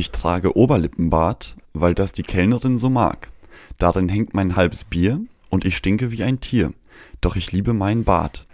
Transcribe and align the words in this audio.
Ich 0.00 0.12
trage 0.12 0.56
Oberlippenbart, 0.56 1.56
weil 1.74 1.92
das 1.92 2.12
die 2.12 2.22
Kellnerin 2.22 2.78
so 2.78 2.88
mag. 2.88 3.28
Darin 3.76 4.08
hängt 4.08 4.32
mein 4.32 4.56
halbes 4.56 4.84
Bier 4.84 5.20
und 5.50 5.66
ich 5.66 5.76
stinke 5.76 6.10
wie 6.10 6.22
ein 6.22 6.40
Tier. 6.40 6.72
Doch 7.20 7.36
ich 7.36 7.52
liebe 7.52 7.74
meinen 7.74 8.04
Bart. 8.04 8.46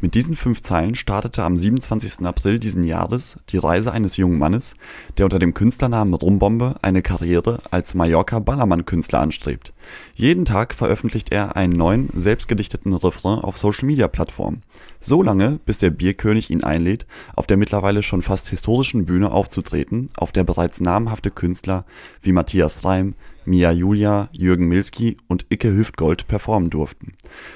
Mit 0.00 0.14
diesen 0.14 0.36
fünf 0.36 0.62
Zeilen 0.62 0.94
startete 0.94 1.42
am 1.42 1.56
27. 1.56 2.24
April 2.24 2.60
diesen 2.60 2.84
Jahres 2.84 3.40
die 3.48 3.58
Reise 3.58 3.90
eines 3.90 4.16
jungen 4.16 4.38
Mannes, 4.38 4.76
der 5.16 5.26
unter 5.26 5.40
dem 5.40 5.54
Künstlernamen 5.54 6.14
Rumbombe 6.14 6.76
eine 6.82 7.02
Karriere 7.02 7.58
als 7.72 7.94
Mallorca-Ballermann-Künstler 7.94 9.18
anstrebt. 9.18 9.72
Jeden 10.14 10.44
Tag 10.44 10.74
veröffentlicht 10.74 11.32
er 11.32 11.56
einen 11.56 11.72
neuen, 11.72 12.10
selbstgedichteten 12.14 12.94
Refrain 12.94 13.40
auf 13.40 13.56
Social-Media-Plattformen. 13.56 14.62
So 15.00 15.20
lange, 15.20 15.58
bis 15.66 15.78
der 15.78 15.90
Bierkönig 15.90 16.48
ihn 16.50 16.62
einlädt, 16.62 17.04
auf 17.34 17.48
der 17.48 17.56
mittlerweile 17.56 18.04
schon 18.04 18.22
fast 18.22 18.48
historischen 18.50 19.04
Bühne 19.04 19.32
aufzutreten, 19.32 20.10
auf 20.16 20.30
der 20.30 20.44
bereits 20.44 20.80
namhafte 20.80 21.32
Künstler 21.32 21.84
wie 22.22 22.30
Matthias 22.30 22.84
Reim, 22.84 23.14
Mia 23.48 23.72
Julia, 23.72 24.28
Jürgen 24.32 24.68
Milski 24.68 25.16
und 25.26 25.46
Icke 25.48 25.74
Hüftgold 25.74 26.28
performen 26.28 26.68
durften. 26.68 27.14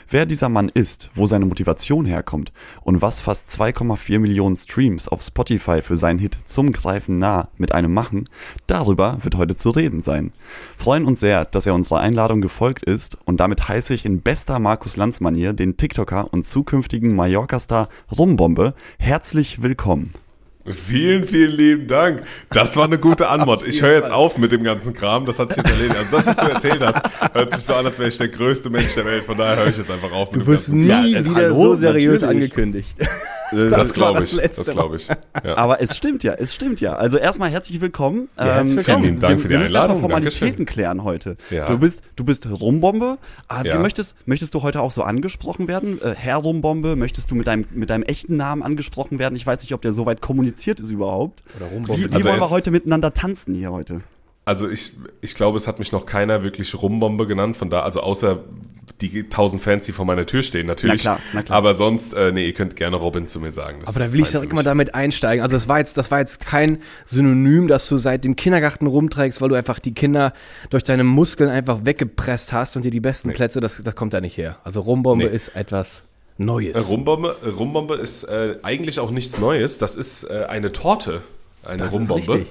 Wer 0.08 0.24
dieser 0.24 0.48
Mann 0.48 0.70
ist, 0.70 1.10
wo 1.14 1.26
seine 1.26 1.44
Motivation 1.44 2.06
herkommt 2.06 2.52
und 2.82 3.02
was 3.02 3.20
fast 3.20 3.50
2,4 3.50 4.18
Millionen 4.18 4.56
Streams 4.56 5.06
auf 5.06 5.20
Spotify 5.22 5.82
für 5.82 5.98
seinen 5.98 6.18
Hit 6.18 6.38
Zum 6.46 6.72
Greifen 6.72 7.18
nah 7.18 7.48
mit 7.58 7.72
einem 7.72 7.92
machen, 7.92 8.24
darüber 8.66 9.18
wird 9.22 9.36
heute 9.36 9.56
zu 9.56 9.70
reden 9.70 10.00
sein. 10.00 10.32
Freuen 10.78 11.04
uns 11.04 11.20
sehr, 11.20 11.44
dass 11.44 11.66
er 11.66 11.74
unserer 11.74 12.00
Einladung 12.00 12.40
gefolgt 12.40 12.84
ist 12.84 13.18
und 13.26 13.38
damit 13.38 13.68
heiße 13.68 13.92
ich 13.92 14.06
in 14.06 14.22
bester 14.22 14.58
Markus 14.58 14.96
Lanz 14.96 15.20
Manier 15.20 15.52
den 15.52 15.76
TikToker 15.76 16.32
und 16.32 16.46
zukünftigen 16.46 17.14
Mallorca-Star 17.14 17.88
Rumbombe 18.10 18.74
herzlich 18.98 19.60
willkommen. 19.60 20.14
Vielen, 20.64 21.24
vielen 21.24 21.50
lieben 21.50 21.86
Dank. 21.88 22.22
Das 22.50 22.76
war 22.76 22.84
eine 22.84 22.98
gute 22.98 23.28
Antwort. 23.28 23.64
Ich 23.64 23.82
höre 23.82 23.94
jetzt 23.94 24.12
auf 24.12 24.38
mit 24.38 24.52
dem 24.52 24.62
ganzen 24.62 24.94
Kram. 24.94 25.26
Das 25.26 25.40
hat 25.40 25.52
sich 25.52 25.56
jetzt 25.56 25.70
erledigt. 25.70 25.96
Also 25.98 26.16
das, 26.16 26.26
was 26.26 26.36
du 26.36 26.52
erzählt 26.52 26.82
hast, 26.82 27.34
hört 27.34 27.54
sich 27.54 27.64
so 27.64 27.74
an, 27.74 27.86
als 27.86 27.98
wäre 27.98 28.08
ich 28.08 28.18
der 28.18 28.28
größte 28.28 28.70
Mensch 28.70 28.94
der 28.94 29.04
Welt. 29.04 29.24
Von 29.24 29.38
daher 29.38 29.56
höre 29.56 29.68
ich 29.68 29.78
jetzt 29.78 29.90
einfach 29.90 30.12
auf. 30.12 30.30
Mit 30.30 30.42
du 30.42 30.46
wirst 30.46 30.72
nie 30.72 30.86
ja, 30.86 31.24
wieder 31.24 31.34
hallo, 31.34 31.54
so 31.54 31.74
seriös 31.74 32.20
natürlich. 32.20 32.42
angekündigt. 32.44 32.96
Das, 33.52 33.70
das 33.70 33.94
glaube 33.94 34.22
ich. 34.24 34.36
Das 34.36 34.66
glaube 34.68 34.96
ich. 34.96 35.08
Ja. 35.44 35.56
Aber 35.56 35.80
es 35.80 35.96
stimmt 35.96 36.22
ja, 36.22 36.34
es 36.34 36.54
stimmt 36.54 36.80
ja. 36.80 36.94
Also 36.94 37.18
erstmal 37.18 37.50
herzlich 37.50 37.80
willkommen. 37.80 38.28
Ja, 38.36 38.44
herzlich 38.44 38.70
ähm, 38.70 38.76
willkommen. 38.76 39.04
Vielen 39.04 39.18
Dank 39.18 39.40
für 39.40 39.48
die 39.48 39.50
wir 39.50 39.58
müssen 39.58 39.74
Einladung. 39.74 39.96
erstmal 39.96 40.10
Formalitäten 40.10 40.66
klären 40.66 41.04
heute. 41.04 41.36
Ja. 41.50 41.66
Du 41.66 41.78
bist, 41.78 42.02
du 42.16 42.24
bist 42.24 42.48
Rumbombe. 42.48 43.18
Ah, 43.48 43.64
ja. 43.64 43.78
möchtest, 43.78 44.14
möchtest 44.26 44.54
du 44.54 44.62
heute 44.62 44.80
auch 44.80 44.92
so 44.92 45.02
angesprochen 45.02 45.68
werden? 45.68 46.00
Äh, 46.00 46.14
Herr 46.16 46.36
Rumbombe, 46.36 46.94
möchtest 46.96 47.30
du 47.30 47.34
mit 47.34 47.46
deinem, 47.46 47.66
mit 47.72 47.90
deinem 47.90 48.04
echten 48.04 48.36
Namen 48.36 48.62
angesprochen 48.62 49.18
werden? 49.18 49.34
Ich 49.34 49.46
weiß 49.46 49.62
nicht, 49.62 49.74
ob 49.74 49.82
der 49.82 49.92
so 49.92 50.06
weit 50.06 50.20
kommuniziert 50.20 50.78
ist 50.78 50.90
überhaupt. 50.90 51.42
Oder 51.56 51.66
Rumbombe. 51.66 52.02
Wie, 52.02 52.10
wie 52.10 52.14
also 52.14 52.28
wollen 52.28 52.40
wir 52.40 52.50
heute 52.50 52.70
miteinander 52.70 53.12
tanzen 53.12 53.54
hier 53.54 53.72
heute? 53.72 54.02
Also 54.44 54.68
ich, 54.68 54.92
ich 55.20 55.34
glaube, 55.34 55.56
es 55.56 55.68
hat 55.68 55.78
mich 55.78 55.92
noch 55.92 56.04
keiner 56.06 56.42
wirklich 56.42 56.80
Rumbombe 56.80 57.26
genannt, 57.26 57.56
von 57.56 57.70
da, 57.70 57.82
also 57.82 58.00
außer 58.00 58.42
die 59.00 59.28
tausend 59.28 59.62
Fans, 59.62 59.86
die 59.86 59.92
vor 59.92 60.04
meiner 60.04 60.26
Tür 60.26 60.42
stehen, 60.42 60.66
natürlich. 60.66 61.04
Na 61.04 61.16
klar, 61.16 61.20
na 61.32 61.42
klar. 61.42 61.58
Aber 61.58 61.74
sonst, 61.74 62.14
äh, 62.14 62.32
nee, 62.32 62.46
ihr 62.46 62.54
könnt 62.54 62.76
gerne 62.76 62.96
Robin 62.96 63.26
zu 63.26 63.40
mir 63.40 63.52
sagen. 63.52 63.80
Das 63.80 63.88
Aber 63.88 64.04
da 64.04 64.12
will 64.12 64.20
ich 64.20 64.30
direkt 64.30 64.52
mal 64.52 64.62
damit 64.62 64.94
einsteigen. 64.94 65.42
Also 65.42 65.56
das 65.56 65.68
war 65.68 65.78
jetzt, 65.78 65.96
das 65.96 66.10
war 66.10 66.20
jetzt 66.20 66.44
kein 66.44 66.78
Synonym, 67.04 67.68
dass 67.68 67.88
du 67.88 67.96
seit 67.96 68.24
dem 68.24 68.36
Kindergarten 68.36 68.86
rumträgst, 68.86 69.40
weil 69.40 69.48
du 69.48 69.54
einfach 69.54 69.78
die 69.78 69.92
Kinder 69.92 70.32
durch 70.70 70.84
deine 70.84 71.04
Muskeln 71.04 71.50
einfach 71.50 71.84
weggepresst 71.84 72.52
hast 72.52 72.76
und 72.76 72.84
dir 72.84 72.90
die 72.90 73.00
besten 73.00 73.28
nee. 73.28 73.34
Plätze, 73.34 73.60
das, 73.60 73.82
das 73.82 73.96
kommt 73.96 74.14
da 74.14 74.20
nicht 74.20 74.36
her. 74.36 74.58
Also 74.64 74.80
Rumbombe 74.80 75.26
nee. 75.26 75.34
ist 75.34 75.48
etwas 75.56 76.04
Neues. 76.38 76.74
Äh, 76.74 76.80
Rumbombe, 76.80 77.36
Rumbombe 77.58 77.96
ist 77.96 78.24
äh, 78.24 78.56
eigentlich 78.62 79.00
auch 79.00 79.10
nichts 79.10 79.38
Neues. 79.38 79.78
Das 79.78 79.96
ist 79.96 80.24
äh, 80.24 80.46
eine 80.48 80.72
Torte, 80.72 81.22
eine 81.64 81.84
das 81.84 81.92
Rumbombe. 81.92 82.46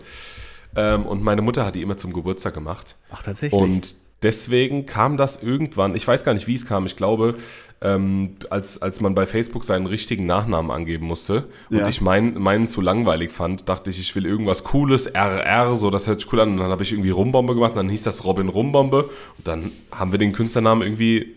Ähm, 0.75 1.05
und 1.05 1.23
meine 1.23 1.41
Mutter 1.41 1.65
hat 1.65 1.75
die 1.75 1.81
immer 1.81 1.97
zum 1.97 2.13
Geburtstag 2.13 2.53
gemacht. 2.53 2.95
Ach, 3.11 3.21
tatsächlich. 3.21 3.59
Und 3.59 3.95
deswegen 4.23 4.85
kam 4.85 5.17
das 5.17 5.41
irgendwann, 5.41 5.95
ich 5.95 6.07
weiß 6.07 6.23
gar 6.23 6.33
nicht, 6.33 6.47
wie 6.47 6.55
es 6.55 6.65
kam, 6.65 6.85
ich 6.85 6.95
glaube, 6.95 7.35
ähm, 7.81 8.35
als, 8.49 8.81
als 8.81 9.01
man 9.01 9.15
bei 9.15 9.25
Facebook 9.25 9.63
seinen 9.63 9.87
richtigen 9.87 10.25
Nachnamen 10.25 10.69
angeben 10.69 11.07
musste 11.07 11.45
und 11.71 11.77
ja. 11.77 11.87
ich 11.87 11.99
mein, 11.99 12.35
meinen 12.35 12.67
zu 12.67 12.79
langweilig 12.79 13.31
fand, 13.31 13.67
dachte 13.69 13.89
ich, 13.89 13.99
ich 13.99 14.15
will 14.15 14.25
irgendwas 14.25 14.63
Cooles, 14.63 15.07
RR, 15.07 15.75
so, 15.75 15.89
das 15.89 16.07
hört 16.07 16.21
sich 16.21 16.31
cool 16.31 16.41
an. 16.41 16.49
Und 16.51 16.57
dann 16.57 16.69
habe 16.69 16.83
ich 16.83 16.91
irgendwie 16.91 17.09
Rumbombe 17.09 17.55
gemacht, 17.55 17.71
und 17.71 17.77
dann 17.77 17.89
hieß 17.89 18.03
das 18.03 18.23
Robin 18.23 18.49
Rumbombe 18.49 19.09
und 19.37 19.47
dann 19.47 19.71
haben 19.91 20.11
wir 20.11 20.19
den 20.19 20.31
Künstlernamen 20.31 20.83
irgendwie 20.83 21.35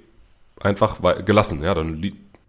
einfach 0.61 1.01
gelassen. 1.25 1.63
Ja, 1.63 1.75
dann 1.75 2.03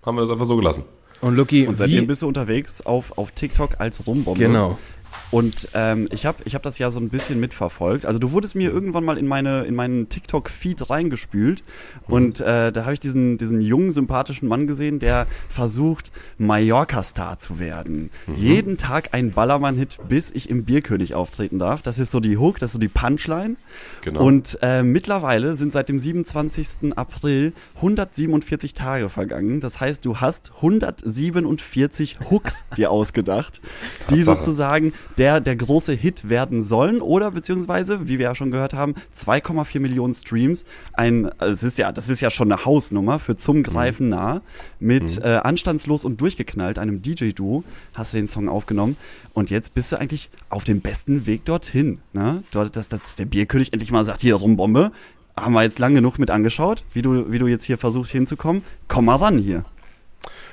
haben 0.05 0.15
wir 0.15 0.21
das 0.21 0.29
einfach 0.29 0.45
so 0.45 0.57
gelassen. 0.57 0.83
Und 1.21 1.35
Lucky, 1.37 1.65
und 1.65 1.77
seitdem 1.77 2.07
bist 2.07 2.21
du 2.21 2.27
unterwegs 2.27 2.81
auf, 2.81 3.17
auf 3.17 3.31
TikTok 3.31 3.79
als 3.79 4.05
Rumbombe. 4.05 4.39
Genau. 4.39 4.77
Und 5.31 5.69
ähm, 5.73 6.07
ich 6.11 6.25
habe 6.25 6.37
ich 6.45 6.55
hab 6.55 6.63
das 6.63 6.79
ja 6.79 6.91
so 6.91 6.99
ein 6.99 7.09
bisschen 7.09 7.39
mitverfolgt. 7.39 8.05
Also 8.05 8.19
du 8.19 8.31
wurdest 8.31 8.55
mir 8.55 8.71
irgendwann 8.71 9.03
mal 9.03 9.17
in, 9.17 9.27
meine, 9.27 9.63
in 9.63 9.75
meinen 9.75 10.07
TikTok-Feed 10.07 10.89
reingespült. 10.89 11.63
Mhm. 12.07 12.13
Und 12.13 12.39
äh, 12.41 12.71
da 12.71 12.83
habe 12.83 12.93
ich 12.93 12.99
diesen, 12.99 13.37
diesen 13.37 13.61
jungen, 13.61 13.91
sympathischen 13.91 14.47
Mann 14.47 14.67
gesehen, 14.67 14.99
der 14.99 15.27
versucht, 15.49 16.11
Mallorca-Star 16.37 17.39
zu 17.39 17.59
werden. 17.59 18.11
Mhm. 18.27 18.35
Jeden 18.35 18.77
Tag 18.77 19.09
ein 19.13 19.31
Ballermann-Hit, 19.31 19.97
bis 20.07 20.31
ich 20.31 20.49
im 20.49 20.65
Bierkönig 20.65 21.15
auftreten 21.15 21.59
darf. 21.59 21.81
Das 21.81 21.99
ist 21.99 22.11
so 22.11 22.19
die 22.19 22.37
Hook, 22.37 22.59
das 22.59 22.69
ist 22.69 22.73
so 22.73 22.79
die 22.79 22.87
Punchline. 22.87 23.55
Genau. 24.01 24.23
Und 24.23 24.57
äh, 24.61 24.83
mittlerweile 24.83 25.55
sind 25.55 25.73
seit 25.73 25.89
dem 25.89 25.99
27. 25.99 26.95
April 26.95 27.53
147 27.75 28.73
Tage 28.73 29.09
vergangen. 29.09 29.59
Das 29.59 29.79
heißt, 29.79 30.05
du 30.05 30.17
hast 30.17 30.53
147 30.57 32.19
Hooks 32.29 32.65
dir 32.77 32.91
ausgedacht, 32.91 33.61
die 34.09 34.23
sozusagen 34.23 34.93
der 35.17 35.39
der 35.39 35.55
große 35.55 35.93
Hit 35.93 36.29
werden 36.29 36.61
sollen 36.61 37.01
oder 37.01 37.31
beziehungsweise, 37.31 38.07
wie 38.07 38.19
wir 38.19 38.25
ja 38.25 38.35
schon 38.35 38.51
gehört 38.51 38.73
haben, 38.73 38.95
2,4 39.15 39.79
Millionen 39.79 40.13
Streams. 40.13 40.65
Ein, 40.93 41.31
also 41.39 41.53
es 41.53 41.63
ist 41.63 41.77
ja, 41.77 41.91
das 41.91 42.09
ist 42.09 42.21
ja 42.21 42.29
schon 42.29 42.51
eine 42.51 42.65
Hausnummer 42.65 43.19
für 43.19 43.35
zum 43.35 43.63
Greifen 43.63 44.07
mhm. 44.07 44.11
nah 44.11 44.41
mit 44.79 45.17
mhm. 45.17 45.23
äh, 45.23 45.35
Anstandslos 45.37 46.05
und 46.05 46.21
durchgeknallt, 46.21 46.79
einem 46.79 47.01
DJ-Duo, 47.01 47.63
hast 47.93 48.13
du 48.13 48.17
den 48.17 48.27
Song 48.27 48.49
aufgenommen 48.49 48.97
und 49.33 49.49
jetzt 49.49 49.73
bist 49.73 49.91
du 49.91 49.99
eigentlich 49.99 50.29
auf 50.49 50.63
dem 50.63 50.81
besten 50.81 51.25
Weg 51.25 51.45
dorthin. 51.45 51.99
Ne? 52.13 52.43
Dort, 52.51 52.75
dass, 52.75 52.89
dass 52.89 53.15
der 53.15 53.25
Bierkönig 53.25 53.73
endlich 53.73 53.91
mal 53.91 54.05
sagt, 54.05 54.21
hier 54.21 54.35
Rumbombe, 54.35 54.91
haben 55.37 55.53
wir 55.53 55.63
jetzt 55.63 55.79
lang 55.79 55.95
genug 55.95 56.17
mit 56.17 56.31
angeschaut, 56.31 56.83
wie 56.93 57.01
du, 57.01 57.31
wie 57.31 57.39
du 57.39 57.47
jetzt 57.47 57.65
hier 57.65 57.77
versuchst 57.77 58.11
hinzukommen. 58.11 58.63
Komm 58.87 59.05
mal 59.05 59.15
ran 59.15 59.37
hier. 59.37 59.65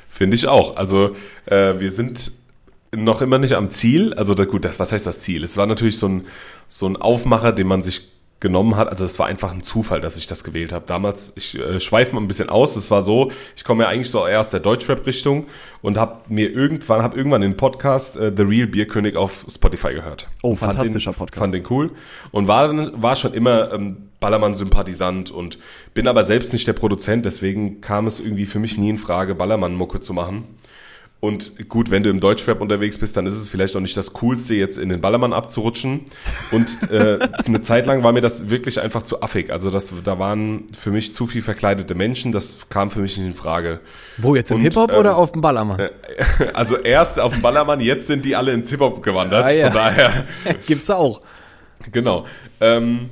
Finde 0.09 0.35
ich 0.35 0.47
auch. 0.47 0.77
Also 0.77 1.17
äh, 1.47 1.79
wir 1.79 1.91
sind 1.91 2.33
noch 2.95 3.23
immer 3.23 3.39
nicht 3.39 3.55
am 3.55 3.71
Ziel. 3.71 4.15
Also 4.15 4.35
da, 4.35 4.45
gut, 4.45 4.69
was 4.79 4.93
heißt 4.93 5.07
das 5.07 5.21
Ziel? 5.21 5.45
Es 5.45 5.57
war 5.57 5.67
natürlich 5.67 5.99
so 5.99 6.09
ein, 6.09 6.27
so 6.69 6.87
ein 6.87 6.97
Aufmacher, 6.97 7.53
den 7.53 7.67
man 7.67 7.83
sich 7.83 8.13
genommen 8.43 8.77
hat. 8.77 8.89
Also 8.89 9.05
es 9.05 9.19
war 9.19 9.27
einfach 9.27 9.53
ein 9.53 9.63
Zufall, 9.63 10.01
dass 10.01 10.19
ich 10.19 10.27
das 10.27 10.45
gewählt 10.45 10.73
habe. 10.73 10.85
Damals, 10.87 11.33
ich 11.37 11.59
äh, 11.59 11.81
schweife 11.81 12.15
mal 12.15 12.21
ein 12.21 12.29
bisschen 12.29 12.51
aus. 12.51 12.77
Es 12.77 12.91
war 12.91 13.01
so, 13.01 13.31
ich 13.57 13.65
komme 13.65 13.85
ja 13.85 13.89
eigentlich 13.89 14.11
so 14.11 14.27
eher 14.27 14.41
aus 14.41 14.51
der 14.51 14.61
Deutschrap-Richtung 14.61 15.47
und 15.81 15.97
habe 15.97 16.23
mir 16.29 16.51
irgendwann, 16.51 17.03
habe 17.03 17.17
irgendwann 17.17 17.41
den 17.41 17.57
Podcast 17.57 18.17
äh, 18.17 18.33
The 18.37 18.43
Real 18.43 18.67
Bierkönig 18.67 19.17
auf 19.17 19.47
Spotify 19.49 19.95
gehört. 19.95 20.29
Oh, 20.43 20.57
fantastischer 20.57 21.13
den, 21.13 21.19
Podcast. 21.19 21.39
Fand 21.39 21.55
den 21.55 21.65
cool 21.71 21.93
und 22.33 22.49
war 22.49 22.73
war 23.01 23.17
schon 23.17 23.33
immer 23.33 23.73
ähm, 23.73 24.09
Ballermann-Sympathisant 24.21 25.31
und 25.31 25.59
bin 25.95 26.09
aber 26.09 26.25
selbst 26.25 26.53
nicht 26.53 26.67
der 26.67 26.73
Produzent. 26.73 27.25
Deswegen 27.25 27.81
kam 27.81 28.07
es 28.07 28.19
irgendwie 28.21 28.47
für 28.47 28.59
mich 28.59 28.77
nie 28.77 28.91
in 28.91 28.99
Frage, 28.99 29.35
Ballermann-Mucke 29.35 30.01
zu 30.01 30.13
machen. 30.13 30.45
Und 31.25 31.69
gut, 31.69 31.93
wenn 31.93 32.03
du 32.03 32.11
im 32.11 32.19
Deutschrap 32.19 32.61
unterwegs 32.61 32.99
bist, 32.99 33.17
dann 33.17 33.27
ist 33.27 33.37
es 33.37 33.49
vielleicht 33.49 33.77
auch 33.77 33.81
nicht 33.81 33.97
das 33.97 34.13
Coolste, 34.13 34.57
jetzt 34.57 34.77
in 34.77 34.89
den 34.89 35.01
Ballermann 35.01 35.33
abzurutschen. 35.33 36.01
Und 36.51 36.91
äh, 36.91 37.21
eine 37.47 37.63
Zeit 37.63 37.87
lang 37.87 38.03
war 38.03 38.11
mir 38.11 38.23
das 38.23 38.51
wirklich 38.51 38.81
einfach 38.81 39.05
zu 39.05 39.23
affig. 39.23 39.53
Also 39.53 39.71
das, 39.71 39.93
da 40.03 40.19
waren 40.19 40.65
für 40.77 40.91
mich 40.91 41.15
zu 41.15 41.29
viel 41.29 41.43
verkleidete 41.43 41.95
Menschen. 41.95 42.33
Das 42.33 42.69
kam 42.71 42.91
für 42.91 42.99
mich 42.99 43.17
nicht 43.19 43.25
in 43.29 43.35
Frage. 43.35 43.79
Wo 44.19 44.35
jetzt 44.35 44.51
im 44.51 44.59
Hip-Hop 44.59 44.91
ähm, 44.91 44.99
oder 44.99 45.17
auf 45.17 45.31
dem 45.31 45.43
Ballermann? 45.43 45.79
Äh, 45.79 45.91
also 46.55 46.77
erst 46.79 47.21
auf 47.21 47.33
dem 47.33 47.41
Ballermann, 47.41 47.79
jetzt 47.79 48.09
sind 48.09 48.25
die 48.25 48.35
alle 48.35 48.51
ins 48.51 48.71
Hip-Hop 48.71 49.01
gewandert. 49.01 49.45
Ah, 49.45 49.53
ja. 49.53 49.67
Von 49.67 49.75
daher. 49.75 50.25
Gibt's 50.67 50.91
auch. 50.91 51.21
Genau. 51.93 52.27
Ähm, 52.61 53.11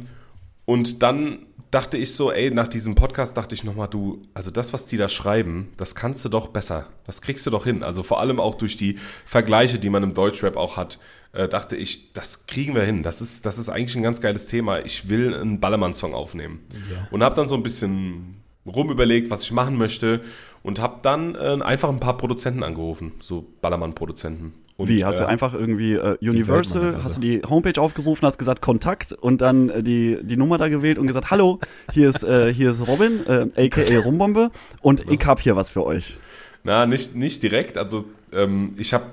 und 0.64 1.04
dann 1.04 1.46
dachte 1.70 1.96
ich 1.96 2.14
so, 2.14 2.32
ey, 2.32 2.50
nach 2.50 2.68
diesem 2.68 2.94
Podcast 2.94 3.36
dachte 3.36 3.54
ich 3.54 3.64
nochmal, 3.64 3.88
du, 3.88 4.20
also 4.34 4.50
das, 4.50 4.72
was 4.72 4.86
die 4.86 4.96
da 4.96 5.08
schreiben, 5.08 5.72
das 5.76 5.94
kannst 5.94 6.24
du 6.24 6.28
doch 6.28 6.48
besser. 6.48 6.88
Das 7.06 7.22
kriegst 7.22 7.46
du 7.46 7.50
doch 7.50 7.64
hin. 7.64 7.82
Also 7.82 8.02
vor 8.02 8.20
allem 8.20 8.40
auch 8.40 8.56
durch 8.56 8.76
die 8.76 8.98
Vergleiche, 9.24 9.78
die 9.78 9.90
man 9.90 10.02
im 10.02 10.14
Deutschrap 10.14 10.56
auch 10.56 10.76
hat, 10.76 10.98
äh, 11.32 11.48
dachte 11.48 11.76
ich, 11.76 12.12
das 12.12 12.46
kriegen 12.46 12.74
wir 12.74 12.82
hin. 12.82 13.02
Das 13.02 13.20
ist, 13.20 13.46
das 13.46 13.58
ist 13.58 13.68
eigentlich 13.68 13.96
ein 13.96 14.02
ganz 14.02 14.20
geiles 14.20 14.48
Thema. 14.48 14.84
Ich 14.84 15.08
will 15.08 15.34
einen 15.34 15.60
Ballermann-Song 15.60 16.12
aufnehmen. 16.12 16.60
Ja. 16.90 17.06
Und 17.10 17.22
habe 17.22 17.36
dann 17.36 17.48
so 17.48 17.54
ein 17.54 17.62
bisschen 17.62 18.42
rumüberlegt, 18.66 19.30
was 19.30 19.44
ich 19.44 19.52
machen 19.52 19.76
möchte 19.76 20.20
und 20.62 20.80
habe 20.80 21.00
dann 21.02 21.34
äh, 21.34 21.62
einfach 21.62 21.88
ein 21.88 22.00
paar 22.00 22.16
Produzenten 22.16 22.62
angerufen, 22.62 23.12
so 23.20 23.46
Ballermann-Produzenten. 23.62 24.54
Und, 24.76 24.88
Wie, 24.88 25.04
hast 25.04 25.16
äh, 25.16 25.24
du 25.24 25.28
einfach 25.28 25.52
irgendwie 25.52 25.92
äh, 25.92 26.16
Universal, 26.22 27.00
hast 27.04 27.18
du 27.18 27.20
die 27.20 27.42
Homepage 27.42 27.78
aufgerufen, 27.78 28.26
hast 28.26 28.38
gesagt 28.38 28.62
Kontakt 28.62 29.12
und 29.12 29.42
dann 29.42 29.68
äh, 29.68 29.82
die, 29.82 30.18
die 30.22 30.38
Nummer 30.38 30.56
da 30.56 30.68
gewählt 30.68 30.98
und 30.98 31.06
gesagt, 31.06 31.30
hallo, 31.30 31.60
hier 31.92 32.08
ist, 32.08 32.24
äh, 32.24 32.52
hier 32.52 32.70
ist 32.70 32.86
Robin, 32.88 33.26
äh, 33.26 33.66
aka 33.66 33.98
Rumbombe 34.04 34.50
und 34.80 35.04
ich 35.10 35.24
hab 35.26 35.40
hier 35.40 35.54
was 35.54 35.68
für 35.68 35.84
euch. 35.84 36.16
Na, 36.64 36.86
nicht, 36.86 37.14
nicht 37.14 37.42
direkt, 37.42 37.76
also 37.76 38.06
ähm, 38.32 38.74
ich 38.78 38.94
habe 38.94 39.04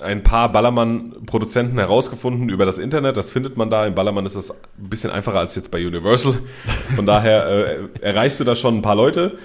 ein 0.00 0.24
paar 0.24 0.50
Ballermann-Produzenten 0.50 1.78
herausgefunden 1.78 2.48
über 2.48 2.64
das 2.64 2.78
Internet. 2.78 3.16
Das 3.16 3.30
findet 3.30 3.56
man 3.56 3.70
da. 3.70 3.86
Im 3.86 3.94
Ballermann 3.94 4.26
ist 4.26 4.34
das 4.34 4.50
ein 4.50 4.56
bisschen 4.76 5.10
einfacher 5.10 5.38
als 5.38 5.54
jetzt 5.54 5.70
bei 5.70 5.86
Universal. 5.86 6.34
Von 6.96 7.06
daher 7.06 7.46
äh, 7.46 7.78
erreichst 8.00 8.40
du 8.40 8.44
da 8.44 8.56
schon 8.56 8.78
ein 8.78 8.82
paar 8.82 8.96
Leute 8.96 9.38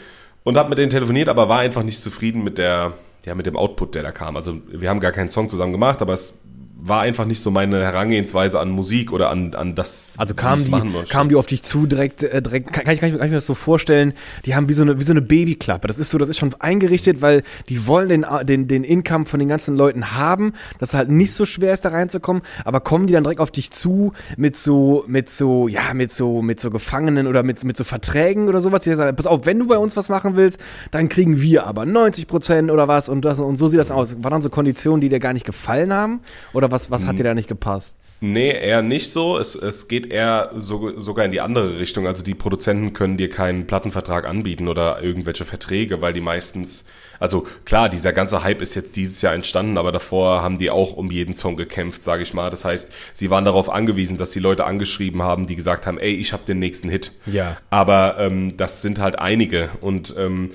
und 0.48 0.56
habe 0.56 0.70
mit 0.70 0.78
denen 0.78 0.90
telefoniert, 0.90 1.28
aber 1.28 1.50
war 1.50 1.60
einfach 1.60 1.84
nicht 1.84 2.02
zufrieden 2.02 2.42
mit 2.42 2.58
der, 2.58 2.94
ja, 3.26 3.36
mit 3.36 3.46
dem 3.46 3.58
Output, 3.58 3.96
der 3.96 4.04
da 4.04 4.14
kam. 4.14 4.38
Also 4.38 4.62
wir 4.70 4.90
haben 4.90 5.02
gar 5.02 5.12
keinen 5.12 5.30
Song 5.30 5.50
zusammen 5.50 5.74
gemacht, 5.74 6.02
aber 6.02 6.14
es 6.14 6.36
war 6.80 7.02
einfach 7.02 7.26
nicht 7.26 7.42
so 7.42 7.50
meine 7.50 7.82
Herangehensweise 7.82 8.60
an 8.60 8.70
Musik 8.70 9.12
oder 9.12 9.30
an, 9.30 9.56
an 9.56 9.74
das, 9.74 10.14
also 10.18 10.36
kamen 10.36 10.64
die, 10.64 11.10
kamen 11.10 11.30
die 11.30 11.36
auf 11.36 11.48
dich 11.48 11.64
zu 11.64 11.88
direkt, 11.88 12.24
äh, 12.24 12.42
direkt 12.42 12.72
kann, 12.72 12.94
ich, 12.94 13.00
kann, 13.00 13.10
ich, 13.10 13.18
kann 13.18 13.26
ich 13.26 13.32
mir 13.32 13.38
das 13.38 13.46
so 13.46 13.56
vorstellen, 13.56 14.14
die 14.46 14.56
haben 14.56 14.70
wie 14.70 14.74
so 14.74 14.84
eine, 14.84 15.00
wie 15.00 15.04
so 15.04 15.12
eine 15.12 15.22
Babyklappe. 15.22 15.88
Das 15.88 15.98
ist 15.98 16.12
so, 16.12 16.18
das 16.18 16.30
ist 16.30 16.38
schon 16.38 16.54
eingerichtet, 16.60 17.22
weil 17.22 17.44
die 17.68 17.88
wollen 17.88 18.10
den, 18.10 18.26
den, 18.44 18.68
den 18.68 18.84
Income 18.84 19.26
von 19.26 19.40
den 19.40 19.50
ganzen 19.50 19.76
Leuten 19.76 20.16
haben, 20.16 20.54
dass 20.80 20.90
es 20.90 20.96
halt 20.96 21.10
nicht 21.10 21.34
so 21.34 21.46
schwer 21.46 21.74
ist, 21.74 21.84
da 21.84 21.90
reinzukommen, 21.90 22.44
aber 22.64 22.80
kommen 22.80 23.08
die 23.08 23.14
dann 23.14 23.24
direkt 23.24 23.42
auf 23.42 23.52
dich 23.52 23.72
zu 23.72 24.14
mit 24.38 24.56
so, 24.56 25.04
mit 25.08 25.30
so, 25.30 25.68
ja, 25.68 25.94
mit 25.94 26.12
so, 26.12 26.42
mit 26.42 26.60
so 26.60 26.70
Gefangenen 26.70 27.26
oder 27.28 27.42
mit, 27.42 27.64
mit 27.64 27.76
so 27.76 27.84
Verträgen 27.84 28.48
oder 28.48 28.62
sowas, 28.62 28.82
die 28.82 28.94
sagen, 28.94 29.16
pass 29.16 29.28
auf, 29.28 29.46
wenn 29.46 29.58
du 29.58 29.68
bei 29.68 29.78
uns 29.78 29.98
was 29.98 30.10
machen 30.10 30.36
willst, 30.36 30.60
dann 30.92 31.10
kriegen 31.10 31.42
wir 31.42 31.66
aber 31.66 31.86
90 31.86 32.28
Prozent 32.28 32.72
oder 32.72 32.88
was 32.88 33.10
und 33.10 33.26
das, 33.26 33.40
und 33.40 33.58
so 33.58 33.68
sieht 33.68 33.80
das 33.80 33.90
aus. 33.90 34.16
War 34.22 34.30
dann 34.30 34.42
so 34.42 34.50
Konditionen, 34.50 35.02
die 35.02 35.10
dir 35.10 35.20
gar 35.20 35.34
nicht 35.34 35.46
gefallen 35.46 35.92
haben? 35.92 36.22
Oder 36.54 36.67
was, 36.72 36.92
was 36.92 37.06
hat 37.06 37.18
dir 37.18 37.24
da 37.24 37.34
nicht 37.34 37.48
gepasst? 37.48 37.96
Nee, 38.20 38.50
eher 38.50 38.82
nicht 38.82 39.12
so. 39.12 39.38
Es, 39.38 39.56
es 39.56 39.88
geht 39.88 40.08
eher 40.08 40.50
so, 40.56 41.00
sogar 41.00 41.26
in 41.26 41.32
die 41.32 41.42
andere 41.42 41.80
Richtung. 41.80 42.08
Also 42.08 42.24
die 42.24 42.34
Produzenten 42.34 42.94
können 42.94 43.18
dir 43.18 43.30
keinen 43.30 43.68
Plattenvertrag 43.68 44.26
anbieten 44.26 44.68
oder 44.68 45.04
irgendwelche 45.04 45.46
Verträge, 45.46 46.02
weil 46.02 46.14
die 46.14 46.22
meistens, 46.22 46.86
also 47.20 47.46
klar, 47.66 47.90
dieser 47.90 48.14
ganze 48.14 48.44
Hype 48.44 48.64
ist 48.64 48.74
jetzt 48.74 48.96
dieses 48.96 49.22
Jahr 49.22 49.36
entstanden, 49.36 49.78
aber 49.78 49.92
davor 49.92 50.42
haben 50.42 50.58
die 50.58 50.72
auch 50.72 50.94
um 50.94 51.12
jeden 51.12 51.36
Song 51.36 51.58
gekämpft, 51.58 52.04
sage 52.04 52.24
ich 52.24 52.34
mal. 52.34 52.50
Das 52.50 52.66
heißt, 52.66 52.92
sie 53.14 53.30
waren 53.30 53.46
darauf 53.46 53.70
angewiesen, 53.70 54.18
dass 54.18 54.32
die 54.32 54.40
Leute 54.40 54.66
angeschrieben 54.66 55.22
haben, 55.22 55.46
die 55.46 55.56
gesagt 55.56 55.86
haben, 55.86 56.00
ey, 56.00 56.16
ich 56.16 56.34
habe 56.34 56.44
den 56.44 56.58
nächsten 56.58 56.90
Hit. 56.90 57.12
Ja. 57.28 57.58
Aber 57.70 58.18
ähm, 58.18 58.58
das 58.58 58.82
sind 58.82 59.00
halt 59.00 59.20
einige 59.20 59.70
und 59.82 60.16
ähm, 60.18 60.52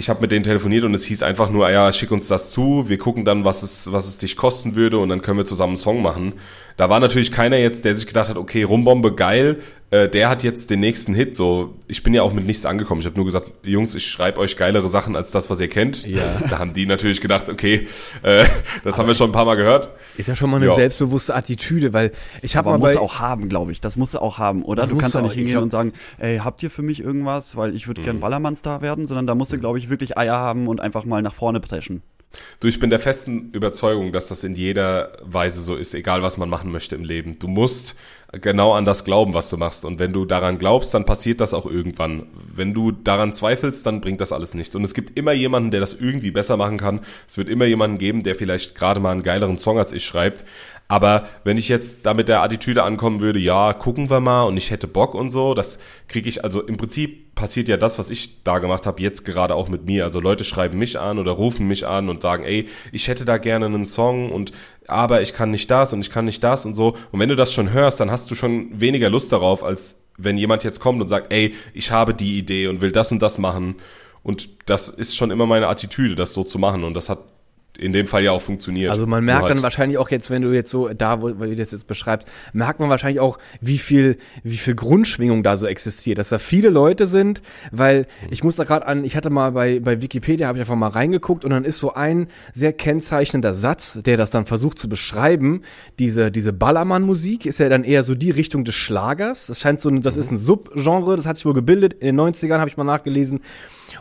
ich 0.00 0.08
habe 0.08 0.20
mit 0.20 0.30
denen 0.30 0.44
telefoniert 0.44 0.84
und 0.84 0.94
es 0.94 1.04
hieß 1.06 1.24
einfach 1.24 1.50
nur, 1.50 1.68
ja, 1.68 1.92
schick 1.92 2.12
uns 2.12 2.28
das 2.28 2.52
zu, 2.52 2.88
wir 2.88 2.98
gucken 2.98 3.24
dann, 3.24 3.44
was 3.44 3.64
es, 3.64 3.90
was 3.90 4.06
es 4.06 4.16
dich 4.16 4.36
kosten 4.36 4.76
würde 4.76 4.96
und 4.98 5.08
dann 5.08 5.22
können 5.22 5.38
wir 5.38 5.44
zusammen 5.44 5.72
einen 5.72 5.76
Song 5.76 6.02
machen. 6.02 6.34
Da 6.76 6.88
war 6.88 7.00
natürlich 7.00 7.32
keiner 7.32 7.56
jetzt, 7.56 7.84
der 7.84 7.96
sich 7.96 8.06
gedacht 8.06 8.28
hat, 8.28 8.38
okay, 8.38 8.62
Rumbombe 8.62 9.16
geil, 9.16 9.58
äh, 9.90 10.08
der 10.08 10.28
hat 10.28 10.42
jetzt 10.42 10.70
den 10.70 10.80
nächsten 10.80 11.14
Hit. 11.14 11.34
So, 11.34 11.74
ich 11.86 12.02
bin 12.02 12.12
ja 12.12 12.22
auch 12.22 12.32
mit 12.32 12.44
nichts 12.46 12.66
angekommen. 12.66 13.00
Ich 13.00 13.06
habe 13.06 13.16
nur 13.16 13.24
gesagt, 13.24 13.50
Jungs, 13.62 13.94
ich 13.94 14.06
schreibe 14.06 14.38
euch 14.38 14.56
geilere 14.56 14.88
Sachen 14.88 15.16
als 15.16 15.30
das, 15.30 15.48
was 15.48 15.60
ihr 15.60 15.68
kennt. 15.68 16.06
Ja. 16.06 16.40
Da 16.50 16.58
haben 16.58 16.72
die 16.72 16.84
natürlich 16.84 17.20
gedacht, 17.20 17.48
okay, 17.48 17.88
äh, 18.22 18.44
das 18.84 18.94
Aber 18.94 19.02
haben 19.02 19.06
wir 19.08 19.14
schon 19.14 19.30
ein 19.30 19.32
paar 19.32 19.46
Mal 19.46 19.54
gehört. 19.54 19.88
Ist 20.16 20.28
ja 20.28 20.36
schon 20.36 20.50
mal 20.50 20.56
eine 20.56 20.66
ja. 20.66 20.74
selbstbewusste 20.74 21.34
Attitüde, 21.34 21.92
weil 21.92 22.12
ich 22.42 22.56
habe 22.56 22.70
mal. 22.70 22.78
muss 22.78 22.96
auch 22.96 23.18
haben, 23.18 23.48
glaube 23.48 23.72
ich. 23.72 23.80
Das 23.80 23.96
musst 23.96 24.14
du 24.14 24.18
auch 24.20 24.38
haben, 24.38 24.62
oder? 24.62 24.86
Du 24.86 24.96
kannst 24.98 25.14
da 25.14 25.22
nicht 25.22 25.34
hingehen 25.34 25.58
und 25.58 25.70
sagen, 25.70 25.92
ey, 26.18 26.38
habt 26.38 26.62
ihr 26.62 26.70
für 26.70 26.82
mich 26.82 27.00
irgendwas, 27.00 27.56
weil 27.56 27.74
ich 27.74 27.86
würde 27.86 28.02
mhm. 28.02 28.04
gern 28.04 28.20
Ballermann-Star 28.20 28.82
werden, 28.82 29.06
sondern 29.06 29.26
da 29.26 29.34
musst 29.34 29.52
du, 29.52 29.58
glaube 29.58 29.78
ich, 29.78 29.88
wirklich 29.88 30.18
Eier 30.18 30.36
haben 30.36 30.68
und 30.68 30.80
einfach 30.80 31.04
mal 31.04 31.22
nach 31.22 31.34
vorne 31.34 31.60
preschen. 31.60 32.02
Du, 32.60 32.68
ich 32.68 32.78
bin 32.78 32.90
der 32.90 33.00
festen 33.00 33.50
Überzeugung, 33.52 34.12
dass 34.12 34.28
das 34.28 34.44
in 34.44 34.54
jeder 34.54 35.12
Weise 35.22 35.62
so 35.62 35.76
ist, 35.76 35.94
egal 35.94 36.22
was 36.22 36.36
man 36.36 36.48
machen 36.48 36.70
möchte 36.70 36.94
im 36.94 37.04
Leben. 37.04 37.38
Du 37.38 37.48
musst 37.48 37.94
genau 38.32 38.74
an 38.74 38.84
das 38.84 39.04
glauben, 39.04 39.32
was 39.32 39.48
du 39.48 39.56
machst. 39.56 39.84
Und 39.84 39.98
wenn 39.98 40.12
du 40.12 40.24
daran 40.24 40.58
glaubst, 40.58 40.92
dann 40.92 41.04
passiert 41.04 41.40
das 41.40 41.54
auch 41.54 41.64
irgendwann. 41.64 42.26
Wenn 42.54 42.74
du 42.74 42.92
daran 42.92 43.32
zweifelst, 43.32 43.86
dann 43.86 44.00
bringt 44.00 44.20
das 44.20 44.32
alles 44.32 44.54
nichts. 44.54 44.74
Und 44.74 44.84
es 44.84 44.94
gibt 44.94 45.18
immer 45.18 45.32
jemanden, 45.32 45.70
der 45.70 45.80
das 45.80 45.94
irgendwie 45.94 46.30
besser 46.30 46.56
machen 46.56 46.76
kann. 46.76 47.00
Es 47.26 47.38
wird 47.38 47.48
immer 47.48 47.64
jemanden 47.64 47.98
geben, 47.98 48.22
der 48.22 48.34
vielleicht 48.34 48.74
gerade 48.74 49.00
mal 49.00 49.12
einen 49.12 49.22
geileren 49.22 49.58
Song 49.58 49.78
als 49.78 49.92
ich 49.92 50.04
schreibt. 50.04 50.44
Aber 50.90 51.28
wenn 51.44 51.58
ich 51.58 51.68
jetzt 51.68 52.06
da 52.06 52.14
mit 52.14 52.28
der 52.28 52.42
Attitüde 52.42 52.82
ankommen 52.82 53.20
würde, 53.20 53.38
ja, 53.38 53.74
gucken 53.74 54.08
wir 54.08 54.20
mal 54.20 54.44
und 54.44 54.56
ich 54.56 54.70
hätte 54.70 54.88
Bock 54.88 55.14
und 55.14 55.28
so, 55.28 55.52
das 55.52 55.78
kriege 56.08 56.30
ich, 56.30 56.44
also 56.44 56.62
im 56.62 56.78
Prinzip 56.78 57.34
passiert 57.34 57.68
ja 57.68 57.76
das, 57.76 57.98
was 57.98 58.08
ich 58.08 58.42
da 58.42 58.58
gemacht 58.58 58.86
habe, 58.86 59.02
jetzt 59.02 59.26
gerade 59.26 59.54
auch 59.54 59.68
mit 59.68 59.84
mir. 59.84 60.04
Also 60.04 60.18
Leute 60.18 60.44
schreiben 60.44 60.78
mich 60.78 60.98
an 60.98 61.18
oder 61.18 61.32
rufen 61.32 61.68
mich 61.68 61.86
an 61.86 62.08
und 62.08 62.22
sagen, 62.22 62.44
ey, 62.44 62.68
ich 62.90 63.06
hätte 63.06 63.26
da 63.26 63.36
gerne 63.36 63.66
einen 63.66 63.84
Song 63.84 64.32
und 64.32 64.52
aber 64.86 65.20
ich 65.20 65.34
kann 65.34 65.50
nicht 65.50 65.70
das 65.70 65.92
und 65.92 66.00
ich 66.00 66.10
kann 66.10 66.24
nicht 66.24 66.42
das 66.42 66.64
und 66.64 66.74
so. 66.74 66.96
Und 67.12 67.20
wenn 67.20 67.28
du 67.28 67.36
das 67.36 67.52
schon 67.52 67.70
hörst, 67.70 68.00
dann 68.00 68.10
hast 68.10 68.30
du 68.30 68.34
schon 68.34 68.80
weniger 68.80 69.10
Lust 69.10 69.30
darauf, 69.30 69.62
als 69.62 69.96
wenn 70.16 70.38
jemand 70.38 70.64
jetzt 70.64 70.80
kommt 70.80 71.02
und 71.02 71.08
sagt, 71.08 71.30
ey, 71.32 71.54
ich 71.74 71.92
habe 71.92 72.14
die 72.14 72.38
Idee 72.38 72.66
und 72.66 72.80
will 72.80 72.92
das 72.92 73.12
und 73.12 73.20
das 73.20 73.36
machen. 73.36 73.76
Und 74.22 74.48
das 74.68 74.88
ist 74.88 75.16
schon 75.16 75.30
immer 75.30 75.46
meine 75.46 75.68
Attitüde, 75.68 76.14
das 76.14 76.32
so 76.32 76.44
zu 76.44 76.58
machen. 76.58 76.82
Und 76.82 76.94
das 76.94 77.10
hat 77.10 77.20
in 77.78 77.92
dem 77.92 78.06
Fall 78.08 78.24
ja 78.24 78.32
auch 78.32 78.42
funktioniert. 78.42 78.90
Also 78.90 79.06
man 79.06 79.24
merkt 79.24 79.42
halt 79.42 79.56
dann 79.56 79.62
wahrscheinlich 79.62 79.98
auch 79.98 80.10
jetzt, 80.10 80.30
wenn 80.30 80.42
du 80.42 80.52
jetzt 80.52 80.70
so 80.70 80.88
da, 80.88 81.22
wo, 81.22 81.28
wo 81.38 81.44
du 81.44 81.54
das 81.54 81.70
jetzt 81.70 81.86
beschreibst, 81.86 82.28
merkt 82.52 82.80
man 82.80 82.90
wahrscheinlich 82.90 83.20
auch, 83.20 83.38
wie 83.60 83.78
viel, 83.78 84.18
wie 84.42 84.56
viel 84.56 84.74
Grundschwingung 84.74 85.44
da 85.44 85.56
so 85.56 85.66
existiert, 85.66 86.18
dass 86.18 86.28
da 86.28 86.38
viele 86.38 86.70
Leute 86.70 87.06
sind, 87.06 87.40
weil 87.70 88.06
ich 88.30 88.42
muss 88.42 88.56
da 88.56 88.64
gerade 88.64 88.84
an, 88.86 89.04
ich 89.04 89.16
hatte 89.16 89.30
mal 89.30 89.52
bei, 89.52 89.78
bei 89.78 90.02
Wikipedia, 90.02 90.48
habe 90.48 90.58
ich 90.58 90.62
einfach 90.62 90.74
mal 90.74 90.88
reingeguckt 90.88 91.44
und 91.44 91.50
dann 91.50 91.64
ist 91.64 91.78
so 91.78 91.94
ein 91.94 92.26
sehr 92.52 92.72
kennzeichnender 92.72 93.54
Satz, 93.54 94.02
der 94.02 94.16
das 94.16 94.32
dann 94.32 94.44
versucht 94.44 94.78
zu 94.78 94.88
beschreiben, 94.88 95.62
diese, 96.00 96.32
diese 96.32 96.52
Ballermann-Musik 96.52 97.46
ist 97.46 97.60
ja 97.60 97.68
dann 97.68 97.84
eher 97.84 98.02
so 98.02 98.16
die 98.16 98.32
Richtung 98.32 98.64
des 98.64 98.74
Schlagers. 98.74 99.46
Das 99.46 99.60
scheint 99.60 99.80
so, 99.80 99.88
das 99.90 100.16
ist 100.16 100.32
ein 100.32 100.38
Subgenre, 100.38 101.16
das 101.16 101.26
hat 101.26 101.36
sich 101.36 101.46
wohl 101.46 101.54
gebildet. 101.54 101.94
In 101.94 102.16
den 102.16 102.20
90ern 102.20 102.58
habe 102.58 102.68
ich 102.68 102.76
mal 102.76 102.84
nachgelesen. 102.84 103.40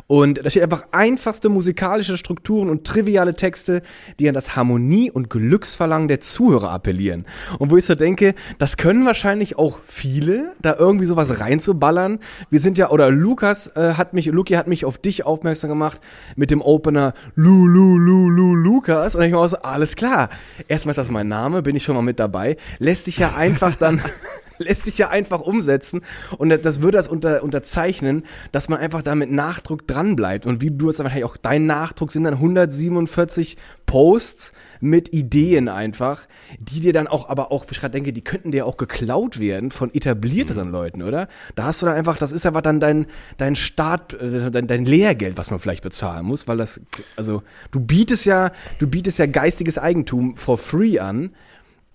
Und 0.08 0.44
da 0.44 0.50
steht 0.50 0.64
einfach 0.64 0.86
einfachste 0.92 1.50
musikalische 1.50 2.18
Strukturen 2.18 2.70
und 2.70 2.86
triviale 2.86 3.36
Texte, 3.36 3.82
die 4.20 4.28
an 4.28 4.34
das 4.34 4.56
Harmonie- 4.56 5.12
und 5.12 5.30
Glücksverlangen 5.30 6.08
der 6.08 6.20
Zuhörer 6.20 6.72
appellieren. 6.72 7.26
Und 7.60 7.72
wo 7.72 7.78
ich 7.78 7.86
so 7.86 7.96
denke, 7.96 8.36
das 8.60 8.78
können 8.78 9.06
wahrscheinlich 9.06 9.58
auch 9.58 9.80
viele, 9.88 10.54
da 10.62 10.76
irgendwie 10.78 11.06
sowas 11.06 11.40
reinzuballern. 11.40 12.20
Wir 12.50 12.60
sind 12.60 12.78
ja, 12.78 12.90
oder 12.90 13.12
Lukas 13.12 13.68
äh, 13.76 13.94
hat 13.94 14.14
mich, 14.14 14.28
Luki 14.28 14.54
hat 14.54 14.68
mich 14.68 14.86
auf 14.86 14.98
dich 14.98 15.26
aufmerksam 15.26 15.70
gemacht 15.70 16.02
mit 16.36 16.52
dem 16.52 16.62
Opener 16.62 17.14
Lu, 17.36 17.68
Lu, 17.68 17.98
Lu, 17.98 18.30
Lu, 18.30 18.56
Lukas. 18.56 19.16
Und 19.16 19.24
ich 19.24 19.34
war 19.34 19.48
so, 19.48 19.58
alles 19.58 19.96
klar. 19.96 20.30
Erstmal 20.68 20.92
ist 20.92 20.98
das 20.98 21.12
mein 21.12 21.28
Name, 21.28 21.62
bin 21.62 21.76
ich 21.76 21.84
schon 21.84 21.96
mal 21.96 22.02
mit 22.02 22.20
dabei. 22.20 22.58
Lässt 22.80 23.06
sich 23.06 23.18
ja 23.18 23.36
einfach 23.36 23.76
dann 23.76 24.02
lässt 24.68 24.86
sich 24.86 24.98
ja 24.98 25.10
einfach 25.10 25.42
umsetzen. 25.42 26.02
Und 26.38 26.50
das 26.50 26.82
würde 26.82 26.98
das 26.98 27.08
unter, 27.08 27.44
unterzeichnen, 27.44 28.24
dass 28.52 28.70
man 28.70 28.80
einfach 28.80 29.02
da 29.02 29.16
mit 29.16 29.32
Nachdruck 29.32 29.88
dranbleibt. 29.88 30.46
Und 30.46 30.62
wie 30.62 30.72
du 30.72 30.90
es 30.90 31.00
wahrscheinlich 31.00 31.26
auch 31.26 31.38
dein 31.38 31.66
Nachdruck 31.66 32.12
sind 32.12 32.24
dann 32.24 32.36
147 32.36 33.58
Posts 33.86 34.54
mit 34.80 35.14
Ideen 35.14 35.70
einfach, 35.70 36.28
die 36.60 36.80
dir 36.80 36.94
dann 36.94 37.08
auch, 37.08 37.30
aber 37.30 37.52
auch, 37.52 37.66
ich 37.72 37.80
gerade 37.80 37.94
denke, 37.94 38.14
die 38.14 38.24
könnten 38.24 38.52
dir 38.52 38.66
auch 38.66 38.78
geklaut 38.78 39.40
werden 39.40 39.72
von 39.72 39.94
etablierteren 39.94 40.68
mhm. 40.68 40.74
Leuten, 40.74 41.02
oder? 41.02 41.28
Da 41.56 41.66
hast 41.66 41.82
du 41.82 41.86
dann 41.86 41.96
einfach, 41.96 42.18
das 42.18 42.32
ist 42.32 42.46
einfach 42.46 42.62
dann 42.62 42.80
dein, 42.80 43.08
dein 43.38 43.56
Start, 43.56 44.14
äh, 44.14 44.52
dein, 44.52 44.68
dein 44.68 44.86
Lehrgeld, 44.86 45.38
was 45.38 45.50
man 45.50 45.60
vielleicht 45.60 45.84
bezahlen 45.84 46.26
muss, 46.26 46.48
weil 46.48 46.58
das, 46.58 46.80
also 47.16 47.44
du 47.72 47.80
bietest 47.80 48.26
ja, 48.26 48.52
du 48.80 48.88
bietest 48.88 49.20
ja 49.20 49.26
geistiges 49.26 49.78
Eigentum 49.78 50.38
for 50.38 50.58
free 50.58 51.00
an 51.00 51.32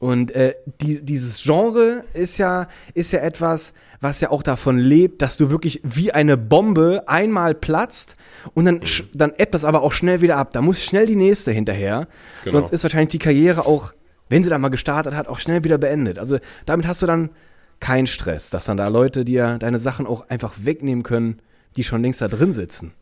und 0.03 0.33
äh, 0.33 0.57
die, 0.81 1.01
dieses 1.01 1.45
Genre 1.45 2.03
ist 2.13 2.37
ja, 2.39 2.67
ist 2.93 3.13
ja 3.13 3.21
etwas, 3.21 3.73
was 4.01 4.21
ja 4.21 4.33
auch 4.33 4.43
davon 4.43 4.77
lebt, 4.77 5.23
dass 5.23 5.37
du 5.37 5.49
wirklich 5.49 5.81
wie 5.85 6.11
eine 6.11 6.37
Bombe 6.37 7.05
einmal 7.07 7.55
platzt 7.55 8.17
und 8.53 8.65
dann, 8.65 8.75
mhm. 8.79 9.09
dann 9.15 9.33
ebbt 9.37 9.55
das 9.55 9.65
aber 9.65 9.81
auch 9.81 9.93
schnell 9.93 10.21
wieder 10.21 10.39
ab. 10.39 10.53
Da 10.55 10.61
muss 10.61 10.83
schnell 10.83 11.07
die 11.07 11.15
nächste 11.15 11.53
hinterher. 11.53 12.09
Genau. 12.43 12.59
Sonst 12.59 12.73
ist 12.73 12.83
wahrscheinlich 12.83 13.11
die 13.11 13.21
Karriere 13.21 13.65
auch, 13.65 13.93
wenn 14.29 14.43
sie 14.43 14.51
dann 14.51 14.61
mal 14.61 14.71
gestartet 14.71 15.15
hat, 15.15 15.29
auch 15.29 15.39
schnell 15.39 15.63
wieder 15.63 15.79
beendet. 15.79 16.19
Also 16.19 16.39
damit 16.67 16.89
hast 16.89 17.03
du 17.03 17.07
dann 17.07 17.31
keinen 17.79 18.09
Stress, 18.09 18.51
dass 18.51 18.65
dann 18.65 18.79
da 18.79 18.89
Leute 18.89 19.25
dir 19.25 19.57
deine 19.61 19.79
Sachen 19.79 20.09
auch 20.09 20.29
einfach 20.29 20.55
wegnehmen 20.61 21.05
können, 21.05 21.39
die 21.77 21.85
schon 21.85 22.03
längst 22.03 22.21
da 22.21 22.27
drin 22.27 22.55
sitzen. 22.55 22.93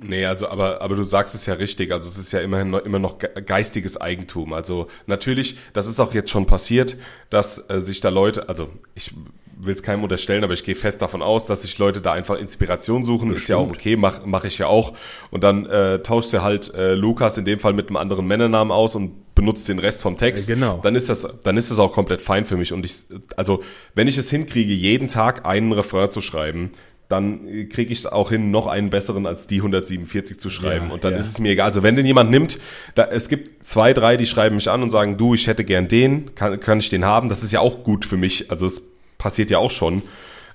Nee, 0.00 0.26
also 0.26 0.48
aber 0.48 0.80
aber 0.80 0.94
du 0.94 1.02
sagst 1.02 1.34
es 1.34 1.46
ja 1.46 1.54
richtig, 1.54 1.92
also 1.92 2.08
es 2.08 2.18
ist 2.18 2.32
ja 2.32 2.40
immerhin 2.40 2.70
noch, 2.70 2.84
immer 2.84 3.00
noch 3.00 3.18
geistiges 3.18 4.00
Eigentum. 4.00 4.52
Also 4.52 4.86
natürlich, 5.06 5.56
das 5.72 5.86
ist 5.86 5.98
auch 5.98 6.14
jetzt 6.14 6.30
schon 6.30 6.46
passiert, 6.46 6.96
dass 7.30 7.68
äh, 7.68 7.80
sich 7.80 8.00
da 8.00 8.08
Leute, 8.08 8.48
also 8.48 8.68
ich 8.94 9.12
will 9.60 9.74
es 9.74 9.82
keinem 9.82 10.04
unterstellen, 10.04 10.44
aber 10.44 10.52
ich 10.52 10.62
gehe 10.62 10.76
fest 10.76 11.02
davon 11.02 11.20
aus, 11.20 11.46
dass 11.46 11.62
sich 11.62 11.76
Leute 11.78 12.00
da 12.00 12.12
einfach 12.12 12.38
Inspiration 12.38 13.04
suchen. 13.04 13.30
Das 13.30 13.40
ist 13.40 13.48
ja 13.48 13.56
auch 13.56 13.68
okay, 13.68 13.96
mache 13.96 14.22
mach 14.24 14.44
ich 14.44 14.58
ja 14.58 14.68
auch. 14.68 14.94
Und 15.30 15.42
dann 15.42 15.66
äh, 15.66 15.98
tauscht 16.00 16.32
du 16.32 16.42
halt 16.42 16.72
äh, 16.74 16.94
Lukas 16.94 17.36
in 17.38 17.44
dem 17.44 17.58
Fall 17.58 17.72
mit 17.72 17.88
einem 17.88 17.96
anderen 17.96 18.26
Männernamen 18.26 18.70
aus 18.70 18.94
und 18.94 19.34
benutzt 19.34 19.68
den 19.68 19.78
Rest 19.80 20.02
vom 20.02 20.16
Text. 20.16 20.48
Ja, 20.48 20.54
genau. 20.54 20.80
Dann 20.82 20.94
ist 20.94 21.08
das, 21.08 21.26
dann 21.42 21.56
ist 21.56 21.70
das 21.70 21.78
auch 21.78 21.92
komplett 21.92 22.22
fein 22.22 22.44
für 22.44 22.56
mich. 22.56 22.72
Und 22.72 22.84
ich, 22.84 23.06
also 23.36 23.62
wenn 23.94 24.06
ich 24.06 24.16
es 24.16 24.30
hinkriege, 24.30 24.72
jeden 24.72 25.08
Tag 25.08 25.44
einen 25.44 25.72
Refrain 25.72 26.10
zu 26.10 26.20
schreiben, 26.20 26.72
dann 27.08 27.68
kriege 27.70 27.92
ich 27.92 28.00
es 28.00 28.06
auch 28.06 28.30
hin, 28.30 28.50
noch 28.50 28.66
einen 28.66 28.90
besseren 28.90 29.26
als 29.26 29.46
die 29.46 29.56
147 29.56 30.38
zu 30.38 30.50
schreiben. 30.50 30.88
Ja, 30.88 30.94
und 30.94 31.04
dann 31.04 31.14
ja. 31.14 31.18
ist 31.18 31.26
es 31.26 31.38
mir 31.38 31.52
egal. 31.52 31.66
Also 31.66 31.82
wenn 31.82 31.96
den 31.96 32.04
jemand 32.04 32.30
nimmt, 32.30 32.58
da, 32.94 33.04
es 33.04 33.28
gibt 33.28 33.66
zwei, 33.66 33.94
drei, 33.94 34.18
die 34.18 34.26
schreiben 34.26 34.56
mich 34.56 34.70
an 34.70 34.82
und 34.82 34.90
sagen, 34.90 35.16
du, 35.16 35.34
ich 35.34 35.46
hätte 35.46 35.64
gern 35.64 35.88
den, 35.88 36.34
kann, 36.34 36.60
kann 36.60 36.78
ich 36.78 36.90
den 36.90 37.06
haben. 37.06 37.30
Das 37.30 37.42
ist 37.42 37.52
ja 37.52 37.60
auch 37.60 37.82
gut 37.82 38.04
für 38.04 38.18
mich. 38.18 38.50
Also 38.50 38.66
es 38.66 38.82
passiert 39.16 39.50
ja 39.50 39.58
auch 39.58 39.70
schon. 39.70 40.02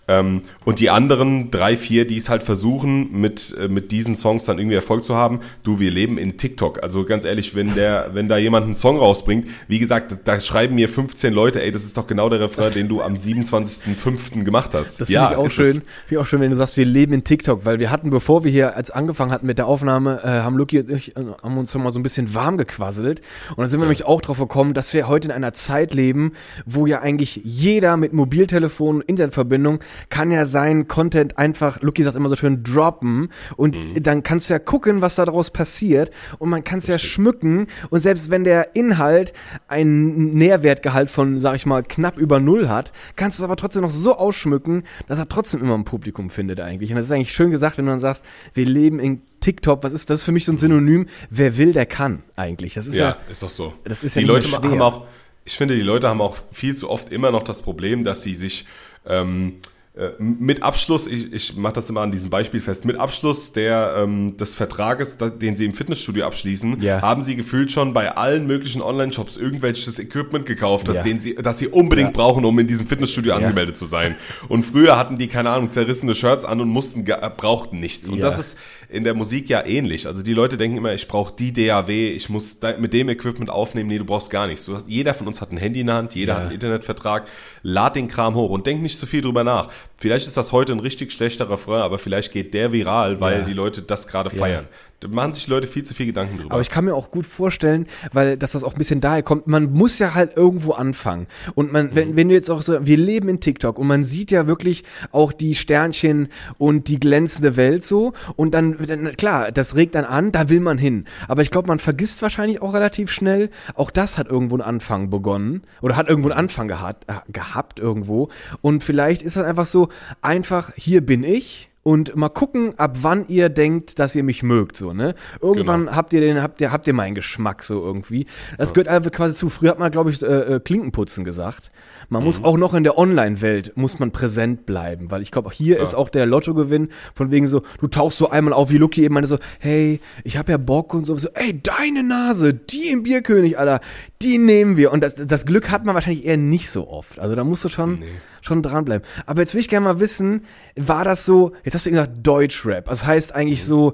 Ähm, 0.07 0.41
und 0.65 0.79
die 0.79 0.89
anderen 0.89 1.49
drei, 1.49 1.77
vier, 1.77 2.05
die 2.05 2.17
es 2.17 2.29
halt 2.29 2.43
versuchen, 2.43 3.21
mit, 3.21 3.55
äh, 3.57 3.69
mit 3.69 3.91
diesen 3.91 4.17
Songs 4.17 4.43
dann 4.43 4.57
irgendwie 4.59 4.75
Erfolg 4.75 5.05
zu 5.05 5.15
haben, 5.15 5.39
du, 5.63 5.79
wir 5.79 5.91
leben 5.91 6.17
in 6.17 6.37
TikTok. 6.37 6.83
Also 6.83 7.05
ganz 7.05 7.23
ehrlich, 7.23 7.55
wenn 7.55 7.73
der, 7.73 8.09
wenn 8.13 8.27
da 8.27 8.37
jemand 8.37 8.65
einen 8.65 8.75
Song 8.75 8.97
rausbringt, 8.97 9.47
wie 9.67 9.79
gesagt, 9.79 10.15
da 10.25 10.41
schreiben 10.41 10.75
mir 10.75 10.89
15 10.89 11.33
Leute, 11.33 11.61
ey, 11.61 11.71
das 11.71 11.85
ist 11.85 11.95
doch 11.95 12.05
genau 12.05 12.29
der 12.29 12.41
Refrain, 12.41 12.73
den 12.73 12.89
du 12.89 13.01
am 13.01 13.15
27.05. 13.15 14.43
gemacht 14.43 14.73
hast. 14.73 14.99
Das 14.99 15.07
finde 15.07 15.13
ja, 15.13 15.31
ich 15.31 15.37
auch 15.37 15.49
schön. 15.49 15.73
Finde 15.73 15.85
ich 16.09 16.17
auch 16.17 16.27
schön, 16.27 16.41
wenn 16.41 16.51
du 16.51 16.57
sagst, 16.57 16.75
wir 16.75 16.85
leben 16.85 17.13
in 17.13 17.23
TikTok, 17.23 17.63
weil 17.63 17.79
wir 17.79 17.89
hatten, 17.89 18.09
bevor 18.09 18.43
wir 18.43 18.51
hier 18.51 18.75
als 18.75 18.91
angefangen 18.91 19.31
hatten 19.31 19.45
mit 19.45 19.57
der 19.57 19.67
Aufnahme, 19.67 20.21
äh, 20.23 20.27
haben 20.27 20.57
Luki 20.57 20.79
und 20.79 20.89
ich 20.89 21.15
äh, 21.15 21.21
haben 21.41 21.57
uns 21.57 21.71
schon 21.71 21.81
mal 21.81 21.91
so 21.91 21.99
ein 21.99 22.03
bisschen 22.03 22.33
warm 22.33 22.57
gequasselt. 22.57 23.21
Und 23.51 23.59
dann 23.59 23.67
sind 23.67 23.79
wir 23.79 23.85
nämlich 23.85 24.05
auch 24.05 24.21
drauf 24.21 24.37
gekommen, 24.37 24.73
dass 24.73 24.93
wir 24.93 25.07
heute 25.07 25.29
in 25.29 25.31
einer 25.31 25.53
Zeit 25.53 25.93
leben, 25.93 26.33
wo 26.65 26.85
ja 26.85 26.99
eigentlich 26.99 27.39
jeder 27.45 27.95
mit 27.95 28.11
Mobiltelefon 28.11 28.97
und 28.97 29.01
Internetverbindung 29.03 29.79
kann 30.09 30.31
ja 30.31 30.45
seinen 30.45 30.87
Content 30.87 31.37
einfach, 31.37 31.81
Luki 31.81 32.03
sagt 32.03 32.15
immer 32.15 32.29
so 32.29 32.35
schön, 32.35 32.63
droppen. 32.63 33.29
Und 33.55 33.77
dann 34.01 34.23
kannst 34.23 34.49
du 34.49 34.53
ja 34.53 34.59
gucken, 34.59 35.01
was 35.01 35.15
da 35.15 35.25
daraus 35.25 35.51
passiert. 35.51 36.11
Und 36.39 36.49
man 36.49 36.63
kann 36.63 36.79
es 36.79 36.87
ja 36.87 36.99
schmücken. 36.99 37.67
Und 37.89 38.01
selbst 38.01 38.29
wenn 38.29 38.43
der 38.43 38.75
Inhalt 38.75 39.33
einen 39.67 40.33
Nährwertgehalt 40.33 41.09
von, 41.09 41.39
sag 41.39 41.55
ich 41.55 41.65
mal, 41.65 41.83
knapp 41.83 42.17
über 42.17 42.39
null 42.39 42.69
hat, 42.69 42.93
kannst 43.15 43.39
du 43.39 43.43
es 43.43 43.45
aber 43.45 43.55
trotzdem 43.55 43.81
noch 43.81 43.91
so 43.91 44.17
ausschmücken, 44.17 44.83
dass 45.07 45.19
er 45.19 45.29
trotzdem 45.29 45.61
immer 45.61 45.75
ein 45.75 45.85
Publikum 45.85 46.29
findet 46.29 46.59
eigentlich. 46.59 46.91
Und 46.91 46.97
das 46.97 47.05
ist 47.05 47.11
eigentlich 47.11 47.33
schön 47.33 47.51
gesagt, 47.51 47.77
wenn 47.77 47.85
du 47.85 47.91
dann 47.91 47.99
sagst, 47.99 48.23
wir 48.53 48.65
leben 48.65 48.99
in 48.99 49.21
TikTok, 49.39 49.83
was 49.83 49.93
ist 49.93 50.09
das 50.09 50.21
ist 50.21 50.25
für 50.25 50.31
mich 50.31 50.45
so 50.45 50.53
ein 50.53 50.57
Synonym? 50.57 51.07
Wer 51.29 51.57
will, 51.57 51.73
der 51.73 51.85
kann 51.85 52.23
eigentlich. 52.35 52.73
Das 52.75 52.85
ist 52.85 52.95
ja, 52.95 53.09
Ja, 53.09 53.17
ist 53.29 53.43
doch 53.43 53.49
so. 53.49 53.73
das 53.83 54.03
ist 54.03 54.15
ja 54.15 54.21
die 54.21 54.27
Leute 54.27 54.49
haben 54.51 54.81
auch, 54.81 55.05
ich 55.45 55.57
finde, 55.57 55.75
die 55.75 55.81
Leute 55.81 56.07
haben 56.07 56.21
auch 56.21 56.37
viel 56.51 56.75
zu 56.75 56.89
oft 56.89 57.11
immer 57.11 57.31
noch 57.31 57.43
das 57.43 57.61
Problem, 57.61 58.03
dass 58.03 58.23
sie 58.23 58.35
sich 58.35 58.65
ähm, 59.05 59.55
äh, 59.59 59.82
mit 60.17 60.63
Abschluss, 60.63 61.05
ich, 61.05 61.31
ich 61.31 61.55
mache 61.55 61.73
das 61.73 61.87
immer 61.87 62.01
an 62.01 62.11
diesem 62.11 62.31
Beispiel 62.31 62.61
fest, 62.61 62.83
mit 62.83 62.97
Abschluss 62.97 63.51
der, 63.53 63.93
ähm, 63.99 64.35
des 64.37 64.55
Vertrages, 64.55 65.17
den 65.17 65.55
sie 65.55 65.65
im 65.65 65.75
Fitnessstudio 65.75 66.25
abschließen, 66.25 66.81
Ja. 66.81 66.99
haben 67.03 67.23
sie 67.23 67.35
gefühlt 67.35 67.71
schon 67.71 67.93
bei 67.93 68.11
allen 68.17 68.47
möglichen 68.47 68.81
Online-Shops 68.81 69.37
irgendwelches 69.37 69.99
Equipment 69.99 70.47
gekauft, 70.47 70.87
das, 70.87 70.95
Ja. 70.95 71.03
den 71.03 71.19
sie, 71.19 71.35
das 71.35 71.59
sie 71.59 71.67
unbedingt 71.67 72.09
Ja. 72.09 72.13
brauchen, 72.23 72.43
um 72.43 72.57
in 72.57 72.65
diesem 72.65 72.87
Fitnessstudio 72.87 73.35
angemeldet 73.35 73.77
zu 73.77 73.85
sein. 73.85 74.15
Und 74.47 74.63
früher 74.63 74.97
hatten 74.97 75.19
die, 75.19 75.27
keine 75.27 75.51
Ahnung, 75.51 75.69
zerrissene 75.69 76.15
Shirts 76.15 76.43
an 76.43 76.59
und 76.59 76.69
mussten, 76.69 77.05
ge- 77.05 77.17
brauchten 77.37 77.79
nichts. 77.79 78.09
Und 78.09 78.19
das 78.19 78.39
ist 78.39 78.57
in 78.93 79.03
der 79.03 79.13
Musik 79.13 79.49
ja 79.49 79.65
ähnlich. 79.65 80.07
Also 80.07 80.21
die 80.23 80.33
Leute 80.33 80.55
denken 80.57 80.77
immer, 80.77 80.93
ich 80.93 81.07
brauche 81.07 81.33
die 81.35 81.51
DAW, 81.51 81.89
ich 81.89 82.29
muss 82.29 82.57
mit 82.79 82.93
dem 82.93 83.09
Equipment 83.09 83.49
aufnehmen. 83.49 83.89
Nee, 83.89 83.97
du 83.97 84.05
brauchst 84.05 84.29
gar 84.29 84.47
nichts. 84.47 84.65
Du 84.65 84.75
hast, 84.75 84.87
jeder 84.87 85.13
von 85.13 85.27
uns 85.27 85.41
hat 85.41 85.51
ein 85.51 85.57
Handy 85.57 85.81
in 85.81 85.87
der 85.87 85.95
Hand, 85.95 86.15
jeder 86.15 86.33
Ja. 86.33 86.35
hat 86.37 86.43
einen 86.45 86.53
Internetvertrag. 86.53 87.27
Lad 87.63 87.95
den 87.95 88.07
Kram 88.07 88.35
hoch 88.35 88.49
und 88.51 88.67
denk 88.67 88.81
nicht 88.81 88.99
zu 88.99 89.05
viel 89.07 89.21
drüber 89.21 89.43
nach. 89.43 89.69
Vielleicht 90.03 90.27
ist 90.27 90.35
das 90.35 90.51
heute 90.51 90.73
ein 90.73 90.81
richtig 90.81 91.13
schlechter 91.13 91.49
Refrain, 91.49 91.81
aber 91.81 91.97
vielleicht 91.97 92.33
geht 92.33 92.53
der 92.53 92.73
viral, 92.73 93.21
weil 93.21 93.39
Ja. 93.39 93.45
die 93.45 93.53
Leute 93.53 93.83
das 93.83 94.05
gerade 94.05 94.29
feiern. 94.29 94.67
Da 94.99 95.09
machen 95.09 95.33
sich 95.33 95.45
die 95.45 95.51
Leute 95.51 95.67
viel 95.67 95.83
zu 95.83 95.93
viel 95.93 96.05
Gedanken 96.05 96.37
drüber. 96.37 96.51
Aber 96.53 96.61
ich 96.61 96.69
kann 96.69 96.85
mir 96.85 96.93
auch 96.95 97.11
gut 97.11 97.25
vorstellen, 97.25 97.87
weil 98.13 98.37
dass 98.37 98.53
das 98.53 98.63
auch 98.63 98.71
ein 98.73 98.77
bisschen 98.77 99.01
daher 99.01 99.21
kommt, 99.21 99.47
man 99.47 99.71
muss 99.73 99.99
ja 99.99 100.13
halt 100.13 100.37
irgendwo 100.37 100.71
anfangen. 100.71 101.27
Und 101.55 101.73
man, 101.73 101.93
wenn, 101.93 102.15
wenn 102.15 102.29
du 102.29 102.35
jetzt 102.35 102.49
auch 102.49 102.61
so, 102.61 102.85
wir 102.85 102.95
leben 102.97 103.27
in 103.27 103.41
TikTok 103.41 103.77
und 103.77 103.87
man 103.87 104.05
sieht 104.05 104.31
ja 104.31 104.47
wirklich 104.47 104.83
auch 105.11 105.33
die 105.33 105.55
Sternchen 105.55 106.29
und 106.57 106.87
die 106.87 107.01
glänzende 107.01 107.57
Welt 107.57 107.83
so. 107.83 108.13
Und 108.37 108.53
dann, 108.53 108.77
dann 108.87 109.11
klar, 109.17 109.51
das 109.51 109.75
regt 109.75 109.95
dann 109.95 110.05
an, 110.05 110.31
da 110.31 110.47
will 110.47 110.61
man 110.61 110.77
hin. 110.77 111.03
Aber 111.27 111.41
ich 111.41 111.51
glaube, 111.51 111.67
man 111.67 111.79
vergisst 111.79 112.21
wahrscheinlich 112.21 112.61
auch 112.61 112.73
relativ 112.73 113.11
schnell, 113.11 113.49
auch 113.75 113.91
das 113.91 114.17
hat 114.17 114.27
irgendwo 114.29 114.55
einen 114.55 114.61
Anfang 114.63 115.09
begonnen 115.09 115.63
oder 115.81 115.97
hat 115.97 116.07
irgendwo 116.07 116.29
einen 116.29 116.39
Anfang 116.39 116.69
gehabt, 116.69 117.09
äh, 117.09 117.15
gehabt 117.29 117.77
irgendwo. 117.77 118.29
Und 118.61 118.83
vielleicht 118.85 119.21
ist 119.21 119.35
das 119.35 119.43
einfach 119.43 119.65
so, 119.65 119.89
einfach, 120.21 120.71
hier 120.75 121.01
bin 121.01 121.23
ich 121.23 121.69
und 121.85 122.15
mal 122.15 122.29
gucken, 122.29 122.79
ab 122.79 122.99
wann 123.01 123.27
ihr 123.27 123.49
denkt, 123.49 123.99
dass 123.99 124.15
ihr 124.15 124.23
mich 124.23 124.41
mögt, 124.41 124.77
so, 124.77 124.93
ne? 124.93 125.15
Irgendwann 125.41 125.81
Genau. 125.81 125.95
habt 125.97 126.13
ihr 126.13 126.21
den, 126.21 126.41
habt 126.41 126.61
ihr, 126.61 126.71
habt 126.71 126.87
ihr 126.87 126.93
meinen 126.93 127.13
Geschmack 127.13 127.61
so 127.61 127.83
irgendwie. 127.83 128.25
Das 128.57 128.73
gehört 128.73 128.87
einfach 128.87 129.11
quasi 129.11 129.33
zu. 129.33 129.49
Früher 129.49 129.71
hat 129.71 129.79
man, 129.79 129.91
glaube 129.91 130.09
ich, 130.09 130.23
äh, 130.23 130.25
äh, 130.55 130.59
Klinkenputzen 130.61 131.25
gesagt. 131.25 131.71
Man 132.07 132.23
muss 132.23 132.39
Mhm. 132.39 132.45
auch 132.45 132.55
noch 132.57 132.73
in 132.73 132.85
der 132.85 132.97
Online-Welt, 132.97 133.73
muss 133.75 133.99
man 133.99 134.11
präsent 134.11 134.65
bleiben, 134.65 135.11
weil 135.11 135.21
ich 135.21 135.31
glaube, 135.31 135.51
hier 135.51 135.81
ist 135.81 135.93
auch 135.93 136.07
der 136.07 136.25
Lottogewinn 136.25 136.87
von 137.13 137.31
wegen 137.31 137.47
so, 137.47 137.63
du 137.81 137.87
tauchst 137.87 138.17
so 138.17 138.29
einmal 138.29 138.53
auf, 138.53 138.69
wie 138.69 138.77
Lucky 138.77 139.03
eben 139.03 139.13
meinte 139.15 139.27
so, 139.27 139.37
hey, 139.59 139.99
ich 140.23 140.37
habe 140.37 140.53
ja 140.53 140.57
Bock 140.57 140.93
und 140.93 141.03
so, 141.05 141.17
so, 141.17 141.27
ey, 141.33 141.59
deine 141.61 142.03
Nase, 142.03 142.53
die 142.53 142.91
im 142.91 143.03
Bierkönig, 143.03 143.57
Alter, 143.59 143.81
die 144.21 144.37
nehmen 144.37 144.77
wir. 144.77 144.93
Und 144.93 145.01
das, 145.03 145.15
das 145.15 145.45
Glück 145.45 145.69
hat 145.69 145.83
man 145.83 145.95
wahrscheinlich 145.95 146.23
eher 146.23 146.37
nicht 146.37 146.69
so 146.69 146.87
oft. 146.87 147.19
Also 147.19 147.35
da 147.35 147.43
musst 147.43 147.65
du 147.65 147.69
schon, 147.69 147.99
schon 148.43 148.61
dranbleiben. 148.61 149.07
Aber 149.25 149.41
jetzt 149.41 149.53
will 149.53 149.61
ich 149.61 149.69
gerne 149.69 149.85
mal 149.85 149.99
wissen, 149.99 150.45
war 150.75 151.03
das 151.03 151.25
so, 151.25 151.53
jetzt 151.63 151.73
hast 151.73 151.85
du 151.85 151.89
gesagt 151.89 152.11
Deutschrap, 152.21 152.85
das 152.85 153.05
heißt 153.05 153.33
eigentlich 153.33 153.65
so 153.65 153.93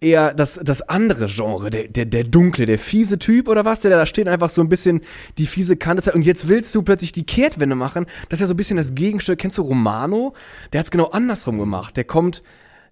eher 0.00 0.32
das, 0.32 0.60
das 0.62 0.82
andere 0.82 1.26
Genre, 1.26 1.70
der, 1.70 1.88
der, 1.88 2.06
der 2.06 2.24
dunkle, 2.24 2.66
der 2.66 2.78
fiese 2.78 3.18
Typ 3.18 3.48
oder 3.48 3.64
was, 3.64 3.80
der 3.80 3.90
da 3.90 4.06
steht 4.06 4.28
einfach 4.28 4.50
so 4.50 4.62
ein 4.62 4.68
bisschen 4.68 5.02
die 5.36 5.46
fiese 5.46 5.76
Kante 5.76 6.02
zeigt. 6.02 6.16
und 6.16 6.22
jetzt 6.22 6.48
willst 6.48 6.74
du 6.74 6.82
plötzlich 6.82 7.12
die 7.12 7.26
Kehrtwende 7.26 7.74
machen, 7.74 8.06
das 8.28 8.38
ist 8.38 8.42
ja 8.42 8.46
so 8.46 8.54
ein 8.54 8.56
bisschen 8.56 8.76
das 8.76 8.94
Gegenstück, 8.94 9.38
kennst 9.38 9.58
du 9.58 9.62
Romano? 9.62 10.34
Der 10.72 10.80
hat's 10.80 10.90
genau 10.90 11.06
andersrum 11.06 11.58
gemacht, 11.58 11.96
der 11.96 12.04
kommt 12.04 12.42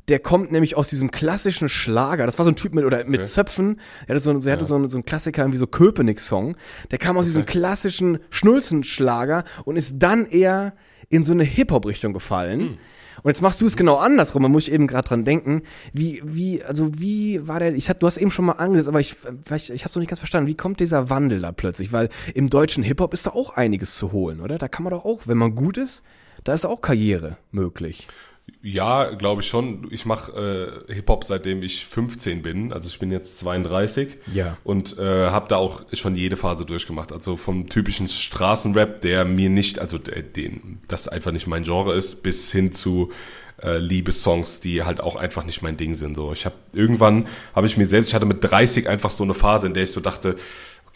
der 0.09 0.21
kommt 0.21 0.53
nämlich 0.53 0.77
aus 0.77 0.89
diesem 0.89 1.11
klassischen 1.11 1.69
Schlager. 1.69 2.27
Das 2.27 2.39
war 2.39 2.45
so 2.45 2.51
ein 2.51 2.57
Typ 2.57 2.75
mit 2.75 2.85
oder 2.85 3.05
mit 3.05 3.27
Zöpfen. 3.29 3.81
Er 4.07 4.15
hatte 4.15 4.21
so, 4.21 4.31
er 4.31 4.53
hatte 4.53 4.65
so, 4.65 4.77
einen, 4.77 4.89
so 4.89 4.97
einen 4.97 5.05
Klassiker 5.05 5.51
wie 5.53 5.57
so 5.57 5.67
Köpenick-Song. 5.67 6.57
Der 6.91 6.99
kam 6.99 7.17
aus 7.17 7.25
diesem 7.25 7.45
klassischen 7.45 8.21
Schnulzenschlager 8.31 9.45
und 9.65 9.77
ist 9.77 9.99
dann 9.99 10.27
eher 10.27 10.75
in 11.09 11.25
so 11.25 11.33
eine 11.33 11.45
Hip-Hop-Richtung 11.45 12.13
gefallen. 12.13 12.61
Hm. 12.61 12.79
Und 13.23 13.31
jetzt 13.31 13.43
machst 13.43 13.61
du 13.61 13.67
es 13.67 13.77
genau 13.77 13.97
andersrum. 13.97 14.43
Da 14.43 14.49
muss 14.49 14.69
ich 14.69 14.73
eben 14.73 14.87
gerade 14.87 15.09
dran 15.09 15.25
denken. 15.25 15.63
Wie, 15.93 16.21
wie, 16.25 16.63
also 16.63 16.91
wie 16.99 17.47
war 17.49 17.59
der? 17.59 17.75
Ich 17.75 17.89
hab, 17.89 17.99
du 17.99 18.07
hast 18.07 18.19
eben 18.19 18.31
schon 18.31 18.45
mal 18.45 18.53
angesetzt, 18.53 18.89
aber 18.89 19.01
ich, 19.01 19.17
ich, 19.55 19.71
ich 19.71 19.85
habe 19.85 19.95
noch 19.95 20.01
nicht 20.01 20.11
ganz 20.11 20.19
verstanden. 20.19 20.49
Wie 20.49 20.57
kommt 20.57 20.81
dieser 20.81 21.11
Wandel 21.11 21.41
da 21.41 21.53
plötzlich? 21.53 21.93
Weil 21.93 22.09
im 22.35 22.51
deutschen 22.51 22.83
Hip-Hop 22.83 23.15
ist 23.15 23.27
da 23.27 23.31
auch 23.31 23.57
einiges 23.57 23.97
zu 23.97 24.13
holen, 24.13 24.41
oder? 24.41 24.59
Da 24.59 24.69
kann 24.69 24.85
man 24.85 24.93
doch 24.93 25.05
auch, 25.05 25.23
wenn 25.27 25.39
man 25.39 25.55
gut 25.55 25.79
ist, 25.79 26.03
da 26.45 26.53
ist 26.53 26.67
auch 26.67 26.81
Karriere 26.81 27.39
möglich. 27.51 28.07
Ja, 28.69 29.05
glaube 29.15 29.43
ich 29.43 29.49
schon. 29.49 29.87
Ich 29.93 30.07
mache 30.07 30.83
äh, 30.89 30.93
Hip-Hop 30.93 31.23
seitdem 31.23 31.63
ich 31.63 31.87
15 31.87 32.43
bin. 32.43 32.73
Also 32.73 32.89
ich 32.89 32.99
bin 32.99 33.13
jetzt 33.13 33.39
32. 33.39 34.19
Ja. 34.33 34.57
Und 34.65 34.99
äh, 34.99 35.31
habe 35.31 35.47
da 35.47 35.55
auch 35.57 35.85
schon 35.93 36.17
jede 36.17 36.37
Phase 36.37 36.65
durchgemacht. 36.65 37.13
Also 37.13 37.37
vom 37.37 37.69
typischen 37.69 38.09
Straßenrap, 38.09 39.03
der 39.03 39.25
mir 39.25 39.51
nicht, 39.51 39.79
also 39.79 39.99
der, 39.99 40.23
den, 40.23 40.81
das 40.89 41.07
einfach 41.07 41.31
nicht 41.31 41.47
mein 41.47 41.63
Genre 41.63 41.95
ist, 41.95 42.25
bis 42.25 42.51
hin 42.51 42.73
zu 42.73 43.13
äh, 43.63 43.79
Liebessongs, 43.79 44.59
die 44.59 44.83
halt 44.83 45.01
auch 45.01 45.15
einfach 45.15 45.45
nicht 45.45 45.63
mein 45.63 45.77
Ding 45.77 45.95
sind. 45.95 46.17
So, 46.17 46.33
ich 46.33 46.45
habe 46.45 46.57
irgendwann 46.73 47.29
habe 47.55 47.69
ich 47.69 47.77
mir 47.77 47.87
selbst, 47.87 48.09
ich 48.09 48.15
hatte 48.17 48.27
mit 48.27 48.43
30 48.43 48.89
einfach 48.89 49.13
so 49.13 49.23
eine 49.23 49.35
Phase, 49.35 49.69
in 49.69 49.75
der 49.75 49.85
ich 49.85 49.93
so 49.93 50.01
dachte, 50.01 50.35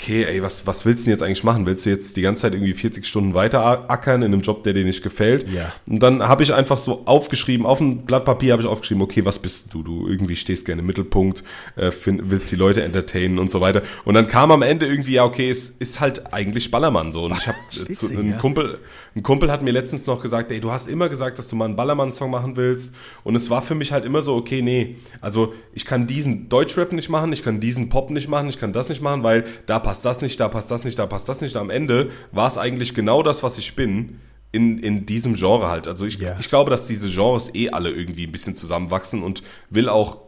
okay, 0.01 0.25
ey, 0.25 0.43
was, 0.43 0.67
was 0.67 0.87
willst 0.87 1.03
du 1.03 1.05
denn 1.05 1.13
jetzt 1.13 1.23
eigentlich 1.23 1.45
machen? 1.45 1.67
Willst 1.67 1.85
du 1.85 1.91
jetzt 1.91 2.17
die 2.17 2.23
ganze 2.23 2.43
Zeit 2.43 2.55
irgendwie 2.55 2.73
40 2.73 3.07
Stunden 3.07 3.35
weiter 3.35 3.91
ackern 3.91 4.23
in 4.23 4.33
einem 4.33 4.41
Job, 4.41 4.65
der 4.65 4.73
dir 4.73 4.85
nicht 4.85 5.03
gefällt? 5.03 5.47
Ja. 5.51 5.73
Und 5.87 6.03
dann 6.03 6.23
habe 6.23 6.43
ich 6.43 6.55
einfach 6.55 6.79
so 6.79 7.03
aufgeschrieben, 7.05 7.67
auf 7.67 7.81
ein 7.81 8.07
Blatt 8.07 8.25
Papier 8.25 8.53
habe 8.53 8.63
ich 8.63 8.69
aufgeschrieben, 8.69 9.03
okay, 9.03 9.25
was 9.27 9.39
bist 9.39 9.75
du? 9.75 9.83
Du 9.83 10.09
irgendwie 10.09 10.37
stehst 10.37 10.65
gerne 10.65 10.81
im 10.81 10.87
Mittelpunkt, 10.87 11.45
äh, 11.77 11.91
find, 11.91 12.31
willst 12.31 12.51
die 12.51 12.57
Leute 12.57 12.83
entertainen 12.83 13.39
und 13.39 13.51
so 13.51 13.61
weiter. 13.61 13.83
Und 14.05 14.15
dann 14.15 14.27
kam 14.27 14.51
am 14.51 14.63
Ende 14.63 14.87
irgendwie, 14.87 15.13
ja, 15.13 15.25
okay, 15.25 15.51
es 15.51 15.69
ist 15.69 16.01
halt 16.01 16.33
eigentlich 16.33 16.71
Ballermann 16.71 17.13
so. 17.13 17.25
Und 17.25 17.37
ich 17.37 17.47
habe 17.47 17.59
zu 17.71 17.89
witzig, 17.89 18.19
ein 18.19 18.31
ja. 18.31 18.37
Kumpel, 18.39 18.79
ein 19.15 19.23
Kumpel 19.23 19.53
hat 19.53 19.63
mir 19.63 19.73
letztens 19.73 20.07
noch 20.07 20.23
gesagt, 20.23 20.51
ey, 20.51 20.61
du 20.61 20.71
hast 20.71 20.89
immer 20.89 21.11
gesagt, 21.11 21.39
dass 21.39 21.49
du 21.49 21.57
mal 21.57 21.67
einen 21.67 21.77
Ballermann-Song 21.77 22.31
machen 22.31 22.57
willst. 22.57 22.95
Und 23.23 23.35
es 23.35 23.51
war 23.51 23.61
für 23.61 23.75
mich 23.75 23.93
halt 23.93 24.07
immer 24.07 24.23
so, 24.23 24.35
okay, 24.35 24.63
nee, 24.63 24.97
also 25.21 25.53
ich 25.75 25.85
kann 25.85 26.07
diesen 26.07 26.49
Deutschrap 26.49 26.93
nicht 26.93 27.11
machen, 27.11 27.33
ich 27.35 27.43
kann 27.43 27.61
diesen 27.61 27.91
Pop 27.91 28.09
nicht 28.11 28.29
machen, 28.29 28.49
ich 28.49 28.59
kann 28.59 28.73
das 28.73 28.89
nicht 28.89 29.03
machen, 29.03 29.23
weil 29.23 29.45
da 29.67 29.79
passt 29.91 30.05
das 30.05 30.21
nicht, 30.21 30.39
da 30.39 30.49
passt 30.49 30.71
das 30.71 30.85
nicht, 30.85 30.97
da 31.01 31.07
passt 31.07 31.29
das 31.29 31.41
nicht. 31.41 31.57
Am 31.57 31.69
Ende 31.69 32.11
war 32.31 32.47
es 32.47 32.59
eigentlich 32.59 32.95
genau 32.95 33.25
das, 33.25 33.43
was 33.43 33.59
ich 33.59 33.75
bin. 33.75 34.21
In, 34.53 34.79
in 34.79 35.05
diesem 35.05 35.35
Genre 35.35 35.69
halt. 35.69 35.89
Also 35.89 36.07
ich, 36.07 36.19
Ja. 36.19 36.37
ich 36.39 36.49
glaube, 36.49 36.71
dass 36.71 36.87
diese 36.87 37.09
Genres 37.09 37.53
eh 37.55 37.71
alle 37.71 37.91
irgendwie 37.91 38.27
ein 38.27 38.33
bisschen 38.33 38.55
zusammenwachsen 38.55 39.23
und 39.25 39.43
will 39.69 39.89
auch 39.89 40.19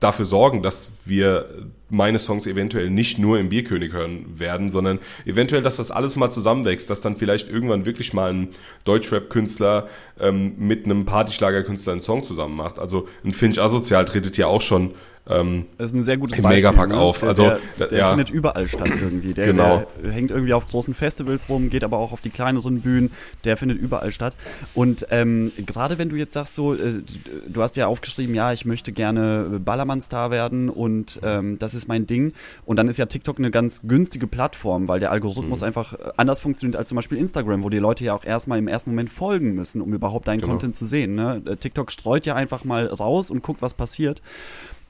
dafür 0.00 0.24
sorgen, 0.24 0.62
dass 0.62 0.90
wir 1.04 1.48
meine 1.88 2.18
Songs 2.18 2.46
eventuell 2.46 2.90
nicht 2.90 3.18
nur 3.18 3.38
im 3.38 3.48
Bierkönig 3.48 3.92
hören 3.92 4.26
werden, 4.40 4.70
sondern 4.70 4.98
eventuell, 5.24 5.62
dass 5.62 5.76
das 5.76 5.90
alles 5.92 6.16
mal 6.16 6.30
zusammenwächst, 6.30 6.90
dass 6.90 7.00
dann 7.00 7.16
vielleicht 7.16 7.48
irgendwann 7.48 7.84
wirklich 7.86 8.12
mal 8.12 8.32
ein 8.32 8.48
Deutschrap-Künstler 8.84 9.88
ähm, 10.20 10.54
mit 10.58 10.84
einem 10.84 11.04
Partyschlager-Künstler 11.04 11.92
einen 11.92 12.00
Song 12.00 12.24
zusammen 12.24 12.56
macht. 12.56 12.78
Also 12.80 13.06
ein 13.24 13.32
Finch 13.34 13.60
Asozial 13.60 14.04
tretet 14.04 14.36
ja 14.36 14.46
auch 14.48 14.60
schon 14.60 14.94
ähm, 15.28 15.66
Das 15.78 15.88
ist 15.88 15.94
ein 15.94 16.02
sehr 16.02 16.16
gutes 16.16 16.38
im 16.38 16.48
Megapark 16.48 16.90
ne? 16.90 16.96
auf. 16.96 17.20
Der, 17.20 17.28
Also, 17.28 17.52
der, 17.78 17.86
der 17.88 17.98
ja. 17.98 18.08
findet 18.10 18.30
überall 18.30 18.66
statt 18.68 18.90
irgendwie. 19.00 19.34
Der, 19.34 19.46
Genau. 19.46 19.86
der 20.02 20.10
hängt 20.10 20.30
irgendwie 20.30 20.52
auf 20.52 20.66
großen 20.68 20.94
Festivals 20.94 21.48
rum, 21.48 21.70
geht 21.70 21.84
aber 21.84 21.98
auch 21.98 22.12
auf 22.12 22.20
die 22.20 22.30
kleineren 22.30 22.80
Bühnen. 22.80 23.10
Der 23.44 23.56
findet 23.56 23.78
überall 23.78 24.10
statt. 24.12 24.36
Und 24.74 25.06
ähm, 25.10 25.52
gerade 25.64 25.98
wenn 25.98 26.08
du 26.08 26.16
jetzt 26.16 26.34
sagst, 26.34 26.54
so, 26.56 26.74
äh, 26.74 27.02
du 27.48 27.62
hast 27.62 27.76
ja 27.76 27.86
aufgeschrieben, 27.86 28.34
ja, 28.34 28.52
ich 28.52 28.64
möchte 28.64 28.90
gerne 28.92 29.60
Ballermann-Star 29.64 30.30
werden 30.30 30.68
und 30.68 31.20
ähm, 31.22 31.58
das 31.58 31.74
ist 31.74 31.86
mein 31.88 32.06
Ding. 32.06 32.32
Und 32.64 32.76
dann 32.76 32.88
ist 32.88 32.96
ja 32.96 33.06
TikTok 33.06 33.38
eine 33.38 33.50
ganz 33.50 33.82
günstige 33.82 34.26
Plattform, 34.26 34.88
weil 34.88 34.98
der 35.00 35.10
Algorithmus 35.12 35.60
Mhm. 35.60 35.66
einfach 35.66 35.92
äh, 35.94 35.98
anders 36.16 36.40
funktioniert 36.40 36.76
als 36.76 36.88
zum 36.88 36.96
Beispiel 36.96 37.18
Instagram, 37.18 37.62
wo 37.62 37.70
die 37.70 37.78
Leute 37.78 38.04
ja 38.04 38.14
auch 38.14 38.24
erstmal 38.24 38.58
im 38.58 38.66
ersten 38.68 38.90
Moment 38.90 39.10
folgen 39.10 39.54
müssen, 39.54 39.80
um 39.80 39.92
überhaupt 39.94 40.26
deinen 40.28 40.40
Genau. 40.40 40.52
Content 40.52 40.74
zu 40.74 40.84
sehen. 40.86 41.14
Ne? 41.14 41.42
Äh, 41.46 41.56
TikTok 41.56 41.92
streut 41.92 42.26
ja 42.26 42.34
einfach 42.34 42.64
mal 42.64 42.86
raus 42.86 43.30
und 43.30 43.42
guckt, 43.42 43.62
was 43.62 43.74
passiert. 43.74 44.20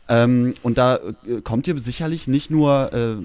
Ähm, 0.08 0.54
und 0.62 0.78
da 0.78 0.96
äh, 0.96 1.40
kommt 1.42 1.66
dir 1.66 1.78
sicherlich 1.78 2.26
nicht 2.26 2.50
nur 2.50 2.92
äh, 2.92 3.16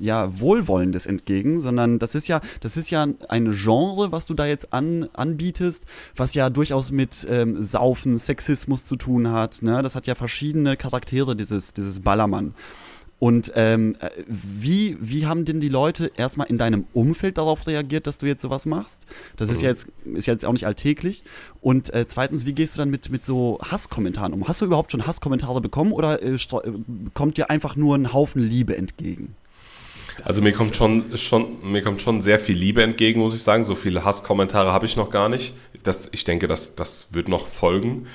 ja 0.00 0.40
Wohlwollendes 0.40 1.06
entgegen, 1.06 1.60
sondern 1.60 1.98
das 2.00 2.14
ist 2.14 2.26
ja 2.26 2.40
das 2.60 2.76
ist 2.76 2.90
ja 2.90 3.06
ein 3.28 3.52
Genre, 3.52 4.10
was 4.10 4.26
du 4.26 4.34
da 4.34 4.44
jetzt 4.44 4.72
an, 4.72 5.08
anbietest, 5.12 5.84
was 6.16 6.34
ja 6.34 6.50
durchaus 6.50 6.90
mit 6.90 7.26
ähm, 7.30 7.62
Saufen, 7.62 8.18
Sexismus 8.18 8.84
zu 8.84 8.96
tun 8.96 9.30
hat. 9.30 9.62
Ne? 9.62 9.82
Das 9.82 9.94
hat 9.94 10.08
ja 10.08 10.16
verschiedene 10.16 10.76
Charaktere 10.76 11.36
dieses 11.36 11.72
dieses 11.72 12.00
Ballermann. 12.00 12.54
Und 13.18 13.52
ähm, 13.54 13.96
äh, 14.00 14.10
wie, 14.26 14.98
wie 15.00 15.26
haben 15.26 15.44
denn 15.44 15.60
die 15.60 15.68
Leute 15.68 16.10
erstmal 16.16 16.48
in 16.48 16.58
deinem 16.58 16.84
Umfeld 16.92 17.38
darauf 17.38 17.66
reagiert, 17.66 18.06
dass 18.06 18.18
du 18.18 18.26
jetzt 18.26 18.42
sowas 18.42 18.66
machst? 18.66 18.98
Das 19.36 19.50
ist 19.50 19.62
ja 19.62 19.70
jetzt, 19.70 19.86
ist 20.04 20.26
jetzt 20.26 20.44
auch 20.44 20.52
nicht 20.52 20.66
alltäglich. 20.66 21.24
Und 21.60 21.94
äh, 21.94 22.06
zweitens, 22.06 22.44
wie 22.44 22.52
gehst 22.52 22.74
du 22.74 22.78
dann 22.78 22.90
mit, 22.90 23.10
mit 23.10 23.24
so 23.24 23.58
Hasskommentaren 23.62 24.32
um? 24.32 24.46
Hast 24.46 24.60
du 24.60 24.66
überhaupt 24.66 24.92
schon 24.92 25.06
Hasskommentare 25.06 25.60
bekommen 25.60 25.92
oder 25.92 26.22
äh, 26.22 26.34
äh, 26.34 26.38
kommt 27.14 27.36
dir 27.36 27.50
einfach 27.50 27.76
nur 27.76 27.96
ein 27.96 28.12
Haufen 28.12 28.42
Liebe 28.42 28.76
entgegen? 28.76 29.36
Also 30.22 30.42
mir 30.42 30.52
kommt 30.52 30.76
schon, 30.76 31.16
schon, 31.16 31.70
mir 31.70 31.82
kommt 31.82 32.00
schon 32.00 32.22
sehr 32.22 32.38
viel 32.38 32.56
Liebe 32.56 32.82
entgegen, 32.82 33.20
muss 33.20 33.34
ich 33.34 33.42
sagen. 33.42 33.64
So 33.64 33.74
viele 33.74 34.04
Hasskommentare 34.04 34.72
habe 34.72 34.86
ich 34.86 34.96
noch 34.96 35.10
gar 35.10 35.28
nicht. 35.28 35.54
Das, 35.82 36.08
ich 36.12 36.24
denke, 36.24 36.46
das, 36.46 36.76
das 36.76 37.08
wird 37.12 37.28
noch 37.28 37.46
folgen. 37.46 38.06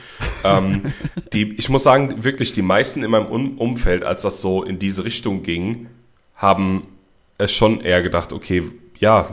ähm, 0.44 0.94
die, 1.34 1.54
ich 1.54 1.70
muss 1.70 1.84
sagen, 1.84 2.24
wirklich 2.24 2.54
die 2.54 2.62
meisten 2.62 3.04
in 3.04 3.12
meinem 3.12 3.28
um 3.28 3.58
Umfeld, 3.58 4.04
als 4.04 4.22
das 4.22 4.42
so 4.42 4.64
in 4.64 4.80
diese 4.80 5.04
Richtung 5.04 5.44
ging, 5.44 5.88
haben 6.36 6.84
es 7.38 7.52
schon 7.52 7.82
eher 7.82 8.02
gedacht, 8.02 8.34
okay, 8.34 8.64
ja, 9.00 9.30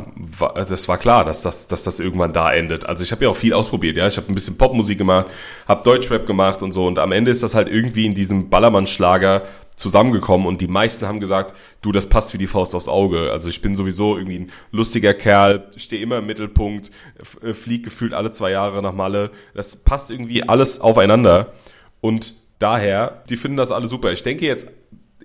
das 0.54 0.86
war 0.86 0.96
klar, 0.96 1.24
dass 1.24 1.42
das, 1.42 1.66
dass 1.66 1.82
das 1.82 1.98
irgendwann 1.98 2.32
da 2.32 2.52
endet. 2.52 2.86
Also 2.86 3.02
ich 3.02 3.10
habe 3.10 3.24
ja 3.24 3.30
auch 3.30 3.36
viel 3.36 3.52
ausprobiert, 3.52 3.96
ja. 3.96 4.06
Ich 4.06 4.16
habe 4.16 4.30
ein 4.30 4.34
bisschen 4.34 4.56
Popmusik 4.56 4.96
gemacht, 4.96 5.26
habe 5.66 5.82
Deutschrap 5.82 6.24
gemacht 6.24 6.62
und 6.62 6.70
so. 6.70 6.86
Und 6.86 7.00
am 7.00 7.10
Ende 7.10 7.32
ist 7.32 7.42
das 7.42 7.56
halt 7.56 7.68
irgendwie 7.68 8.06
in 8.06 8.14
diesem 8.14 8.48
Ballermann-Schlager 8.48 9.42
zusammengekommen 9.74 10.46
und 10.46 10.60
die 10.60 10.68
meisten 10.68 11.06
haben 11.06 11.20
gesagt, 11.20 11.54
du, 11.82 11.92
das 11.92 12.08
passt 12.08 12.32
wie 12.32 12.38
die 12.38 12.46
Faust 12.46 12.74
aufs 12.74 12.88
Auge. 12.88 13.30
Also 13.32 13.48
ich 13.48 13.60
bin 13.60 13.76
sowieso 13.76 14.16
irgendwie 14.16 14.38
ein 14.38 14.52
lustiger 14.70 15.12
Kerl, 15.14 15.68
stehe 15.76 16.00
immer 16.00 16.18
im 16.18 16.26
Mittelpunkt, 16.26 16.92
äh, 17.42 17.52
flieg 17.52 17.84
gefühlt 17.84 18.14
alle 18.14 18.30
zwei 18.30 18.52
Jahre 18.52 18.80
nach 18.82 18.94
Malle. 18.94 19.32
Das 19.52 19.76
passt 19.76 20.12
irgendwie 20.12 20.48
alles 20.48 20.80
aufeinander 20.80 21.52
und 22.00 22.34
daher, 22.60 23.24
die 23.28 23.36
finden 23.36 23.56
das 23.56 23.72
alle 23.72 23.88
super. 23.88 24.12
Ich 24.12 24.22
denke 24.22 24.46
jetzt, 24.46 24.68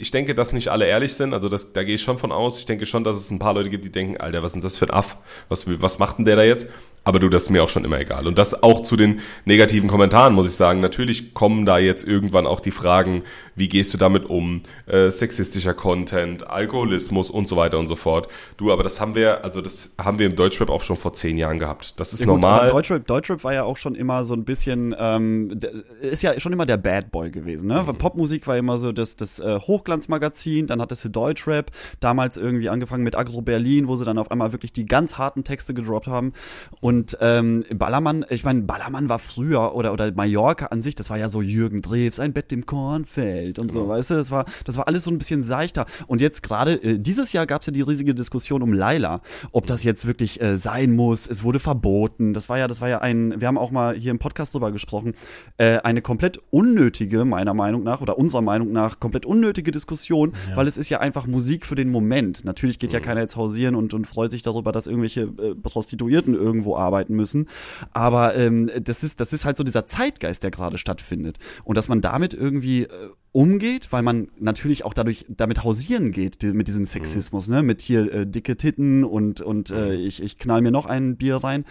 ich 0.02 0.12
denke, 0.12 0.36
dass 0.36 0.52
nicht 0.52 0.70
alle 0.70 0.86
ehrlich 0.86 1.14
sind, 1.14 1.34
also 1.34 1.48
das, 1.48 1.74
da 1.74 1.84
gehe 1.84 1.96
ich 1.96 2.02
schon 2.02 2.18
von 2.18 2.32
aus. 2.32 2.60
Ich 2.60 2.66
denke 2.66 2.86
schon, 2.86 3.04
dass 3.04 3.16
es 3.16 3.30
ein 3.30 3.40
paar 3.40 3.54
Leute 3.54 3.70
gibt, 3.70 3.86
die 3.86 3.92
denken, 3.92 4.18
Alter, 4.18 4.44
was 4.44 4.48
ist 4.48 4.54
denn 4.56 4.62
das 4.62 4.78
für 4.78 4.86
ein 4.86 4.92
Aff? 4.92 5.18
Was, 5.50 5.66
was 5.68 6.00
macht 6.00 6.18
denn 6.18 6.26
der 6.26 6.36
da 6.36 6.44
jetzt? 6.44 6.68
Aber 7.04 7.20
du, 7.20 7.30
das 7.30 7.44
ist 7.44 7.50
mir 7.50 7.64
auch 7.64 7.70
schon 7.70 7.84
immer 7.84 8.00
egal. 8.00 8.28
Und 8.28 8.38
das 8.38 8.62
auch 8.62 8.84
zu 8.84 8.96
den 8.96 9.22
negativen 9.46 9.90
Kommentaren, 9.90 10.36
muss 10.36 10.48
ich 10.48 10.56
sagen. 10.56 10.82
Natürlich 10.82 11.34
kommen 11.34 11.66
da 11.66 11.80
jetzt 11.80 12.08
irgendwann 12.08 12.46
auch 12.46 12.60
die 12.60 12.70
Fragen, 12.70 13.24
wie 13.56 13.68
gehst 13.68 13.92
du 13.94 13.98
damit 13.98 14.30
um? 14.30 14.62
Äh, 14.86 15.10
sexistischer 15.10 15.74
Content, 15.74 16.48
Alkoholismus 16.48 17.32
und 17.32 17.48
so 17.48 17.58
weiter 17.58 17.80
und 17.80 17.88
so 17.88 17.96
fort. 17.96 18.28
Du, 18.58 18.72
aber 18.72 18.84
das 18.84 19.02
haben 19.02 19.16
wir, 19.16 19.44
also 19.44 19.62
das 19.62 19.96
haben 19.98 20.20
wir 20.20 20.28
im 20.28 20.36
Deutschrap 20.36 20.70
auch 20.70 20.84
schon 20.84 20.96
vor 20.96 21.14
zehn 21.14 21.40
Jahren 21.40 21.58
gehabt. 21.58 22.00
Das 22.00 22.14
ist 22.14 22.20
Ja, 22.20 22.28
gut, 22.28 22.36
normal. 22.36 22.70
Deutschrap, 22.70 23.08
Deutschrap 23.08 23.44
war 23.44 23.54
ja 23.56 23.64
auch 23.64 23.78
schon 23.78 23.96
immer 23.96 24.24
so 24.24 24.36
ein 24.36 24.46
bisschen, 24.46 24.96
ähm, 24.98 25.58
ist 26.02 26.22
ja 26.22 26.40
schon 26.40 26.54
immer 26.54 26.68
der 26.68 26.78
Bad 26.78 27.12
Boy 27.12 27.32
gewesen. 27.32 27.68
Ne? 27.68 27.82
Mhm. 27.82 27.98
Popmusik 27.98 28.46
war 28.46 28.58
immer 28.58 28.78
so 28.78 28.92
das, 28.92 29.16
das 29.16 29.40
äh, 29.40 29.60
Hochglanzmagazin, 29.92 30.68
dann 30.68 30.82
hattest 30.82 31.04
du 31.06 31.10
Deutschrap, 31.10 31.72
damals 32.00 32.38
irgendwie 32.38 32.70
angefangen 32.70 33.04
mit 33.04 33.18
Agro 33.18 33.42
Berlin, 33.42 33.88
wo 33.88 33.96
sie 33.96 34.06
dann 34.06 34.18
auf 34.18 34.32
einmal 34.32 34.52
wirklich 34.54 34.72
die 34.72 34.86
ganz 34.86 35.18
harten 35.18 35.44
Texte 35.44 35.74
gedroppt 35.74 36.08
haben. 36.08 36.34
Und 36.80 37.18
ähm, 37.20 37.64
Ballermann, 37.74 38.26
ich 38.30 38.44
meine, 38.44 38.62
Ballermann 38.62 39.10
war 39.10 39.20
früher 39.20 39.76
oder 39.76 39.92
oder 39.94 40.12
Mallorca 40.14 40.68
an 40.68 40.82
sich, 40.82 40.96
das 40.96 41.10
war 41.10 41.18
ja 41.18 41.30
so 41.30 41.42
Jürgen 41.42 41.82
Drews, 41.82 42.20
ein 42.20 42.34
Bett 42.34 42.52
im 42.52 42.66
Kornfeld 42.66 43.60
und 43.60 43.72
Genau. 43.72 43.84
so, 43.84 43.90
weißt 43.90 44.10
du, 44.12 44.14
das 44.16 44.32
war, 44.32 44.46
das 44.66 44.78
war 44.78 44.88
alles 44.88 45.04
so 45.04 45.12
ein 45.12 45.18
bisschen 45.18 45.44
seichter. 45.44 45.86
Und 46.08 46.22
jetzt 46.22 46.44
gerade, 46.44 46.74
äh, 46.84 46.98
dieses 47.00 47.34
Jahr 47.34 47.46
gab 47.46 47.62
es 47.62 47.68
ja 47.68 47.74
die 47.74 47.82
riesige 47.82 48.16
Diskussion 48.16 48.62
um 48.62 48.74
Laila, 48.74 49.22
ob 49.52 49.66
das 49.68 49.84
jetzt 49.84 50.06
wirklich 50.08 50.42
äh, 50.42 50.58
sein 50.58 50.94
muss. 50.96 51.28
Es 51.28 51.44
wurde 51.44 51.60
verboten. 51.60 52.34
Das 52.34 52.50
war 52.50 52.58
ja, 52.58 52.68
das 52.68 52.82
war 52.82 52.90
ja 52.90 53.00
ein, 53.00 53.40
wir 53.40 53.48
haben 53.48 53.58
auch 53.58 53.72
mal 53.72 53.96
hier 53.96 54.12
im 54.12 54.20
Podcast 54.20 54.54
drüber 54.54 54.72
gesprochen, 54.72 55.14
äh, 55.58 55.78
eine 55.80 56.02
komplett 56.02 56.40
unnötige, 56.50 57.26
meiner 57.26 57.54
Meinung 57.54 57.84
nach, 57.84 58.02
oder 58.02 58.18
unserer 58.18 58.42
Meinung 58.42 58.72
nach, 58.72 59.00
komplett 59.00 59.26
unnötige 59.26 59.71
Diskussion, 59.72 60.34
weil 60.56 60.68
es 60.68 60.78
ist 60.78 60.90
ja 60.90 61.00
einfach 61.00 61.28
Musik 61.28 61.66
für 61.66 61.76
den 61.76 61.90
Moment. 61.90 62.46
Natürlich 62.46 62.80
geht 62.80 62.94
ja 62.94 63.00
keiner 63.00 63.22
jetzt 63.22 63.36
hausieren 63.36 63.76
und, 63.76 63.94
und 63.94 64.06
freut 64.06 64.32
sich 64.32 64.44
darüber, 64.44 64.72
dass 64.72 64.88
irgendwelche 64.88 65.22
äh, 65.22 65.56
Prostituierten 65.56 66.34
irgendwo 66.34 66.76
arbeiten 66.76 67.16
müssen. 67.16 67.48
Aber 67.92 68.36
ähm, 68.36 68.70
das 68.82 69.04
ist, 69.04 69.20
das 69.20 69.34
ist 69.34 69.46
halt 69.46 69.58
so 69.58 69.64
dieser 69.64 69.86
Zeitgeist, 69.88 70.44
der 70.44 70.52
gerade 70.52 70.78
stattfindet. 70.78 71.38
Und 71.64 71.78
dass 71.78 71.88
man 71.88 72.02
damit 72.02 72.34
irgendwie 72.34 72.84
äh, 72.84 72.90
umgeht, 73.32 73.92
weil 73.92 74.04
man 74.04 74.28
natürlich 74.40 74.84
auch 74.84 74.94
dadurch 74.94 75.26
damit 75.30 75.64
hausieren 75.64 76.12
geht, 76.12 76.42
die, 76.42 76.52
mit 76.52 76.68
diesem 76.68 76.86
Sexismus, 76.86 77.48
ne? 77.48 77.64
Mit 77.64 77.82
hier 77.82 78.14
äh, 78.14 78.28
dicke 78.28 78.58
Titten 78.58 79.06
und, 79.06 79.40
und 79.40 79.70
äh, 79.70 79.94
ich, 79.96 80.22
ich 80.22 80.38
knall 80.38 80.62
mir 80.62 80.72
noch 80.72 80.86
ein 80.86 81.16
Bier 81.16 81.38
rein. 81.38 81.66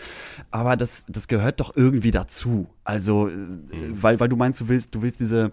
Aber 0.51 0.77
das, 0.77 1.05
das 1.09 1.29
gehört 1.29 1.61
doch 1.61 1.77
irgendwie 1.77 2.11
dazu. 2.11 2.67
Also, 2.85 3.29
äh, 3.29 3.33
weil, 3.91 4.21
weil 4.21 4.29
du 4.29 4.37
meinst, 4.37 4.61
du 4.61 4.69
willst, 4.69 4.95
du 4.95 5.03
willst 5.03 5.21
diese 5.21 5.53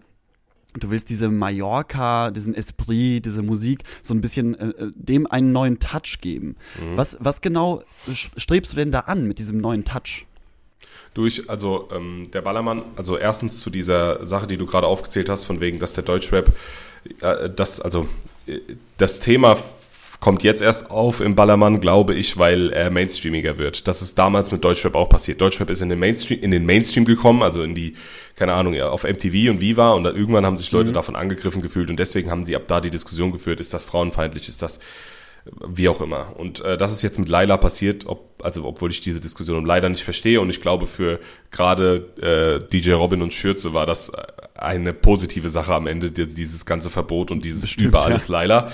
Du 0.79 0.89
willst 0.89 1.09
diese 1.09 1.29
Mallorca, 1.29 2.31
diesen 2.31 2.53
Esprit, 2.53 3.25
diese 3.25 3.43
Musik 3.43 3.83
so 4.01 4.13
ein 4.13 4.21
bisschen 4.21 4.55
äh, 4.55 4.67
äh, 4.67 4.91
dem 4.95 5.27
einen 5.27 5.51
neuen 5.51 5.79
Touch 5.79 6.19
geben. 6.21 6.55
Was, 6.95 7.17
was 7.19 7.41
genau 7.41 7.83
strebst 8.11 8.73
du 8.73 8.77
denn 8.77 8.91
da 8.91 9.01
an 9.01 9.27
mit 9.27 9.39
diesem 9.39 9.57
neuen 9.59 9.85
Touch? 9.85 10.25
Durch, 11.13 11.49
also 11.49 11.89
ähm, 11.91 12.29
der 12.31 12.41
Ballermann, 12.41 12.83
also 12.95 13.17
erstens 13.17 13.59
zu 13.59 13.69
dieser 13.69 14.25
Sache, 14.25 14.45
die 14.47 14.57
du 14.57 14.65
gerade 14.65 14.87
aufgezählt 14.87 15.29
hast, 15.29 15.45
von 15.45 15.59
wegen, 15.59 15.79
dass 15.79 15.93
der 15.93 16.03
Deutschrap, 16.03 16.53
äh, 17.21 17.49
das, 17.49 17.81
also 17.81 18.07
äh, 18.45 18.59
das 18.97 19.19
Thema 19.19 19.57
kommt 20.19 20.41
jetzt 20.43 20.61
erst 20.61 20.89
auf 20.89 21.21
im 21.21 21.35
Ballermann, 21.35 21.79
glaube 21.79 22.15
ich, 22.15 22.37
weil 22.37 22.71
er 22.73 22.89
mainstreamiger 22.89 23.57
wird. 23.57 23.87
Das 23.87 24.01
ist 24.01 24.17
damals 24.17 24.51
mit 24.51 24.63
Deutschrap 24.63 24.95
auch 24.95 25.09
passiert. 25.09 25.39
Deutschrap 25.41 25.69
ist 25.69 25.81
in 25.81 25.89
den 25.89 25.99
Mainstream, 25.99 26.39
in 26.41 26.51
den 26.51 26.65
Mainstream 26.65 27.05
gekommen, 27.05 27.43
also 27.43 27.61
in 27.61 27.75
die, 27.75 27.93
keine 28.35 28.53
Ahnung, 28.53 28.73
ja, 28.73 28.89
auf 28.89 29.03
MTV 29.03 29.51
und 29.51 29.61
Viva 29.61 29.91
und 29.91 30.03
dann 30.03 30.15
irgendwann 30.15 30.45
haben 30.45 30.57
sich 30.57 30.71
Leute 30.71 30.91
davon 30.91 31.15
angegriffen 31.15 31.61
gefühlt 31.61 31.89
und 31.89 31.99
deswegen 31.99 32.31
haben 32.31 32.45
sie 32.45 32.55
ab 32.55 32.63
da 32.67 32.81
die 32.81 32.89
Diskussion 32.89 33.31
geführt, 33.31 33.59
ist 33.59 33.73
das 33.73 33.83
frauenfeindlich, 33.83 34.47
ist 34.49 34.61
das 34.61 34.79
wie 35.65 35.87
auch 35.87 36.01
immer. 36.01 36.33
Und 36.35 36.59
äh, 36.65 36.77
das 36.77 36.91
ist 36.91 37.03
jetzt 37.03 37.19
mit 37.19 37.29
Laila 37.29 37.55
passiert, 37.55 38.05
ob, 38.05 38.43
also 38.43 38.65
obwohl 38.65 38.91
ich 38.91 38.99
diese 38.99 39.21
Diskussion 39.21 39.65
leider 39.65 39.87
nicht 39.87 40.03
verstehe 40.03 40.41
und 40.41 40.49
ich 40.49 40.59
glaube 40.61 40.87
für 40.87 41.19
gerade 41.51 42.59
äh, 42.61 42.67
DJ 42.69 42.93
Robin 42.93 43.21
und 43.21 43.33
Schürze 43.33 43.73
war 43.73 43.85
das 43.85 44.09
äh, 44.09 44.17
eine 44.55 44.91
positive 44.93 45.47
Sache 45.47 45.73
am 45.73 45.87
Ende, 45.87 46.11
die- 46.11 46.27
dieses 46.27 46.65
ganze 46.65 46.89
Verbot 46.89 47.31
und 47.31 47.45
dieses 47.45 47.61
Bestimmt, 47.61 47.87
über 47.87 47.99
ja. 47.99 48.05
alles 48.05 48.27
Laila. 48.27 48.69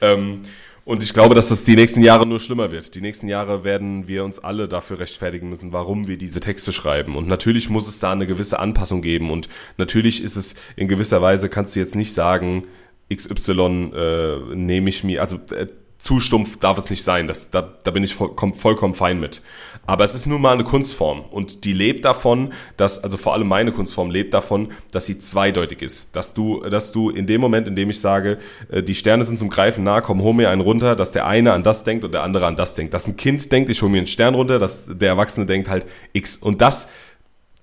Ähm, 0.00 0.40
und 0.86 1.02
ich 1.02 1.12
glaube, 1.12 1.34
dass 1.34 1.48
das 1.48 1.64
die 1.64 1.74
nächsten 1.74 2.00
Jahre 2.00 2.26
nur 2.26 2.38
schlimmer 2.38 2.70
wird. 2.70 2.94
Die 2.94 3.00
nächsten 3.00 3.26
Jahre 3.26 3.64
werden 3.64 4.06
wir 4.06 4.24
uns 4.24 4.38
alle 4.38 4.68
dafür 4.68 5.00
rechtfertigen 5.00 5.48
müssen, 5.48 5.72
warum 5.72 6.06
wir 6.06 6.16
diese 6.16 6.38
Texte 6.38 6.72
schreiben. 6.72 7.16
Und 7.16 7.26
natürlich 7.26 7.68
muss 7.68 7.88
es 7.88 7.98
da 7.98 8.12
eine 8.12 8.24
gewisse 8.24 8.60
Anpassung 8.60 9.02
geben. 9.02 9.32
Und 9.32 9.48
natürlich 9.78 10.22
ist 10.22 10.36
es 10.36 10.54
in 10.76 10.86
gewisser 10.86 11.20
Weise, 11.20 11.48
kannst 11.48 11.74
du 11.74 11.80
jetzt 11.80 11.96
nicht 11.96 12.14
sagen, 12.14 12.68
XY 13.12 13.90
äh, 13.96 14.54
nehme 14.54 14.88
ich 14.88 15.02
mir, 15.02 15.22
also 15.22 15.40
äh, 15.50 15.66
zu 15.98 16.20
stumpf 16.20 16.58
darf 16.58 16.78
es 16.78 16.88
nicht 16.88 17.02
sein. 17.02 17.26
Das, 17.26 17.50
da, 17.50 17.62
da 17.82 17.90
bin 17.90 18.04
ich 18.04 18.14
vollkommen, 18.14 18.54
vollkommen 18.54 18.94
fein 18.94 19.18
mit. 19.18 19.42
Aber 19.86 20.04
es 20.04 20.14
ist 20.14 20.26
nun 20.26 20.40
mal 20.40 20.54
eine 20.54 20.64
Kunstform 20.64 21.20
und 21.30 21.64
die 21.64 21.72
lebt 21.72 22.04
davon, 22.04 22.52
dass, 22.76 23.02
also 23.02 23.16
vor 23.16 23.34
allem 23.34 23.46
meine 23.46 23.72
Kunstform 23.72 24.10
lebt 24.10 24.34
davon, 24.34 24.72
dass 24.90 25.06
sie 25.06 25.18
zweideutig 25.18 25.82
ist. 25.82 26.14
Dass 26.16 26.34
du, 26.34 26.60
dass 26.60 26.92
du 26.92 27.10
in 27.10 27.26
dem 27.26 27.40
Moment, 27.40 27.68
in 27.68 27.76
dem 27.76 27.90
ich 27.90 28.00
sage, 28.00 28.38
äh, 28.70 28.82
die 28.82 28.94
Sterne 28.94 29.24
sind 29.24 29.38
zum 29.38 29.48
Greifen 29.48 29.84
nah, 29.84 30.00
komm, 30.00 30.22
hol 30.22 30.34
mir 30.34 30.50
einen 30.50 30.60
runter, 30.60 30.96
dass 30.96 31.12
der 31.12 31.26
eine 31.26 31.52
an 31.52 31.62
das 31.62 31.84
denkt 31.84 32.04
und 32.04 32.12
der 32.12 32.22
andere 32.22 32.46
an 32.46 32.56
das 32.56 32.74
denkt. 32.74 32.94
Dass 32.94 33.06
ein 33.06 33.16
Kind 33.16 33.50
denkt, 33.52 33.70
ich 33.70 33.80
hol 33.82 33.88
mir 33.88 33.98
einen 33.98 34.06
Stern 34.06 34.34
runter, 34.34 34.58
dass 34.58 34.86
der 34.88 35.08
Erwachsene 35.08 35.46
denkt 35.46 35.68
halt 35.68 35.86
X. 36.12 36.36
Und 36.36 36.60
das 36.60 36.88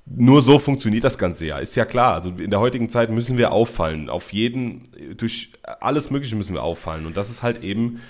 nur 0.06 0.42
so 0.42 0.60
funktioniert 0.60 1.04
das 1.04 1.18
Ganze 1.18 1.46
ja. 1.46 1.60
Ist 1.60 1.76
ja 1.76 1.86
klar. 1.86 2.14
Also 2.14 2.32
in 2.32 2.50
der 2.50 2.60
heutigen 2.60 2.90
Zeit 2.90 3.10
müssen 3.10 3.38
wir 3.38 3.52
auffallen. 3.52 4.10
Auf 4.10 4.34
jeden, 4.34 4.84
durch 5.18 5.52
alles 5.80 6.12
Mögliche 6.12 6.36
müssen 6.36 6.54
wir 6.54 6.64
auffallen. 6.64 7.06
Und 7.06 7.18
das 7.18 7.30
ist 7.30 7.44
halt 7.44 7.64
eben 7.64 8.02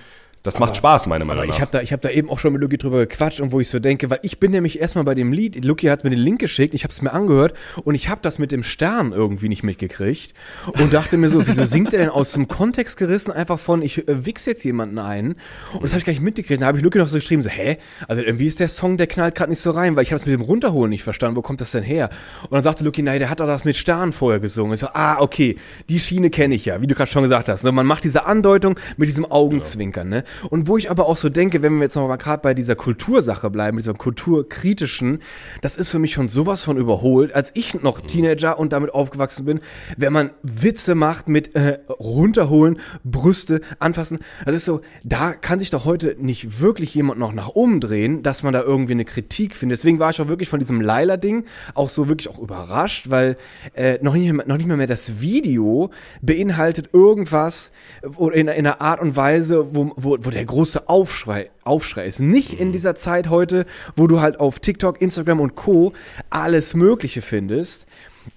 Das 0.43 0.59
macht 0.59 0.75
Spaß, 0.75 1.07
meiner 1.07 1.23
Meinung 1.23 1.43
Aber 1.43 1.47
nach. 1.47 1.55
ich 1.55 1.61
habe 1.61 1.71
da, 1.71 1.81
ich 1.81 1.93
hab 1.93 2.01
da 2.01 2.09
eben 2.09 2.29
auch 2.29 2.37
schon 2.37 2.51
mit 2.51 2.61
Luki 2.61 2.77
drüber 2.77 2.99
gequatscht 2.99 3.39
und 3.39 3.53
wo 3.53 3.61
ich 3.61 3.69
so 3.69 3.79
denke, 3.79 4.09
weil 4.09 4.19
ich 4.23 4.41
bin 4.41 4.51
nämlich 4.51 4.81
erstmal 4.81 5.05
bei 5.05 5.15
dem 5.15 5.31
Lied, 5.31 5.63
Luki 5.63 5.87
hat 5.87 6.03
mir 6.03 6.09
den 6.09 6.19
Link 6.19 6.39
geschickt, 6.39 6.73
ich 6.73 6.83
habe 6.83 6.91
es 6.91 7.01
mir 7.01 7.13
angehört 7.13 7.53
und 7.85 7.95
ich 7.95 8.09
habe 8.09 8.19
das 8.21 8.39
mit 8.39 8.51
dem 8.51 8.61
Stern 8.61 9.13
irgendwie 9.13 9.47
nicht 9.47 9.63
mitgekriegt 9.63 10.33
und 10.67 10.93
dachte 10.93 11.15
mir 11.15 11.29
so, 11.29 11.47
wieso 11.47 11.63
singt 11.63 11.93
er 11.93 11.99
denn 11.99 12.09
aus 12.09 12.33
dem 12.33 12.49
Kontext 12.49 12.97
gerissen 12.97 13.31
einfach 13.31 13.57
von, 13.57 13.81
ich 13.81 14.05
äh, 14.05 14.25
wichs 14.25 14.45
jetzt 14.45 14.65
jemanden 14.65 14.99
ein 14.99 15.35
und 15.75 15.83
das 15.83 15.91
habe 15.91 15.99
ich 15.99 16.05
gar 16.05 16.11
nicht 16.11 16.21
mitgekriegt. 16.21 16.61
Da 16.61 16.65
habe 16.65 16.77
ich 16.77 16.83
Luki 16.83 16.97
noch 16.97 17.07
so 17.07 17.15
geschrieben, 17.15 17.41
so, 17.41 17.49
hä? 17.49 17.77
Also 18.09 18.21
irgendwie 18.21 18.47
ist 18.47 18.59
der 18.59 18.67
Song, 18.67 18.97
der 18.97 19.07
knallt 19.07 19.35
gerade 19.35 19.49
nicht 19.49 19.61
so 19.61 19.71
rein, 19.71 19.95
weil 19.95 20.03
ich 20.03 20.11
habe 20.11 20.19
es 20.19 20.25
mit 20.25 20.33
dem 20.33 20.41
Runterholen 20.41 20.89
nicht 20.89 21.03
verstanden, 21.03 21.37
wo 21.37 21.41
kommt 21.41 21.61
das 21.61 21.71
denn 21.71 21.83
her? 21.83 22.09
Und 22.41 22.51
dann 22.51 22.63
sagte 22.63 22.83
Luki, 22.83 23.01
nein, 23.01 23.19
der 23.19 23.29
hat 23.29 23.39
doch 23.39 23.47
das 23.47 23.63
mit 23.63 23.77
Stern 23.77 24.11
vorher 24.11 24.41
gesungen. 24.41 24.73
Ich 24.73 24.81
so, 24.81 24.87
ah, 24.93 25.21
okay, 25.21 25.55
die 25.87 26.01
Schiene 26.01 26.29
kenne 26.29 26.55
ich 26.55 26.65
ja, 26.65 26.81
wie 26.81 26.87
du 26.87 26.95
gerade 26.95 27.09
schon 27.09 27.23
gesagt 27.23 27.47
hast. 27.47 27.63
Ne? 27.63 27.71
Man 27.71 27.85
macht 27.85 28.03
diese 28.03 28.25
Andeutung 28.25 28.77
mit 28.97 29.07
diesem 29.07 29.23
Augenzwinkern, 29.23 30.09
ne? 30.09 30.25
Und 30.49 30.67
wo 30.67 30.77
ich 30.77 30.89
aber 30.89 31.07
auch 31.07 31.17
so 31.17 31.29
denke, 31.29 31.61
wenn 31.61 31.75
wir 31.75 31.83
jetzt 31.83 31.95
noch 31.95 32.07
mal 32.07 32.17
gerade 32.17 32.41
bei 32.41 32.53
dieser 32.53 32.75
Kultursache 32.75 33.49
bleiben, 33.49 33.77
dieser 33.77 33.93
kulturkritischen, 33.93 35.19
das 35.61 35.77
ist 35.77 35.89
für 35.89 35.99
mich 35.99 36.13
schon 36.13 36.27
sowas 36.27 36.63
von 36.63 36.77
überholt, 36.77 37.33
als 37.33 37.51
ich 37.53 37.81
noch 37.81 38.01
Teenager 38.01 38.59
und 38.59 38.73
damit 38.73 38.93
aufgewachsen 38.93 39.45
bin, 39.45 39.59
wenn 39.97 40.13
man 40.13 40.31
Witze 40.41 40.95
macht 40.95 41.27
mit 41.27 41.55
äh, 41.55 41.79
runterholen, 41.89 42.79
Brüste 43.03 43.61
anfassen, 43.79 44.19
das 44.45 44.55
ist 44.55 44.65
so, 44.65 44.81
da 45.03 45.33
kann 45.33 45.59
sich 45.59 45.69
doch 45.69 45.85
heute 45.85 46.15
nicht 46.19 46.59
wirklich 46.59 46.93
jemand 46.95 47.19
noch 47.19 47.33
nach 47.33 47.49
umdrehen, 47.49 48.23
dass 48.23 48.43
man 48.43 48.53
da 48.53 48.61
irgendwie 48.61 48.93
eine 48.93 49.05
Kritik 49.05 49.55
findet. 49.55 49.79
Deswegen 49.79 49.99
war 49.99 50.09
ich 50.09 50.21
auch 50.21 50.27
wirklich 50.27 50.49
von 50.49 50.59
diesem 50.59 50.81
Laila-Ding 50.81 51.45
auch 51.73 51.89
so 51.89 52.07
wirklich 52.07 52.29
auch 52.29 52.39
überrascht, 52.39 53.09
weil 53.09 53.37
äh, 53.73 53.99
noch, 54.01 54.13
nicht, 54.13 54.31
noch 54.47 54.57
nicht 54.57 54.67
mal 54.67 54.77
mehr 54.77 54.87
das 54.87 55.21
Video 55.21 55.91
beinhaltet 56.21 56.89
irgendwas 56.93 57.71
oder 58.17 58.35
in, 58.35 58.47
in 58.47 58.65
einer 58.65 58.81
Art 58.81 59.01
und 59.01 59.15
Weise, 59.15 59.75
wo, 59.75 59.91
wo, 59.95 60.17
wo 60.25 60.29
der 60.29 60.45
große 60.45 60.89
Aufschrei, 60.89 61.49
Aufschrei 61.63 62.05
ist. 62.05 62.19
Nicht 62.19 62.59
in 62.59 62.71
dieser 62.71 62.95
Zeit 62.95 63.29
heute, 63.29 63.65
wo 63.95 64.07
du 64.07 64.21
halt 64.21 64.39
auf 64.39 64.59
TikTok, 64.59 65.01
Instagram 65.01 65.39
und 65.39 65.55
Co. 65.55 65.93
alles 66.29 66.73
Mögliche 66.73 67.21
findest. 67.21 67.85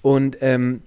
Und 0.02 0.38
ähm, 0.40 0.82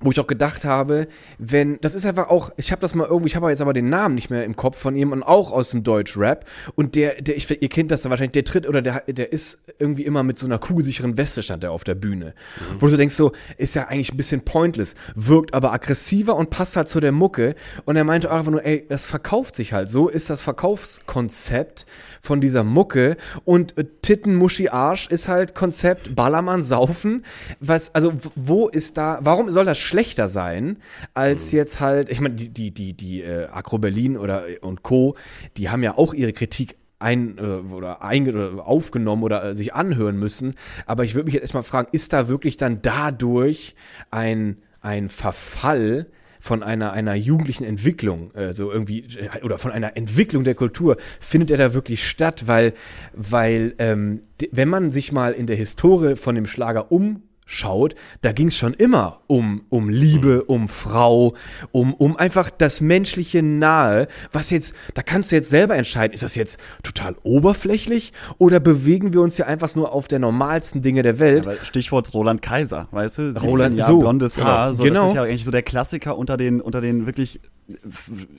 wo 0.00 0.10
ich 0.10 0.20
auch 0.20 0.26
gedacht 0.26 0.64
habe, 0.64 1.08
wenn, 1.38 1.80
das 1.80 1.94
ist 1.94 2.04
einfach 2.04 2.28
auch, 2.28 2.50
ich 2.56 2.70
habe 2.70 2.80
das 2.82 2.94
mal 2.94 3.06
irgendwie, 3.06 3.28
ich 3.28 3.36
habe 3.36 3.48
jetzt 3.48 3.62
aber 3.62 3.72
den 3.72 3.88
Namen 3.88 4.14
nicht 4.14 4.28
mehr 4.28 4.44
im 4.44 4.54
Kopf 4.54 4.78
von 4.78 4.94
ihm 4.94 5.12
und 5.12 5.22
auch 5.22 5.52
aus 5.52 5.70
dem 5.70 5.82
Deutsch-Rap 5.82 6.44
und 6.74 6.94
der, 6.94 7.22
der, 7.22 7.36
ich, 7.36 7.50
ihr 7.50 7.68
kennt 7.68 7.90
das 7.90 8.02
dann 8.02 8.10
wahrscheinlich, 8.10 8.32
der 8.32 8.44
tritt 8.44 8.68
oder 8.68 8.82
der, 8.82 9.00
der 9.06 9.32
ist 9.32 9.58
irgendwie 9.78 10.04
immer 10.04 10.22
mit 10.22 10.38
so 10.38 10.46
einer 10.46 10.58
kugelsicheren 10.58 11.16
Weste 11.16 11.42
stand 11.42 11.62
der 11.62 11.72
auf 11.72 11.82
der 11.82 11.94
Bühne. 11.94 12.34
Mhm. 12.58 12.80
Wo 12.80 12.88
du 12.88 12.96
denkst 12.96 13.14
so, 13.14 13.32
ist 13.56 13.74
ja 13.74 13.84
eigentlich 13.84 14.12
ein 14.12 14.18
bisschen 14.18 14.42
pointless, 14.42 14.94
wirkt 15.14 15.54
aber 15.54 15.72
aggressiver 15.72 16.36
und 16.36 16.50
passt 16.50 16.76
halt 16.76 16.90
zu 16.90 17.00
der 17.00 17.12
Mucke 17.12 17.54
und 17.86 17.96
er 17.96 18.04
meinte 18.04 18.30
auch 18.30 18.38
einfach 18.38 18.52
nur, 18.52 18.64
ey, 18.64 18.84
das 18.88 19.06
verkauft 19.06 19.56
sich 19.56 19.72
halt, 19.72 19.88
so 19.88 20.08
ist 20.08 20.28
das 20.28 20.42
Verkaufskonzept 20.42 21.86
von 22.26 22.40
dieser 22.40 22.64
Mucke 22.64 23.16
und 23.44 23.78
äh, 23.78 23.84
Titten, 24.02 24.34
Muschi, 24.34 24.68
Arsch 24.68 25.06
ist 25.08 25.28
halt 25.28 25.54
Konzept 25.54 26.14
Ballermann, 26.14 26.62
Saufen, 26.62 27.24
was, 27.60 27.94
also 27.94 28.12
wo 28.34 28.68
ist 28.68 28.98
da, 28.98 29.20
warum 29.22 29.50
soll 29.50 29.64
das 29.64 29.78
schlechter 29.78 30.28
sein 30.28 30.78
als 31.14 31.52
Mhm. 31.52 31.58
jetzt 31.58 31.80
halt, 31.80 32.10
ich 32.10 32.20
meine, 32.20 32.34
die, 32.34 32.48
die, 32.48 32.72
die, 32.72 32.92
die 32.92 33.22
äh, 33.22 33.46
Agro 33.46 33.78
Berlin 33.78 34.16
oder 34.16 34.44
und 34.60 34.82
Co., 34.82 35.16
die 35.56 35.70
haben 35.70 35.82
ja 35.82 35.96
auch 35.96 36.12
ihre 36.12 36.32
Kritik 36.32 36.76
ein 36.98 37.38
äh, 37.38 37.42
oder, 37.72 38.02
ein, 38.02 38.28
oder 38.28 38.66
aufgenommen 38.66 39.22
oder 39.22 39.44
äh, 39.44 39.54
sich 39.54 39.74
anhören 39.74 40.18
müssen. 40.18 40.54
Aber 40.86 41.04
ich 41.04 41.14
würde 41.14 41.26
mich 41.26 41.34
jetzt 41.34 41.42
erstmal 41.42 41.62
fragen, 41.62 41.88
ist 41.92 42.12
da 42.12 42.28
wirklich 42.28 42.56
dann 42.56 42.80
dadurch 42.82 43.74
ein, 44.10 44.58
ein 44.80 45.08
Verfall 45.08 46.06
von 46.46 46.62
einer, 46.62 46.92
einer 46.92 47.14
jugendlichen 47.14 47.64
Entwicklung, 47.64 48.32
äh, 48.34 48.52
so 48.52 48.70
irgendwie, 48.70 49.00
äh, 49.00 49.42
oder 49.44 49.58
von 49.58 49.72
einer 49.72 49.96
Entwicklung 49.96 50.44
der 50.44 50.54
Kultur, 50.54 50.96
findet 51.18 51.50
er 51.50 51.58
da 51.58 51.74
wirklich 51.74 52.08
statt? 52.08 52.44
Weil, 52.46 52.72
weil 53.12 53.74
ähm, 53.78 54.20
wenn 54.52 54.68
man 54.68 54.92
sich 54.92 55.10
mal 55.10 55.32
in 55.32 55.46
der 55.46 55.56
Historie 55.56 56.14
von 56.14 56.36
dem 56.36 56.46
Schlager 56.46 56.92
um 56.92 57.22
schaut, 57.46 57.94
da 58.20 58.32
ging 58.32 58.48
es 58.48 58.56
schon 58.56 58.74
immer 58.74 59.20
um, 59.28 59.62
um 59.70 59.88
Liebe, 59.88 60.44
um 60.44 60.68
Frau, 60.68 61.34
um, 61.70 61.94
um 61.94 62.16
einfach 62.16 62.50
das 62.50 62.80
menschliche 62.80 63.42
Nahe, 63.42 64.08
was 64.32 64.50
jetzt, 64.50 64.74
da 64.94 65.02
kannst 65.02 65.30
du 65.30 65.36
jetzt 65.36 65.48
selber 65.48 65.76
entscheiden, 65.76 66.12
ist 66.12 66.24
das 66.24 66.34
jetzt 66.34 66.58
total 66.82 67.14
oberflächlich 67.22 68.12
oder 68.38 68.58
bewegen 68.60 69.12
wir 69.14 69.20
uns 69.22 69.36
hier 69.36 69.46
einfach 69.46 69.74
nur 69.76 69.92
auf 69.92 70.08
der 70.08 70.18
normalsten 70.18 70.82
Dinge 70.82 71.02
der 71.02 71.18
Welt? 71.20 71.46
Aber 71.46 71.56
Stichwort 71.64 72.12
Roland 72.12 72.42
Kaiser, 72.42 72.88
weißt 72.90 73.18
du? 73.18 73.32
17 73.32 73.48
Roland- 73.48 73.76
Jahre 73.76 73.92
so, 73.92 73.98
blondes 74.00 74.38
Haar. 74.38 74.74
So, 74.74 74.82
genau. 74.82 75.02
Das 75.02 75.10
ist 75.10 75.16
ja 75.16 75.22
eigentlich 75.22 75.44
so 75.44 75.50
der 75.50 75.62
Klassiker 75.62 76.18
unter 76.18 76.36
den, 76.36 76.60
unter 76.60 76.80
den 76.80 77.06
wirklich 77.06 77.40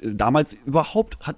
damals 0.04 0.56
überhaupt 0.66 1.18
hat 1.22 1.36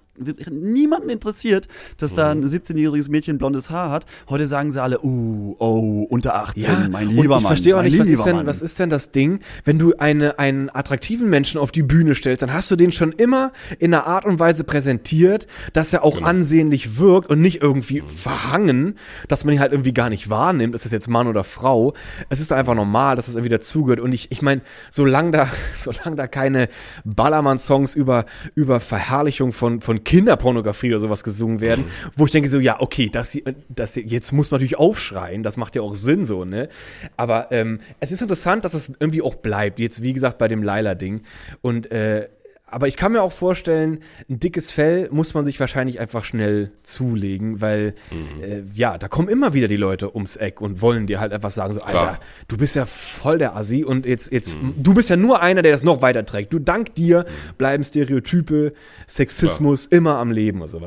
niemanden 0.52 1.10
interessiert, 1.10 1.70
dass 1.98 2.14
da 2.14 2.36
Mhm. 2.36 2.42
ein 2.42 2.48
17-jähriges 2.50 3.10
Mädchen 3.10 3.38
blondes 3.38 3.70
Haar 3.70 3.90
hat. 3.90 4.06
Heute 4.28 4.50
sagen 4.50 4.70
sie 4.72 4.82
alle, 4.82 5.00
uh, 5.02 5.56
oh, 5.60 6.06
unter 6.10 6.36
18, 6.36 6.92
mein 6.92 7.08
lieber 7.08 7.20
und 7.22 7.26
ich 7.26 7.30
Mann. 7.30 7.42
verstehe 7.44 7.78
auch 7.78 7.82
nicht, 7.84 7.98
was 7.98 8.10
ist, 8.10 8.26
denn, 8.26 8.36
Mann. 8.36 8.46
was 8.46 8.62
ist 8.62 8.78
denn 8.80 8.90
das 8.90 9.12
Ding, 9.12 9.40
wenn 9.64 9.80
du 9.80 9.94
eine, 9.98 10.38
einen 10.38 10.70
attraktiven 10.70 11.30
Menschen 11.30 11.58
auf 11.58 11.72
die 11.72 11.84
Bühne 11.84 12.16
stellst, 12.16 12.42
dann 12.42 12.52
hast 12.54 12.70
du 12.70 12.76
den 12.76 12.92
schon 12.92 13.14
immer 13.14 13.54
in 13.80 13.94
einer 13.94 14.08
Art 14.08 14.26
und 14.26 14.40
Weise 14.40 14.66
präsentiert, 14.66 15.48
dass 15.72 15.94
er 15.94 16.04
auch 16.04 16.16
Genau. 16.16 16.28
ansehnlich 16.28 16.98
wirkt 17.00 17.30
und 17.30 17.40
nicht 17.40 17.62
irgendwie 17.62 18.04
verhangen, 18.06 18.96
dass 19.30 19.46
man 19.46 19.54
ihn 19.54 19.62
halt 19.62 19.72
irgendwie 19.72 19.94
gar 19.94 20.10
nicht 20.10 20.30
wahrnimmt, 20.30 20.76
ist 20.76 20.84
das 20.84 20.92
jetzt 20.92 21.08
Mann 21.08 21.28
oder 21.28 21.46
Frau. 21.46 21.94
Es 22.28 22.42
ist 22.42 22.52
einfach 22.52 22.76
normal, 22.76 23.16
dass 23.16 23.28
das 23.28 23.36
irgendwie 23.36 23.50
dazugehört. 23.50 24.02
Und 24.02 24.12
ich, 24.12 24.32
ich 24.34 24.42
meine, 24.42 24.62
solange 24.90 25.32
da, 25.32 25.48
solange 25.78 26.18
da 26.18 26.28
keine 26.28 26.68
Ballermann-Songs 27.06 27.79
über, 27.96 28.26
über 28.56 28.80
Verherrlichung 28.80 29.52
von, 29.52 29.82
von 29.82 30.04
Kinderpornografie 30.04 30.90
oder 30.92 31.00
sowas 31.00 31.24
gesungen 31.24 31.62
werden, 31.62 31.86
wo 32.16 32.26
ich 32.26 32.32
denke 32.32 32.50
so, 32.50 32.60
ja, 32.60 32.80
okay, 32.80 33.10
das, 33.12 33.38
das 33.70 33.96
jetzt 33.96 34.32
muss 34.32 34.52
man 34.52 34.58
natürlich 34.58 34.78
aufschreien, 34.78 35.44
das 35.44 35.58
macht 35.58 35.76
ja 35.76 35.82
auch 35.82 35.96
Sinn 35.96 36.26
so, 36.26 36.46
ne? 36.46 36.70
Aber 37.18 37.52
ähm, 37.52 37.80
es 38.00 38.12
ist 38.12 38.22
interessant, 38.22 38.66
dass 38.66 38.74
es 38.74 38.92
irgendwie 39.00 39.22
auch 39.22 39.36
bleibt, 39.36 39.80
jetzt 39.80 40.02
wie 40.02 40.14
gesagt 40.14 40.38
bei 40.38 40.48
dem 40.48 40.64
Laila-Ding. 40.64 41.22
Und 41.62 41.92
äh, 41.92 42.28
aber 42.72 42.88
ich 42.88 42.98
kann 42.98 43.12
mir 43.12 43.22
auch 43.22 43.32
vorstellen, 43.32 44.00
ein 44.30 44.40
dickes 44.40 44.72
Fell 44.72 45.10
muss 45.12 45.34
man 45.34 45.46
sich 45.46 45.60
wahrscheinlich 45.60 46.00
einfach 46.00 46.24
schnell 46.26 46.72
zulegen, 46.84 47.62
weil 47.62 47.94
äh, 48.42 48.62
ja, 48.74 48.98
da 48.98 49.08
kommen 49.08 49.28
immer 49.30 49.54
wieder 49.54 49.68
die 49.68 49.78
Leute 49.78 50.14
ums 50.16 50.36
Eck 50.36 50.62
und 50.62 50.82
wollen 50.82 51.08
dir 51.08 51.20
halt 51.20 51.34
einfach 51.34 51.52
sagen 51.52 51.74
so, 51.74 51.80
Klar. 51.80 52.08
Alter, 52.10 52.20
du 52.48 52.58
bist 52.58 52.76
ja 52.76 52.86
voll 52.86 53.38
der 53.38 53.56
Assi 53.56 53.84
und 53.84 54.06
jetzt 54.06 54.32
jetzt 54.32 54.58
du 54.78 54.94
bist 54.94 55.10
ja 55.10 55.16
nur 55.18 55.42
einer, 55.42 55.62
der 55.62 55.72
das 55.72 55.84
noch 55.84 56.02
weiter 56.02 56.26
trägt. 56.26 56.54
Du 56.54 56.60
dank 56.60 56.96
dir 56.96 57.26
bleiben 57.58 57.84
Stereotype, 57.84 58.74
Sexismus 59.08 59.86
immer 59.86 60.18
am 60.18 60.32
Leben 60.32 60.62
und 60.62 60.70
so. 60.70 60.82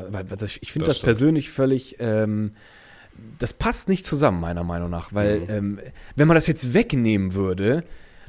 Ich, 0.61 0.71
finde 0.71 0.87
Das 0.87 0.97
das, 0.97 1.03
persönlich 1.03 1.49
völlig 1.51 1.97
ähm, 1.99 2.51
das 3.39 3.53
passt 3.53 3.89
nicht 3.89 4.05
zusammen, 4.05 4.39
meiner 4.39 4.63
Meinung 4.63 4.89
nach, 4.89 5.13
weil 5.13 5.41
Mhm. 5.41 5.45
ähm, 5.49 5.79
wenn 6.15 6.27
man 6.27 6.35
das 6.35 6.47
jetzt 6.47 6.73
wegnehmen 6.73 7.33
würde, 7.35 7.83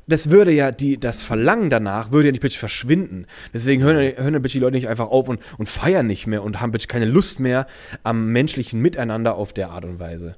das 0.06 0.30
würde 0.30 0.52
ja 0.52 0.70
die, 0.70 0.98
das 0.98 1.22
Verlangen 1.22 1.70
danach 1.70 2.12
würde 2.12 2.28
ja 2.28 2.32
nicht 2.32 2.40
bitte 2.40 2.58
verschwinden. 2.58 3.26
Deswegen 3.52 3.82
hören, 3.82 3.96
Mhm. 3.96 4.22
hören 4.22 4.42
bitte 4.42 4.52
die 4.54 4.58
Leute 4.58 4.76
nicht 4.76 4.88
einfach 4.88 5.08
auf 5.08 5.28
und, 5.28 5.40
und 5.58 5.68
feiern 5.68 6.06
nicht 6.06 6.26
mehr 6.26 6.42
und 6.42 6.60
haben 6.60 6.72
bitte 6.72 6.86
keine 6.86 7.06
Lust 7.06 7.40
mehr 7.40 7.66
am 8.02 8.26
menschlichen 8.28 8.80
Miteinander 8.80 9.34
auf 9.36 9.52
der 9.52 9.70
Art 9.70 9.84
und 9.84 9.98
Weise. 9.98 10.36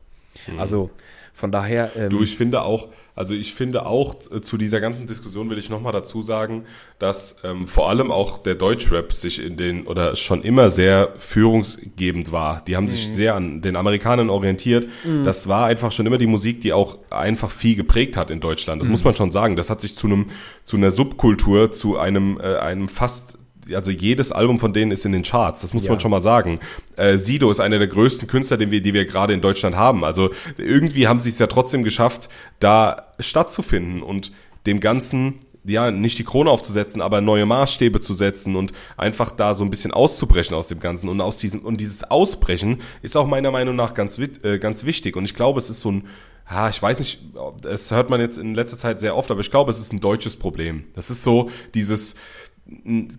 Also 0.58 0.90
von 1.36 1.52
daher. 1.52 1.90
Ähm, 1.94 2.06
Mhm. 2.06 2.10
Du, 2.10 2.22
ich 2.22 2.36
finde 2.36 2.62
auch, 2.62 2.88
also 3.14 3.34
ich 3.34 3.54
finde 3.54 3.84
auch 3.86 4.16
äh, 4.30 4.40
zu 4.40 4.56
dieser 4.56 4.80
ganzen 4.80 5.06
Diskussion 5.06 5.50
will 5.50 5.58
ich 5.58 5.68
nochmal 5.70 5.92
dazu 5.92 6.22
sagen, 6.22 6.64
dass 6.98 7.36
ähm, 7.44 7.66
vor 7.68 7.90
allem 7.90 8.10
auch 8.10 8.38
der 8.38 8.54
Deutschrap 8.54 9.12
sich 9.12 9.44
in 9.44 9.56
den 9.56 9.86
oder 9.86 10.16
schon 10.16 10.42
immer 10.42 10.70
sehr 10.70 11.12
führungsgebend 11.18 12.32
war. 12.32 12.62
Die 12.66 12.76
haben 12.76 12.88
sich 12.88 13.08
sehr 13.08 13.34
an 13.34 13.60
den 13.60 13.76
Amerikanern 13.76 14.30
orientiert. 14.30 14.88
Das 15.24 15.46
war 15.46 15.66
einfach 15.66 15.92
schon 15.92 16.06
immer 16.06 16.18
die 16.18 16.26
Musik, 16.26 16.60
die 16.62 16.72
auch 16.72 16.98
einfach 17.10 17.50
viel 17.50 17.76
geprägt 17.76 18.16
hat 18.16 18.30
in 18.30 18.40
Deutschland. 18.40 18.80
Das 18.80 18.88
muss 18.88 19.04
man 19.04 19.14
schon 19.14 19.30
sagen. 19.30 19.56
Das 19.56 19.68
hat 19.70 19.80
sich 19.80 19.94
zu 19.94 20.06
einem 20.06 20.26
zu 20.64 20.76
einer 20.76 20.90
Subkultur, 20.90 21.70
zu 21.72 21.98
einem 21.98 22.40
äh, 22.40 22.56
einem 22.56 22.88
fast 22.88 23.35
also 23.74 23.90
jedes 23.90 24.32
Album 24.32 24.58
von 24.60 24.72
denen 24.72 24.92
ist 24.92 25.04
in 25.06 25.12
den 25.12 25.22
Charts, 25.22 25.62
das 25.62 25.74
muss 25.74 25.84
Ja. 25.84 25.90
man 25.92 26.00
schon 26.00 26.10
mal 26.10 26.20
sagen. 26.20 26.60
Äh, 26.96 27.16
Sido 27.16 27.50
ist 27.50 27.60
einer 27.60 27.78
der 27.78 27.88
größten 27.88 28.28
Künstler, 28.28 28.56
den 28.56 28.70
wir, 28.70 28.80
die 28.80 28.94
wir 28.94 29.04
gerade 29.06 29.32
in 29.34 29.40
Deutschland 29.40 29.76
haben. 29.76 30.04
Also 30.04 30.30
irgendwie 30.56 31.08
haben 31.08 31.20
sie 31.20 31.30
es 31.30 31.38
ja 31.38 31.46
trotzdem 31.46 31.82
geschafft, 31.84 32.28
da 32.60 33.08
stattzufinden 33.18 34.02
und 34.02 34.32
dem 34.66 34.80
Ganzen 34.80 35.34
ja, 35.68 35.90
nicht 35.90 36.16
die 36.18 36.24
Krone 36.24 36.48
aufzusetzen, 36.48 37.00
aber 37.02 37.20
neue 37.20 37.44
Maßstäbe 37.44 38.00
zu 38.00 38.14
setzen 38.14 38.54
und 38.54 38.72
einfach 38.96 39.32
da 39.32 39.52
so 39.52 39.64
ein 39.64 39.70
bisschen 39.70 39.90
auszubrechen 39.90 40.54
aus 40.54 40.68
dem 40.68 40.78
Ganzen. 40.78 41.08
Und 41.08 41.20
aus 41.20 41.38
diesem, 41.38 41.60
und 41.64 41.80
dieses 41.80 42.04
Ausbrechen 42.04 42.78
ist 43.02 43.16
auch 43.16 43.26
meiner 43.26 43.50
Meinung 43.50 43.74
nach 43.74 43.92
ganz, 43.94 44.16
äh, 44.18 44.58
ganz 44.60 44.84
wichtig. 44.84 45.16
Und 45.16 45.24
ich 45.24 45.34
glaube, 45.34 45.58
es 45.58 45.68
ist 45.68 45.80
so 45.80 45.90
ein, 45.90 46.04
ja, 46.48 46.68
ich 46.68 46.80
weiß 46.80 47.00
nicht, 47.00 47.20
das 47.62 47.90
hört 47.90 48.10
man 48.10 48.20
jetzt 48.20 48.38
in 48.38 48.54
letzter 48.54 48.78
Zeit 48.78 49.00
sehr 49.00 49.16
oft, 49.16 49.28
aber 49.32 49.40
ich 49.40 49.50
glaube, 49.50 49.72
es 49.72 49.80
ist 49.80 49.92
ein 49.92 49.98
deutsches 49.98 50.36
Problem. 50.36 50.84
Das 50.94 51.10
ist 51.10 51.24
so 51.24 51.50
dieses, 51.74 52.14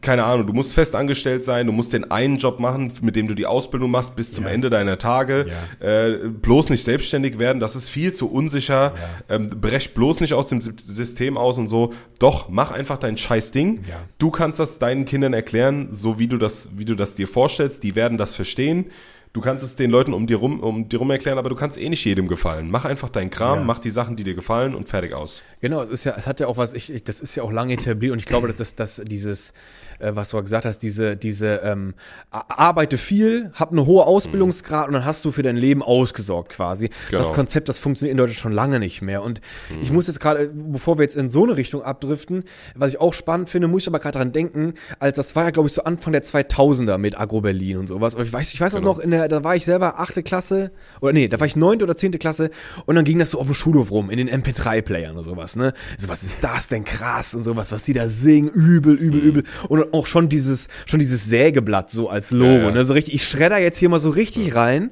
keine 0.01 0.25
Ahnung, 0.25 0.45
du 0.47 0.53
musst 0.53 0.73
fest 0.73 0.93
angestellt 0.93 1.43
sein, 1.43 1.67
du 1.67 1.71
musst 1.71 1.93
den 1.93 2.11
einen 2.11 2.37
Job 2.37 2.59
machen, 2.59 2.91
mit 3.01 3.15
dem 3.15 3.27
du 3.29 3.33
die 3.33 3.45
Ausbildung 3.45 3.89
machst 3.91 4.15
bis 4.17 4.33
zum 4.33 4.43
Ja. 4.43 4.49
Ende 4.49 4.69
deiner 4.69 4.97
Tage. 4.97 5.45
Ja. 5.81 5.87
Äh, 6.07 6.27
bloß 6.29 6.69
nicht 6.69 6.83
selbstständig 6.83 7.39
werden, 7.39 7.59
das 7.61 7.75
ist 7.77 7.89
viel 7.89 8.13
zu 8.13 8.29
unsicher. 8.29 8.93
Ähm, 9.29 9.47
brech 9.47 9.93
bloß 9.93 10.19
nicht 10.19 10.33
aus 10.33 10.47
dem 10.47 10.59
Sy- 10.59 10.73
System 10.85 11.37
aus 11.37 11.57
und 11.57 11.69
so. 11.69 11.93
Doch, 12.19 12.49
mach 12.49 12.71
einfach 12.71 12.97
dein 12.97 13.17
scheiß 13.17 13.51
Ding. 13.51 13.81
Ja. 13.89 14.01
Du 14.17 14.31
kannst 14.31 14.59
das 14.59 14.79
deinen 14.79 15.05
Kindern 15.05 15.33
erklären, 15.33 15.89
so 15.91 16.19
wie 16.19 16.27
du 16.27 16.37
das, 16.37 16.71
wie 16.77 16.85
du 16.85 16.95
das 16.95 17.15
dir 17.15 17.27
vorstellst. 17.27 17.83
Die 17.83 17.95
werden 17.95 18.17
das 18.17 18.35
verstehen. 18.35 18.87
Du 19.33 19.41
kannst 19.41 19.63
es 19.63 19.75
den 19.75 19.91
Leuten 19.91 20.13
um 20.13 20.25
dir 20.25 20.37
rum, 20.37 20.59
um 20.61 20.89
dir 20.89 20.97
rum 20.99 21.11
erklären, 21.11 21.37
aber 21.37 21.49
du 21.49 21.55
kannst 21.55 21.77
eh 21.77 21.89
nicht 21.89 22.03
jedem 22.05 22.27
gefallen. 22.27 22.71
Mach 22.71 22.85
einfach 22.85 23.09
deinen 23.09 23.29
Kram, 23.29 23.59
Ja. 23.59 23.65
mach 23.65 23.79
die 23.79 23.89
Sachen, 23.91 24.15
die 24.15 24.23
dir 24.23 24.33
gefallen 24.33 24.73
und 24.73 24.87
fertig 24.89 25.13
aus. 25.13 25.43
Genau, 25.61 25.81
es 25.83 25.89
ist 25.89 26.03
ja, 26.05 26.15
es 26.17 26.25
hat 26.27 26.39
ja 26.39 26.47
auch 26.47 26.57
was, 26.57 26.73
ich, 26.73 26.91
ich 26.91 27.03
das 27.03 27.19
ist 27.19 27.35
ja 27.35 27.43
auch 27.43 27.51
lange 27.51 27.73
etabliert 27.73 28.13
und 28.13 28.19
ich 28.19 28.25
glaube, 28.25 28.47
dass 28.47 28.57
das, 28.57 28.75
dass 28.75 29.01
dieses, 29.05 29.53
äh, 29.99 30.11
was 30.15 30.29
du 30.29 30.41
gesagt 30.41 30.65
hast, 30.65 30.79
diese, 30.79 31.15
diese, 31.17 31.61
ähm, 31.63 31.93
arbeite 32.31 32.97
viel, 32.97 33.51
hab 33.53 33.71
eine 33.71 33.85
hohe 33.85 34.05
Ausbildungsgrad 34.05 34.87
und 34.87 34.93
dann 34.93 35.05
hast 35.05 35.23
du 35.25 35.31
für 35.31 35.41
dein 35.43 35.57
Leben 35.57 35.83
ausgesorgt 35.83 36.49
quasi. 36.53 36.89
Genau. 37.09 37.21
Das 37.21 37.33
Konzept, 37.33 37.69
das 37.69 37.77
funktioniert 37.79 38.11
in 38.13 38.17
Deutschland 38.17 38.39
schon 38.39 38.51
lange 38.53 38.79
nicht 38.79 39.01
mehr. 39.01 39.21
Und 39.23 39.41
ich 39.81 39.91
muss 39.91 40.07
jetzt 40.07 40.19
gerade, 40.19 40.49
bevor 40.53 40.97
wir 40.97 41.03
jetzt 41.03 41.15
in 41.15 41.29
so 41.29 41.43
eine 41.43 41.57
Richtung 41.57 41.81
abdriften, 41.83 42.43
was 42.75 42.89
ich 42.93 42.99
auch 42.99 43.13
spannend 43.13 43.49
finde, 43.49 43.67
muss 43.67 43.83
ich 43.83 43.87
aber 43.87 43.99
gerade 43.99 44.17
dran 44.19 44.31
denken, 44.31 44.73
als 44.99 45.17
das 45.17 45.35
war 45.35 45.43
ja, 45.45 45.49
glaube 45.51 45.67
ich, 45.67 45.73
so 45.73 45.83
Anfang 45.83 46.13
der 46.13 46.23
2000er 46.23 46.97
mit 46.97 47.19
Agro 47.19 47.41
Berlin 47.41 47.77
und 47.77 47.87
sowas. 47.87 48.15
Und 48.15 48.23
ich 48.25 48.33
weiß, 48.33 48.53
ich 48.53 48.61
weiß 48.61 48.73
das 48.73 48.81
Genau. 48.81 48.93
noch, 48.93 48.99
in 48.99 49.11
der, 49.11 49.16
da 49.27 49.43
war 49.43 49.55
ich 49.55 49.65
selber 49.65 49.99
achte 49.99 50.23
Klasse, 50.23 50.71
oder 51.01 51.13
nee, 51.13 51.27
da 51.27 51.39
war 51.39 51.47
ich 51.47 51.55
neunte 51.55 51.85
oder 51.85 51.95
zehnte 51.95 52.17
Klasse 52.19 52.51
und 52.85 52.95
dann 52.95 53.05
ging 53.05 53.19
das 53.19 53.31
so 53.31 53.39
auf 53.39 53.47
dem 53.47 53.55
Schulhof 53.55 53.91
rum, 53.91 54.09
in 54.09 54.17
den 54.17 54.29
MP3-Playern 54.29 55.15
oder 55.15 55.23
sowas, 55.23 55.55
ne? 55.55 55.73
So, 55.97 56.09
was 56.09 56.23
ist 56.23 56.37
das 56.41 56.67
denn 56.67 56.83
krass 56.83 57.33
und 57.35 57.43
sowas, 57.43 57.71
was 57.71 57.83
die 57.83 57.93
da 57.93 58.09
singen, 58.09 58.49
übel, 58.49 58.95
übel, 58.95 59.19
übel. 59.19 59.43
Und 59.69 59.93
auch 59.93 60.05
schon 60.07 60.29
dieses, 60.29 60.67
schon 60.85 60.99
dieses 60.99 61.25
Sägeblatt 61.25 61.89
so 61.89 62.09
als 62.09 62.31
Logo, 62.31 62.51
Ja, 62.51 62.63
ja. 62.63 62.71
ne? 62.71 62.85
So 62.85 62.93
richtig, 62.93 63.13
ich 63.13 63.25
schredder 63.25 63.57
jetzt 63.57 63.77
hier 63.77 63.89
mal 63.89 63.99
so 63.99 64.09
richtig 64.09 64.55
rein. 64.55 64.91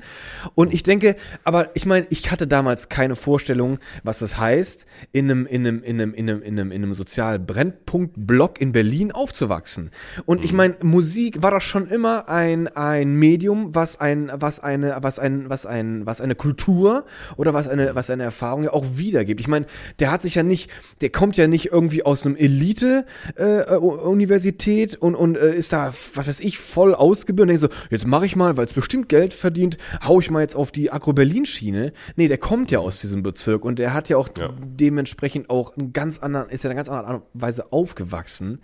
Und 0.55 0.73
ich 0.73 0.83
denke, 0.83 1.15
aber 1.43 1.69
ich 1.75 1.85
meine, 1.85 2.07
ich 2.09 2.31
hatte 2.31 2.47
damals 2.47 2.89
keine 2.89 3.15
Vorstellung, 3.15 3.79
was 4.03 4.19
das 4.19 4.37
heißt, 4.37 4.85
in 5.11 5.29
einem, 5.29 5.45
in 5.45 5.67
einem, 5.67 5.83
in 5.83 6.01
einem, 6.01 6.13
in 6.13 6.29
einem, 6.29 6.41
in 6.41 6.59
einem, 6.59 6.71
in 6.71 6.83
einem 6.83 6.93
Sozialbrennpunkt-Block 6.93 8.61
in 8.61 8.71
Berlin 8.71 9.11
aufzuwachsen. 9.11 9.91
Und 10.25 10.43
ich 10.43 10.53
meine, 10.53 10.75
Musik 10.81 11.41
war 11.41 11.51
doch 11.51 11.61
schon 11.61 11.87
immer 11.87 12.29
ein, 12.29 12.67
ein 12.67 13.15
Medium, 13.15 13.73
was 13.75 13.99
ein, 13.99 14.14
was 14.33 14.59
eine, 14.59 14.97
was 15.01 15.19
ein, 15.19 15.49
was 15.49 15.65
ein, 15.65 16.05
was 16.05 16.21
eine 16.21 16.35
Kultur 16.35 17.05
oder 17.37 17.53
was 17.53 17.67
eine, 17.67 17.95
was 17.95 18.09
eine 18.09 18.23
Erfahrung 18.23 18.63
ja 18.63 18.73
auch 18.73 18.85
wiedergibt. 18.95 19.39
Ich 19.39 19.47
meine, 19.47 19.65
der 19.99 20.11
hat 20.11 20.21
sich 20.21 20.35
ja 20.35 20.43
nicht, 20.43 20.69
der 21.01 21.09
kommt 21.09 21.37
ja 21.37 21.47
nicht 21.47 21.71
irgendwie 21.71 22.03
aus 22.03 22.25
einem 22.25 22.35
Elite, 22.35 23.05
äh, 23.37 23.61
äh, 23.61 23.75
Universität 23.77 24.95
und, 24.95 25.15
und 25.15 25.37
äh, 25.37 25.53
ist 25.55 25.73
da, 25.73 25.93
was 26.13 26.27
weiß 26.27 26.39
ich, 26.41 26.57
voll 26.59 26.95
ausgebildet 26.95 27.55
und 27.55 27.61
denkt 27.61 27.73
so, 27.73 27.87
jetzt 27.89 28.07
mache 28.07 28.25
ich 28.25 28.35
mal, 28.35 28.57
weil 28.57 28.65
es 28.65 28.73
bestimmt 28.73 29.09
Geld 29.09 29.33
verdient, 29.33 29.77
hau 30.03 30.19
ich 30.19 30.31
mal 30.31 30.41
jetzt 30.41 30.55
auf 30.55 30.71
die 30.71 30.91
Agro-Berlin-Schiene. 30.91 31.93
Nee, 32.15 32.27
der 32.27 32.37
kommt 32.37 32.71
ja 32.71 32.79
aus 32.79 33.01
diesem 33.01 33.23
Bezirk 33.23 33.65
und 33.65 33.79
der 33.79 33.93
hat 33.93 34.09
ja 34.09 34.17
auch 34.17 34.29
Ja. 34.37 34.53
dementsprechend 34.63 35.49
auch 35.49 35.75
einen 35.77 35.93
ganz 35.93 36.19
anderen, 36.19 36.49
ist 36.49 36.63
ja 36.63 36.69
in 36.69 36.71
einer 36.71 36.77
ganz 36.79 36.89
anderen 36.89 37.07
Art 37.07 37.23
und 37.33 37.41
Weise 37.41 37.71
aufgewachsen. 37.71 38.59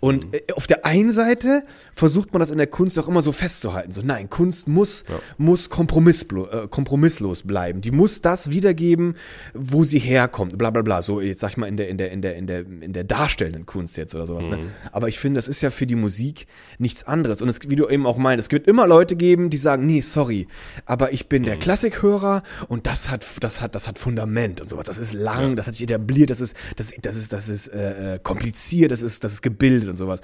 Und 0.00 0.34
äh, 0.34 0.42
auf 0.54 0.66
der 0.66 0.84
einen 0.84 1.12
Seite 1.12 1.64
versucht 1.94 2.32
man 2.32 2.40
das 2.40 2.50
in 2.50 2.58
der 2.58 2.66
Kunst 2.66 2.98
auch 2.98 3.08
immer 3.08 3.22
so 3.22 3.32
festzuhalten. 3.32 3.92
So, 3.92 4.02
nein, 4.04 4.28
Kunst 4.28 4.68
muss, 4.68 5.04
muss 5.38 5.70
kompromissblo 5.70 6.46
äh, 6.48 6.68
kompromisslos 6.68 7.42
bleiben. 7.42 7.80
Die 7.80 7.90
muss 7.90 8.20
das 8.20 8.50
wiedergeben, 8.50 9.16
wo 9.54 9.84
sie 9.84 9.98
herkommt. 9.98 10.58
Bla 10.58 10.70
bla 10.70 10.82
bla. 10.82 11.02
So, 11.02 11.20
jetzt 11.20 11.40
sag 11.40 11.52
ich 11.52 11.56
mal 11.56 11.66
in 11.66 11.76
der, 11.76 11.88
in 11.88 11.98
der, 11.98 12.12
in 12.12 12.22
der, 12.22 12.36
in 12.36 12.46
der, 12.46 12.60
in 12.60 12.92
der 12.92 13.04
darstellenden 13.04 13.64
Kunst 13.66 13.96
jetzt 13.96 14.14
oder 14.14 14.26
sowas. 14.26 14.46
Ne? 14.46 14.70
Aber 14.92 15.08
ich 15.08 15.18
finde, 15.18 15.38
das 15.38 15.48
ist 15.48 15.62
ja 15.62 15.70
für 15.70 15.86
die 15.86 15.94
Musik 15.94 16.46
nichts 16.78 17.04
anderes. 17.04 17.40
Und 17.40 17.48
es, 17.48 17.60
wie 17.66 17.76
du 17.76 17.88
eben 17.88 18.06
auch 18.06 18.18
meinst, 18.18 18.46
es 18.46 18.52
wird 18.52 18.66
immer 18.66 18.86
Leute 18.86 19.16
geben, 19.16 19.50
die 19.50 19.56
sagen, 19.56 19.86
nee, 19.86 20.02
sorry, 20.02 20.46
aber 20.84 21.12
ich 21.12 21.28
bin 21.28 21.44
der 21.44 21.56
Klassikhörer 21.56 22.42
und 22.68 22.86
das 22.86 23.10
hat, 23.10 23.24
das 23.40 23.60
hat, 23.60 23.74
das 23.74 23.88
hat 23.88 23.98
Fundament 23.98 24.60
und 24.60 24.68
sowas. 24.68 24.84
Das 24.84 24.98
ist 24.98 25.14
lang, 25.14 25.56
das 25.56 25.66
hat 25.66 25.74
sich 25.74 25.84
etabliert, 25.84 26.30
das 26.30 26.40
ist, 26.40 26.56
das, 26.76 26.92
das 27.00 27.16
ist, 27.16 27.32
das 27.32 27.48
ist 27.48 27.68
äh, 27.68 28.14
äh, 28.14 28.18
kompliziert, 28.22 28.90
das 28.90 29.02
ist, 29.02 29.24
das 29.24 29.32
ist 29.32 29.42
gebildet 29.42 29.85
und 29.88 29.96
sowas. 29.96 30.20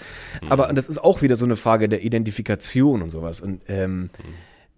Aber 0.49 0.73
das 0.73 0.89
ist 0.89 1.03
auch 1.03 1.23
wieder 1.23 1.37
so 1.37 1.45
eine 1.45 1.57
Frage 1.57 1.89
der 1.89 2.05
Identifikation 2.05 3.03
und 3.03 3.11
sowas. 3.11 3.41
Und 3.41 3.63
ähm, 3.69 4.11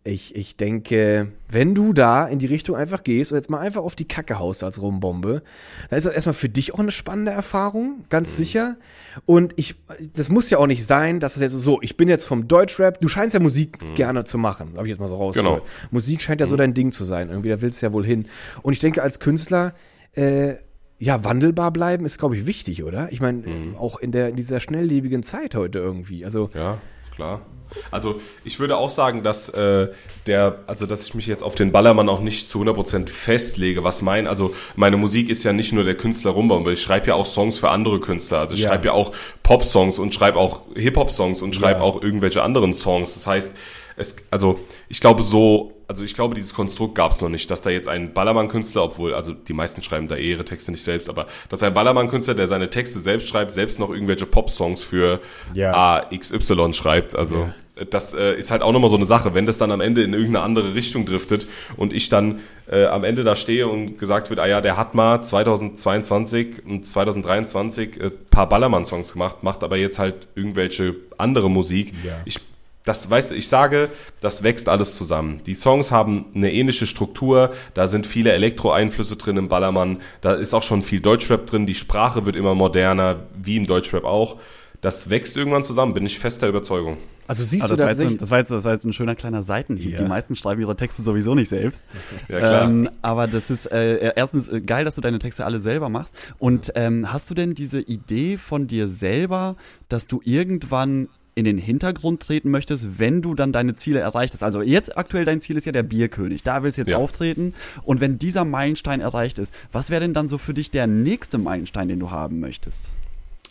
ich, 0.07 0.37
ich 0.37 0.57
denke, 0.59 1.29
wenn 1.49 1.75
du 1.75 1.95
da 1.95 2.27
in 2.27 2.39
die 2.39 2.47
Richtung 2.47 2.77
einfach 2.77 3.05
gehst 3.05 3.33
und 3.33 3.39
jetzt 3.39 3.49
mal 3.49 3.61
einfach 3.61 3.83
auf 3.83 3.97
die 3.97 4.07
Kacke 4.07 4.39
haust 4.39 4.63
als 4.63 4.81
Rumbombe, 4.83 5.43
dann 5.89 5.97
ist 5.97 6.05
das 6.05 6.13
erstmal 6.13 6.35
für 6.35 6.51
dich 6.51 6.75
auch 6.75 6.79
eine 6.79 6.91
spannende 6.91 7.33
Erfahrung, 7.33 8.05
ganz 8.11 8.37
sicher. 8.37 8.77
Und 9.25 9.55
ich, 9.57 9.77
das 10.15 10.29
muss 10.29 10.51
ja 10.51 10.59
auch 10.59 10.67
nicht 10.67 10.85
sein, 10.85 11.21
dass 11.21 11.37
es 11.37 11.43
jetzt 11.43 11.53
so, 11.53 11.81
ich 11.81 11.97
bin 11.97 12.09
jetzt 12.11 12.27
vom 12.27 12.49
Deutschrap, 12.49 13.01
du 13.01 13.09
scheinst 13.09 13.33
ja 13.33 13.41
Musik 13.41 13.79
gerne 13.95 14.25
zu 14.25 14.37
machen, 14.37 14.75
habe 14.77 14.87
ich 14.87 14.91
jetzt 14.91 15.01
mal 15.01 15.09
so 15.09 15.17
rausgehört. 15.17 15.63
Genau. 15.63 15.67
Musik 15.91 16.21
scheint 16.21 16.43
ja 16.43 16.47
so 16.47 16.57
dein 16.57 16.75
Ding 16.75 16.93
zu 16.93 17.05
sein, 17.05 17.31
irgendwie, 17.31 17.49
da 17.49 17.63
willst 17.63 17.81
du 17.81 17.87
ja 17.87 17.93
wohl 17.95 18.05
hin. 18.05 18.27
Und 18.61 18.75
ich 18.75 18.81
denke, 18.81 19.03
als 19.03 19.21
Künstler, 19.21 19.73
äh, 20.13 20.57
ja, 20.99 21.25
wandelbar 21.25 21.71
bleiben 21.73 22.05
ist, 22.07 22.19
glaube 22.19 22.37
ich, 22.37 22.47
wichtig, 22.47 22.85
oder? 22.85 23.09
Ich 23.13 23.21
meine, 23.21 23.43
auch 23.79 23.99
in, 23.99 24.13
der, 24.13 24.29
in 24.29 24.37
dieser 24.37 24.61
schnelllebigen 24.61 25.23
Zeit 25.23 25.55
heute 25.55 25.79
irgendwie. 25.79 26.25
Also, 26.25 26.51
Ja, 26.55 26.79
klar. 27.15 27.43
Also 27.91 28.21
ich 28.45 28.61
würde 28.61 28.77
auch 28.77 28.91
sagen, 28.91 29.25
dass 29.25 29.49
äh, 29.49 29.89
der, 30.29 30.61
also 30.69 30.87
dass 30.87 31.03
ich 31.05 31.15
mich 31.15 31.27
jetzt 31.27 31.43
auf 31.43 31.57
den 31.57 31.73
Ballermann 31.73 32.09
auch 32.09 32.21
nicht 32.21 32.49
zu 32.49 32.61
100% 32.63 33.09
festlege, 33.09 33.83
was 33.83 34.01
mein, 34.01 34.29
also 34.29 34.55
meine 34.77 34.97
Musik 34.97 35.29
ist 35.29 35.43
ja 35.43 35.53
nicht 35.53 35.73
nur 35.73 35.83
der 35.83 35.97
Künstler 35.97 36.31
Rumbombe, 36.31 36.73
ich 36.73 36.83
schreibe 36.83 37.09
ja 37.09 37.15
auch 37.15 37.27
Songs 37.27 37.59
für 37.59 37.71
andere 37.71 37.99
Künstler, 37.99 38.39
also 38.41 38.55
ich 38.55 38.61
Ja. 38.61 38.69
schreibe 38.69 38.87
ja 38.87 38.93
auch 38.93 39.13
Pop-Songs 39.43 39.99
und 39.99 40.15
schreibe 40.15 40.39
auch 40.39 40.63
Hip-Hop-Songs 40.77 41.43
und 41.43 41.57
schreibe 41.57 41.81
Ja. 41.81 41.85
auch 41.85 42.01
irgendwelche 42.01 42.43
anderen 42.45 42.75
Songs, 42.75 43.15
das 43.15 43.27
heißt, 43.27 43.53
es, 43.97 44.17
also 44.31 44.57
ich 44.89 45.01
glaube 45.01 45.23
so, 45.25 45.73
also 45.89 46.05
ich 46.05 46.15
glaube 46.15 46.35
dieses 46.35 46.55
Konstrukt 46.55 46.95
gab 46.95 47.13
es 47.13 47.21
noch 47.21 47.29
nicht, 47.29 47.51
dass 47.51 47.63
da 47.63 47.71
jetzt 47.71 47.89
ein 47.89 48.13
Ballermann-Künstler, 48.13 48.85
obwohl, 48.85 49.15
also 49.15 49.33
die 49.33 49.53
meisten 49.53 49.83
schreiben 49.83 50.09
da 50.09 50.17
eh 50.17 50.31
ihre 50.31 50.45
Texte 50.45 50.71
nicht 50.71 50.85
selbst, 50.85 51.09
aber 51.09 51.27
dass 51.49 51.63
ein 51.63 51.75
Ballermann-Künstler, 51.75 52.35
der 52.35 52.49
seine 52.49 52.71
Texte 52.71 53.01
selbst 53.01 53.29
schreibt, 53.29 53.53
selbst 53.53 53.79
noch 53.79 53.91
irgendwelche 53.91 54.27
Pop-Songs 54.27 54.83
für 54.83 55.21
Ja. 55.53 56.03
AXY 56.11 56.73
schreibt, 56.73 57.17
also 57.17 57.49
das 57.91 58.15
äh, 58.15 58.39
ist 58.39 58.51
halt 58.51 58.63
auch 58.63 58.73
nochmal 58.73 58.91
so 58.91 58.97
eine 58.97 59.07
Sache, 59.07 59.35
wenn 59.35 59.47
das 59.47 59.59
dann 59.59 59.73
am 59.73 59.81
Ende 59.81 60.03
in 60.05 60.13
irgendeine 60.13 60.45
andere 60.45 60.75
Richtung 60.75 61.07
driftet 61.07 61.47
und 61.77 61.93
ich 61.93 62.09
dann 62.09 62.41
äh, 62.71 62.85
am 62.87 63.03
Ende 63.03 63.25
da 63.25 63.35
stehe 63.35 63.67
und 63.67 63.99
gesagt 63.99 64.31
wird, 64.31 64.39
ah 64.39 64.47
ja, 64.47 64.61
der 64.61 64.77
hat 64.77 64.95
mal 64.95 65.23
2022 65.23 66.65
und 66.69 66.87
2023 66.87 68.01
äh, 68.01 68.11
paar 68.11 68.49
Ballermann-Songs 68.49 69.13
gemacht, 69.13 69.43
macht 69.43 69.65
aber 69.65 69.77
jetzt 69.77 69.99
halt 69.99 70.29
irgendwelche 70.37 70.95
andere 71.19 71.51
Musik. 71.51 71.93
Ja. 72.05 72.21
Ich 72.25 72.39
das 72.85 73.09
weißt 73.11 73.31
du, 73.31 73.35
ich 73.35 73.49
sage, 73.49 73.89
das 74.21 74.43
wächst 74.43 74.69
alles 74.69 74.97
zusammen. 74.97 75.41
Die 75.47 75.55
Songs 75.55 75.91
haben 75.91 76.27
eine 76.35 76.53
ähnliche 76.53 76.87
Struktur, 76.87 77.53
da 77.73 77.87
sind 77.87 78.07
viele 78.07 78.33
Elektro-Einflüsse 78.33 79.17
drin 79.17 79.37
im 79.39 79.49
Ballermann, 79.49 80.01
da 80.21 80.35
ist 80.35 80.55
auch 80.55 80.63
schon 80.63 80.83
viel 80.83 81.01
Deutschrap 81.01 81.47
drin, 81.47 81.67
die 81.67 81.75
Sprache 81.75 82.27
wird 82.27 82.37
immer 82.37 82.55
moderner, 82.55 83.21
wie 83.41 83.57
im 83.57 83.67
Deutschrap 83.67 84.05
auch. 84.05 84.39
Das 84.83 85.09
wächst 85.09 85.35
irgendwann 85.37 85.65
zusamn, 85.65 85.95
bin 85.95 86.05
ich 86.05 86.19
fester 86.19 86.47
Überzeugung. 86.47 86.99
also 87.27 87.43
siehst 87.43 87.65
Ah, 87.65 87.69
du 87.69 87.77
das, 87.77 87.81
war 87.81 87.89
jetzt, 87.89 88.21
das, 88.21 88.31
war 88.31 88.39
jetzt, 88.39 88.51
das 88.51 88.65
war 88.65 88.73
jetzt 88.75 88.85
ein 88.85 88.93
schöner 88.93 89.15
kleiner 89.15 89.43
Seitenhieb. 89.43 89.93
Ja. 89.93 90.03
Die 90.03 90.09
meisten 90.09 90.35
schreiben 90.37 90.61
ihre 90.61 90.77
Texte 90.77 91.03
sowieso 91.03 91.35
nicht 91.35 91.49
selbst. 91.49 91.83
Ja, 92.29 92.39
klar. 92.39 92.65
Ähm, 92.65 92.91
aber 93.01 93.27
das 93.27 93.49
ist 93.49 93.65
äh, 93.73 94.13
erstens 94.15 94.51
äh, 94.51 94.61
geil, 94.61 94.85
dass 94.85 94.95
du 94.95 95.01
deine 95.01 95.19
Texte 95.21 95.47
alle 95.47 95.59
selber 95.61 95.89
machst. 95.89 96.15
Und 96.39 96.71
ähm, 96.75 97.11
hast 97.11 97.31
du 97.31 97.35
denn 97.35 97.55
diese 97.55 97.81
Idee 97.81 98.37
von 98.37 98.67
dir 98.67 98.89
selber, 98.89 99.57
dass 99.89 100.07
du 100.07 100.21
irgendwann 100.23 101.09
in 101.35 101.45
den 101.45 101.59
Hintergrund 101.59 102.23
treten 102.23 102.51
möchtest, 102.51 102.99
wenn 102.99 103.21
du 103.23 103.35
dann 103.35 103.53
deine 103.53 103.75
Ziele 103.75 103.99
erreicht 103.99 104.35
hast. 104.35 104.43
Also 104.43 104.63
jetzt 104.63 104.97
aktuell 104.97 105.25
dein 105.25 105.41
Ziel 105.41 105.57
ist 105.57 105.67
ja 105.67 105.73
der 105.73 105.83
Bierkönig. 105.83 106.43
Da 106.43 106.63
willst 106.63 106.79
du 106.79 106.83
jetzt 106.83 106.91
Ja. 106.91 106.99
auftreten. 106.99 107.55
Und 107.83 108.01
wenn 108.01 108.19
dieser 108.19 108.45
Meilenstein 108.45 109.01
erreicht 109.01 109.39
ist, 109.39 109.53
was 109.73 109.91
wäre 109.91 110.01
denn 110.01 110.13
dann 110.15 110.29
so 110.29 110.39
für 110.39 110.55
dich 110.55 110.71
der 110.71 110.87
nächste 110.87 111.39
Meilenstein, 111.39 111.89
den 111.89 111.99
du 111.99 112.11
haben 112.11 112.41
möchtest? 112.41 112.81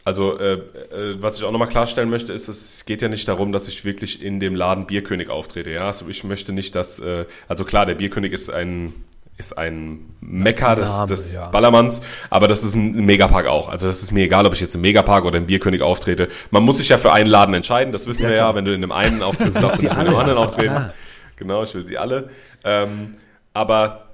Also, 0.06 0.38
äh, 0.38 0.54
äh, 0.56 1.22
was 1.22 1.38
ich 1.38 1.44
auch 1.46 1.52
nochmal 1.52 1.70
klarstellen 1.70 2.10
möchte, 2.10 2.34
ist, 2.34 2.50
es 2.50 2.84
geht 2.86 3.02
ja 3.02 3.08
nicht 3.08 3.28
darum, 3.28 3.54
dass 3.54 3.68
ich 3.70 3.86
wirklich 3.86 4.22
in 4.22 4.40
dem 4.42 4.54
Laden 4.54 4.86
Bierkönig 4.86 5.30
auftrete. 5.30 5.72
Ja, 5.72 5.88
also 5.88 6.08
ich 6.10 6.24
möchte 6.26 6.52
nicht, 6.52 6.76
dass, 6.76 7.00
äh, 7.00 7.26
also 7.48 7.64
klar, 7.64 7.86
der 7.86 7.96
Bierkönig 7.96 8.34
ist 8.34 8.50
ein 8.50 8.94
ist 9.38 9.58
ein 9.58 10.16
Mekka 10.22 10.76
des, 10.76 10.90
Name, 10.92 11.08
des 11.08 11.34
ja. 11.34 11.48
Ballermanns, 11.48 12.02
aber 12.30 12.48
das 12.48 12.64
ist 12.64 12.76
ein 12.76 13.06
Megapark 13.06 13.48
auch. 13.48 13.70
Also 13.70 13.88
das 13.88 14.04
ist 14.04 14.12
mir 14.12 14.24
egal, 14.24 14.46
ob 14.46 14.54
ich 14.54 14.62
jetzt 14.62 14.76
im 14.76 14.82
Megapark 14.82 15.26
oder 15.26 15.38
im 15.38 15.48
Bierkönig 15.48 15.82
auftrete. 15.82 16.28
Man 16.52 16.64
muss 16.64 16.78
sich 16.78 16.90
ja 16.90 16.98
für 16.98 17.12
einen 17.12 17.30
Laden 17.30 17.54
entscheiden, 17.56 17.92
das 17.92 18.06
wissen 18.06 18.28
wir 18.28 18.36
ja, 18.36 18.54
wenn 18.56 18.66
du 18.66 18.74
in 18.74 18.82
dem 18.82 18.92
einen 18.92 19.22
auftrittst, 19.24 19.62
darfst 19.62 19.80
du 19.80 19.86
nicht 19.86 19.98
in 19.98 20.06
dem 20.06 20.16
anderen 20.16 20.40
ist 20.40 20.48
auftreten. 20.48 20.76
klar. 20.76 20.94
Genau, 21.36 21.64
ich 21.64 21.74
will 21.74 21.84
sie 21.84 21.98
alle. 21.98 22.30
Ähm, 22.64 23.16
aber 23.54 24.13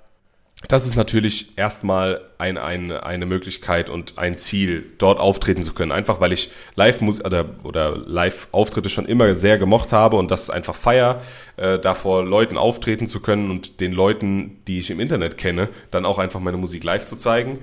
das 0.67 0.85
ist 0.85 0.95
natürlich 0.95 1.57
erstmal 1.57 2.21
ein, 2.37 2.57
ein, 2.57 2.91
eine 2.91 3.25
Möglichkeit 3.25 3.89
und 3.89 4.17
ein 4.17 4.37
Ziel, 4.37 4.85
dort 4.97 5.19
auftreten 5.19 5.63
zu 5.63 5.73
können. 5.73 5.91
Einfach 5.91 6.19
weil 6.19 6.33
ich 6.33 6.51
live 6.75 7.01
oder, 7.01 7.45
oder 7.63 7.97
Live-Auftritte 7.97 8.89
schon 8.89 9.05
immer 9.05 9.35
sehr 9.35 9.57
gemocht 9.57 9.93
habe 9.93 10.17
und 10.17 10.31
das 10.31 10.49
einfach 10.49 10.75
feier, 10.75 11.21
äh, 11.55 11.79
da 11.79 11.93
vor 11.93 12.25
Leuten 12.25 12.57
auftreten 12.57 13.07
zu 13.07 13.21
können 13.21 13.49
und 13.51 13.79
den 13.79 13.93
Leuten, 13.93 14.61
die 14.67 14.79
ich 14.79 14.91
im 14.91 14.99
Internet 14.99 15.37
kenne, 15.37 15.69
dann 15.91 16.05
auch 16.05 16.19
einfach 16.19 16.41
meine 16.41 16.57
Musik 16.57 16.83
live 16.83 17.05
zu 17.05 17.15
zeigen. 17.15 17.59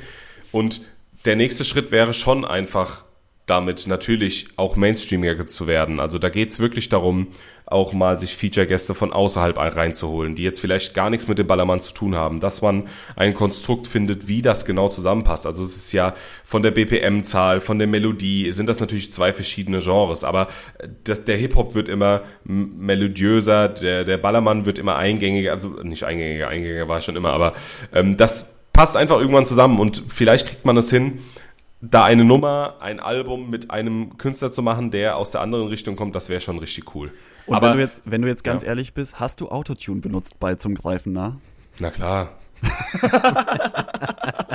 Und 0.50 0.80
der 1.26 1.36
nächste 1.36 1.64
Schritt 1.64 1.90
wäre 1.90 2.14
schon 2.14 2.44
einfach 2.44 3.04
damit 3.46 3.86
natürlich 3.86 4.48
auch 4.56 4.76
Mainstreamiger 4.76 5.46
zu 5.46 5.66
werden. 5.66 6.00
Also 6.00 6.18
da 6.18 6.28
geht's 6.28 6.58
wirklich 6.58 6.88
darum, 6.88 7.28
auch 7.66 7.92
mal 7.92 8.18
sich 8.18 8.36
Feature-Gäste 8.36 8.94
von 8.94 9.12
außerhalb 9.12 9.58
reinzuholen, 9.58 10.36
die 10.36 10.44
jetzt 10.44 10.60
vielleicht 10.60 10.94
gar 10.94 11.10
nichts 11.10 11.26
mit 11.26 11.38
dem 11.38 11.48
Ballermann 11.48 11.80
zu 11.80 11.92
tun 11.92 12.14
haben, 12.14 12.38
dass 12.38 12.62
man 12.62 12.88
ein 13.16 13.34
Konstrukt 13.34 13.88
findet, 13.88 14.28
wie 14.28 14.40
das 14.40 14.64
genau 14.64 14.88
zusammenpasst. 14.88 15.46
Also 15.46 15.64
es 15.64 15.76
ist 15.76 15.92
ja 15.92 16.14
von 16.44 16.62
der 16.62 16.70
BPM-Zahl, 16.70 17.60
von 17.60 17.80
der 17.80 17.88
Melodie, 17.88 18.52
sind 18.52 18.68
das 18.68 18.78
natürlich 18.78 19.12
zwei 19.12 19.32
verschiedene 19.32 19.80
Genres, 19.80 20.22
aber 20.22 20.46
das, 21.02 21.24
der 21.24 21.36
Hip-Hop 21.36 21.74
wird 21.74 21.88
immer 21.88 22.22
melodiöser, 22.44 23.68
der, 23.68 24.04
der 24.04 24.18
Ballermann 24.18 24.64
wird 24.64 24.78
immer 24.78 24.94
eingängiger, 24.94 25.52
also 25.52 25.70
nicht 25.82 26.04
eingängiger, 26.04 26.48
eingängiger 26.48 26.88
war 26.88 27.00
schon 27.00 27.16
immer, 27.16 27.32
aber 27.32 27.54
ähm, 27.92 28.16
das 28.16 28.54
passt 28.72 28.96
einfach 28.96 29.18
irgendwann 29.18 29.46
zusammen 29.46 29.80
und 29.80 30.02
vielleicht 30.08 30.46
kriegt 30.46 30.64
man 30.64 30.76
es 30.76 30.88
hin, 30.90 31.18
da 31.80 32.04
eine 32.04 32.24
Nummer, 32.24 32.76
ein 32.80 33.00
Album 33.00 33.50
mit 33.50 33.70
einem 33.70 34.16
Künstler 34.18 34.50
zu 34.50 34.62
machen, 34.62 34.90
der 34.90 35.16
aus 35.16 35.30
der 35.30 35.40
anderen 35.40 35.68
Richtung 35.68 35.96
kommt, 35.96 36.14
das 36.14 36.28
wäre 36.28 36.40
schon 36.40 36.58
richtig 36.58 36.94
cool. 36.94 37.10
Und 37.46 37.56
aber, 37.56 37.70
wenn 37.70 37.76
du 37.76 37.82
jetzt, 37.82 38.02
wenn 38.04 38.22
du 38.22 38.28
jetzt 38.28 38.44
ganz 38.44 38.62
ja. 38.62 38.68
ehrlich 38.70 38.94
bist, 38.94 39.20
hast 39.20 39.40
du 39.40 39.48
Autotune 39.48 40.00
benutzt 40.00 40.38
bei 40.40 40.56
zum 40.56 40.74
Greifen 40.74 41.12
nah? 41.12 41.36
Na 41.78 41.90
klar. 41.90 42.30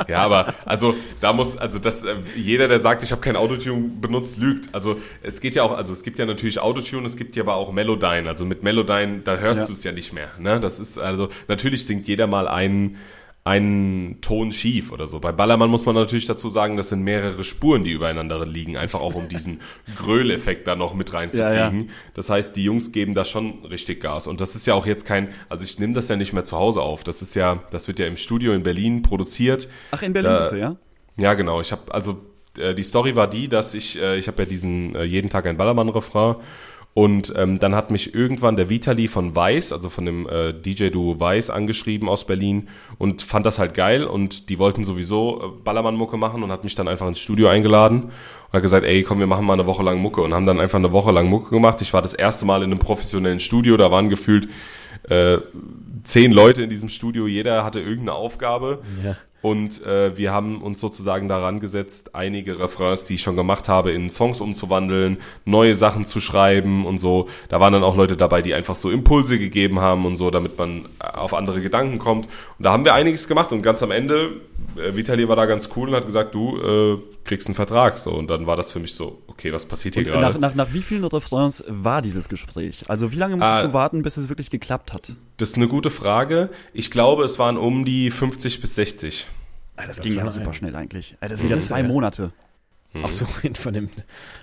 ja, 0.08 0.24
aber 0.24 0.54
also 0.66 0.96
da 1.20 1.34
muss 1.34 1.56
also 1.56 1.78
das 1.78 2.04
äh, 2.04 2.16
jeder 2.36 2.68
der 2.68 2.80
sagt, 2.80 3.04
ich 3.04 3.12
habe 3.12 3.22
kein 3.22 3.36
Autotune 3.36 3.90
benutzt, 4.02 4.40
lügt. 4.40 4.74
Also 4.74 4.98
es 5.22 5.40
geht 5.40 5.56
ja 5.56 5.64
auch, 5.64 5.78
also 5.78 5.94
es 5.94 6.04
gibt 6.04 6.18
ja 6.20 6.26
natürlich 6.26 6.60
Autotune, 6.60 7.06
es 7.06 7.16
gibt 7.16 7.36
ja 7.36 7.44
aber 7.44 7.54
auch 7.56 7.72
Melodyne. 7.72 8.28
Also 8.28 8.44
mit 8.44 8.64
Melodyne, 8.64 9.20
da 9.24 9.38
hörst 9.38 9.62
ja. 9.62 9.68
du 9.68 9.74
es 9.74 9.84
ja 9.84 9.92
nicht 9.92 10.14
mehr. 10.14 10.30
Ne? 10.40 10.60
Das 10.60 10.80
ist 10.80 10.98
also 10.98 11.30
natürlich 11.48 11.86
singt 11.86 12.08
jeder 12.08 12.26
mal 12.28 12.48
einen 12.48 12.98
einen 13.44 14.22
Ton 14.22 14.52
schief 14.52 14.92
oder 14.92 15.08
so. 15.08 15.20
Bei 15.20 15.32
Ballermann 15.32 15.70
muss 15.70 15.86
man 15.86 15.96
natürlich 15.96 16.28
dazu 16.28 16.50
sagen, 16.50 16.78
das 16.78 16.90
sind 16.90 17.02
mehrere 17.02 17.44
Spuren, 17.44 17.84
die 17.84 17.92
übereinander 17.92 18.46
liegen, 18.46 18.78
einfach 18.78 19.00
auch 19.00 19.16
um 19.16 19.28
diesen 19.30 19.62
Gröl-Effekt 19.98 20.68
da 20.68 20.76
noch 20.76 20.94
mit 20.94 21.12
reinzukriegen. 21.14 21.56
Ja, 21.56 21.72
ja. 21.72 21.94
Das 22.14 22.30
heißt, 22.30 22.56
die 22.56 22.64
Jungs 22.64 22.92
geben 22.92 23.16
da 23.16 23.26
schon 23.26 23.66
richtig 23.66 24.02
Gas. 24.02 24.28
Und 24.28 24.42
das 24.42 24.56
ist 24.56 24.68
ja 24.68 24.76
auch 24.76 24.86
jetzt 24.86 25.06
kein, 25.06 25.30
also 25.50 25.66
ich 25.66 25.80
nehme 25.80 25.94
das 25.94 26.08
ja 26.08 26.16
nicht 26.16 26.34
mehr 26.34 26.44
zu 26.44 26.56
Hause 26.58 26.82
auf. 26.82 27.04
Das 27.04 27.24
ist 27.24 27.34
ja, 27.34 27.64
das 27.72 27.88
wird 27.88 27.98
ja 27.98 28.06
im 28.06 28.16
Studio 28.16 28.54
in 28.54 28.62
Berlin 28.62 29.02
produziert. 29.02 29.68
Ach, 29.90 30.04
in 30.04 30.14
Berlin 30.14 30.32
da, 30.32 30.40
bist 30.40 30.52
du, 30.52 30.60
ja? 30.60 30.76
Ja, 31.18 31.34
genau. 31.34 31.62
Ich 31.62 31.72
habe 31.72 31.92
also 31.92 32.22
äh, 32.58 32.76
die 32.76 32.84
Story 32.84 33.16
war 33.16 33.28
die, 33.28 33.48
dass 33.48 33.74
ich, 33.74 34.00
äh, 34.00 34.18
ich 34.18 34.28
habe 34.28 34.44
ja 34.44 34.50
diesen 34.50 34.96
äh, 34.96 35.04
jeden 35.04 35.30
Tag 35.32 35.48
ein 35.48 35.58
Ballermann-Refrain 35.58 36.36
und 36.94 37.34
ähm, 37.38 37.60
dann 37.60 37.74
hat 37.74 37.90
mich 37.90 38.14
irgendwann 38.14 38.58
der 38.58 38.70
Vitali 38.70 39.08
von 39.08 39.34
Weiß, 39.34 39.72
also 39.72 39.88
von 39.88 40.06
dem 40.06 40.28
äh, 40.28 40.54
DJ-Duo 40.54 41.20
Weiß, 41.20 41.50
angeschrieben 41.50 42.10
aus 42.10 42.26
Berlin 42.26 42.68
und 42.98 43.22
fand 43.22 43.46
das 43.46 43.60
halt 43.60 43.74
geil 43.74 44.04
und 44.04 44.50
die 44.50 44.60
wollten 44.60 44.84
sowieso 44.84 45.42
äh, 45.42 45.64
Ballermann-Mucke 45.64 46.18
machen 46.18 46.44
und 46.44 46.52
hat 46.52 46.66
mich 46.66 46.76
dann 46.76 46.90
einfach 46.90 47.08
ins 47.08 47.20
Studio 47.20 47.48
eingeladen 47.48 48.04
und 48.04 48.54
hat 48.54 48.62
gesagt, 48.62 48.86
ey, 48.86 49.04
komm, 49.04 49.20
wir 49.20 49.28
machen 49.28 49.46
mal 49.46 49.54
eine 49.54 49.68
Woche 49.68 49.84
lang 49.84 50.00
Mucke 50.00 50.22
und 50.22 50.34
haben 50.34 50.46
dann 50.46 50.60
einfach 50.60 50.80
eine 50.80 50.92
Woche 50.92 51.12
lang 51.12 51.30
Mucke 51.30 51.52
gemacht. 51.52 51.82
Ich 51.82 51.94
war 51.94 52.02
das 52.02 52.14
erste 52.14 52.46
Mal 52.46 52.62
in 52.62 52.72
einem 52.72 52.80
professionellen 52.80 53.40
Studio, 53.40 53.78
da 53.78 53.90
waren 53.90 54.10
gefühlt 54.10 54.50
äh, 55.10 55.38
zehn 56.04 56.34
Leute 56.34 56.62
in 56.64 56.70
diesem 56.70 56.90
Studio, 56.90 57.26
jeder 57.26 57.64
hatte 57.64 57.80
irgendeine 57.80 58.14
Aufgabe. 58.14 58.80
Ja. 59.04 59.16
Und 59.42 59.84
äh, 59.86 60.16
wir 60.18 60.32
haben 60.32 60.62
uns 60.62 60.80
sozusagen 60.80 61.28
daran 61.28 61.60
gesetzt, 61.60 62.14
einige 62.14 62.60
Refrains, 62.60 63.06
die 63.06 63.16
ich 63.16 63.22
schon 63.22 63.36
gemacht 63.36 63.70
habe, 63.70 63.92
in 63.92 64.12
Songs 64.12 64.40
umzuwandeln, 64.40 65.18
neue 65.46 65.76
Sachen 65.76 66.06
zu 66.06 66.22
schreiben 66.22 66.86
und 66.86 67.00
so. 67.00 67.28
Da 67.50 67.60
waren 67.60 67.74
dann 67.74 67.84
auch 67.84 67.96
Leute 67.96 68.16
dabei, 68.16 68.42
die 68.42 68.54
einfach 68.54 68.76
so 68.76 68.92
Impulse 68.92 69.40
gegeben 69.40 69.80
haben 69.80 70.06
und 70.06 70.18
so, 70.18 70.30
damit 70.30 70.58
man 70.60 70.86
auf 71.00 71.34
andere 71.34 71.62
Gedanken 71.62 71.98
kommt. 71.98 72.26
Und 72.60 72.66
da 72.66 72.72
haben 72.72 72.86
wir 72.86 72.94
einiges 72.94 73.28
gemacht 73.28 73.52
und 73.52 73.64
ganz 73.64 73.82
am 73.82 73.90
Ende, 73.90 74.16
äh, 74.26 74.51
Vitali 74.76 75.28
war 75.28 75.36
da 75.36 75.46
ganz 75.46 75.70
cool 75.76 75.90
und 75.90 75.96
hat 75.96 76.06
gesagt, 76.06 76.34
du 76.36 76.58
äh, 76.58 76.98
kriegst 77.24 77.48
einen 77.48 77.56
Vertrag. 77.56 77.98
So 77.98 78.12
und 78.12 78.30
dann 78.30 78.48
war 78.48 78.56
das 78.56 78.72
für 78.72 78.80
mich 78.80 78.94
so, 78.94 79.22
okay, 79.28 79.54
was 79.54 79.66
passiert 79.66 79.96
hier 79.96 80.04
gerade? 80.04 80.22
Nach, 80.22 80.38
nach, 80.38 80.56
nach 80.56 80.74
wie 80.74 80.82
vielen 80.82 81.04
Refrains 81.04 81.64
war 81.68 82.02
dieses 82.02 82.30
Gespräch? 82.30 82.84
Also 82.88 83.12
wie 83.12 83.18
lange 83.18 83.36
musstest 83.36 83.60
ah, 83.60 83.68
du 83.68 83.74
warten, 83.74 84.02
bis 84.02 84.18
es 84.18 84.30
wirklich 84.30 84.50
geklappt 84.50 84.94
hat? 84.94 85.14
Das 85.38 85.50
ist 85.50 85.56
eine 85.56 85.68
gute 85.68 85.90
Frage. 85.90 86.50
Ich 86.74 86.92
glaube, 86.92 87.24
es 87.24 87.40
waren 87.40 87.58
um 87.58 87.86
die 87.86 88.12
50 88.12 88.62
bis 88.62 88.76
60. 88.76 89.28
Ah, 89.76 89.88
das, 89.88 89.98
das 89.98 90.06
ging 90.06 90.16
ja 90.16 90.30
super 90.30 90.54
schnell 90.54 90.76
eigentlich. 90.76 91.16
Das 91.22 91.40
sind 91.40 91.50
ja 91.50 91.60
zwei 91.60 91.84
Monate. 91.84 92.32
Ach 92.94 93.08
so, 93.08 93.26
von 93.26 93.74
dem, 93.74 93.90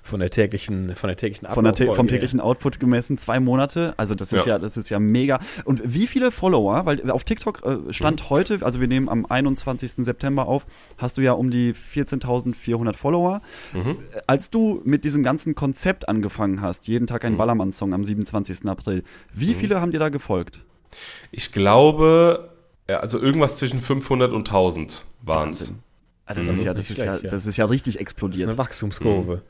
von 0.02 0.20
der 0.20 0.30
täglichen, 0.30 0.96
von 0.96 1.08
der 1.08 1.16
täglichen 1.18 1.46
Von 1.48 1.64
der, 1.64 1.74
vom 1.94 2.08
täglichen 2.08 2.40
Output 2.40 2.80
gemessen 2.80 3.18
zwei 3.18 3.40
Monate. 3.40 3.92
Also 3.98 4.14
das 4.14 4.32
ist 4.32 4.46
ja. 4.46 4.54
ja. 4.54 4.58
das 4.58 4.78
ist 4.78 4.88
ja 4.88 4.98
mega. 4.98 5.38
Und 5.64 5.82
wie 5.84 6.06
viele 6.06 6.30
Follower? 6.30 6.86
Weil 6.86 7.10
auf 7.10 7.24
TikTok 7.24 7.62
äh, 7.64 7.92
stand 7.92 8.22
mhm. 8.22 8.30
heute, 8.30 8.58
also 8.62 8.80
wir 8.80 8.88
nehmen 8.88 9.10
am 9.10 9.26
21. 9.26 9.92
September 9.98 10.46
auf, 10.46 10.64
hast 10.96 11.18
du 11.18 11.22
ja 11.22 11.32
um 11.32 11.50
die 11.50 11.74
14.400 11.74 12.94
Follower. 12.94 13.42
Mhm. 13.74 13.98
Als 14.26 14.48
du 14.48 14.80
mit 14.84 15.04
diesem 15.04 15.22
ganzen 15.22 15.54
Konzept 15.54 16.08
angefangen 16.08 16.62
hast, 16.62 16.88
jeden 16.88 17.06
Tag 17.06 17.26
ein 17.26 17.34
mhm. 17.34 17.38
Ballermann-Song 17.38 17.92
am 17.92 18.04
27. 18.04 18.66
April, 18.66 19.04
wie 19.34 19.54
mhm. 19.54 19.58
viele 19.58 19.80
haben 19.80 19.92
dir 19.92 20.00
da 20.00 20.08
gefolgt? 20.08 20.64
Ich 21.30 21.52
glaube, 21.52 22.48
also 22.86 23.20
irgendwas 23.20 23.58
zwischen 23.58 23.82
500 23.82 24.32
und 24.32 24.48
1000 24.48 25.04
waren 25.22 25.50
es. 25.50 25.74
Ah, 26.30 26.34
das, 26.34 26.50
ist 26.50 26.62
ja, 26.62 26.74
das, 26.74 26.90
ist 26.90 26.98
ja, 26.98 27.16
das 27.16 27.46
ist 27.46 27.56
ja 27.56 27.64
richtig 27.64 27.98
explodiert. 27.98 28.42
Das 28.42 28.54
ist 28.54 28.58
eine 28.58 28.66
Wachstumskurve. 28.66 29.36
Mhm. 29.36 29.40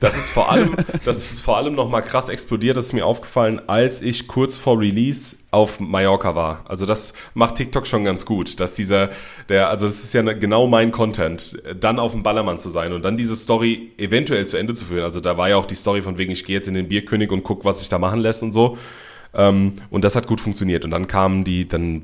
Das 0.00 0.16
ist 0.16 0.30
vor 0.30 0.50
allem, 0.50 0.74
das 1.04 1.30
ist 1.30 1.42
vor 1.42 1.58
allem 1.58 1.74
nochmal 1.74 2.00
krass 2.00 2.30
explodiert. 2.30 2.78
Das 2.78 2.86
ist 2.86 2.94
mir 2.94 3.04
aufgefallen, 3.04 3.60
als 3.66 4.00
ich 4.00 4.28
kurz 4.28 4.56
vor 4.56 4.80
Release 4.80 5.36
auf 5.50 5.78
Mallorca 5.78 6.34
war. 6.34 6.64
Also 6.66 6.86
das 6.86 7.12
macht 7.34 7.56
TikTok 7.56 7.86
schon 7.86 8.04
ganz 8.04 8.24
gut, 8.24 8.60
dass 8.60 8.74
dieser, 8.74 9.10
der, 9.50 9.68
also 9.68 9.84
das 9.84 10.02
ist 10.02 10.14
ja 10.14 10.22
genau 10.22 10.66
mein 10.66 10.90
Content, 10.90 11.62
dann 11.78 11.98
auf 11.98 12.12
dem 12.12 12.22
Ballermann 12.22 12.58
zu 12.58 12.70
sein 12.70 12.94
und 12.94 13.02
dann 13.02 13.18
diese 13.18 13.36
Story 13.36 13.92
eventuell 13.98 14.46
zu 14.46 14.56
Ende 14.56 14.72
zu 14.72 14.86
führen. 14.86 15.04
Also 15.04 15.20
da 15.20 15.36
war 15.36 15.50
ja 15.50 15.56
auch 15.56 15.66
die 15.66 15.74
Story 15.74 16.00
von 16.00 16.16
wegen, 16.16 16.32
ich 16.32 16.46
gehe 16.46 16.56
jetzt 16.56 16.66
in 16.66 16.72
den 16.72 16.88
Bierkönig 16.88 17.30
und 17.30 17.42
guck, 17.42 17.66
was 17.66 17.80
sich 17.80 17.90
da 17.90 17.98
machen 17.98 18.20
lässt 18.20 18.42
und 18.42 18.52
so. 18.52 18.78
Ähm, 19.34 19.72
und 19.90 20.04
das 20.04 20.14
hat 20.14 20.26
gut 20.26 20.40
funktioniert. 20.40 20.84
Und 20.84 20.90
dann 20.90 21.06
kamen 21.06 21.44
die, 21.44 21.66
dann 21.66 22.02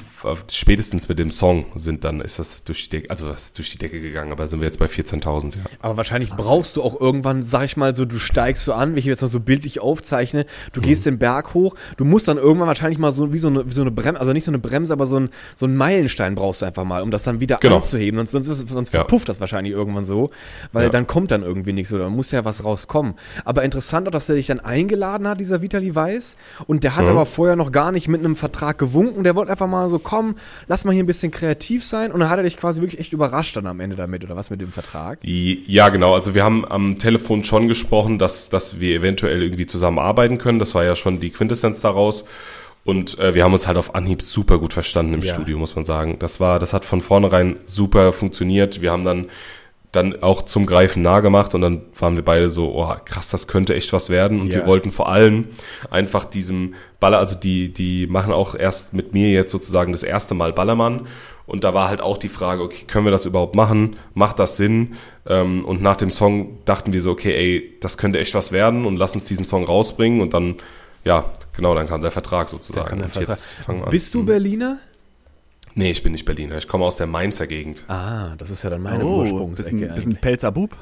spätestens 0.51 1.09
mit 1.09 1.19
dem 1.19 1.31
Song 1.31 1.67
sind 1.77 2.05
dann, 2.05 2.21
ist 2.21 2.39
das 2.39 2.65
durch 2.65 2.89
die 2.89 2.97
Decke, 2.97 3.11
also 3.11 3.29
das 3.29 3.47
ist 3.47 3.59
durch 3.59 3.71
die 3.71 3.79
Decke 3.79 4.01
gegangen, 4.01 4.33
aber 4.33 4.47
sind 4.47 4.61
wir 4.61 4.67
jetzt 4.67 4.79
bei 4.79 4.87
14.000, 4.87 5.57
ja. 5.57 5.63
Aber 5.81 5.97
wahrscheinlich 5.97 6.31
Krass. 6.31 6.41
brauchst 6.41 6.77
du 6.77 6.83
auch 6.83 6.99
irgendwann, 7.01 7.43
sag 7.43 7.65
ich 7.65 7.77
mal 7.77 7.95
so, 7.95 8.05
du 8.05 8.19
steigst 8.19 8.65
so 8.65 8.73
an, 8.73 8.95
wie 8.95 9.01
ich 9.01 9.05
jetzt 9.05 9.23
mal 9.23 9.29
so 9.29 9.41
bildlich 9.41 9.81
aufzeichne, 9.81 10.47
du 10.73 10.81
mhm. 10.81 10.85
gehst 10.85 11.07
den 11.07 11.19
Berg 11.19 11.55
hoch, 11.55 11.75
du 11.97 12.05
musst 12.05 12.29
dann 12.29 12.39
irgendwann 12.39 12.69
wahrscheinlich 12.69 12.99
mal 12.99 13.13
so, 13.13 13.33
wie 13.33 13.39
so 13.39 13.49
eine, 13.49 13.67
wie 13.67 13.73
so 13.73 13.83
eine 13.83 13.91
Bremse, 13.91 14.21
also 14.21 14.33
nicht 14.33 14.45
so 14.45 14.51
eine 14.51 14.59
Bremse, 14.59 14.93
aber 14.93 15.07
so 15.07 15.21
ein, 15.21 15.31
so 15.55 15.67
ein 15.67 15.77
Meilenstein 15.77 16.35
brauchst 16.35 16.63
du 16.63 16.67
einfach 16.67 16.85
mal, 16.85 17.03
um 17.03 17.11
das 17.11 17.25
dann 17.25 17.41
wieder 17.41 17.59
genau. 17.61 17.77
anzuheben, 17.77 18.19
sonst, 18.19 18.33
sonst, 18.33 18.49
ist, 18.49 18.69
sonst 18.69 18.93
ja. 18.95 19.01
verpufft 19.01 19.29
das 19.29 19.41
wahrscheinlich 19.41 19.73
irgendwann 19.73 20.05
so, 20.05 20.31
weil 20.73 20.85
ja. 20.85 20.91
dann 20.91 21.07
kommt 21.07 21.31
dann 21.31 21.43
irgendwie 21.43 21.73
nichts 21.73 21.93
oder 21.93 22.09
muss 22.09 22.31
ja 22.31 22.45
was 22.45 22.65
rauskommen. 22.65 23.15
Aber 23.45 23.63
interessant 23.63 24.09
auch, 24.09 24.13
dass 24.13 24.29
er 24.29 24.37
dich 24.37 24.47
dann 24.47 24.61
eingeladen 24.61 25.29
hat, 25.29 25.41
dieser 25.41 25.63
Vitali 25.63 25.95
Weiß, 25.95 26.37
und 26.67 26.85
der 26.85 26.97
hat 26.97 27.05
mhm. 27.05 27.18
Aber 27.19 27.27
vorher 27.27 27.57
noch 27.57 27.73
gar 27.73 27.93
nicht 27.93 28.09
mit 28.09 28.25
einem 28.25 28.37
Vertrag 28.37 28.79
gewunken. 28.79 29.25
Der 29.25 29.35
wollte 29.35 29.53
einfach 29.53 29.67
mal 29.67 29.91
so, 29.91 29.99
komm, 29.99 30.37
lass 30.67 30.85
mal 30.85 30.93
hier 30.93 31.03
ein 31.03 31.07
bisschen 31.07 31.31
kreativ 31.31 31.85
sein. 31.85 32.13
Und 32.13 32.21
dann 32.21 32.31
hat 32.31 32.39
er 32.39 32.45
dich 32.45 32.57
quasi 32.57 32.81
wirklich 32.81 33.01
echt 33.01 33.13
überrascht 33.13 33.57
dann 33.57 33.67
am 33.67 33.81
Ende 33.81 33.97
damit, 33.97 34.25
oder 34.25 34.37
was 34.37 34.51
mit 34.51 34.61
dem 34.61 34.73
Vertrag? 34.73 35.19
Ja, 35.23 35.89
genau. 35.89 36.15
Also 36.15 36.35
wir 36.35 36.45
haben 36.45 36.65
am 36.65 36.99
Telefon 36.99 37.45
schon 37.45 37.69
gesprochen, 37.69 38.19
dass, 38.19 38.49
dass 38.49 38.81
wir 38.81 38.97
eventuell 38.97 39.43
irgendwie 39.43 39.67
zusammenarbeiten 39.67 40.39
können. 40.39 40.59
Das 40.59 40.75
war 40.75 40.85
ja 40.85 40.95
schon 40.95 41.21
die 41.21 41.31
Quintessenz 41.31 41.81
daraus. 41.81 42.25
Und 42.85 43.19
äh, 43.19 43.35
wir 43.35 43.45
haben 43.45 43.53
uns 43.53 43.67
halt 43.67 43.77
auf 43.77 43.95
Anhieb 43.95 44.23
super 44.23 44.59
gut 44.59 44.73
verstanden 44.73 45.15
im 45.15 45.23
ja. 45.23 45.35
Studio, 45.35 45.59
muss 45.59 45.77
man 45.77 45.85
sagen. 45.85 46.17
Das 46.21 46.41
war, 46.41 46.59
das 46.59 46.73
hat 46.73 46.85
von 46.85 47.03
vornherein 47.03 47.57
super 47.67 48.13
funktioniert. 48.13 48.81
Wir 48.81 48.93
haben 48.93 49.05
dann 49.05 49.27
dann 49.93 50.23
auch 50.23 50.43
zum 50.43 50.67
Greifen 50.67 51.03
nah 51.03 51.21
gemacht 51.21 51.55
und 51.55 51.63
dann 51.63 51.83
waren 51.99 52.17
wir 52.17 52.25
beide 52.25 52.51
so, 52.51 52.75
oh 52.75 52.95
krass, 53.05 53.31
das 53.31 53.49
könnte 53.49 53.75
echt 53.75 53.93
was 53.93 54.11
werden 54.11 54.41
und 54.41 54.49
yeah. 54.49 54.61
wir 54.61 54.67
wollten 54.67 54.93
vor 54.93 55.09
allem 55.09 55.49
einfach 55.91 56.25
diesem 56.27 56.75
Baller, 57.01 57.19
also 57.19 57.35
die, 57.35 57.73
die 57.73 58.07
machen 58.07 58.33
auch 58.33 58.55
erst 58.55 58.93
mit 58.93 59.15
mir 59.15 59.31
jetzt 59.31 59.51
sozusagen 59.51 59.93
das 59.93 60.03
erste 60.03 60.35
Mal 60.35 60.53
Ballermann 60.53 61.07
und 61.49 61.65
da 61.65 61.73
war 61.73 61.89
halt 61.89 62.03
auch 62.03 62.19
die 62.19 62.29
Frage, 62.29 62.63
okay, 62.63 62.85
können 62.87 63.07
wir 63.07 63.11
das 63.11 63.25
überhaupt 63.25 63.57
machen? 63.57 63.97
Macht 64.13 64.39
das 64.39 64.59
Sinn? 64.59 64.97
Ähm, 65.27 65.65
und 65.65 65.81
nach 65.81 65.97
dem 65.97 66.11
Song 66.11 66.59
dachten 66.67 66.93
wir 66.93 67.01
so, 67.01 67.13
okay, 67.13 67.35
ey, 67.35 67.79
das 67.81 67.97
könnte 67.97 68.19
echt 68.19 68.35
was 68.35 68.53
werden 68.53 68.85
und 68.85 68.99
lass 68.99 69.15
uns 69.15 69.25
diesen 69.25 69.47
Song 69.47 69.65
rausbringen 69.65 70.21
und 70.21 70.35
dann, 70.35 70.57
ja, 71.05 71.25
genau, 71.57 71.75
dann 71.75 71.89
kam 71.89 72.03
der 72.03 72.11
Vertrag 72.11 72.51
sozusagen. 72.51 72.99
Der 72.99 73.09
Vertrag. 73.09 73.89
Bist 73.89 74.13
du 74.13 74.27
Berliner? 74.27 74.79
Nee, 75.79 75.93
ich 75.93 76.03
bin 76.03 76.11
nicht 76.11 76.25
Berliner. 76.25 76.57
Ich 76.57 76.67
komme 76.67 76.85
aus 76.85 76.97
der 76.97 77.07
Mainzer 77.07 77.47
Gegend. 77.47 77.85
Ah, 77.87 78.35
das 78.37 78.51
ist 78.51 78.65
ja 78.65 78.71
dann 78.71 78.83
meine 78.83 79.05
oh, 79.05 79.21
Ursprungsecke. 79.21 79.77
Bist 79.77 79.91
ein, 79.91 79.95
bist 79.95 80.09
ein 80.09 80.17
Pelzer 80.17 80.51
Bub? 80.51 80.77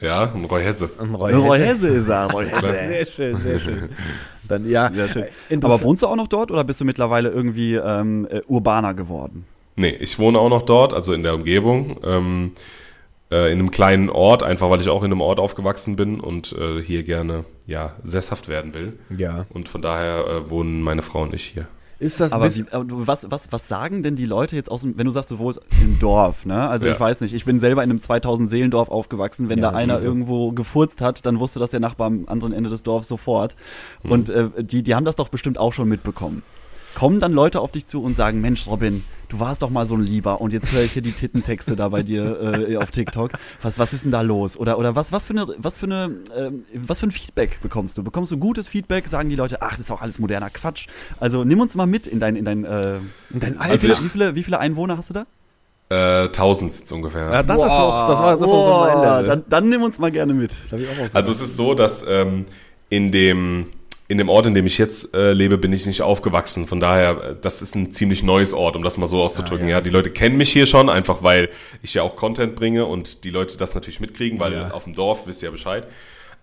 Ja, 0.00 0.32
ein 0.34 0.46
Roy 0.46 0.62
Hesse. 0.62 0.88
Ein 0.98 1.14
Roy, 1.14 1.34
Roy 1.34 1.58
Hesse. 1.58 1.88
ist 1.88 2.08
er. 2.08 2.30
Roy 2.32 2.46
Hesse. 2.46 2.72
Sehr 2.72 3.04
schön, 3.04 3.40
sehr 3.42 3.60
schön. 3.60 3.90
Dann, 4.48 4.66
ja, 4.66 4.90
ja 4.90 5.08
schön. 5.08 5.26
Aber 5.62 5.78
wohnst 5.82 6.02
du 6.02 6.06
auch 6.06 6.16
noch 6.16 6.28
dort 6.28 6.50
oder 6.50 6.64
bist 6.64 6.80
du 6.80 6.86
mittlerweile 6.86 7.28
irgendwie 7.28 7.74
ähm, 7.74 8.26
äh, 8.30 8.40
urbaner 8.46 8.94
geworden? 8.94 9.44
Nee, 9.76 9.90
ich 9.90 10.18
wohne 10.18 10.38
auch 10.38 10.48
noch 10.48 10.62
dort, 10.62 10.94
also 10.94 11.12
in 11.12 11.22
der 11.22 11.34
Umgebung. 11.34 11.98
Ähm, 12.02 12.52
äh, 13.30 13.52
in 13.52 13.58
einem 13.58 13.70
kleinen 13.70 14.08
Ort, 14.08 14.42
einfach 14.42 14.70
weil 14.70 14.80
ich 14.80 14.88
auch 14.88 15.02
in 15.02 15.12
einem 15.12 15.20
Ort 15.20 15.38
aufgewachsen 15.38 15.96
bin 15.96 16.18
und 16.20 16.52
äh, 16.58 16.80
hier 16.80 17.02
gerne 17.02 17.44
ja 17.66 17.96
sesshaft 18.02 18.48
werden 18.48 18.72
will. 18.72 18.98
Ja. 19.14 19.44
Und 19.50 19.68
von 19.68 19.82
daher 19.82 20.26
äh, 20.26 20.48
wohnen 20.48 20.80
meine 20.80 21.02
Frau 21.02 21.24
und 21.24 21.34
ich 21.34 21.44
hier. 21.44 21.66
Ist 21.98 22.20
das 22.20 22.32
Aber, 22.32 22.54
wie, 22.54 22.64
aber 22.70 23.06
was, 23.06 23.30
was, 23.30 23.52
was 23.52 23.68
sagen 23.68 24.02
denn 24.02 24.16
die 24.16 24.26
Leute 24.26 24.56
jetzt 24.56 24.70
aus 24.70 24.82
dem, 24.82 24.98
wenn 24.98 25.04
du 25.06 25.10
sagst, 25.12 25.30
du 25.30 25.38
wohnst 25.38 25.60
im 25.80 25.98
Dorf, 25.98 26.44
ne? 26.44 26.68
Also 26.68 26.86
Ja. 26.86 26.92
ich 26.92 27.00
weiß 27.00 27.20
nicht, 27.20 27.34
ich 27.34 27.44
bin 27.44 27.60
selber 27.60 27.82
in 27.84 27.90
einem 27.90 28.00
2000 28.00 28.50
Seelendorf 28.50 28.88
aufgewachsen. 28.88 29.48
Wenn 29.48 29.58
Ja, 29.60 29.70
da 29.70 29.76
einer 29.76 30.02
irgendwo 30.02 30.52
gefurzt 30.52 31.00
hat, 31.00 31.24
dann 31.24 31.38
wusste 31.40 31.58
das 31.60 31.70
der 31.70 31.80
Nachbar 31.80 32.08
am 32.08 32.24
anderen 32.26 32.52
Ende 32.52 32.70
des 32.70 32.82
Dorfs 32.82 33.08
sofort. 33.08 33.56
Mhm. 34.02 34.10
Und 34.10 34.30
äh, 34.30 34.48
die, 34.62 34.82
die 34.82 34.94
haben 34.94 35.04
das 35.04 35.16
doch 35.16 35.28
bestimmt 35.28 35.58
auch 35.58 35.72
schon 35.72 35.88
mitbekommen. 35.88 36.42
Kommen 36.94 37.20
dann 37.20 37.32
Leute 37.32 37.60
auf 37.60 37.70
dich 37.72 37.86
zu 37.86 38.02
und 38.02 38.16
sagen, 38.16 38.40
Mensch, 38.40 38.66
Robin, 38.66 39.04
du 39.28 39.40
warst 39.40 39.62
doch 39.62 39.70
mal 39.70 39.86
so 39.86 39.94
ein 39.94 40.02
Lieber 40.02 40.40
und 40.40 40.52
jetzt 40.52 40.72
höre 40.72 40.82
ich 40.82 40.92
hier 40.92 41.02
die 41.02 41.12
Tittentexte 41.12 41.76
da 41.76 41.88
bei 41.88 42.02
dir 42.02 42.68
äh, 42.68 42.76
auf 42.76 42.90
TikTok. 42.90 43.32
Was, 43.62 43.78
was 43.78 43.92
ist 43.92 44.04
denn 44.04 44.10
da 44.10 44.20
los? 44.20 44.56
Oder, 44.56 44.78
oder 44.78 44.94
was, 44.96 45.12
was 45.12 45.26
für 45.26 45.32
eine, 45.32 45.46
was 45.58 45.78
für 45.78 45.86
eine, 45.86 46.16
ähm, 46.36 46.64
was 46.74 47.00
für 47.00 47.06
ein 47.06 47.12
Feedback 47.12 47.60
bekommst 47.62 47.98
du? 47.98 48.02
Bekommst 48.02 48.32
du 48.32 48.38
gutes 48.38 48.68
Feedback? 48.68 49.08
Sagen 49.08 49.28
die 49.28 49.36
Leute, 49.36 49.62
ach, 49.62 49.72
das 49.72 49.80
ist 49.86 49.90
auch 49.90 50.00
alles 50.00 50.18
moderner 50.18 50.50
Quatsch. 50.50 50.86
Also 51.20 51.44
nimm 51.44 51.60
uns 51.60 51.74
mal 51.74 51.86
mit 51.86 52.06
in 52.06 52.20
dein, 52.20 52.36
in 52.36 52.44
dein, 52.44 52.64
äh, 52.64 52.96
in 53.30 53.40
dein 53.40 53.54
wie, 53.54 53.58
Alter? 53.58 53.78
viele, 53.78 53.98
wie, 54.04 54.08
viele, 54.08 54.34
wie 54.34 54.42
viele 54.42 54.58
Einwohner 54.58 54.96
hast 54.96 55.10
du 55.10 55.14
da? 55.14 55.26
Äh, 55.90 56.26
1000 56.26 56.72
sind's 56.72 56.92
ungefähr. 56.92 57.30
ja, 57.30 57.42
das 57.42 57.58
ist 57.58 57.68
auch, 57.68 58.08
das 58.08 58.18
war, 58.18 58.36
das 58.36 58.40
war 58.40 58.48
so 58.48 58.86
mein 58.86 59.02
Level. 59.02 59.26
dann, 59.26 59.44
dann 59.48 59.68
nimm 59.68 59.82
uns 59.82 59.98
mal 59.98 60.10
gerne 60.10 60.32
mit. 60.32 60.52
Ich 60.52 60.70
Bock 60.70 61.10
Also 61.12 61.32
es 61.32 61.40
ist 61.42 61.56
so, 61.56 61.74
dass 61.74 62.04
ähm, 62.08 62.46
in 62.88 63.12
dem 63.12 63.66
in 64.06 64.18
dem 64.18 64.28
Ort, 64.28 64.46
in 64.46 64.54
dem 64.54 64.66
ich 64.66 64.76
jetzt 64.78 65.14
äh, 65.14 65.32
lebe, 65.32 65.56
bin 65.56 65.72
ich 65.72 65.86
nicht 65.86 66.02
aufgewachsen. 66.02 66.66
Von 66.66 66.78
daher, 66.80 67.10
äh, 67.22 67.36
das 67.40 67.62
ist 67.62 67.74
ein 67.74 67.92
ziemlich 67.92 68.22
neues 68.22 68.52
Ort, 68.52 68.76
um 68.76 68.82
das 68.82 68.98
mal 68.98 69.06
so 69.06 69.22
auszudrücken. 69.22 69.68
ja. 69.68 69.80
die 69.80 69.90
Leute 69.90 70.10
kennen 70.10 70.36
mich 70.36 70.52
hier 70.52 70.66
schon, 70.66 70.90
einfach 70.90 71.22
weil 71.22 71.48
ich 71.82 71.94
ja 71.94 72.02
auch 72.02 72.14
Content 72.16 72.54
bringe 72.54 72.84
und 72.86 73.24
die 73.24 73.30
Leute 73.30 73.56
das 73.56 73.74
natürlich 73.74 74.00
mitkriegen, 74.00 74.38
weil 74.40 74.52
Ja. 74.52 74.70
auf 74.72 74.84
dem 74.84 74.94
Dorf 74.94 75.26
wisst 75.26 75.42
ihr 75.42 75.46
ja 75.46 75.50
Bescheid. 75.52 75.86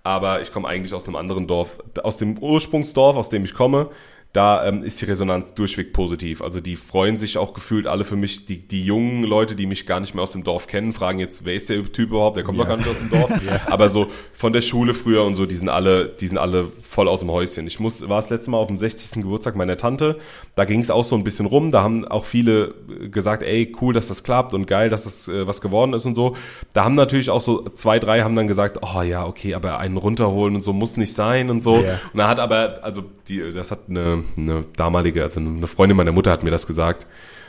Aber 0.04 0.42
ich 0.42 0.52
komme 0.52 0.68
eigentlich 0.68 0.94
aus 0.96 1.06
einem 1.08 1.16
anderen 1.16 1.46
Dorf, 1.46 1.78
aus 2.02 2.18
dem 2.18 2.38
Ursprungsdorf, 2.40 3.16
aus 3.18 3.30
dem 3.30 3.46
ich 3.46 3.54
komme. 3.54 3.90
Da 4.34 4.66
ähm, 4.66 4.84
ist 4.84 5.02
die 5.02 5.06
Resonanz 5.06 5.54
durchweg 5.56 5.92
positiv. 5.92 6.42
Also 6.42 6.62
die 6.62 6.78
freuen 6.78 7.18
sich 7.18 7.38
auch 7.38 7.54
gefühlt 7.54 7.86
alle 7.86 8.06
für 8.06 8.16
mich. 8.16 8.46
Die, 8.46 8.66
die 8.66 8.86
jungen 8.86 9.24
Leute, 9.24 9.56
die 9.56 9.66
mich 9.66 9.86
gar 9.86 10.00
nicht 10.00 10.16
mehr 10.16 10.24
aus 10.24 10.32
dem 10.32 10.46
Dorf 10.46 10.68
kennen, 10.68 10.94
fragen 10.94 11.20
jetzt, 11.20 11.44
wer 11.44 11.54
ist 11.54 11.70
der 11.70 11.84
Typ 11.92 12.12
überhaupt? 12.12 12.38
Der 12.38 12.46
kommt 12.46 12.58
doch 12.58 12.68
gar 12.68 12.78
nicht 12.78 12.88
aus 12.88 13.00
dem 13.00 13.10
Dorf. 13.10 13.30
Aber 13.66 13.90
so 13.90 14.08
von 14.32 14.54
der 14.54 14.62
Schule 14.62 14.94
früher 14.94 15.26
und 15.26 15.36
so, 15.36 15.46
die 15.46 15.56
sind 15.56 15.68
alle, 15.68 16.08
die 16.08 16.28
sind 16.28 16.38
alle 16.38 16.66
voll 16.66 17.10
aus 17.10 17.20
dem 17.20 17.30
Häuschen. 17.30 17.68
Ich 17.68 17.82
muss, 17.82 18.08
war 18.08 18.22
das 18.22 18.30
letzte 18.30 18.52
Mal 18.52 18.58
auf 18.58 18.68
dem 18.68 18.78
60. 18.78 19.22
Geburtstag 19.22 19.58
meiner 19.58 19.76
Tante. 19.76 20.18
Da 20.56 20.64
ging 20.64 20.80
es 20.80 20.92
auch 20.92 21.04
so 21.04 21.18
ein 21.18 21.26
bisschen 21.26 21.46
rum. 21.46 21.72
Da 21.72 21.84
haben 21.84 22.08
auch 22.08 22.24
viele 22.24 22.74
äh, 23.02 23.10
gesagt, 23.10 23.44
ey, 23.44 23.76
cool, 23.82 23.94
dass 23.94 24.08
das 24.08 24.24
klappt 24.24 24.54
und 24.54 24.66
geil, 24.66 24.90
dass 24.90 25.04
das 25.04 25.28
äh, 25.28 25.46
was 25.46 25.60
geworden 25.60 25.94
ist 25.94 26.06
und 26.06 26.16
so. 26.16 26.38
Da 26.72 26.86
haben 26.86 26.96
natürlich 26.96 27.30
auch 27.30 27.42
so 27.42 27.68
zwei, 27.74 28.00
drei 28.00 28.22
haben 28.22 28.38
dann 28.38 28.48
gesagt, 28.48 28.80
oh 28.82 29.02
ja, 29.02 29.26
okay, 29.26 29.56
aber 29.56 29.80
einen 29.80 29.98
runterholen 29.98 30.56
und 30.56 30.62
so 30.62 30.72
muss 30.72 30.96
nicht 30.96 31.14
sein 31.14 31.50
und 31.50 31.64
so. 31.64 31.82
Ja. 31.82 32.00
Und 32.14 32.18
da 32.18 32.30
hat 32.30 32.40
aber, 32.40 32.80
also 32.82 33.04
die, 33.28 33.52
das 33.52 33.72
hat 33.72 33.90
eine, 33.90 34.21
eine 34.38 34.66
damalige, 34.76 35.24
also 35.24 35.40
eine 35.40 35.68
Freundin 35.68 35.98
meiner 35.98 36.12
Mutter 36.12 36.32
hat 36.32 36.44
mir 36.44 36.52
das 36.52 36.68
gesagt. 36.68 37.08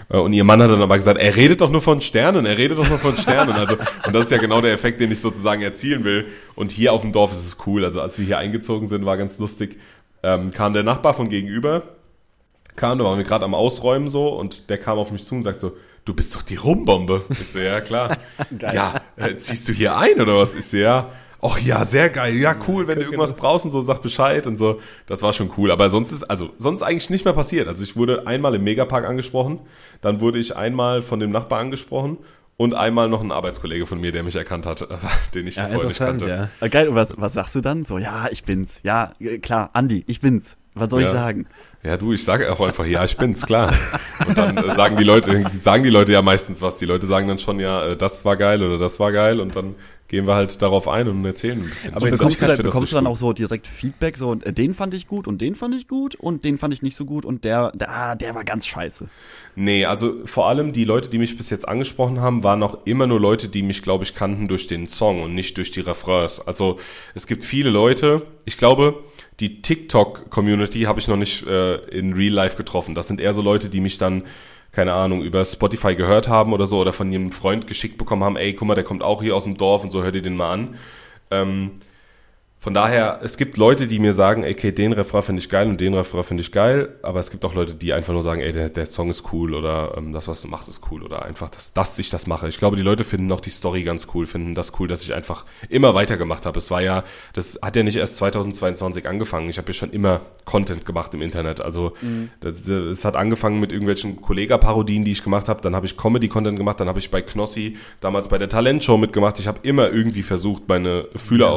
Äh, 0.09 0.19
Und 0.19 0.33
ihr 0.33 0.45
Mann 0.45 0.63
hat 0.63 0.71
dann 0.71 0.83
aber 0.83 0.97
gesagt, 0.97 1.19
er 1.21 1.37
redet 1.37 1.61
doch 1.61 1.71
nur 1.71 1.81
von 1.81 2.01
Sternen, 2.01 2.47
er 2.47 2.59
redet 2.59 2.79
doch 2.79 2.89
nur 2.89 2.99
von 2.99 3.17
Sternen. 3.17 3.53
Also, 3.53 3.77
und 4.07 4.13
das 4.15 4.25
ist 4.27 4.31
ja 4.33 4.39
genau 4.39 4.61
der 4.61 4.73
Effekt, 4.73 5.01
den 5.01 5.11
ich 5.11 5.21
sozusagen 5.21 5.63
erzielen 5.63 6.05
will. 6.05 6.27
Und 6.55 6.73
hier 6.73 6.93
auf 6.93 7.03
dem 7.03 7.13
Dorf 7.13 7.33
ist 7.33 7.47
es 7.47 7.57
cool. 7.67 7.85
Also 7.85 8.01
als 8.01 8.19
wir 8.19 8.27
hier 8.27 8.39
eingezogen 8.39 8.89
sind, 8.89 9.05
war 9.05 9.17
ganz 9.17 9.39
lustig, 9.39 9.79
ähm, 10.23 10.51
kam 10.53 10.73
der 10.73 10.83
Nachbar 10.83 11.15
von 11.15 11.29
gegenüber, 11.29 11.83
kam, 12.77 12.99
da 12.99 13.05
waren 13.05 13.19
wir 13.19 13.25
gerade 13.25 13.45
am 13.45 13.55
Ausräumen 13.55 14.11
so 14.11 14.29
und 14.29 14.71
der 14.71 14.79
kam 14.79 14.99
auf 14.99 15.11
mich 15.11 15.27
zu 15.27 15.35
und 15.35 15.43
sagt 15.43 15.61
so, 15.61 15.77
du 16.05 16.15
bist 16.15 16.35
doch 16.35 16.43
die 16.43 16.57
Rumbombe. 16.57 17.25
Ich 17.31 17.49
so, 17.49 17.59
ja 17.59 17.81
klar. 17.81 18.19
ja, 18.61 19.01
äh, 19.17 19.37
ziehst 19.37 19.69
du 19.69 19.73
hier 19.73 19.97
ein 19.97 20.21
oder 20.21 20.37
was? 20.39 20.55
Ich 20.55 20.67
so, 20.67 20.77
ja. 20.77 21.11
Ach 21.45 21.59
ja, 21.59 21.85
sehr 21.85 22.09
geil. 22.09 22.37
Ja, 22.37 22.55
cool, 22.69 22.87
wenn 22.87 22.99
du 23.01 23.05
irgendwas 23.05 23.35
brauchst 23.35 23.65
und 23.65 23.73
so, 23.73 23.81
sag 23.81 24.01
Bescheid 24.01 24.47
und 24.47 24.59
so. 24.59 24.81
Das 25.07 25.23
war 25.23 25.33
schon 25.33 25.51
cool. 25.57 25.73
Aber 25.73 25.91
sonst 25.91 26.13
ist, 26.13 26.23
also, 26.25 26.51
sonst 26.59 26.83
eigentlich 26.83 27.11
nicht 27.11 27.25
mehr 27.25 27.35
passiert. 27.35 27.67
Also 27.67 27.83
ich 27.83 27.97
wurde 27.97 28.27
einmal 28.29 28.55
im 28.55 28.63
Megapark 28.63 29.05
angesprochen, 29.07 29.59
dann 30.03 30.21
wurde 30.21 30.39
ich 30.39 30.57
einmal 30.57 31.03
von 31.03 31.19
dem 31.19 31.31
Nachbar 31.33 31.59
angesprochen 31.59 32.19
und 32.57 32.75
einmal 32.75 33.09
noch 33.09 33.23
ein 33.23 33.33
Arbeitskollege 33.33 33.87
von 33.87 34.01
mir, 34.01 34.13
der 34.13 34.23
mich 34.23 34.37
erkannt 34.37 34.67
hat, 34.67 34.87
den 35.35 35.49
ich 35.49 35.57
Ja, 35.57 35.65
vorher 35.67 35.89
nicht 35.89 35.99
kannte. 35.99 36.49
ja. 36.61 36.69
Geil, 36.69 36.87
und 36.89 36.95
was, 36.95 37.15
was 37.19 37.33
sagst 37.33 37.57
du 37.57 37.61
dann? 37.61 37.83
So, 37.85 37.99
ja, 37.99 38.29
ich 38.31 38.45
bin's. 38.45 38.79
Ja, 38.85 39.13
äh, 39.19 39.39
klar, 39.39 39.71
Andi, 39.73 40.05
ich 40.07 40.21
bin's. 40.21 40.57
Was 40.75 40.91
soll 40.91 41.01
ich 41.03 41.09
Ja. 41.09 41.13
sagen? 41.13 41.47
Ja, 41.83 41.97
du, 41.97 42.13
ich 42.13 42.23
sage 42.25 42.51
auch 42.53 42.61
einfach, 42.61 42.87
ja, 42.87 43.05
ich 43.05 43.17
bin's, 43.17 43.45
klar. 43.45 43.75
Und 44.27 44.39
dann 44.39 44.57
äh, 44.57 44.75
sagen 44.77 44.97
die 44.97 45.03
Leute, 45.05 45.45
sagen 45.61 45.83
die 45.83 45.91
Leute 45.91 46.13
ja 46.13 46.23
meistens 46.23 46.63
was. 46.63 46.79
Die 46.79 46.87
Leute 46.87 47.07
sagen 47.09 47.27
dann 47.27 47.41
schon, 47.41 47.59
ja, 47.59 47.85
äh, 47.89 47.97
das 47.97 48.25
war 48.25 48.37
geil 48.37 48.63
oder 48.63 48.79
das 48.79 49.01
war 49.01 49.11
geil 49.13 49.41
und 49.41 49.57
dann 49.57 49.75
gehen 50.13 50.27
wir 50.27 50.35
halt 50.35 50.61
darauf 50.61 50.89
ein 50.89 51.09
und 51.09 51.25
erzählen 51.25 51.59
ein 51.59 51.71
bisschen. 51.71 51.95
Aber 51.95 52.11
bekommst, 52.11 52.43
du 52.43 52.47
das 52.47 52.59
bekommst 52.59 52.93
du 52.93 52.97
dann 52.97 53.05
gut. 53.05 53.15
auch 53.15 53.17
so 53.17 53.33
direkt 53.33 53.67
Feedback, 53.67 54.19
so, 54.19 54.35
äh, 54.35 54.53
den 54.53 54.75
fand 54.75 54.93
ich 54.93 55.07
gut 55.07 55.27
und 55.27 55.41
den 55.41 55.55
fand 55.55 55.75
ich 55.75 55.89
gut 55.89 56.17
und 56.17 56.45
den 56.45 56.59
fand 56.59 56.75
ich 56.75 56.83
nicht 56.83 56.97
so 56.97 57.07
gut 57.07 57.25
und 57.25 57.45
der, 57.45 57.73
der, 57.73 57.91
ah, 57.91 58.15
der 58.15 58.35
war 58.35 58.45
ganz 58.45 58.67
scheiße. 58.67 59.09
Nee, 59.57 59.87
also 59.87 60.17
vor 60.27 60.49
allem 60.49 60.75
die 60.75 60.85
Leute, 60.85 61.09
die 61.09 61.17
mich 61.17 61.39
bis 61.39 61.49
jetzt 61.49 61.67
angesprochen 61.67 62.21
haben, 62.21 62.45
waren 62.45 62.63
auch 62.63 62.81
immer 62.85 63.07
nur 63.07 63.21
Leute, 63.21 63.49
die 63.49 63.63
mich, 63.63 63.81
glaube 63.81 64.05
ich, 64.05 64.15
kannten 64.15 64.49
durch 64.49 64.67
den 64.67 64.87
Song 64.87 65.23
und 65.23 65.35
nicht 65.35 65.57
durch 65.57 65.71
die 65.71 65.81
Refrains. 65.81 66.41
Also 66.41 66.79
es 67.15 67.27
gibt 67.27 67.43
viele 67.43 67.71
Leute, 67.71 68.21
ich 68.45 68.59
glaube, 68.59 69.03
die 69.41 69.63
TikTok-Community 69.63 70.83
habe 70.83 71.01
ich 71.01 71.09
noch 71.09 71.17
nicht 71.17 71.47
äh, 71.47 71.77
in 71.87 72.13
Real 72.13 72.35
Life 72.35 72.59
getroffen. 72.59 72.95
Das 72.95 73.09
sind 73.09 73.19
eher 73.19 73.33
so 73.33 73.41
Leute, 73.41 73.71
die 73.71 73.81
mich 73.81 73.97
dann, 73.97 74.25
keine 74.73 74.95
Ahnung, 74.95 75.23
über 75.23 75.45
Spotify 75.45 75.95
gehört 75.95 76.29
haben 76.29 76.53
oder 76.53 76.67
so 76.67 76.81
oder 76.81 76.93
von 76.93 77.13
ihrem 77.13 77.31
Freund 77.31 77.67
geschickt 77.67 77.99
bekommen 77.99 78.25
haben, 78.25 78.37
ey, 78.37 78.55
guck 78.55 78.69
mal, 78.69 78.75
der 78.75 78.85
kommt 78.85 79.03
auch 79.03 79.23
hier 79.23 79.37
aus 79.37 79.45
dem 79.45 79.57
Dorf 79.57 79.85
und 79.85 79.91
so, 79.91 80.03
hör 80.03 80.13
dir 80.13 80.23
den 80.23 80.37
mal 80.37 80.53
an. 80.53 80.79
Ähm, 81.31 81.73
von 82.63 82.75
daher, 82.75 83.19
es 83.25 83.39
gibt 83.39 83.57
Leute, 83.57 83.89
die 83.89 83.99
mir 83.99 84.13
sagen, 84.13 84.45
ey, 84.45 84.53
okay, 84.53 84.71
den 84.71 84.93
Refrain 84.93 85.23
finde 85.23 85.41
ich 85.41 85.49
geil 85.49 85.67
und 85.67 85.81
den 85.81 85.95
Refrain 85.95 86.23
finde 86.23 86.43
ich 86.43 86.53
geil, 86.53 86.95
aber 87.03 87.19
es 87.19 87.33
gibt 87.33 87.45
auch 87.45 87.55
Leute, 87.55 87.75
die 87.75 87.93
einfach 87.93 88.13
nur 88.13 88.23
sagen, 88.23 88.41
ey, 88.41 88.53
der, 88.53 88.69
der 88.69 88.87
Song 88.87 89.11
ist 89.11 89.33
cool 89.33 89.57
oder 89.57 89.95
ähm, 89.97 90.13
das, 90.13 90.29
was 90.29 90.43
du 90.43 90.47
machst, 90.47 90.69
ist 90.69 90.81
cool 90.89 91.03
oder 91.03 91.25
einfach, 91.25 91.51
dass, 91.51 91.73
dass 91.73 91.99
ich 91.99 92.09
das 92.09 92.29
mache. 92.29 92.47
Ich 92.47 92.59
glaube, 92.59 92.77
die 92.77 92.85
Leute 92.85 93.03
finden 93.03 93.33
auch 93.33 93.41
die 93.41 93.51
Story 93.51 93.83
ganz 93.83 94.07
cool, 94.15 94.29
finden 94.29 94.55
das 94.55 94.79
cool, 94.79 94.87
dass 94.87 95.03
ich 95.03 95.13
einfach 95.13 95.45
immer 95.71 95.95
weitergemacht 95.95 96.47
habe. 96.47 96.57
Es 96.61 96.71
war 96.71 96.81
ja, 96.81 97.03
das 97.33 97.59
hat 97.61 97.75
ja 97.75 97.83
nicht 97.83 97.97
erst 97.97 98.19
2022 98.19 99.09
angefangen. 99.09 99.49
Ich 99.49 99.59
habe 99.59 99.67
ja 99.67 99.75
schon 99.75 99.91
immer 99.91 100.21
Content 100.45 100.87
gemacht 100.87 101.13
im 101.15 101.23
Internet. 101.23 101.61
Also 101.61 101.95
das, 102.39 102.55
das, 102.65 102.69
es 102.69 103.05
hat 103.05 103.17
angefangen 103.17 103.59
mit 103.59 103.73
irgendwelchen 103.73 104.23
Kollega-Parodien, 104.23 105.05
die 105.05 105.11
ich 105.11 105.25
gemacht 105.25 105.49
habe. 105.49 105.63
Dann 105.63 105.75
habe 105.75 105.87
ich 105.87 105.97
Comedy-Content 105.97 106.57
gemacht, 106.57 106.79
dann 106.79 106.87
habe 106.87 107.01
ich 107.01 107.11
bei 107.11 107.23
Knossi 107.23 107.77
damals 108.01 108.29
bei 108.29 108.39
der 108.39 108.49
Talentshow 108.49 108.99
mitgemacht. 108.99 109.41
Ich 109.41 109.49
habe 109.49 109.59
immer 109.65 109.91
irgendwie 109.91 110.23
versucht, 110.23 110.69
meine 110.69 111.09
Fühler 111.17 111.49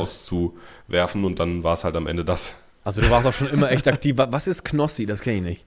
auszuwerfen 0.87 1.23
und 1.25 1.39
dann 1.39 1.63
war 1.63 1.73
es 1.73 1.83
halt 1.83 1.95
am 1.95 2.07
Ende 2.07 2.25
das. 2.25 2.55
Also 2.83 3.01
du 3.01 3.09
warst 3.09 3.25
auch 3.27 3.33
schon 3.33 3.49
immer 3.49 3.71
echt 3.71 3.87
aktiv. 3.87 4.17
Wa- 4.17 4.27
Was 4.31 4.47
ist 4.47 4.63
Knossi? 4.63 5.05
Das 5.05 5.21
kenne 5.21 5.37
ich 5.37 5.43
nicht. 5.43 5.65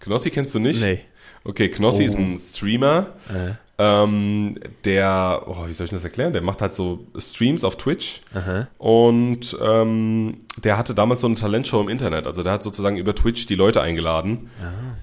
Knossi 0.00 0.30
kennst 0.30 0.54
du 0.54 0.58
nicht? 0.58 0.82
Nee. 0.82 1.00
Okay, 1.44 1.68
Knossi 1.68 2.04
ist 2.04 2.16
ein 2.16 2.38
Streamer, 2.38 3.14
ähm, 3.78 4.58
der, 4.84 5.42
oh, 5.46 5.66
wie 5.66 5.72
soll 5.72 5.86
ich 5.86 5.90
das 5.92 6.04
erklären? 6.04 6.32
Der 6.32 6.42
macht 6.42 6.60
halt 6.62 6.72
so 6.74 7.04
Streams 7.18 7.64
auf 7.64 7.76
Twitch 7.76 8.20
Aha. 8.32 8.68
und 8.78 9.56
ähm, 9.60 10.42
der 10.62 10.78
hatte 10.78 10.94
damals 10.94 11.20
so 11.22 11.26
eine 11.26 11.34
Talentshow 11.36 11.80
im 11.80 11.88
Internet. 11.88 12.28
Also 12.28 12.44
der 12.44 12.52
hat 12.52 12.62
sozusagen 12.62 12.96
über 12.96 13.12
Twitch 13.14 13.46
die 13.46 13.56
Leute 13.56 13.80
eingeladen 13.80 14.50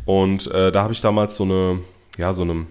und 0.05 0.49
äh, 0.51 0.71
da 0.71 0.83
habe 0.83 0.93
ich 0.93 1.01
damals 1.01 1.35
so 1.35 1.43
eine, 1.43 1.79
ja, 2.17 2.31
so 2.33 2.43
eine 2.43 2.67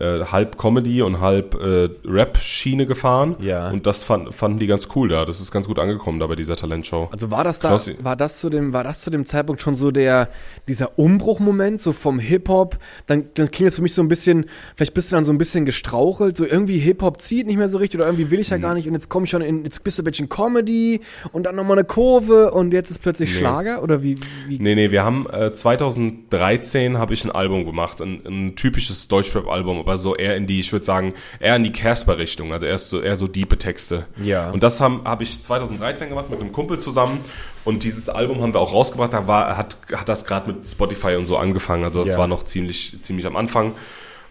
äh, 0.00 0.24
halb 0.24 0.58
Comedy 0.58 1.02
und 1.02 1.20
halb 1.20 1.54
äh, 1.54 1.88
Rap-Schiene 2.04 2.86
gefahren. 2.86 3.36
Ja. 3.40 3.70
Und 3.70 3.86
das 3.86 4.02
fand, 4.02 4.34
fanden 4.34 4.58
die 4.58 4.66
ganz 4.66 4.88
cool 4.96 5.08
da. 5.08 5.24
Das 5.24 5.40
ist 5.40 5.50
ganz 5.52 5.66
gut 5.68 5.78
angekommen 5.78 6.18
da 6.18 6.26
bei 6.26 6.34
dieser 6.36 6.56
Talentshow. 6.56 7.08
Also 7.12 7.30
war 7.30 7.44
das 7.44 7.60
da, 7.60 7.68
Knossi. 7.68 7.96
war 8.02 8.16
das 8.16 8.40
zu 8.40 8.50
dem, 8.50 8.72
war 8.72 8.82
das 8.84 9.00
zu 9.00 9.10
dem 9.10 9.24
Zeitpunkt 9.26 9.60
schon 9.62 9.74
so 9.76 9.90
der, 9.90 10.28
dieser 10.68 10.98
Umbruchmoment, 10.98 11.80
so 11.80 11.92
vom 11.92 12.18
Hip-Hop? 12.18 12.76
Dann, 13.06 13.26
dann 13.34 13.50
klingt 13.50 13.68
es 13.68 13.76
für 13.76 13.82
mich 13.82 13.94
so 13.94 14.02
ein 14.02 14.08
bisschen, 14.08 14.46
vielleicht 14.76 14.94
bist 14.94 15.10
du 15.12 15.16
dann 15.16 15.24
so 15.24 15.32
ein 15.32 15.38
bisschen 15.38 15.64
gestrauchelt, 15.64 16.36
so 16.36 16.44
irgendwie 16.44 16.78
Hip-Hop 16.78 17.20
zieht 17.20 17.46
nicht 17.46 17.56
mehr 17.56 17.68
so 17.68 17.78
richtig 17.78 18.00
oder 18.00 18.08
irgendwie 18.08 18.30
will 18.30 18.40
ich 18.40 18.48
Mhm. 18.50 18.52
ja 18.54 18.58
gar 18.58 18.74
nicht 18.74 18.86
und 18.88 18.94
jetzt 18.94 19.08
komme 19.08 19.24
ich 19.24 19.30
schon 19.30 19.42
in, 19.42 19.64
jetzt 19.64 19.84
bist 19.84 19.98
du 19.98 20.02
ein 20.02 20.04
bisschen 20.06 20.28
Comedy 20.28 21.00
und 21.32 21.46
dann 21.46 21.54
nochmal 21.56 21.78
eine 21.78 21.86
Kurve 21.86 22.50
und 22.52 22.72
jetzt 22.72 22.90
ist 22.90 22.98
plötzlich 23.00 23.30
Nee. 23.32 23.38
Schlager 23.38 23.82
oder 23.82 24.02
wie, 24.02 24.16
wie? 24.48 24.58
Nee, 24.58 24.74
nee, 24.74 24.90
wir 24.90 25.04
haben 25.04 25.26
äh, 25.30 25.52
2013 25.52 26.98
habe 26.98 27.14
ich 27.14 27.24
ein 27.24 27.30
Album 27.30 27.64
gemacht, 27.64 28.00
ein, 28.00 28.20
ein 28.26 28.56
typisches 28.56 29.08
Deutschrap-Album, 29.08 29.83
aber 29.84 29.96
so 29.96 30.14
eher 30.16 30.36
in 30.36 30.46
die, 30.46 30.60
ich 30.60 30.72
würde 30.72 30.84
sagen, 30.84 31.14
eher 31.40 31.56
in 31.56 31.64
die 31.64 31.72
Casper-Richtung, 31.72 32.52
also 32.52 32.66
erst 32.66 32.88
so, 32.90 33.00
eher 33.00 33.16
so 33.16 33.26
diepe 33.26 33.58
Texte. 33.58 34.06
Ja. 34.22 34.50
Und 34.50 34.62
das 34.62 34.80
habe 34.80 35.00
hab 35.04 35.20
ich 35.20 35.42
2013 35.42 36.08
gemacht 36.08 36.30
mit 36.30 36.40
einem 36.40 36.52
Kumpel 36.52 36.78
zusammen 36.78 37.18
und 37.64 37.82
dieses 37.84 38.08
Album 38.08 38.40
haben 38.42 38.54
wir 38.54 38.60
auch 38.60 38.72
rausgebracht, 38.72 39.12
da 39.12 39.26
war, 39.26 39.56
hat, 39.56 39.76
hat 39.94 40.08
das 40.08 40.24
gerade 40.24 40.52
mit 40.52 40.66
Spotify 40.66 41.16
und 41.16 41.26
so 41.26 41.36
angefangen, 41.36 41.84
also 41.84 42.00
das 42.00 42.10
Ja. 42.10 42.18
war 42.18 42.26
noch 42.26 42.42
ziemlich, 42.44 42.98
ziemlich 43.02 43.26
am 43.26 43.36
Anfang. 43.36 43.72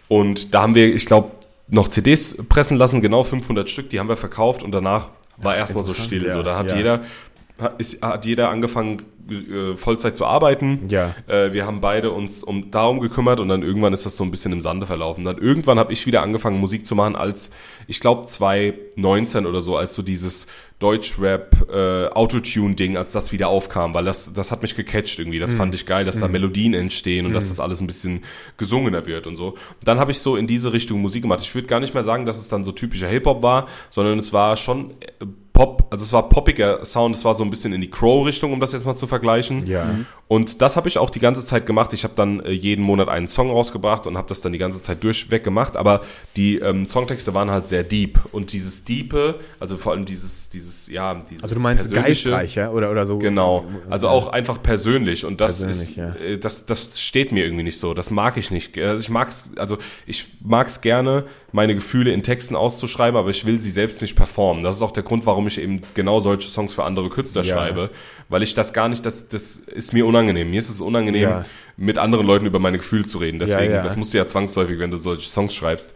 Und 0.08 0.54
da 0.54 0.62
haben 0.62 0.74
wir, 0.74 0.94
ich 0.94 1.06
glaube, 1.06 1.30
noch 1.68 1.88
CDs 1.88 2.36
pressen 2.48 2.76
lassen, 2.76 3.00
genau 3.00 3.24
500 3.24 3.68
Stück, 3.68 3.88
die 3.90 3.98
haben 3.98 4.08
wir 4.08 4.16
verkauft 4.16 4.62
und 4.62 4.72
danach 4.72 5.08
war 5.38 5.56
erstmal 5.56 5.82
so 5.84 5.94
still. 5.94 6.26
ja, 6.26 6.32
So, 6.32 6.42
da 6.42 6.56
hat 6.58 6.70
ja. 6.72 6.76
jeder 6.76 7.00
hat, 7.58 7.74
ist, 7.80 8.02
hat 8.02 8.26
jeder 8.26 8.50
angefangen, 8.50 9.02
äh, 9.30 9.76
Vollzeit 9.76 10.16
zu 10.16 10.26
arbeiten. 10.26 10.80
Ja. 10.88 11.14
Äh, 11.26 11.52
wir 11.52 11.66
haben 11.66 11.80
beide 11.80 12.10
uns 12.10 12.42
um 12.42 12.70
darum 12.70 13.00
gekümmert 13.00 13.40
und 13.40 13.48
dann 13.48 13.62
irgendwann 13.62 13.92
ist 13.92 14.06
das 14.06 14.16
so 14.16 14.24
ein 14.24 14.30
bisschen 14.30 14.52
im 14.52 14.60
Sande 14.60 14.86
verlaufen. 14.86 15.24
Dann 15.24 15.38
irgendwann 15.38 15.78
habe 15.78 15.92
ich 15.92 16.06
wieder 16.06 16.22
angefangen, 16.22 16.60
Musik 16.60 16.86
zu 16.86 16.94
machen, 16.94 17.16
als 17.16 17.50
ich 17.86 18.00
glaube 18.00 18.26
2019 18.26 19.46
oder 19.46 19.60
so, 19.60 19.76
als 19.76 19.94
so 19.94 20.02
dieses 20.02 20.46
Deutschrap 20.78 21.70
äh, 21.72 22.08
Autotune-Ding, 22.08 22.96
als 22.96 23.12
das 23.12 23.32
wieder 23.32 23.48
aufkam, 23.48 23.94
weil 23.94 24.04
das, 24.04 24.34
das 24.34 24.50
hat 24.50 24.62
mich 24.62 24.74
gecatcht 24.74 25.18
irgendwie. 25.18 25.38
Das 25.38 25.54
fand 25.54 25.74
ich 25.74 25.86
geil, 25.86 26.04
dass 26.04 26.18
da 26.18 26.28
Melodien 26.28 26.74
entstehen 26.74 27.26
und 27.26 27.32
dass 27.32 27.48
das 27.48 27.60
alles 27.60 27.80
ein 27.80 27.86
bisschen 27.86 28.22
gesungener 28.58 29.06
wird 29.06 29.26
und 29.26 29.36
so. 29.36 29.50
Und 29.50 29.58
dann 29.84 29.98
habe 29.98 30.10
ich 30.10 30.18
so 30.18 30.36
in 30.36 30.46
diese 30.46 30.72
Richtung 30.72 31.00
Musik 31.00 31.22
gemacht. 31.22 31.40
Ich 31.42 31.54
würde 31.54 31.68
gar 31.68 31.80
nicht 31.80 31.94
mehr 31.94 32.04
sagen, 32.04 32.26
dass 32.26 32.36
es 32.38 32.48
dann 32.48 32.64
so 32.64 32.72
typischer 32.72 33.08
Hip-Hop 33.08 33.42
war, 33.42 33.66
sondern 33.88 34.18
es 34.18 34.32
war 34.32 34.56
schon 34.56 34.90
äh, 35.00 35.26
Pop, 35.54 35.86
also 35.90 36.04
es 36.04 36.12
war 36.12 36.28
poppiger 36.28 36.84
Sound, 36.84 37.14
es 37.14 37.24
war 37.24 37.32
so 37.32 37.44
ein 37.44 37.48
bisschen 37.48 37.72
in 37.72 37.80
die 37.80 37.88
Crow-Richtung, 37.88 38.52
um 38.52 38.58
das 38.58 38.72
jetzt 38.72 38.84
mal 38.84 38.96
zu 38.96 39.06
vergleichen. 39.06 39.64
Ja. 39.68 39.84
Mhm. 39.84 40.06
Und 40.26 40.60
das 40.60 40.74
habe 40.74 40.88
ich 40.88 40.98
auch 40.98 41.10
die 41.10 41.20
ganze 41.20 41.46
Zeit 41.46 41.64
gemacht. 41.64 41.92
Ich 41.92 42.02
habe 42.02 42.14
dann 42.16 42.40
äh, 42.40 42.50
jeden 42.50 42.82
Monat 42.84 43.08
einen 43.08 43.28
Song 43.28 43.50
rausgebracht 43.50 44.08
und 44.08 44.18
habe 44.18 44.26
das 44.28 44.40
dann 44.40 44.50
die 44.52 44.58
ganze 44.58 44.82
Zeit 44.82 45.04
durchweg 45.04 45.44
gemacht. 45.44 45.76
Aber 45.76 46.00
die 46.36 46.56
ähm, 46.56 46.86
Songtexte 46.86 47.34
waren 47.34 47.52
halt 47.52 47.66
sehr 47.66 47.84
deep. 47.84 48.18
Und 48.32 48.52
dieses 48.52 48.82
Diepe, 48.84 49.38
also 49.60 49.76
vor 49.76 49.92
allem 49.92 50.04
dieses, 50.06 50.50
dieses, 50.50 50.88
ja, 50.88 51.22
dieses 51.30 51.44
Also 51.44 51.54
du 51.54 51.60
meinst 51.60 51.88
persönliche- 51.88 52.30
geistreich, 52.30 52.56
ja? 52.56 52.70
Oder, 52.72 52.90
oder 52.90 53.06
so. 53.06 53.18
Genau, 53.18 53.64
also 53.88 54.08
auch 54.08 54.26
einfach 54.32 54.60
persönlich 54.60 55.24
und 55.24 55.40
das 55.40 55.60
Persönlich, 55.60 55.90
ist, 55.90 55.96
ja. 55.96 56.14
äh, 56.16 56.36
das, 56.36 56.66
das 56.66 57.00
steht 57.00 57.30
mir 57.30 57.44
irgendwie 57.44 57.62
nicht 57.62 57.78
so. 57.78 57.94
Das 57.94 58.10
mag 58.10 58.36
ich 58.38 58.50
nicht. 58.50 58.76
Also 58.76 59.00
ich 59.00 59.08
mag's, 59.10 59.50
also 59.56 59.78
ich 60.04 60.26
mag's 60.42 60.80
gerne, 60.80 61.26
meine 61.54 61.74
Gefühle 61.76 62.10
in 62.12 62.24
Texten 62.24 62.56
auszuschreiben, 62.56 63.16
aber 63.16 63.30
ich 63.30 63.46
will 63.46 63.60
sie 63.60 63.70
selbst 63.70 64.02
nicht 64.02 64.16
performen. 64.16 64.64
Das 64.64 64.74
ist 64.74 64.82
auch 64.82 64.90
der 64.90 65.04
Grund, 65.04 65.24
warum 65.24 65.46
ich 65.46 65.60
eben 65.62 65.82
genau 65.94 66.18
solche 66.18 66.48
Songs 66.48 66.74
für 66.74 66.82
andere 66.82 67.08
Künstler 67.10 67.42
Ja. 67.42 67.54
schreibe, 67.54 67.90
weil 68.28 68.42
ich 68.42 68.54
das 68.54 68.72
gar 68.72 68.88
nicht, 68.88 69.06
das, 69.06 69.28
das 69.28 69.54
ist 69.58 69.92
mir 69.92 70.04
unangenehm. 70.04 70.50
Mir 70.50 70.58
ist 70.58 70.68
es 70.68 70.80
unangenehm, 70.80 71.22
Ja. 71.22 71.42
mit 71.76 71.96
anderen 71.96 72.26
Leuten 72.26 72.44
über 72.46 72.58
meine 72.58 72.78
Gefühle 72.78 73.06
zu 73.06 73.18
reden. 73.18 73.38
Deswegen, 73.38 73.72
Ja, 73.72 73.82
das 73.84 73.94
musst 73.96 74.12
du 74.12 74.18
ja 74.18 74.26
zwangsläufig, 74.26 74.80
wenn 74.80 74.90
du 74.90 74.96
solche 74.96 75.30
Songs 75.30 75.54
schreibst. 75.54 75.94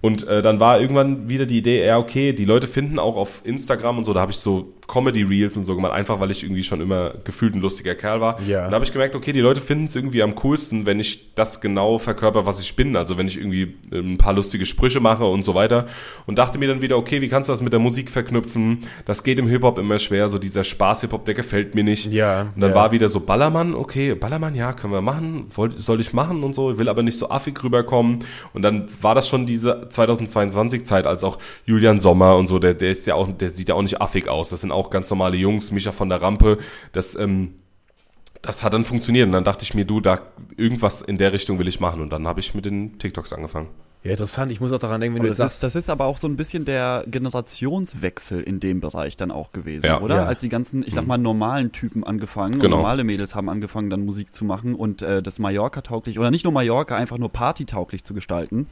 Und 0.00 0.26
äh, 0.26 0.42
dann 0.42 0.58
war 0.58 0.80
irgendwann 0.80 1.28
wieder 1.28 1.46
die 1.46 1.58
Idee, 1.58 1.86
ja, 1.86 1.98
okay, 1.98 2.32
die 2.32 2.44
Leute 2.44 2.66
finden 2.66 2.98
auch 2.98 3.14
auf 3.16 3.42
Instagram 3.44 3.98
und 3.98 4.04
so, 4.04 4.12
da 4.12 4.20
habe 4.22 4.32
ich 4.32 4.38
so 4.38 4.72
Comedy-Reels 4.86 5.56
und 5.56 5.64
so 5.64 5.74
gemacht, 5.74 5.92
einfach 5.92 6.20
weil 6.20 6.30
ich 6.30 6.42
irgendwie 6.42 6.62
schon 6.62 6.80
immer 6.80 7.14
gefühlt 7.24 7.54
ein 7.54 7.60
lustiger 7.60 7.94
Kerl 7.94 8.20
war. 8.20 8.40
Ja. 8.42 8.64
Und 8.64 8.70
da 8.70 8.74
habe 8.76 8.84
ich 8.84 8.92
gemerkt, 8.92 9.14
okay, 9.14 9.32
die 9.32 9.40
Leute 9.40 9.60
finden 9.60 9.86
es 9.86 9.96
irgendwie 9.96 10.22
am 10.22 10.34
coolsten, 10.36 10.86
wenn 10.86 11.00
ich 11.00 11.34
das 11.34 11.60
genau 11.60 11.98
verkörper, 11.98 12.46
was 12.46 12.60
ich 12.60 12.76
bin. 12.76 12.96
Also 12.96 13.18
wenn 13.18 13.26
ich 13.26 13.36
irgendwie 13.36 13.76
ähm, 13.92 14.14
ein 14.14 14.18
paar 14.18 14.32
lustige 14.32 14.66
Sprüche 14.66 15.00
mache 15.00 15.24
und 15.24 15.44
so 15.44 15.54
weiter. 15.54 15.86
Und 16.26 16.38
dachte 16.38 16.58
mir 16.58 16.68
dann 16.68 16.82
wieder, 16.82 16.96
okay, 16.96 17.20
wie 17.20 17.28
kannst 17.28 17.48
du 17.48 17.52
das 17.52 17.62
mit 17.62 17.72
der 17.72 17.80
Musik 17.80 18.10
verknüpfen? 18.10 18.84
Das 19.04 19.24
geht 19.24 19.38
im 19.38 19.48
Hip-Hop 19.48 19.78
immer 19.78 19.98
schwer, 19.98 20.28
so 20.28 20.38
dieser 20.38 20.64
Spaß-Hip-Hop, 20.64 21.24
der 21.24 21.34
gefällt 21.34 21.74
mir 21.74 21.84
nicht. 21.84 22.12
Ja, 22.12 22.52
Und 22.54 22.60
dann 22.60 22.70
ja. 22.70 22.76
war 22.76 22.92
wieder 22.92 23.08
so 23.08 23.20
Ballermann, 23.20 23.74
okay, 23.74 24.14
Ballermann, 24.14 24.54
ja, 24.54 24.72
können 24.72 24.92
wir 24.92 25.02
machen, 25.02 25.46
soll 25.76 26.00
ich 26.00 26.12
machen 26.12 26.44
und 26.44 26.54
so, 26.54 26.78
will 26.78 26.88
aber 26.88 27.02
nicht 27.02 27.18
so 27.18 27.30
affig 27.30 27.62
rüberkommen. 27.62 28.20
Und 28.52 28.62
dann 28.62 28.88
war 29.00 29.14
das 29.14 29.28
schon 29.28 29.46
diese 29.46 29.88
2022-Zeit, 29.90 31.06
als 31.06 31.24
auch 31.24 31.38
Julian 31.64 32.00
Sommer 32.00 32.36
und 32.36 32.46
so, 32.46 32.58
der, 32.58 32.74
der 32.74 32.90
ist 32.90 33.06
ja 33.06 33.14
auch, 33.14 33.28
der 33.28 33.50
sieht 33.50 33.68
ja 33.68 33.74
auch 33.74 33.82
nicht 33.82 34.00
affig 34.00 34.28
aus. 34.28 34.50
Das 34.50 34.60
sind 34.60 34.72
auch 34.76 34.90
ganz 34.90 35.10
normale 35.10 35.36
Jungs, 35.36 35.72
Micha 35.72 35.92
von 35.92 36.08
der 36.08 36.22
Rampe, 36.22 36.58
das, 36.92 37.16
ähm, 37.16 37.54
das 38.42 38.62
hat 38.62 38.74
dann 38.74 38.84
funktioniert. 38.84 39.26
Und 39.26 39.32
dann 39.32 39.44
dachte 39.44 39.64
ich 39.64 39.74
mir, 39.74 39.84
du, 39.84 40.00
da 40.00 40.20
irgendwas 40.56 41.02
in 41.02 41.18
der 41.18 41.32
Richtung 41.32 41.58
will 41.58 41.68
ich 41.68 41.80
machen. 41.80 42.00
Und 42.00 42.10
dann 42.10 42.28
habe 42.28 42.40
ich 42.40 42.54
mit 42.54 42.64
den 42.64 42.98
TikToks 42.98 43.32
angefangen. 43.32 43.68
Ja, 44.06 44.12
interessant. 44.12 44.50
Ich 44.52 44.60
muss 44.60 44.72
auch 44.72 44.78
daran 44.78 45.00
denken, 45.00 45.16
wenn 45.16 45.22
Aber 45.22 45.28
du 45.28 45.30
das, 45.30 45.38
jetzt 45.38 45.44
ist, 45.46 45.52
sagst. 45.60 45.62
das 45.64 45.76
ist 45.76 45.90
aber 45.90 46.04
auch 46.06 46.16
so 46.18 46.26
ein 46.28 46.36
bisschen 46.36 46.64
der 46.64 47.04
Generationswechsel 47.08 48.40
in 48.40 48.60
dem 48.60 48.80
Bereich 48.80 49.16
dann 49.16 49.30
auch 49.30 49.52
gewesen, 49.52 49.86
Ja. 49.86 50.00
oder? 50.00 50.14
Ja. 50.16 50.26
Als 50.26 50.40
die 50.40 50.48
ganzen, 50.48 50.84
ich 50.86 50.94
sag 50.94 51.06
mal, 51.06 51.18
normalen 51.18 51.72
Typen 51.72 52.04
angefangen 52.04 52.58
Genau. 52.58 52.76
normale 52.76 53.04
Mädels 53.04 53.34
haben 53.34 53.48
angefangen, 53.48 53.90
dann 53.90 54.04
Musik 54.04 54.34
zu 54.34 54.44
machen 54.44 54.74
und 54.74 55.02
äh, 55.02 55.22
das 55.22 55.38
Mallorca-tauglich, 55.38 56.18
oder 56.18 56.30
nicht 56.30 56.44
nur 56.44 56.52
Mallorca, 56.52 56.96
einfach 56.96 57.18
nur 57.18 57.30
Party-tauglich 57.30 58.04
zu 58.04 58.14
gestalten. 58.14 58.66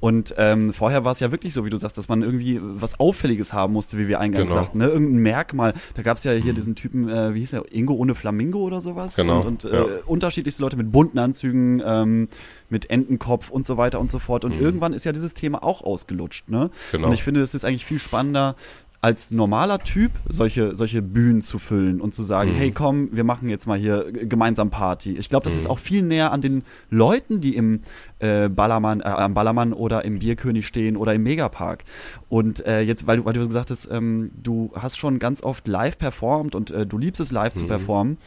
Und 0.00 0.34
ähm, 0.38 0.72
vorher 0.72 1.04
war 1.04 1.12
es 1.12 1.20
ja 1.20 1.32
wirklich 1.32 1.54
so, 1.54 1.64
wie 1.64 1.70
du 1.70 1.76
sagst, 1.76 1.98
dass 1.98 2.08
man 2.08 2.22
irgendwie 2.22 2.60
was 2.62 3.00
Auffälliges 3.00 3.52
haben 3.52 3.72
musste, 3.72 3.98
wie 3.98 4.08
wir 4.08 4.20
eingangs 4.20 4.48
Genau. 4.50 4.60
sagten, 4.62 4.78
ne? 4.78 4.86
Irgendein 4.86 5.22
Merkmal. 5.22 5.74
Da 5.94 6.02
gab 6.02 6.16
es 6.18 6.24
ja 6.24 6.32
hier 6.32 6.52
diesen 6.52 6.74
Typen, 6.74 7.08
äh, 7.08 7.34
wie 7.34 7.40
hieß 7.40 7.50
der, 7.50 7.64
Ingo 7.72 7.94
ohne 7.94 8.14
Flamingo 8.14 8.60
oder 8.60 8.80
sowas. 8.80 9.14
Genau, 9.16 9.40
Und, 9.40 9.64
und 9.64 9.72
äh, 9.72 9.76
ja. 9.76 9.84
unterschiedlichste 10.06 10.62
Leute 10.62 10.76
mit 10.76 10.92
bunten 10.92 11.18
Anzügen, 11.18 11.82
ähm, 11.84 12.28
mit 12.70 12.90
Entenkopf 12.90 13.50
und 13.50 13.66
so 13.66 13.76
weiter 13.76 14.00
und 14.00 14.10
so 14.10 14.18
fort. 14.18 14.44
Und 14.44 14.52
irgendwann 14.58 14.92
ist 14.92 15.04
ja 15.04 15.12
dieses 15.12 15.34
Thema 15.34 15.62
auch 15.62 15.82
ausgelutscht, 15.82 16.48
ne? 16.50 16.64
Mhm. 16.66 16.70
Genau. 16.92 17.06
Und 17.08 17.12
ich 17.14 17.22
finde, 17.22 17.40
es 17.40 17.54
ist 17.54 17.64
eigentlich 17.64 17.84
viel 17.86 17.98
spannender, 17.98 18.56
als 19.00 19.30
normaler 19.30 19.78
Typ 19.78 20.10
solche, 20.28 20.74
solche 20.74 21.02
Bühnen 21.02 21.42
zu 21.42 21.60
füllen 21.60 22.00
und 22.00 22.16
zu 22.16 22.24
sagen, 22.24 22.50
Mhm. 22.50 22.56
hey 22.56 22.70
komm, 22.72 23.08
wir 23.12 23.22
machen 23.22 23.48
jetzt 23.48 23.68
mal 23.68 23.78
hier 23.78 24.10
g- 24.10 24.26
gemeinsam 24.26 24.70
Party. 24.70 25.12
Ich 25.16 25.28
glaube, 25.28 25.44
das 25.44 25.52
Mhm. 25.54 25.58
ist 25.60 25.66
auch 25.70 25.78
viel 25.78 26.02
näher 26.02 26.32
an 26.32 26.40
den 26.40 26.64
Leuten, 26.90 27.40
die 27.40 27.54
im 27.54 27.82
äh, 28.18 28.48
Ballermann, 28.48 28.98
äh, 29.00 29.04
am 29.04 29.34
Ballermann 29.34 29.72
oder 29.72 30.04
im 30.04 30.18
Bierkönig 30.18 30.66
stehen 30.66 30.96
oder 30.96 31.14
im 31.14 31.22
Megapark. 31.22 31.84
Und 32.28 32.66
äh, 32.66 32.80
jetzt, 32.80 33.06
weil 33.06 33.18
du, 33.18 33.24
weil 33.24 33.34
du 33.34 33.46
gesagt 33.46 33.70
hast, 33.70 33.88
ähm, 33.88 34.32
du 34.42 34.72
hast 34.74 34.98
schon 34.98 35.20
ganz 35.20 35.44
oft 35.44 35.68
live 35.68 35.96
performt 35.96 36.56
und 36.56 36.72
äh, 36.72 36.84
du 36.84 36.98
liebst 36.98 37.20
es 37.20 37.30
live 37.30 37.54
Mhm. 37.54 37.58
zu 37.60 37.66
performen. 37.68 38.18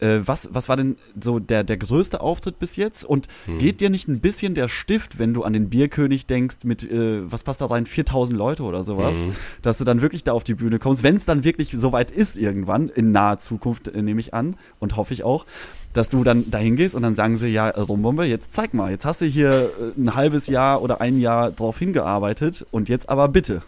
Äh, 0.00 0.20
was, 0.26 0.48
was 0.52 0.68
war 0.68 0.76
denn 0.76 0.96
so 1.20 1.38
der, 1.38 1.64
der 1.64 1.76
größte 1.78 2.20
Auftritt 2.20 2.58
bis 2.58 2.76
jetzt? 2.76 3.04
Und 3.04 3.28
Mhm. 3.46 3.58
geht 3.58 3.80
dir 3.80 3.88
nicht 3.90 4.08
ein 4.08 4.20
bisschen 4.20 4.54
der 4.54 4.68
Stift, 4.68 5.18
wenn 5.18 5.32
du 5.34 5.42
an 5.42 5.52
den 5.52 5.70
Bierkönig 5.70 6.26
denkst, 6.26 6.56
mit, 6.64 6.82
äh, 6.90 7.30
was 7.30 7.44
passt 7.44 7.60
da 7.60 7.66
rein, 7.66 7.86
4000 7.86 8.36
Leute 8.38 8.62
oder 8.62 8.84
sowas, 8.84 9.16
Mhm. 9.26 9.34
dass 9.62 9.78
du 9.78 9.84
dann 9.84 10.02
wirklich 10.02 10.22
da 10.24 10.32
auf 10.32 10.44
die 10.44 10.54
Bühne 10.54 10.78
kommst, 10.78 11.02
wenn 11.02 11.16
es 11.16 11.24
dann 11.24 11.44
wirklich 11.44 11.70
soweit 11.72 12.10
ist 12.10 12.36
irgendwann, 12.36 12.88
in 12.90 13.12
naher 13.12 13.38
Zukunft 13.38 13.88
äh, 13.88 14.02
nehme 14.02 14.20
ich 14.20 14.34
an 14.34 14.56
und 14.80 14.96
hoffe 14.96 15.14
ich 15.14 15.24
auch, 15.24 15.46
dass 15.94 16.10
du 16.10 16.24
dann 16.24 16.50
dahin 16.50 16.76
gehst 16.76 16.94
und 16.94 17.02
dann 17.02 17.14
sagen 17.14 17.38
sie, 17.38 17.48
ja, 17.48 17.70
Rumbombe, 17.70 18.24
jetzt 18.26 18.52
zeig 18.52 18.74
mal, 18.74 18.90
jetzt 18.90 19.06
hast 19.06 19.22
du 19.22 19.24
hier 19.24 19.70
äh, 19.96 19.98
ein 19.98 20.14
halbes 20.14 20.46
Jahr 20.46 20.82
oder 20.82 21.00
ein 21.00 21.18
Jahr 21.18 21.50
drauf 21.50 21.78
hingearbeitet 21.78 22.66
und 22.70 22.90
jetzt 22.90 23.08
aber 23.08 23.28
bitte. 23.28 23.62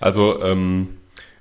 Also, 0.00 0.42
ähm, 0.42 0.88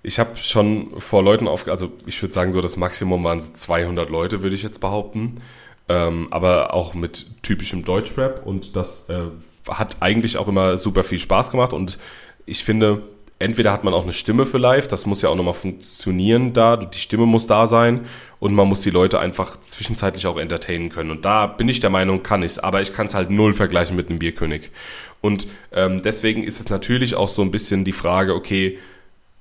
ich 0.04 0.20
habe 0.20 0.38
schon 0.38 1.00
vor 1.00 1.24
Leuten 1.24 1.48
auf, 1.48 1.68
also 1.68 1.92
ich 2.06 2.22
würde 2.22 2.34
sagen, 2.34 2.52
so 2.52 2.62
das 2.62 2.78
Maximum 2.78 3.24
waren 3.24 3.40
so 3.40 3.52
200 3.54 4.10
Leute, 4.10 4.42
würde 4.42 4.56
ich 4.56 4.64
jetzt 4.64 4.82
behaupten. 4.82 5.42
Ähm, 5.90 6.28
aber 6.32 6.74
auch 6.74 6.94
mit 6.94 7.44
typischem 7.44 7.84
Deutschrap 7.84 8.46
und 8.46 8.78
das 8.78 9.10
äh, 9.10 9.24
hat 9.70 9.98
eigentlich 10.00 10.38
auch 10.38 10.48
immer 10.48 10.78
super 10.78 11.04
viel 11.04 11.20
Spaß 11.20 11.52
gemacht 11.52 11.74
und 11.74 11.98
ich 12.46 12.64
finde, 12.64 13.02
entweder 13.38 13.74
hat 13.74 13.84
man 13.84 13.94
auch 13.94 14.04
eine 14.04 14.14
Stimme 14.14 14.46
für 14.46 14.60
live, 14.60 14.88
das 14.88 15.06
muss 15.06 15.22
ja 15.22 15.28
auch 15.28 15.36
nochmal 15.36 15.54
funktionieren 15.54 16.54
da, 16.54 16.78
die 16.78 16.98
Stimme 16.98 17.26
muss 17.26 17.48
da 17.48 17.68
sein 17.68 18.06
und 18.40 18.54
man 18.54 18.70
muss 18.70 18.80
die 18.80 18.92
Leute 18.92 19.20
einfach 19.20 19.58
zwischenzeitlich 19.68 20.26
auch 20.26 20.38
entertainen 20.38 20.88
können. 20.88 21.12
Und 21.12 21.26
da 21.26 21.48
bin 21.48 21.68
ich 21.68 21.82
der 21.82 21.90
Meinung, 21.90 22.24
kann 22.24 22.44
ich's, 22.44 22.60
aber 22.60 22.82
ich 22.82 22.94
kann 22.94 23.08
es 23.08 23.14
halt 23.14 23.30
null 23.30 23.54
vergleichen 23.54 23.98
mit 23.98 24.10
einem 24.10 24.20
Bierkönig. 24.20 24.72
Und 25.20 25.48
ähm, 25.74 26.02
deswegen 26.02 26.44
ist 26.44 26.62
es 26.62 26.70
natürlich 26.70 27.16
auch 27.16 27.28
so 27.28 27.42
ein 27.42 27.52
bisschen 27.52 27.84
die 27.84 27.92
Frage, 27.92 28.36
okay, 28.36 28.80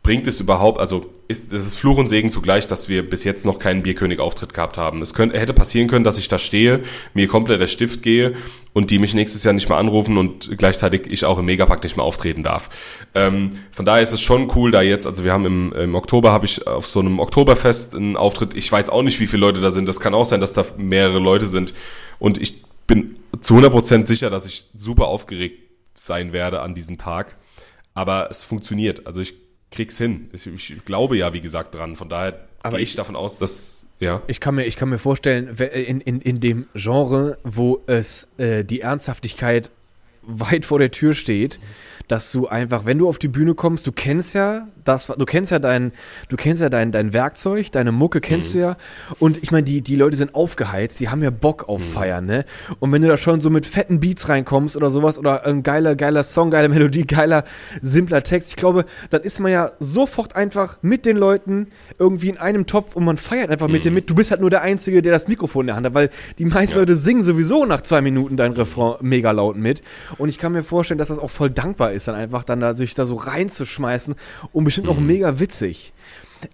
bringt 0.02 0.26
es 0.26 0.40
überhaupt, 0.40 0.80
also 0.80 1.06
ist 1.28 1.52
es 1.52 1.64
ist 1.64 1.76
Fluch 1.78 1.96
und 1.96 2.08
Segen 2.08 2.32
zugleich, 2.32 2.66
dass 2.66 2.88
wir 2.88 3.08
bis 3.08 3.22
jetzt 3.22 3.46
noch 3.46 3.60
keinen 3.60 3.84
Bierkönig-Auftritt 3.84 4.52
gehabt 4.52 4.76
haben. 4.76 5.00
Es 5.00 5.14
könnte, 5.14 5.38
hätte 5.38 5.52
passieren 5.52 5.86
können, 5.86 6.04
dass 6.04 6.18
ich 6.18 6.26
da 6.26 6.40
stehe, 6.40 6.82
mir 7.14 7.28
komplett 7.28 7.60
der 7.60 7.68
Stift 7.68 8.02
gehe 8.02 8.34
und 8.72 8.90
die 8.90 8.98
mich 8.98 9.14
nächstes 9.14 9.44
Jahr 9.44 9.54
nicht 9.54 9.68
mehr 9.68 9.78
anrufen 9.78 10.18
und 10.18 10.58
gleichzeitig 10.58 11.06
ich 11.06 11.24
auch 11.24 11.38
im 11.38 11.44
Megapack 11.44 11.84
nicht 11.84 11.96
mehr 11.96 12.04
auftreten 12.04 12.42
darf. 12.42 12.68
Ähm, 13.14 13.58
von 13.70 13.86
daher 13.86 14.02
ist 14.02 14.12
es 14.12 14.20
schon 14.20 14.50
cool, 14.56 14.72
da 14.72 14.82
jetzt, 14.82 15.06
also 15.06 15.22
wir 15.22 15.32
haben 15.32 15.46
im, 15.46 15.72
im 15.72 15.94
Oktober 15.94 16.32
habe 16.32 16.46
ich 16.46 16.66
auf 16.66 16.86
so 16.86 16.98
einem 16.98 17.20
Oktoberfest 17.20 17.94
einen 17.94 18.16
Auftritt. 18.16 18.54
Ich 18.54 18.70
weiß 18.70 18.90
auch 18.90 19.02
nicht, 19.02 19.20
wie 19.20 19.28
viele 19.28 19.40
Leute 19.40 19.60
da 19.60 19.70
sind. 19.70 19.88
Das 19.88 20.00
kann 20.00 20.14
auch 20.14 20.26
sein, 20.26 20.40
dass 20.40 20.52
da 20.52 20.64
mehrere 20.78 21.20
Leute 21.20 21.46
sind 21.46 21.74
und 22.18 22.38
ich 22.38 22.64
bin 22.88 23.16
zu 23.40 23.56
100% 23.56 24.06
sicher, 24.08 24.30
dass 24.30 24.46
ich 24.46 24.66
super 24.74 25.06
aufgeregt 25.06 25.60
sein 25.94 26.32
werde 26.32 26.60
an 26.60 26.74
diesem 26.74 26.98
Tag. 26.98 27.38
Aber 27.94 28.28
es 28.30 28.42
funktioniert. 28.42 29.06
Also 29.06 29.20
ich 29.20 29.34
krieg's 29.72 29.98
hin. 29.98 30.30
Ich, 30.32 30.46
ich 30.46 30.84
glaube 30.84 31.16
ja, 31.16 31.32
wie 31.32 31.40
gesagt, 31.40 31.74
dran. 31.74 31.96
Von 31.96 32.08
daher 32.08 32.46
Aber 32.62 32.76
gehe 32.76 32.84
ich 32.84 32.90
ich- 32.90 32.96
davon 32.96 33.16
aus, 33.16 33.38
dass, 33.38 33.86
ja. 33.98 34.22
Ich 34.28 34.38
kann 34.40 34.54
mir, 34.54 34.64
ich 34.66 34.76
kann 34.76 34.88
mir 34.88 34.98
vorstellen, 34.98 35.56
in, 35.56 36.00
in, 36.00 36.20
in 36.20 36.40
dem 36.40 36.66
Genre, 36.74 37.38
wo 37.44 37.82
es 37.86 38.28
äh, 38.38 38.64
die 38.64 38.80
Ernsthaftigkeit 38.80 39.70
weit 40.22 40.64
vor 40.64 40.78
der 40.78 40.90
Tür 40.92 41.14
steht, 41.14 41.58
dass 42.12 42.30
du 42.30 42.46
einfach, 42.46 42.84
wenn 42.84 42.98
du 42.98 43.08
auf 43.08 43.16
die 43.16 43.28
Bühne 43.28 43.54
kommst, 43.54 43.86
du 43.86 43.92
kennst 43.92 44.34
ja 44.34 44.68
das, 44.84 45.06
du 45.06 45.24
kennst 45.24 45.50
ja 45.50 45.58
dein, 45.58 45.92
du 46.28 46.36
kennst 46.36 46.60
ja 46.60 46.68
dein, 46.68 46.92
dein 46.92 47.14
Werkzeug, 47.14 47.72
deine 47.72 47.90
Mucke 47.90 48.20
kennst 48.20 48.52
du 48.52 48.58
ja. 48.58 48.76
Und 49.18 49.42
ich 49.42 49.50
meine, 49.50 49.62
die, 49.62 49.80
die 49.80 49.96
Leute 49.96 50.18
sind 50.18 50.34
aufgeheizt, 50.34 51.00
die 51.00 51.08
haben 51.08 51.22
ja 51.22 51.30
Bock 51.30 51.70
auf 51.70 51.82
Feiern, 51.82 52.26
ne? 52.26 52.44
Und 52.80 52.92
wenn 52.92 53.00
du 53.00 53.08
da 53.08 53.16
schon 53.16 53.40
so 53.40 53.48
mit 53.48 53.64
fetten 53.64 53.98
Beats 53.98 54.28
reinkommst 54.28 54.76
oder 54.76 54.90
sowas 54.90 55.18
oder 55.18 55.46
ein 55.46 55.62
geiler, 55.62 55.96
geiler 55.96 56.22
Song, 56.22 56.50
geile 56.50 56.68
Melodie, 56.68 57.06
geiler, 57.06 57.44
simpler 57.80 58.22
Text, 58.22 58.50
ich 58.50 58.56
glaube, 58.56 58.84
dann 59.08 59.22
ist 59.22 59.40
man 59.40 59.50
ja 59.50 59.72
sofort 59.78 60.36
einfach 60.36 60.76
mit 60.82 61.06
den 61.06 61.16
Leuten 61.16 61.68
irgendwie 61.98 62.28
in 62.28 62.36
einem 62.36 62.66
Topf 62.66 62.94
und 62.94 63.06
man 63.06 63.16
feiert 63.16 63.48
einfach 63.48 63.68
mit 63.68 63.84
dir 63.84 63.90
mit. 63.90 64.10
Du 64.10 64.14
bist 64.14 64.30
halt 64.30 64.42
nur 64.42 64.50
der 64.50 64.60
Einzige, 64.60 65.00
der 65.00 65.12
das 65.12 65.28
Mikrofon 65.28 65.62
in 65.62 65.66
der 65.68 65.76
Hand 65.76 65.86
hat, 65.86 65.94
weil 65.94 66.10
die 66.36 66.44
meisten 66.44 66.74
Ja. 66.74 66.80
Leute 66.80 66.94
singen 66.94 67.22
sowieso 67.22 67.64
nach 67.64 67.80
zwei 67.80 68.02
Minuten 68.02 68.36
dein 68.36 68.52
Refrain 68.52 68.96
mega 69.00 69.30
laut 69.30 69.56
mit. 69.56 69.80
Und 70.18 70.28
ich 70.28 70.36
kann 70.36 70.52
mir 70.52 70.62
vorstellen, 70.62 70.98
dass 70.98 71.08
das 71.08 71.18
auch 71.18 71.30
voll 71.30 71.48
dankbar 71.48 71.92
ist 71.92 72.01
ist 72.02 72.08
dann 72.08 72.14
einfach 72.14 72.44
dann 72.44 72.60
da, 72.60 72.74
sich 72.74 72.94
da 72.94 73.06
so 73.06 73.14
reinzuschmeißen 73.14 74.14
und 74.52 74.64
bestimmt 74.64 74.88
Mhm. 74.88 74.92
auch 74.92 74.98
mega 75.00 75.38
witzig. 75.38 75.92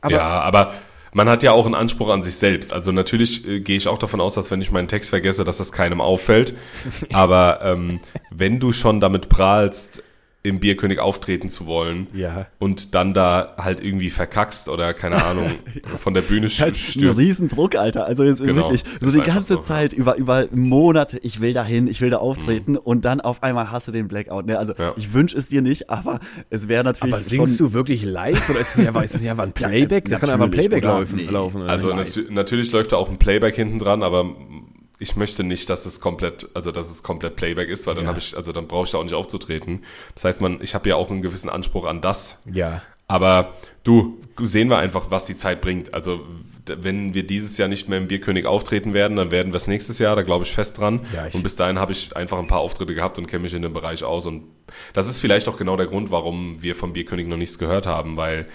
Aber 0.02 0.12
ja, 0.12 0.40
aber 0.40 0.74
man 1.14 1.28
hat 1.28 1.42
ja 1.42 1.52
auch 1.52 1.64
einen 1.64 1.74
Anspruch 1.74 2.10
an 2.10 2.22
sich 2.22 2.36
selbst. 2.36 2.72
Also 2.72 2.92
natürlich 2.92 3.46
äh, 3.48 3.60
gehe 3.60 3.76
ich 3.76 3.88
auch 3.88 3.98
davon 3.98 4.20
aus, 4.20 4.34
dass 4.34 4.50
wenn 4.50 4.60
ich 4.60 4.70
meinen 4.70 4.88
Text 4.88 5.08
vergesse, 5.10 5.44
dass 5.44 5.56
das 5.56 5.72
keinem 5.72 6.00
auffällt. 6.02 6.54
aber 7.12 7.60
ähm, 7.62 8.00
wenn 8.30 8.60
du 8.60 8.72
schon 8.72 9.00
damit 9.00 9.28
prahlst, 9.30 10.02
im 10.48 10.60
Bierkönig 10.60 10.98
auftreten 10.98 11.50
zu 11.50 11.66
wollen 11.66 12.06
Ja. 12.14 12.46
und 12.58 12.94
dann 12.94 13.14
da 13.14 13.54
halt 13.58 13.82
irgendwie 13.82 14.10
verkackst 14.10 14.68
oder 14.68 14.94
keine 14.94 15.24
Ahnung 15.24 15.50
von 15.98 16.14
der 16.14 16.22
Bühne 16.22 16.48
halt 16.48 16.74
ein 16.74 16.78
stürzt. 16.78 17.18
Riesendruck, 17.18 17.74
Alter. 17.76 18.06
Also 18.06 18.24
jetzt 18.24 18.42
Genau, 18.42 18.62
wirklich 18.70 18.82
so 19.00 19.10
die 19.10 19.20
ganze 19.26 19.54
so, 19.54 19.60
Zeit 19.60 19.92
über 19.92 20.16
über 20.16 20.46
Monate, 20.52 21.18
ich 21.22 21.40
will 21.40 21.52
dahin, 21.52 21.86
ich 21.88 22.00
will 22.00 22.10
da 22.10 22.16
auftreten 22.18 22.76
und 22.76 23.04
dann 23.04 23.20
auf 23.20 23.42
einmal 23.42 23.70
hast 23.70 23.88
du 23.88 23.92
den 23.92 24.08
Blackout. 24.08 24.46
Ne? 24.46 24.58
Also 24.58 24.74
Ja. 24.78 24.92
ich 24.96 25.12
wünsche 25.12 25.36
es 25.36 25.48
dir 25.48 25.62
nicht, 25.62 25.90
aber 25.90 26.20
es 26.50 26.68
wäre 26.68 26.84
natürlich 26.84 27.14
Aber 27.14 27.22
singst 27.22 27.58
schon, 27.58 27.68
du 27.68 27.72
wirklich 27.74 28.04
live 28.04 28.48
oder 28.50 28.60
ist 28.60 28.76
es 28.78 28.86
einfach, 28.86 29.02
ist 29.02 29.14
es 29.14 29.24
einfach 29.24 29.44
ein 29.44 29.52
Playback? 29.54 30.08
da 30.08 30.18
kann 30.18 30.30
einfach 30.30 30.46
ein 30.46 30.50
Playback 30.50 30.82
oder? 30.84 31.00
laufen. 31.00 31.16
Nee. 31.16 31.24
laufen 31.24 31.62
oder? 31.62 31.70
Also 31.70 31.92
natu 31.94 32.20
natürlich 32.30 32.72
läuft 32.72 32.92
da 32.92 32.96
auch 32.96 33.08
ein 33.08 33.18
Playback 33.18 33.54
hinten 33.54 33.78
dran, 33.78 34.02
aber 34.02 34.34
ich 34.98 35.16
möchte 35.16 35.44
nicht, 35.44 35.70
dass 35.70 35.86
es 35.86 36.00
komplett, 36.00 36.48
also 36.54 36.72
dass 36.72 36.90
es 36.90 37.02
komplett 37.02 37.36
Playback 37.36 37.68
ist, 37.68 37.86
weil 37.86 37.94
dann 37.94 38.04
Ja. 38.04 38.08
habe 38.10 38.18
ich, 38.18 38.36
also 38.36 38.52
dann 38.52 38.66
brauche 38.66 38.84
ich 38.84 38.90
da 38.90 38.98
auch 38.98 39.04
nicht 39.04 39.14
aufzutreten. 39.14 39.84
Das 40.14 40.24
heißt, 40.24 40.40
man, 40.40 40.60
ich 40.62 40.74
habe 40.74 40.88
ja 40.88 40.96
auch 40.96 41.10
einen 41.10 41.22
gewissen 41.22 41.48
Anspruch 41.50 41.84
an 41.86 42.00
das. 42.00 42.40
ja. 42.52 42.82
Aber 43.10 43.54
du, 43.84 44.20
sehen 44.42 44.68
wir 44.68 44.76
einfach, 44.76 45.10
was 45.10 45.24
die 45.24 45.34
Zeit 45.34 45.62
bringt. 45.62 45.94
Also 45.94 46.20
wenn 46.66 47.14
wir 47.14 47.26
dieses 47.26 47.56
Jahr 47.56 47.66
nicht 47.66 47.88
mehr 47.88 47.96
im 47.96 48.06
Bierkönig 48.06 48.44
auftreten 48.44 48.92
werden, 48.92 49.16
dann 49.16 49.30
werden 49.30 49.50
wir 49.54 49.56
es 49.56 49.66
nächstes 49.66 49.98
Jahr, 49.98 50.14
da 50.14 50.20
glaube 50.20 50.44
ich 50.44 50.52
fest 50.52 50.76
dran. 50.76 51.00
Ja, 51.14 51.26
ich- 51.26 51.34
und 51.34 51.42
bis 51.42 51.56
dahin 51.56 51.78
habe 51.78 51.92
ich 51.92 52.14
einfach 52.14 52.38
ein 52.38 52.48
paar 52.48 52.60
Auftritte 52.60 52.94
gehabt 52.94 53.16
und 53.16 53.26
kenne 53.26 53.44
mich 53.44 53.54
in 53.54 53.62
dem 53.62 53.72
Bereich 53.72 54.04
aus. 54.04 54.26
Und 54.26 54.44
das 54.92 55.08
ist 55.08 55.22
vielleicht 55.22 55.48
auch 55.48 55.56
genau 55.56 55.78
der 55.78 55.86
Grund, 55.86 56.10
warum 56.10 56.62
wir 56.62 56.74
vom 56.74 56.92
Bierkönig 56.92 57.28
noch 57.28 57.38
nichts 57.38 57.58
gehört 57.58 57.86
haben, 57.86 58.18
weil 58.18 58.46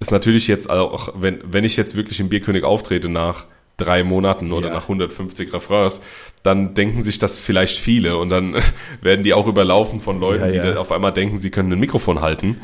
es 0.00 0.10
natürlich 0.10 0.48
jetzt 0.48 0.68
auch, 0.68 1.14
wenn, 1.16 1.40
wenn 1.42 1.64
ich 1.64 1.78
jetzt 1.78 1.96
wirklich 1.96 2.20
im 2.20 2.28
Bierkönig 2.28 2.62
auftrete 2.62 3.08
nach 3.08 3.46
drei 3.76 4.02
Monaten 4.04 4.52
oder 4.52 4.68
Ja. 4.68 4.74
nach 4.74 4.84
150 4.84 5.52
Refrains, 5.52 6.00
dann 6.42 6.74
denken 6.74 7.02
sich 7.02 7.18
das 7.18 7.38
vielleicht 7.38 7.78
viele 7.78 8.16
und 8.18 8.30
dann 8.30 8.54
werden 9.02 9.24
die 9.24 9.34
auch 9.34 9.46
überlaufen 9.46 10.00
von 10.00 10.20
Leuten, 10.20 10.42
Ja, 10.42 10.46
ja. 10.48 10.52
die 10.62 10.68
dann 10.68 10.76
auf 10.78 10.92
einmal 10.92 11.12
denken, 11.12 11.38
sie 11.38 11.50
können 11.50 11.72
ein 11.72 11.80
Mikrofon 11.80 12.20
halten. 12.20 12.60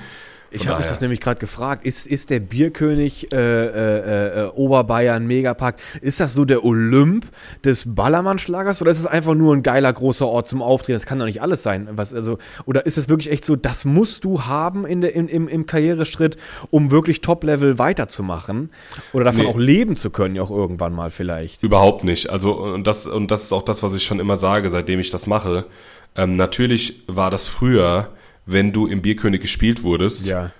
Ich 0.52 0.66
habe 0.68 0.80
mich 0.80 0.88
das 0.88 1.00
nämlich 1.00 1.20
gerade 1.20 1.38
gefragt. 1.38 1.84
Ist, 1.84 2.06
ist 2.06 2.30
der 2.30 2.40
Bierkönig 2.40 3.32
äh, 3.32 3.36
äh, 3.36 4.46
äh, 4.46 4.48
Oberbayern 4.48 5.26
Megapark, 5.26 5.76
ist 6.00 6.20
das 6.20 6.34
so 6.34 6.44
der 6.44 6.64
Olymp 6.64 7.26
des 7.64 7.94
Ballermann-Schlagers 7.94 8.82
oder 8.82 8.90
ist 8.90 8.98
es 8.98 9.06
einfach 9.06 9.34
nur 9.34 9.54
ein 9.54 9.62
geiler 9.62 9.92
großer 9.92 10.26
Ort 10.26 10.48
zum 10.48 10.62
Auftreten? 10.62 10.94
Das 10.96 11.06
kann 11.06 11.18
doch 11.18 11.26
nicht 11.26 11.40
alles 11.42 11.62
sein. 11.62 11.88
Was, 11.92 12.12
also, 12.12 12.38
oder 12.66 12.84
ist 12.86 12.98
es 12.98 13.08
wirklich 13.08 13.30
echt 13.30 13.44
so, 13.44 13.54
das 13.56 13.84
musst 13.84 14.24
du 14.24 14.42
haben 14.44 14.84
in 14.86 15.00
der, 15.00 15.14
in, 15.14 15.28
im, 15.28 15.46
im 15.48 15.66
Karriereschritt, 15.66 16.36
um 16.70 16.90
wirklich 16.90 17.20
Top-Level 17.20 17.78
weiterzumachen? 17.78 18.70
Oder 19.12 19.24
davon 19.24 19.40
Nee. 19.42 19.46
auch 19.46 19.58
leben 19.58 19.96
zu 19.96 20.10
können, 20.10 20.38
auch 20.38 20.50
irgendwann 20.50 20.92
mal 20.92 21.10
vielleicht? 21.10 21.62
Überhaupt 21.62 22.04
nicht. 22.04 22.28
Also 22.30 22.52
und 22.54 22.86
das 22.86 23.06
und 23.06 23.30
das 23.30 23.44
ist 23.44 23.52
auch 23.52 23.62
das, 23.62 23.82
was 23.82 23.94
ich 23.94 24.04
schon 24.04 24.18
immer 24.20 24.36
sage, 24.36 24.68
seitdem 24.68 25.00
ich 25.00 25.10
das 25.10 25.26
mache. 25.26 25.66
Ähm, 26.16 26.36
natürlich 26.36 27.04
war 27.06 27.30
das 27.30 27.46
früher, 27.46 28.08
wenn 28.52 28.72
du 28.72 28.86
im 28.86 29.02
Bierkönig 29.02 29.40
gespielt 29.40 29.82
wurdest 29.82 30.26
Ja. 30.26 30.50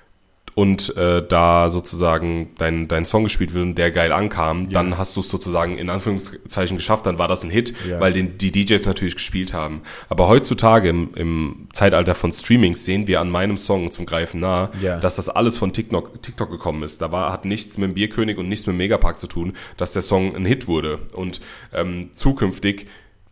und 0.57 0.97
äh, 0.97 1.27
da 1.27 1.71
sozusagen 1.71 2.51
dein 2.59 2.89
dein 2.89 3.07
Song 3.07 3.25
gespielt 3.25 3.55
wird 3.55 3.65
und 3.65 3.75
der 3.79 3.91
geil 3.93 4.13
ankam, 4.13 4.69
dann 4.71 4.99
hast 4.99 5.15
du 5.17 5.21
es 5.21 5.29
sozusagen 5.29 5.79
in 5.79 5.89
Anführungszeichen 5.89 6.77
geschafft, 6.77 7.07
dann 7.07 7.19
war 7.19 7.29
das 7.29 7.45
ein 7.45 7.51
Hit, 7.51 7.73
Ja. 7.89 8.01
weil 8.01 8.13
den 8.13 8.37
die 8.37 8.51
DJs 8.51 8.85
natürlich 8.85 9.15
gespielt 9.15 9.55
haben. 9.55 9.83
Aber 10.09 10.27
heutzutage 10.29 10.89
im, 10.89 11.11
im 11.15 11.69
Zeitalter 11.73 12.15
von 12.17 12.33
Streamings 12.33 12.85
sehen 12.85 13.07
wir 13.07 13.21
an 13.21 13.31
meinem 13.31 13.57
Song 13.57 13.91
zum 13.93 14.07
Greifen 14.07 14.41
nah, 14.41 14.71
Ja. 14.83 14.99
dass 14.99 15.15
das 15.17 15.29
alles 15.29 15.57
von 15.57 15.73
TikTok, 15.73 16.21
TikTok 16.23 16.51
gekommen 16.51 16.83
ist. 16.83 17.01
Da 17.01 17.13
war, 17.13 17.33
hat 17.33 17.45
nichts 17.45 17.79
mit 17.79 17.89
dem 17.91 17.95
Bierkönig 17.95 18.37
und 18.37 18.49
nichts 18.49 18.67
mit 18.67 18.75
dem 18.75 18.79
Megapark 18.79 19.19
zu 19.21 19.29
tun, 19.29 19.53
dass 19.77 19.93
der 19.93 20.03
Song 20.03 20.35
ein 20.35 20.45
Hit 20.45 20.67
wurde. 20.67 20.99
Und 21.15 21.41
ähm, 21.73 22.11
zukünftig 22.15 22.87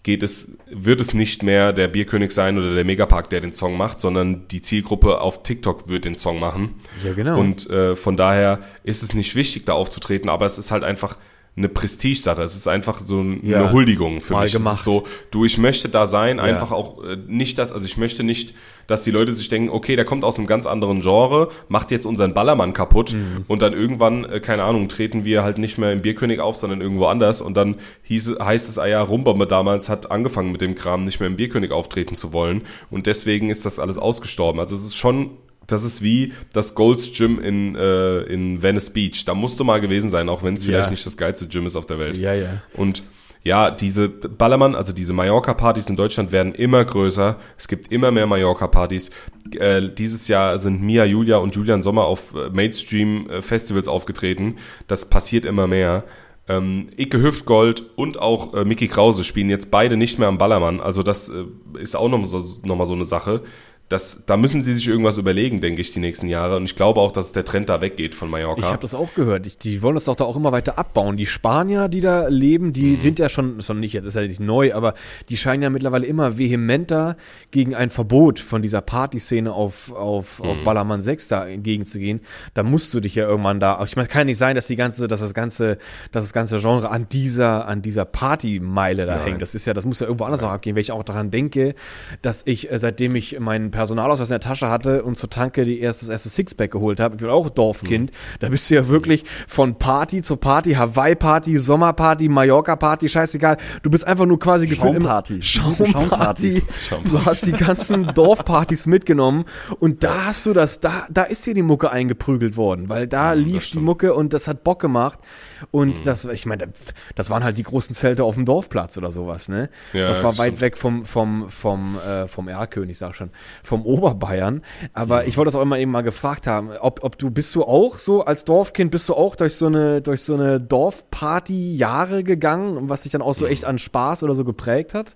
geht 0.08 0.22
es, 0.22 0.56
wird 0.70 1.02
es 1.02 1.12
nicht 1.12 1.42
mehr 1.42 1.74
der 1.74 1.86
Bierkönig 1.86 2.32
sein 2.32 2.56
oder 2.56 2.74
der 2.74 2.86
Megapark, 2.86 3.28
der 3.28 3.42
den 3.42 3.52
Song 3.52 3.76
macht, 3.76 4.00
sondern 4.00 4.48
die 4.48 4.62
Zielgruppe 4.62 5.20
auf 5.20 5.42
TikTok 5.42 5.90
wird 5.90 6.06
den 6.06 6.16
Song 6.16 6.40
machen. 6.40 6.76
Ja, 7.04 7.12
genau. 7.12 7.38
Und 7.38 7.68
äh, 7.68 7.94
von 7.94 8.16
daher 8.16 8.60
ist 8.84 9.02
es 9.02 9.12
nicht 9.12 9.34
wichtig, 9.34 9.66
da 9.66 9.74
aufzutreten, 9.74 10.30
aber 10.30 10.46
es 10.46 10.56
ist 10.56 10.70
halt 10.70 10.82
einfach 10.82 11.18
eine 11.56 11.68
Prestigesache. 11.68 12.40
Es 12.42 12.54
ist 12.54 12.68
einfach 12.68 13.00
so 13.04 13.18
eine 13.18 13.38
Ja, 13.42 13.72
Huldigung 13.72 14.20
für 14.22 14.34
mal 14.34 14.44
mich. 14.44 14.52
gemacht. 14.52 14.74
Es 14.74 14.78
ist 14.80 14.84
so, 14.84 15.04
du, 15.32 15.44
ich 15.44 15.58
möchte 15.58 15.88
da 15.88 16.06
sein, 16.06 16.38
einfach 16.38 16.70
auch 16.70 17.02
äh, 17.02 17.16
nicht 17.26 17.58
das, 17.58 17.72
also 17.72 17.84
ich 17.84 17.96
möchte 17.96 18.22
nicht, 18.22 18.54
dass 18.86 19.02
die 19.02 19.10
Leute 19.10 19.32
sich 19.32 19.48
denken, 19.48 19.68
okay, 19.70 19.96
der 19.96 20.04
kommt 20.04 20.22
aus 20.24 20.38
einem 20.38 20.46
ganz 20.46 20.66
anderen 20.66 21.00
Genre, 21.02 21.48
macht 21.68 21.90
jetzt 21.90 22.06
unseren 22.06 22.32
Ballermann 22.32 22.72
kaputt 22.72 23.12
Mhm. 23.12 23.44
und 23.48 23.60
dann 23.60 23.72
irgendwann, 23.72 24.24
äh, 24.24 24.38
keine 24.40 24.62
Ahnung, 24.62 24.88
treten 24.88 25.24
wir 25.24 25.42
halt 25.42 25.58
nicht 25.58 25.78
mehr 25.78 25.92
im 25.92 26.00
Bierkönig 26.00 26.38
auf, 26.40 26.54
sondern 26.56 26.80
irgendwo 26.80 27.06
anders 27.06 27.40
und 27.40 27.56
dann 27.56 27.74
hieß, 28.04 28.28
es- 28.28 28.38
heißt 28.38 28.68
es, 28.68 28.78
ah 28.78 28.86
ja, 28.86 29.02
Rumbombe 29.02 29.46
damals 29.48 29.88
hat 29.88 30.10
angefangen 30.12 30.52
mit 30.52 30.60
dem 30.60 30.74
Kram, 30.76 31.04
nicht 31.04 31.18
mehr 31.18 31.26
im 31.28 31.36
Bierkönig 31.36 31.72
auftreten 31.72 32.14
zu 32.14 32.32
wollen 32.32 32.62
und 32.90 33.06
deswegen 33.06 33.50
ist 33.50 33.66
das 33.66 33.78
alles 33.80 33.98
ausgestorben. 33.98 34.60
Also 34.60 34.76
es 34.76 34.84
ist 34.84 34.96
schon 34.96 35.30
das 35.68 35.84
ist 35.84 36.02
wie 36.02 36.32
das 36.52 36.74
Gold's 36.74 37.12
Gym 37.16 37.38
in, 37.40 37.76
äh, 37.76 38.22
in 38.22 38.60
Venice 38.62 38.90
Beach. 38.90 39.24
Da 39.24 39.34
musst 39.34 39.60
du 39.60 39.64
mal 39.64 39.80
gewesen 39.80 40.10
sein, 40.10 40.28
auch 40.28 40.42
wenn 40.42 40.54
es 40.54 40.64
Ja. 40.64 40.70
vielleicht 40.72 40.90
nicht 40.90 41.06
das 41.06 41.16
geilste 41.16 41.46
Gym 41.46 41.66
ist 41.66 41.76
auf 41.76 41.86
der 41.86 42.00
Welt. 42.00 42.16
Ja, 42.16 42.34
ja. 42.34 42.62
Und 42.76 43.02
ja, 43.44 43.70
diese 43.70 44.08
Ballermann, 44.08 44.74
also 44.74 44.92
diese 44.92 45.12
Mallorca-Partys 45.12 45.88
in 45.88 45.94
Deutschland 45.96 46.32
werden 46.32 46.54
immer 46.54 46.84
größer. 46.84 47.36
Es 47.56 47.68
gibt 47.68 47.92
immer 47.92 48.10
mehr 48.10 48.26
Mallorca-Partys. 48.26 49.10
Äh, 49.58 49.90
dieses 49.96 50.26
Jahr 50.26 50.58
sind 50.58 50.82
Mia 50.82 51.04
Julia 51.04 51.36
und 51.36 51.54
Julian 51.54 51.82
Sommer 51.82 52.04
auf 52.04 52.34
äh, 52.34 52.50
Mainstream-Festivals 52.50 53.88
aufgetreten. 53.88 54.56
Das 54.86 55.08
passiert 55.08 55.44
immer 55.44 55.66
mehr. 55.66 56.04
Ähm, 56.48 56.88
Icke 56.96 57.22
Hüftgold 57.22 57.82
und 57.96 58.18
auch 58.18 58.54
äh, 58.54 58.64
Mickey 58.64 58.88
Krause 58.88 59.22
spielen 59.22 59.50
jetzt 59.50 59.70
beide 59.70 59.96
nicht 59.96 60.18
mehr 60.18 60.28
am 60.28 60.38
Ballermann. 60.38 60.80
Also 60.80 61.02
das 61.02 61.28
äh, 61.28 61.44
ist 61.78 61.94
auch 61.94 62.08
noch, 62.08 62.24
so, 62.26 62.42
noch 62.64 62.76
mal 62.76 62.86
so 62.86 62.94
eine 62.94 63.04
Sache. 63.04 63.42
Das, 63.88 64.24
da 64.26 64.36
müssen 64.36 64.62
sie 64.62 64.74
sich 64.74 64.86
irgendwas 64.86 65.16
überlegen, 65.16 65.60
denke 65.62 65.80
ich, 65.80 65.90
die 65.90 66.00
nächsten 66.00 66.28
Jahre. 66.28 66.56
Und 66.56 66.64
ich 66.64 66.76
glaube 66.76 67.00
auch, 67.00 67.10
dass 67.12 67.32
der 67.32 67.44
Trend 67.44 67.68
da 67.70 67.80
weggeht 67.80 68.14
von 68.14 68.28
Mallorca. 68.28 68.60
Ich 68.60 68.66
habe 68.66 68.82
das 68.82 68.94
auch 68.94 69.14
gehört. 69.14 69.46
Ich, 69.46 69.56
die 69.56 69.80
wollen 69.80 69.94
das 69.94 70.04
doch 70.04 70.14
da 70.16 70.24
auch 70.24 70.36
immer 70.36 70.52
weiter 70.52 70.78
abbauen. 70.78 71.16
Die 71.16 71.24
Spanier, 71.26 71.88
die 71.88 72.00
da 72.02 72.28
leben, 72.28 72.72
die 72.74 72.96
Mhm. 72.96 73.00
sind 73.00 73.18
ja 73.18 73.28
schon, 73.30 73.58
ist 73.58 73.68
noch 73.68 73.76
nicht, 73.76 73.94
jetzt 73.94 74.04
ist 74.04 74.14
ja 74.14 74.22
nicht 74.22 74.40
neu, 74.40 74.74
aber 74.74 74.92
die 75.30 75.36
scheinen 75.38 75.62
ja 75.62 75.70
mittlerweile 75.70 76.04
immer 76.06 76.36
vehementer 76.36 77.16
gegen 77.50 77.74
ein 77.74 77.88
Verbot 77.88 78.40
von 78.40 78.60
dieser 78.60 78.82
Partyszene 78.82 79.52
auf, 79.52 79.90
auf, 79.92 80.40
Mhm. 80.42 80.48
auf 80.50 80.64
Ballermann 80.64 81.00
6 81.00 81.28
da 81.28 81.46
entgegenzugehen. 81.46 82.20
Da 82.54 82.62
musst 82.62 82.92
du 82.92 83.00
dich 83.00 83.14
ja 83.14 83.26
irgendwann 83.26 83.58
da, 83.58 83.82
ich 83.84 83.96
meine, 83.96 84.08
kann 84.08 84.26
nicht 84.26 84.38
sein, 84.38 84.54
dass 84.54 84.66
die 84.66 84.76
ganze, 84.76 85.08
dass 85.08 85.20
das 85.20 85.32
ganze, 85.32 85.78
dass 86.12 86.24
das 86.24 86.32
ganze 86.34 86.58
Genre 86.58 86.90
an 86.90 87.08
dieser, 87.08 87.66
an 87.66 87.80
dieser 87.80 88.04
Partymeile 88.04 89.06
da 89.06 89.18
hängt. 89.24 89.40
Das 89.42 89.54
ist 89.54 89.64
ja, 89.64 89.72
das 89.74 89.84
muss 89.86 90.00
ja 90.00 90.06
irgendwo 90.06 90.24
anders 90.24 90.42
auch 90.42 90.50
abgehen, 90.50 90.76
weil 90.76 90.82
ich 90.82 90.92
auch 90.92 91.02
daran 91.02 91.30
denke, 91.30 91.74
dass 92.22 92.42
ich, 92.44 92.70
äh, 92.70 92.78
seitdem 92.78 93.14
ich 93.16 93.38
meinen 93.40 93.70
Personalausweis 93.78 94.26
in 94.28 94.32
der 94.32 94.40
Tasche 94.40 94.68
hatte 94.70 95.04
und 95.04 95.16
zur 95.16 95.30
Tanke 95.30 95.64
die 95.64 95.78
erste, 95.78 96.04
das 96.06 96.10
erste 96.12 96.28
Sixpack 96.30 96.72
geholt 96.72 96.98
habe, 96.98 97.14
ich 97.14 97.20
bin 97.20 97.30
auch 97.30 97.48
Dorfkind, 97.48 98.10
da 98.40 98.48
bist 98.48 98.68
du 98.68 98.74
ja 98.74 98.88
wirklich 98.88 99.22
von 99.46 99.76
Party 99.78 100.20
zu 100.20 100.36
Party, 100.36 100.72
Hawaii-Party, 100.74 101.56
Sommerparty, 101.58 102.28
Mallorca-Party, 102.28 103.08
scheißegal. 103.08 103.56
Du 103.84 103.90
bist 103.90 104.04
einfach 104.04 104.26
nur 104.26 104.40
quasi 104.40 104.66
gefühlt 104.66 104.96
im- 104.96 105.02
Schaumparty. 105.02 105.42
Schaumparty. 105.42 106.62
Du 107.08 107.24
hast 107.24 107.46
die 107.46 107.52
ganzen 107.52 108.06
Dorfpartys 108.14 108.86
mitgenommen 108.86 109.44
und 109.78 110.02
da 110.02 110.26
hast 110.26 110.46
du 110.46 110.52
das, 110.52 110.80
da, 110.80 111.06
da 111.08 111.22
ist 111.22 111.46
dir 111.46 111.54
die 111.54 111.62
Mucke 111.62 111.90
eingeprügelt 111.92 112.56
worden, 112.56 112.88
weil 112.88 113.06
da 113.06 113.32
lief 113.34 113.70
die. 113.70 113.78
Mucke 113.78 114.12
und 114.14 114.32
das 114.32 114.48
hat 114.48 114.64
Bock 114.64 114.80
gemacht 114.80 115.20
Mhm. 115.60 115.66
und 115.72 116.06
das, 116.06 116.24
ich 116.24 116.46
meine, 116.46 116.68
das 117.14 117.30
waren 117.30 117.42
halt 117.44 117.58
die 117.58 117.62
großen 117.62 117.94
Zelte 117.94 118.24
auf 118.24 118.34
dem 118.34 118.44
Dorfplatz 118.44 118.96
oder 118.98 119.12
sowas, 119.12 119.48
ne? 119.48 119.70
Ja, 119.92 120.06
das 120.08 120.22
war 120.22 120.36
weit 120.38 120.46
stimmt. 120.48 120.60
weg 120.62 120.76
vom, 120.78 121.04
vom, 121.04 121.48
vom, 121.48 121.96
äh, 121.98 122.26
vom 122.28 122.48
Erlkönig, 122.48 122.96
sag 122.98 123.14
schon, 123.14 123.30
vom 123.68 123.86
Oberbayern. 123.86 124.62
Aber 124.92 125.26
ich 125.26 125.36
wollte 125.36 125.48
das 125.48 125.54
auch 125.54 125.62
immer 125.62 125.78
eben 125.78 125.92
mal 125.92 126.02
gefragt 126.02 126.46
haben, 126.46 126.70
ob, 126.80 127.04
ob 127.04 127.18
du, 127.18 127.30
bist 127.30 127.54
du 127.54 127.64
auch 127.64 127.98
so 127.98 128.24
als 128.24 128.44
Dorfkind, 128.44 128.90
bist 128.90 129.08
du 129.08 129.14
auch 129.14 129.36
durch 129.36 129.54
so 129.54 129.66
eine, 129.66 130.02
durch 130.02 130.22
so 130.22 130.34
eine 130.34 130.60
Dorfparty 130.60 131.76
Jahre 131.76 132.24
gegangen, 132.24 132.88
was 132.88 133.02
dich 133.02 133.12
dann 133.12 133.22
auch 133.22 133.34
so 133.34 133.46
echt 133.46 133.64
an 133.64 133.78
Spaß 133.78 134.22
oder 134.22 134.34
so 134.34 134.44
geprägt 134.44 134.94
hat? 134.94 135.14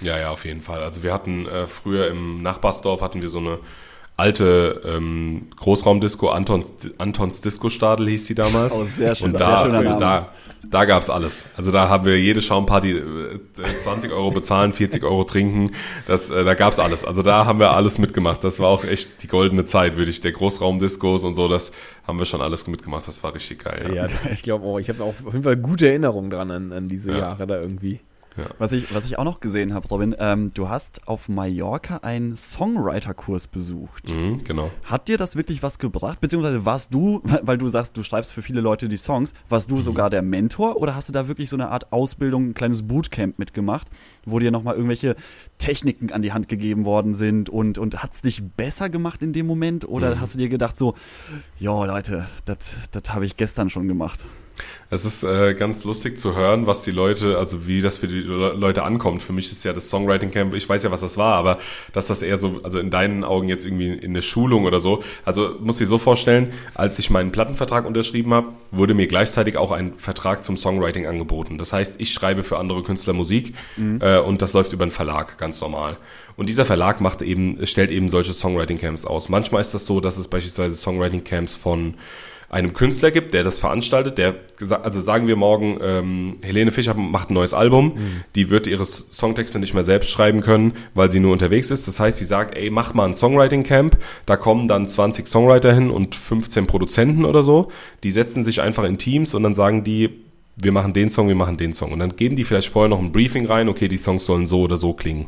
Ja, 0.00 0.18
ja, 0.18 0.30
auf 0.30 0.44
jeden 0.44 0.60
Fall. 0.60 0.82
Also 0.82 1.02
wir 1.02 1.12
hatten 1.12 1.46
äh, 1.46 1.66
früher 1.66 2.08
im 2.08 2.42
Nachbarsdorf 2.42 3.00
hatten 3.00 3.22
wir 3.22 3.28
so 3.28 3.38
eine 3.38 3.58
alte 4.16 4.80
ähm, 4.84 5.48
Großraumdisco, 5.56 6.28
Antons, 6.30 6.66
Antons 6.98 7.40
Disco-Stadel 7.42 8.08
hieß 8.08 8.24
die 8.24 8.34
damals. 8.34 8.74
Oh, 8.74 8.84
sehr 8.84 9.14
schön, 9.14 9.32
Und 9.32 9.40
da, 9.40 9.56
also 9.56 9.98
da, 9.98 10.28
da 10.70 10.84
gab's 10.86 11.10
alles. 11.10 11.44
Also 11.56 11.70
da 11.70 11.88
haben 11.88 12.04
wir 12.06 12.18
jede 12.18 12.40
Schaumparty 12.40 12.92
äh, 12.92 13.38
20 13.82 14.12
Euro 14.12 14.30
bezahlen, 14.30 14.72
40 14.72 15.04
Euro 15.04 15.24
trinken. 15.24 15.70
Das, 16.06 16.30
äh, 16.30 16.44
da 16.44 16.54
gab's 16.54 16.78
alles. 16.78 17.04
Also 17.04 17.22
da 17.22 17.44
haben 17.44 17.60
wir 17.60 17.72
alles 17.72 17.98
mitgemacht. 17.98 18.42
Das 18.42 18.58
war 18.58 18.68
auch 18.68 18.84
echt 18.84 19.22
die 19.22 19.28
goldene 19.28 19.64
Zeit, 19.66 19.96
würde 19.96 20.10
ich. 20.10 20.20
Der 20.22 20.32
Großraumdiscos 20.32 21.24
und 21.24 21.34
so, 21.34 21.46
das 21.46 21.72
haben 22.06 22.18
wir 22.18 22.26
schon 22.26 22.40
alles 22.40 22.66
mitgemacht. 22.66 23.06
Das 23.06 23.22
war 23.22 23.34
richtig 23.34 23.64
geil. 23.64 23.90
Ja. 23.94 24.06
Ja, 24.06 24.12
ich 24.32 24.42
glaube 24.42 24.64
auch. 24.64 24.78
Ich 24.78 24.88
habe 24.88 25.02
auch 25.04 25.14
auf 25.26 25.32
jeden 25.32 25.44
Fall 25.44 25.56
gute 25.56 25.88
Erinnerungen 25.88 26.30
dran 26.30 26.50
an, 26.50 26.72
an 26.72 26.88
diese 26.88 27.10
Ja. 27.12 27.18
Jahre 27.18 27.46
da 27.46 27.60
irgendwie. 27.60 28.00
Was, 28.58 28.72
ich, 28.72 28.92
was 28.94 29.06
ich 29.06 29.18
auch 29.18 29.24
noch 29.24 29.40
gesehen 29.40 29.72
habe, 29.74 29.88
Robin, 29.88 30.14
ähm, 30.18 30.52
du 30.54 30.68
hast 30.68 31.06
auf 31.08 31.28
Mallorca 31.28 31.98
einen 31.98 32.36
Songwriter-Kurs 32.36 33.46
besucht. 33.46 34.08
Mhm, 34.10 34.44
genau. 34.44 34.70
Hat 34.84 35.08
dir 35.08 35.16
das 35.18 35.36
wirklich 35.36 35.62
was 35.62 35.78
gebracht? 35.78 36.20
Beziehungsweise 36.20 36.64
warst 36.64 36.92
du, 36.92 37.22
weil 37.42 37.58
du 37.58 37.68
sagst, 37.68 37.96
du 37.96 38.02
schreibst 38.02 38.32
für 38.32 38.42
viele 38.42 38.60
Leute 38.60 38.88
die 38.88 38.96
Songs, 38.96 39.32
warst 39.48 39.70
Mhm. 39.70 39.76
du 39.76 39.80
sogar 39.82 40.10
der 40.10 40.22
Mentor 40.22 40.76
oder 40.76 40.94
hast 40.94 41.08
du 41.08 41.12
da 41.12 41.28
wirklich 41.28 41.50
so 41.50 41.56
eine 41.56 41.68
Art 41.68 41.92
Ausbildung, 41.92 42.50
ein 42.50 42.54
kleines 42.54 42.86
Bootcamp 42.86 43.38
mitgemacht, 43.38 43.88
wo 44.24 44.38
dir 44.38 44.50
nochmal 44.50 44.74
irgendwelche 44.74 45.16
Techniken 45.58 46.12
an 46.12 46.22
die 46.22 46.32
Hand 46.32 46.48
gegeben 46.48 46.84
worden 46.84 47.14
sind 47.14 47.48
und, 47.48 47.78
und 47.78 48.02
hat 48.02 48.14
es 48.14 48.22
dich 48.22 48.42
besser 48.42 48.88
gemacht 48.88 49.22
in 49.22 49.32
dem 49.32 49.46
Moment 49.46 49.86
oder 49.88 50.16
Mhm. 50.16 50.20
hast 50.20 50.34
du 50.34 50.38
dir 50.38 50.48
gedacht 50.48 50.78
so, 50.78 50.94
ja 51.58 51.84
Leute, 51.84 52.26
das 52.44 52.76
habe 53.08 53.24
ich 53.26 53.36
gestern 53.36 53.70
schon 53.70 53.88
gemacht? 53.88 54.24
Es 54.88 55.04
ist 55.04 55.24
äh, 55.24 55.54
ganz 55.54 55.84
lustig 55.84 56.18
zu 56.18 56.36
hören, 56.36 56.66
was 56.66 56.82
die 56.82 56.92
Leute, 56.92 57.38
also 57.38 57.66
wie 57.66 57.80
das 57.80 57.96
für 57.96 58.06
die 58.06 58.20
Le 58.20 58.52
Leute 58.52 58.84
ankommt. 58.84 59.22
Für 59.22 59.32
mich 59.32 59.50
ist 59.50 59.64
ja 59.64 59.72
das 59.72 59.90
Songwriting 59.90 60.30
Camp, 60.30 60.54
ich 60.54 60.68
weiß 60.68 60.84
ja, 60.84 60.90
was 60.92 61.00
das 61.00 61.16
war, 61.16 61.34
aber 61.34 61.58
dass 61.92 62.06
das 62.06 62.22
eher 62.22 62.38
so, 62.38 62.60
also 62.62 62.78
in 62.78 62.90
deinen 62.90 63.24
Augen 63.24 63.48
jetzt 63.48 63.64
irgendwie 63.64 63.92
in 63.92 64.14
der 64.14 64.22
Schulung 64.22 64.64
oder 64.64 64.78
so. 64.78 65.02
Also 65.24 65.56
muss 65.60 65.78
dir 65.78 65.86
so 65.86 65.98
vorstellen, 65.98 66.52
als 66.74 66.98
ich 67.00 67.10
meinen 67.10 67.32
Plattenvertrag 67.32 67.84
unterschrieben 67.84 68.32
habe, 68.32 68.48
wurde 68.70 68.94
mir 68.94 69.08
gleichzeitig 69.08 69.56
auch 69.56 69.72
ein 69.72 69.94
Vertrag 69.98 70.44
zum 70.44 70.56
Songwriting 70.56 71.06
angeboten. 71.06 71.58
Das 71.58 71.72
heißt, 71.72 71.96
ich 71.98 72.12
schreibe 72.12 72.44
für 72.44 72.58
andere 72.58 72.82
Künstler 72.82 73.12
Musik 73.12 73.54
äh, 74.00 74.18
und 74.18 74.40
das 74.40 74.52
läuft 74.52 74.72
über 74.72 74.84
einen 74.84 74.92
Verlag, 74.92 75.36
ganz 75.38 75.60
normal. 75.60 75.96
Und 76.36 76.48
dieser 76.48 76.64
Verlag 76.64 77.00
macht 77.00 77.22
eben, 77.22 77.66
stellt 77.66 77.90
eben 77.90 78.08
solche 78.08 78.32
Songwriting 78.32 78.78
Camps 78.78 79.04
aus. 79.04 79.28
Manchmal 79.28 79.62
ist 79.62 79.74
das 79.74 79.86
so, 79.86 80.00
dass 80.00 80.16
es 80.16 80.28
beispielsweise 80.28 80.76
Songwriting 80.76 81.24
Camps 81.24 81.56
von 81.56 81.94
einem 82.48 82.72
Künstler 82.72 83.10
gibt, 83.10 83.34
der 83.34 83.44
das 83.44 83.58
veranstaltet, 83.58 84.18
der, 84.18 84.34
also 84.82 85.00
sagen 85.00 85.26
wir 85.26 85.36
morgen, 85.36 85.78
ähm, 85.82 86.36
Helene 86.42 86.70
Fischer 86.70 86.94
macht 86.94 87.30
ein 87.30 87.34
neues 87.34 87.54
Album, 87.54 87.98
die 88.34 88.50
wird 88.50 88.66
ihre 88.66 88.84
Songtexte 88.84 89.58
nicht 89.58 89.74
mehr 89.74 89.84
selbst 89.84 90.10
schreiben 90.10 90.40
können, 90.40 90.74
weil 90.94 91.10
sie 91.10 91.20
nur 91.20 91.32
unterwegs 91.32 91.70
ist. 91.70 91.88
Das 91.88 91.98
heißt, 91.98 92.18
sie 92.18 92.24
sagt, 92.24 92.56
ey, 92.56 92.70
mach 92.70 92.94
mal 92.94 93.06
ein 93.06 93.14
Songwriting 93.14 93.64
Camp, 93.64 93.96
da 94.26 94.36
kommen 94.36 94.68
dann 94.68 94.88
20 94.88 95.26
Songwriter 95.26 95.74
hin 95.74 95.90
und 95.90 96.14
15 96.14 96.66
Produzenten 96.66 97.24
oder 97.24 97.42
so, 97.42 97.70
die 98.02 98.10
setzen 98.10 98.44
sich 98.44 98.60
einfach 98.60 98.84
in 98.84 98.98
Teams 98.98 99.34
und 99.34 99.42
dann 99.42 99.54
sagen 99.54 99.82
die, 99.82 100.26
wir 100.58 100.72
machen 100.72 100.94
den 100.94 101.10
Song, 101.10 101.28
wir 101.28 101.34
machen 101.34 101.58
den 101.58 101.74
Song. 101.74 101.92
Und 101.92 101.98
dann 101.98 102.16
geben 102.16 102.34
die 102.34 102.44
vielleicht 102.44 102.68
vorher 102.68 102.88
noch 102.88 102.98
ein 102.98 103.12
Briefing 103.12 103.46
rein, 103.46 103.68
okay, 103.68 103.88
die 103.88 103.98
Songs 103.98 104.24
sollen 104.24 104.46
so 104.46 104.62
oder 104.62 104.78
so 104.78 104.94
klingen. 104.94 105.26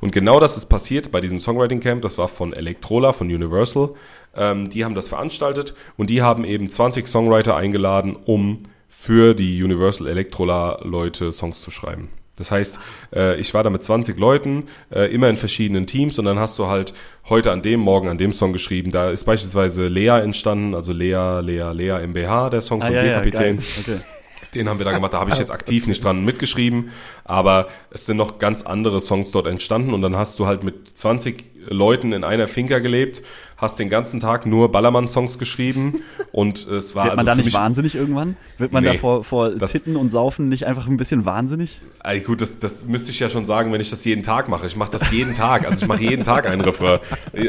Und 0.00 0.10
genau 0.10 0.40
das 0.40 0.56
ist 0.56 0.66
passiert 0.66 1.12
bei 1.12 1.20
diesem 1.20 1.40
Songwriting 1.40 1.80
Camp, 1.80 2.02
das 2.02 2.18
war 2.18 2.26
von 2.26 2.52
Electrola, 2.52 3.12
von 3.12 3.28
Universal. 3.28 3.90
Ähm, 4.36 4.70
die 4.70 4.84
haben 4.84 4.94
das 4.94 5.08
veranstaltet 5.08 5.74
und 5.96 6.10
die 6.10 6.22
haben 6.22 6.44
eben 6.44 6.68
20 6.68 7.06
Songwriter 7.06 7.56
eingeladen, 7.56 8.16
um 8.24 8.58
für 8.88 9.34
die 9.34 9.62
Universal 9.62 10.06
Electrola 10.06 10.80
Leute 10.82 11.32
Songs 11.32 11.60
zu 11.60 11.70
schreiben. 11.70 12.08
Das 12.36 12.50
heißt, 12.50 12.78
äh, 13.14 13.40
ich 13.40 13.54
war 13.54 13.64
da 13.64 13.70
mit 13.70 13.82
20 13.82 14.18
Leuten, 14.18 14.64
äh, 14.94 15.12
immer 15.12 15.28
in 15.30 15.36
verschiedenen 15.38 15.86
Teams 15.86 16.18
und 16.18 16.26
dann 16.26 16.38
hast 16.38 16.58
du 16.58 16.66
halt 16.66 16.92
heute 17.28 17.50
an 17.50 17.62
dem, 17.62 17.80
morgen 17.80 18.08
an 18.08 18.18
dem 18.18 18.32
Song 18.34 18.52
geschrieben. 18.52 18.90
Da 18.90 19.10
ist 19.10 19.24
beispielsweise 19.24 19.86
Lea 19.86 20.20
entstanden, 20.22 20.74
also 20.74 20.92
Lea, 20.92 21.40
Lea, 21.42 21.72
Lea 21.72 22.06
MBH, 22.06 22.50
der 22.50 22.60
Song 22.60 22.82
von 22.82 22.92
B-Kapitän. 22.92 23.58
Ah, 23.58 23.80
Okay. 23.80 23.98
Den 24.54 24.68
haben 24.68 24.78
wir 24.78 24.84
da 24.84 24.92
gemacht. 24.92 25.12
Da 25.12 25.20
habe 25.20 25.30
ich 25.30 25.38
jetzt 25.38 25.50
aktiv 25.50 25.86
nicht 25.86 26.04
dran 26.04 26.24
mitgeschrieben, 26.24 26.90
aber 27.24 27.68
es 27.90 28.06
sind 28.06 28.16
noch 28.16 28.38
ganz 28.38 28.62
andere 28.62 29.00
Songs 29.00 29.30
dort 29.30 29.46
entstanden 29.46 29.92
und 29.92 30.02
dann 30.02 30.16
hast 30.16 30.38
du 30.38 30.46
halt 30.46 30.62
mit 30.62 30.96
20 30.96 31.44
Leuten 31.68 32.12
in 32.12 32.24
einer 32.24 32.48
Finca 32.48 32.78
gelebt, 32.78 33.22
hast 33.56 33.78
den 33.78 33.88
ganzen 33.88 34.20
Tag 34.20 34.44
nur 34.44 34.70
Ballermann-Songs 34.70 35.38
geschrieben 35.38 36.02
und 36.32 36.66
es 36.66 36.94
war 36.94 37.04
Wird 37.06 37.16
man 37.16 37.26
also 37.26 37.36
da 37.36 37.40
für 37.40 37.44
nicht 37.46 37.54
wahnsinnig 37.54 37.94
irgendwann? 37.94 38.36
Wird 38.58 38.72
man 38.72 38.84
Nee, 38.84 38.92
da 38.92 38.98
vor, 38.98 39.24
vor 39.24 39.50
das- 39.50 39.72
Titten 39.72 39.96
und 39.96 40.10
Saufen 40.10 40.48
nicht 40.48 40.66
einfach 40.66 40.86
ein 40.86 40.96
bisschen 40.98 41.24
wahnsinnig? 41.24 41.80
Ey, 42.04 42.20
gut, 42.20 42.40
das, 42.42 42.58
das 42.58 42.84
müsste 42.84 43.10
ich 43.10 43.18
ja 43.18 43.28
schon 43.30 43.46
sagen, 43.46 43.72
wenn 43.72 43.80
ich 43.80 43.90
das 43.90 44.04
jeden 44.04 44.22
Tag 44.22 44.48
mache. 44.48 44.66
Ich 44.66 44.76
mache 44.76 44.90
das 44.92 45.10
jeden 45.10 45.34
Tag. 45.34 45.64
Also 45.68 45.82
ich 45.82 45.88
mache 45.88 46.02
jeden 46.02 46.22
Tag 46.22 46.46
einen 46.48 46.60
Refrain. 46.60 47.00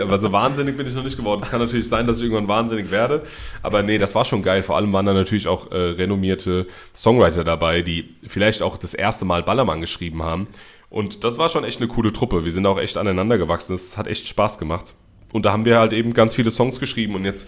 Also 0.10 0.32
wahnsinnig 0.32 0.76
bin 0.78 0.88
ich 0.88 0.96
noch 0.96 1.04
nicht 1.04 1.18
geworden. 1.18 1.42
Es 1.44 1.50
kann 1.52 1.60
natürlich 1.60 1.88
sein, 1.88 2.08
dass 2.08 2.18
ich 2.18 2.24
irgendwann 2.24 2.48
wahnsinnig 2.48 2.90
werde. 2.90 3.22
Aber 3.62 3.84
nee, 3.84 3.98
das 4.00 4.16
war 4.16 4.26
schon 4.26 4.42
geil. 4.42 4.64
Vor 4.64 4.76
allem 4.78 4.92
waren 4.94 5.06
da 5.06 5.14
natürlich 5.14 5.48
auch 5.48 5.72
äh, 5.72 5.76
renommierte 5.76 6.66
Songwriter 6.96 7.44
dabei, 7.44 7.82
die 7.84 8.16
vielleicht 8.26 8.62
auch 8.64 8.78
das 8.78 8.94
erste 8.96 9.26
Mal 9.26 9.44
Ballermann 9.44 9.82
geschrieben 9.82 10.24
haben. 10.24 10.48
Und 10.90 11.24
das 11.24 11.38
war 11.38 11.50
schon 11.50 11.64
echt 11.64 11.82
eine 11.82 11.88
coole 11.90 12.14
Truppe. 12.14 12.46
Wir 12.46 12.52
sind 12.52 12.66
auch 12.66 12.80
echt 12.80 12.98
aneinander 12.98 13.38
gewachsen. 13.38 13.74
Es 13.74 13.98
hat 13.98 14.08
echt 14.08 14.28
Spaß 14.28 14.58
gemacht. 14.58 14.96
Und 15.34 15.46
da 15.46 15.52
haben 15.52 15.66
wir 15.66 15.80
halt 15.80 15.94
eben 15.94 16.14
ganz 16.14 16.36
viele 16.36 16.52
Songs 16.52 16.80
geschrieben 16.80 17.16
und 17.16 17.26
jetzt 17.26 17.48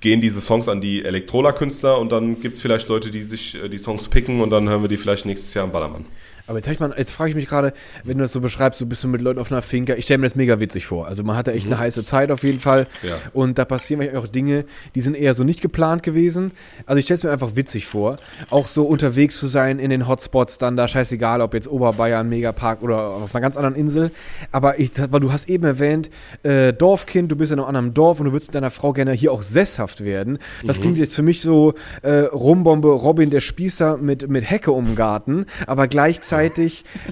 gehen 0.00 0.20
diese 0.20 0.40
Songs 0.40 0.68
an 0.68 0.80
die 0.80 1.04
Elektrola-Künstler 1.04 1.98
und 1.98 2.12
dann 2.12 2.40
gibt's 2.40 2.60
vielleicht 2.60 2.88
Leute, 2.88 3.10
die 3.10 3.22
sich 3.22 3.62
äh, 3.62 3.68
die 3.68 3.78
Songs 3.78 4.08
picken 4.08 4.40
und 4.40 4.50
dann 4.50 4.68
hören 4.68 4.82
wir 4.82 4.88
die 4.88 4.96
vielleicht 4.96 5.26
nächstes 5.26 5.54
Jahr 5.54 5.64
im 5.64 5.72
Ballermann. 5.72 6.04
Aber 6.46 6.58
jetzt, 6.58 6.80
mal, 6.80 6.94
jetzt 6.98 7.12
frage 7.12 7.30
ich 7.30 7.36
mich 7.36 7.46
gerade, 7.46 7.72
wenn 8.04 8.18
du 8.18 8.24
das 8.24 8.32
so 8.32 8.40
beschreibst, 8.40 8.78
du 8.78 8.84
bist 8.84 9.00
so 9.00 9.08
mit 9.08 9.22
Leuten 9.22 9.38
auf 9.38 9.50
einer 9.50 9.62
Finca, 9.62 9.94
ich 9.94 10.04
stelle 10.04 10.18
mir 10.18 10.26
das 10.26 10.34
mega 10.34 10.60
witzig 10.60 10.84
vor. 10.84 11.06
Also 11.06 11.24
man 11.24 11.36
hat 11.36 11.46
da 11.46 11.52
echt 11.52 11.66
eine 11.66 11.78
heiße 11.78 12.04
Zeit 12.04 12.30
auf 12.30 12.42
jeden 12.42 12.60
Fall. 12.60 12.86
Ja. 13.02 13.16
Und 13.32 13.56
da 13.56 13.64
passieren 13.64 14.00
manchmal 14.00 14.20
auch 14.20 14.28
Dinge, 14.28 14.66
die 14.94 15.00
sind 15.00 15.16
eher 15.16 15.32
so 15.32 15.42
nicht 15.42 15.62
geplant 15.62 16.02
gewesen. 16.02 16.52
Also 16.84 16.98
ich 16.98 17.06
stelle 17.06 17.16
es 17.16 17.24
mir 17.24 17.30
einfach 17.30 17.56
witzig 17.56 17.86
vor, 17.86 18.18
auch 18.50 18.66
so 18.66 18.84
unterwegs 18.84 19.38
zu 19.38 19.46
sein 19.46 19.78
in 19.78 19.88
den 19.88 20.06
Hotspots 20.06 20.58
dann 20.58 20.76
da, 20.76 20.86
scheißegal, 20.86 21.40
ob 21.40 21.54
jetzt 21.54 21.66
Oberbayern, 21.66 22.28
Megapark 22.28 22.82
oder 22.82 22.98
auf 22.98 23.34
einer 23.34 23.40
ganz 23.40 23.56
anderen 23.56 23.74
Insel. 23.74 24.10
Aber 24.52 24.78
ich, 24.78 24.90
weil 25.10 25.20
du 25.20 25.32
hast 25.32 25.48
eben 25.48 25.64
erwähnt, 25.64 26.10
äh, 26.42 26.74
Dorfkind, 26.74 27.32
du 27.32 27.36
bist 27.36 27.52
in 27.52 27.58
einem 27.58 27.68
anderen 27.68 27.94
Dorf 27.94 28.20
und 28.20 28.26
du 28.26 28.32
würdest 28.32 28.48
mit 28.48 28.54
deiner 28.54 28.70
Frau 28.70 28.92
gerne 28.92 29.12
hier 29.12 29.32
auch 29.32 29.42
sesshaft 29.42 30.04
werden. 30.04 30.38
Das 30.66 30.82
klingt 30.82 30.98
jetzt 30.98 31.14
für 31.14 31.22
mich 31.22 31.40
so 31.40 31.72
äh, 32.02 32.10
Rumbombe 32.10 32.88
Robin 32.88 33.30
der 33.30 33.40
Spießer 33.40 33.96
mit, 33.96 34.28
mit 34.28 34.48
Hecke 34.50 34.72
um 34.72 34.84
den 34.84 34.94
Garten, 34.96 35.46
aber 35.66 35.88
gleichzeitig, 35.88 36.33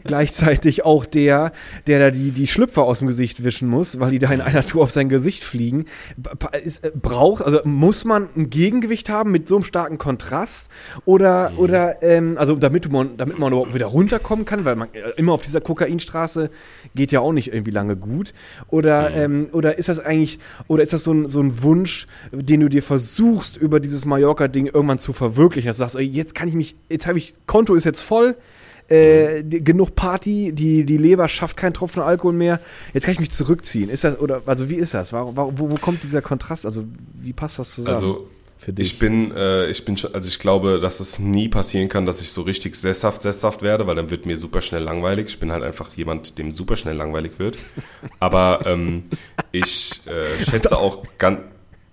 gleichzeitig 0.05 0.85
auch 0.85 1.07
der, 1.07 1.53
der 1.87 1.99
da 1.99 2.11
die, 2.11 2.31
die 2.31 2.47
Schlüpfer 2.47 2.83
aus 2.83 2.99
dem 2.99 3.09
Gesicht 3.09 3.45
wischen 3.45 3.69
muss, 3.69 4.01
weil 4.01 4.11
die 4.11 4.19
da 4.19 4.31
in 4.31 4.41
einer 4.41 4.65
Tour 4.65 4.83
auf 4.83 4.91
sein 4.91 5.09
Gesicht 5.09 5.45
fliegen. 5.45 5.87
Ist, 6.63 6.85
äh, 6.85 6.91
braucht, 6.95 7.45
also 7.45 7.61
muss 7.65 8.05
man 8.05 8.29
ein 8.37 8.51
Gegengewicht 8.51 9.09
haben 9.09 9.31
mit 9.31 9.49
so 9.49 9.57
einem 9.57 9.65
starken 9.65 9.99
Kontrast 9.99 10.69
oder, 11.05 11.53
oder 11.57 12.03
ähm, 12.03 12.37
also 12.39 12.55
damit 12.57 12.91
man, 12.91 13.17
damit 13.17 13.39
man 13.39 13.53
überhaupt 13.53 13.75
wieder 13.75 13.87
runterkommen 13.87 14.45
kann, 14.45 14.65
weil 14.65 14.77
man 14.77 14.89
äh, 14.93 15.11
immer 15.17 15.33
auf 15.33 15.43
dieser 15.43 15.61
Kokainstraße 15.61 16.51
geht 16.95 17.13
ja 17.13 17.21
auch 17.21 17.33
nicht 17.33 17.53
irgendwie 17.53 17.71
lange 17.71 17.97
gut. 17.97 18.33
Oder, 18.69 19.15
ähm, 19.15 19.49
oder 19.53 19.79
ist 19.79 19.89
das 19.89 20.01
eigentlich, 20.01 20.39
oder 20.69 20.83
ist 20.83 20.93
das 20.93 21.05
so 21.05 21.13
ein, 21.13 21.29
so 21.29 21.41
ein 21.41 21.63
Wunsch, 21.63 22.07
den 22.33 22.61
du 22.61 22.69
dir 22.69 22.83
versuchst, 22.83 23.57
über 23.57 23.81
dieses 23.81 24.05
Mallorca-Ding 24.05 24.67
irgendwann 24.67 24.99
zu 24.99 25.13
verwirklichen? 25.13 25.69
Dass 25.69 25.77
du 25.77 25.83
sagst, 25.83 25.99
jetzt 25.99 26.35
kann 26.35 26.49
ich 26.49 26.55
mich, 26.55 26.77
jetzt 26.89 27.07
habe 27.07 27.19
ich, 27.19 27.35
Konto 27.47 27.75
ist 27.75 27.85
jetzt 27.85 28.03
voll, 28.03 28.37
äh, 28.89 29.43
die, 29.43 29.63
genug 29.65 29.95
Party, 29.95 30.53
die, 30.53 30.85
die 30.85 30.97
Leber 30.97 31.29
schafft 31.29 31.57
keinen 31.57 31.75
Tropfen 31.75 32.03
Alkohol 32.03 32.33
mehr, 32.35 32.61
jetzt 32.95 33.05
kann 33.05 33.13
ich 33.15 33.21
mich 33.21 33.31
zurückziehen. 33.31 33.89
Ist 33.91 34.05
das, 34.05 34.19
oder, 34.19 34.43
also 34.47 34.69
wie 34.69 34.77
ist 34.77 34.95
das? 34.95 35.13
Warum, 35.13 35.37
wo, 35.37 35.71
wo 35.71 35.75
kommt 35.77 36.03
dieser 36.03 36.23
Kontrast? 36.23 36.67
Also, 36.67 36.85
wie 37.21 37.33
passt 37.33 37.59
das 37.59 37.75
zusammen? 37.75 37.95
Also 37.95 38.29
für 38.59 38.73
dich. 38.73 38.93
ich 38.93 38.99
bin, 39.01 39.33
äh, 39.35 39.67
ich 39.67 39.85
bin, 39.85 39.97
schon- 39.97 40.15
also 40.15 40.29
ich 40.29 40.39
glaube, 40.39 40.79
dass 40.79 41.01
es 41.01 41.19
nie 41.19 41.49
passieren 41.49 41.89
kann, 41.89 42.07
dass 42.07 42.21
ich 42.21 42.31
so 42.31 42.43
richtig 42.43 42.77
sesshaft, 42.77 43.23
sesshaft 43.23 43.63
werde, 43.63 43.89
weil 43.89 43.97
dann 43.97 44.11
wird 44.11 44.25
mir 44.25 44.37
super 44.37 44.61
schnell 44.61 44.83
langweilig. 44.85 45.27
Ich 45.29 45.41
bin 45.41 45.51
halt 45.51 45.65
einfach 45.65 45.95
jemand, 45.95 46.39
dem 46.39 46.53
super 46.53 46.77
schnell 46.77 46.95
langweilig 46.95 47.33
wird. 47.39 47.59
Aber 48.21 48.63
ähm, 48.67 49.03
ich 49.51 50.01
äh, 50.07 50.45
schätze 50.45 50.79
auch 50.79 51.03
ganz, 51.19 51.41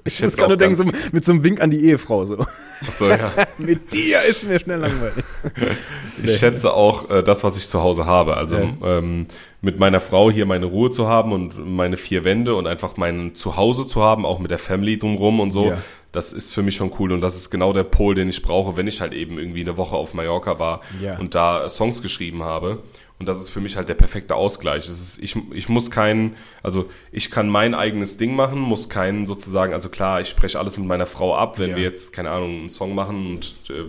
ich 0.03 0.13
muss 0.13 0.13
schätze 0.15 0.37
gerade 0.37 0.49
nur 0.49 0.57
denken, 0.57 0.75
so, 0.75 0.85
mit 1.11 1.23
so 1.25 1.31
einem 1.31 1.43
Wink 1.43 1.61
an 1.61 1.69
die 1.71 1.83
Ehefrau. 1.85 2.25
So. 2.25 2.45
Achso, 2.87 3.09
ja. 3.09 3.31
mit 3.57 3.91
dir 3.93 4.21
ist 4.23 4.43
mir 4.45 4.59
schnell 4.59 4.79
langweilig. 4.79 5.23
Ich 6.21 6.37
schätze 6.37 6.73
auch 6.73 7.09
äh, 7.09 7.23
das, 7.23 7.45
was 7.45 7.55
ich 7.57 7.69
zu 7.69 7.81
Hause 7.81 8.05
habe. 8.05 8.35
Also 8.35 8.57
Ja. 8.57 8.97
ähm, 8.97 9.27
mit 9.61 9.79
meiner 9.79 10.01
Frau 10.01 10.29
hier 10.29 10.45
meine 10.45 10.65
Ruhe 10.65 10.91
zu 10.91 11.07
haben 11.07 11.31
und 11.31 11.53
meine 11.65 11.95
vier 11.95 12.25
Wände 12.25 12.55
und 12.55 12.67
einfach 12.67 12.97
mein 12.97 13.35
Zuhause 13.35 13.87
zu 13.87 14.03
haben, 14.03 14.25
auch 14.25 14.39
mit 14.39 14.51
der 14.51 14.57
Family 14.57 14.97
drumrum 14.99 15.39
und 15.39 15.51
so. 15.51 15.67
Ja. 15.69 15.77
Das 16.11 16.33
ist 16.33 16.53
für 16.53 16.63
mich 16.63 16.75
schon 16.75 16.91
cool 16.99 17.11
und 17.11 17.21
das 17.21 17.35
ist 17.35 17.51
genau 17.51 17.71
der 17.71 17.83
Pol, 17.83 18.15
den 18.15 18.29
ich 18.29 18.41
brauche, 18.41 18.75
wenn 18.77 18.87
ich 18.87 18.99
halt 18.99 19.13
eben 19.13 19.37
irgendwie 19.37 19.61
eine 19.61 19.77
Woche 19.77 19.95
auf 19.95 20.15
Mallorca 20.15 20.57
war 20.57 20.81
Ja. 20.99 21.19
und 21.19 21.35
da 21.35 21.69
Songs 21.69 22.01
geschrieben 22.01 22.41
habe. 22.43 22.81
Und 23.19 23.27
das 23.27 23.39
ist 23.39 23.49
für 23.51 23.59
mich 23.59 23.75
halt 23.77 23.89
der 23.89 23.95
perfekte 23.95 24.33
Ausgleich. 24.35 24.87
Ist, 24.87 25.19
ich, 25.21 25.35
ich 25.53 25.69
muss 25.69 25.91
keinen, 25.91 26.35
also 26.63 26.89
ich 27.11 27.29
kann 27.29 27.47
mein 27.49 27.75
eigenes 27.75 28.17
Ding 28.17 28.33
machen, 28.35 28.59
muss 28.59 28.89
keinen 28.89 29.27
sozusagen, 29.27 29.73
also 29.73 29.89
klar, 29.89 30.19
ich 30.21 30.29
spreche 30.29 30.57
alles 30.57 30.77
mit 30.77 30.87
meiner 30.87 31.05
Frau 31.05 31.35
ab, 31.35 31.59
wenn 31.59 31.71
Ja. 31.71 31.75
wir 31.75 31.83
jetzt, 31.83 32.11
keine 32.13 32.31
Ahnung, 32.31 32.61
einen 32.61 32.69
Song 32.69 32.95
machen 32.95 33.27
und 33.35 33.55
äh, 33.69 33.83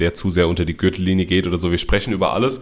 der 0.00 0.12
zu 0.12 0.28
sehr 0.28 0.48
unter 0.48 0.64
die 0.64 0.76
Gürtellinie 0.76 1.24
geht 1.24 1.46
oder 1.46 1.56
so. 1.56 1.70
Wir 1.70 1.78
sprechen 1.78 2.12
über 2.12 2.32
alles. 2.34 2.60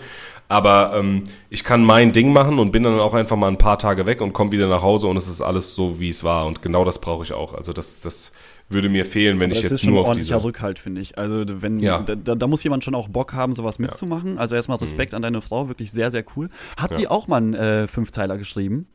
Aber 0.49 0.93
ähm, 0.95 1.25
ich 1.49 1.65
kann 1.65 1.83
mein 1.83 2.13
Ding 2.13 2.31
machen 2.33 2.59
und 2.59 2.73
bin 2.73 2.83
dann 2.83 3.01
auch 3.01 3.15
einfach 3.15 3.37
mal 3.37 3.49
ein 3.49 3.57
paar 3.57 3.79
Tage 3.79 4.05
weg 4.05 4.21
und 4.21 4.35
komme 4.35 4.51
wieder 4.53 4.69
nach 4.69 4.83
Hause 4.83 5.07
und 5.07 5.17
es 5.17 5.27
ist 5.29 5.41
alles 5.41 5.75
so, 5.75 5.99
wie 5.99 6.11
es 6.11 6.25
war. 6.25 6.45
Und 6.45 6.61
genau 6.61 6.85
das 6.85 7.01
brauche 7.01 7.25
ich 7.25 7.33
auch. 7.33 7.55
Also 7.55 7.73
das, 7.73 8.01
das 8.01 8.33
würde 8.73 8.89
mir 8.89 9.05
fehlen, 9.05 9.41
wenn 9.41 9.51
ich 9.51 9.57
das 9.59 9.63
jetzt 9.65 9.73
ist 9.73 9.81
schon 9.83 9.91
nur 9.91 10.01
ein 10.01 10.03
auf 10.03 10.09
ordentlicher 10.09 10.37
diese... 10.37 10.45
Rückhalt, 10.45 10.79
finde 10.79 11.01
ich. 11.01 11.19
Also 11.19 11.45
wenn 11.47 11.79
Ja. 11.81 12.01
da, 12.01 12.15
da, 12.35 12.47
muss 12.47 12.63
jemand 12.65 12.85
schon 12.85 12.95
auch 12.95 13.09
Bock 13.09 13.33
haben, 13.35 13.53
sowas 13.55 13.79
mitzumachen. 13.79 14.39
Also 14.39 14.55
erstmal 14.55 14.79
Mhm. 14.79 14.83
Respekt 14.85 15.15
an 15.15 15.23
deine 15.23 15.41
Frau, 15.43 15.69
wirklich 15.69 15.93
sehr, 15.93 16.11
sehr 16.11 16.25
cool. 16.37 16.49
Hat 16.77 16.99
die 16.99 17.09
auch 17.09 17.29
mal 17.29 17.37
einen 17.39 17.55
äh, 17.55 17.87
Fünfzeiler 17.89 18.39
geschrieben? 18.39 18.87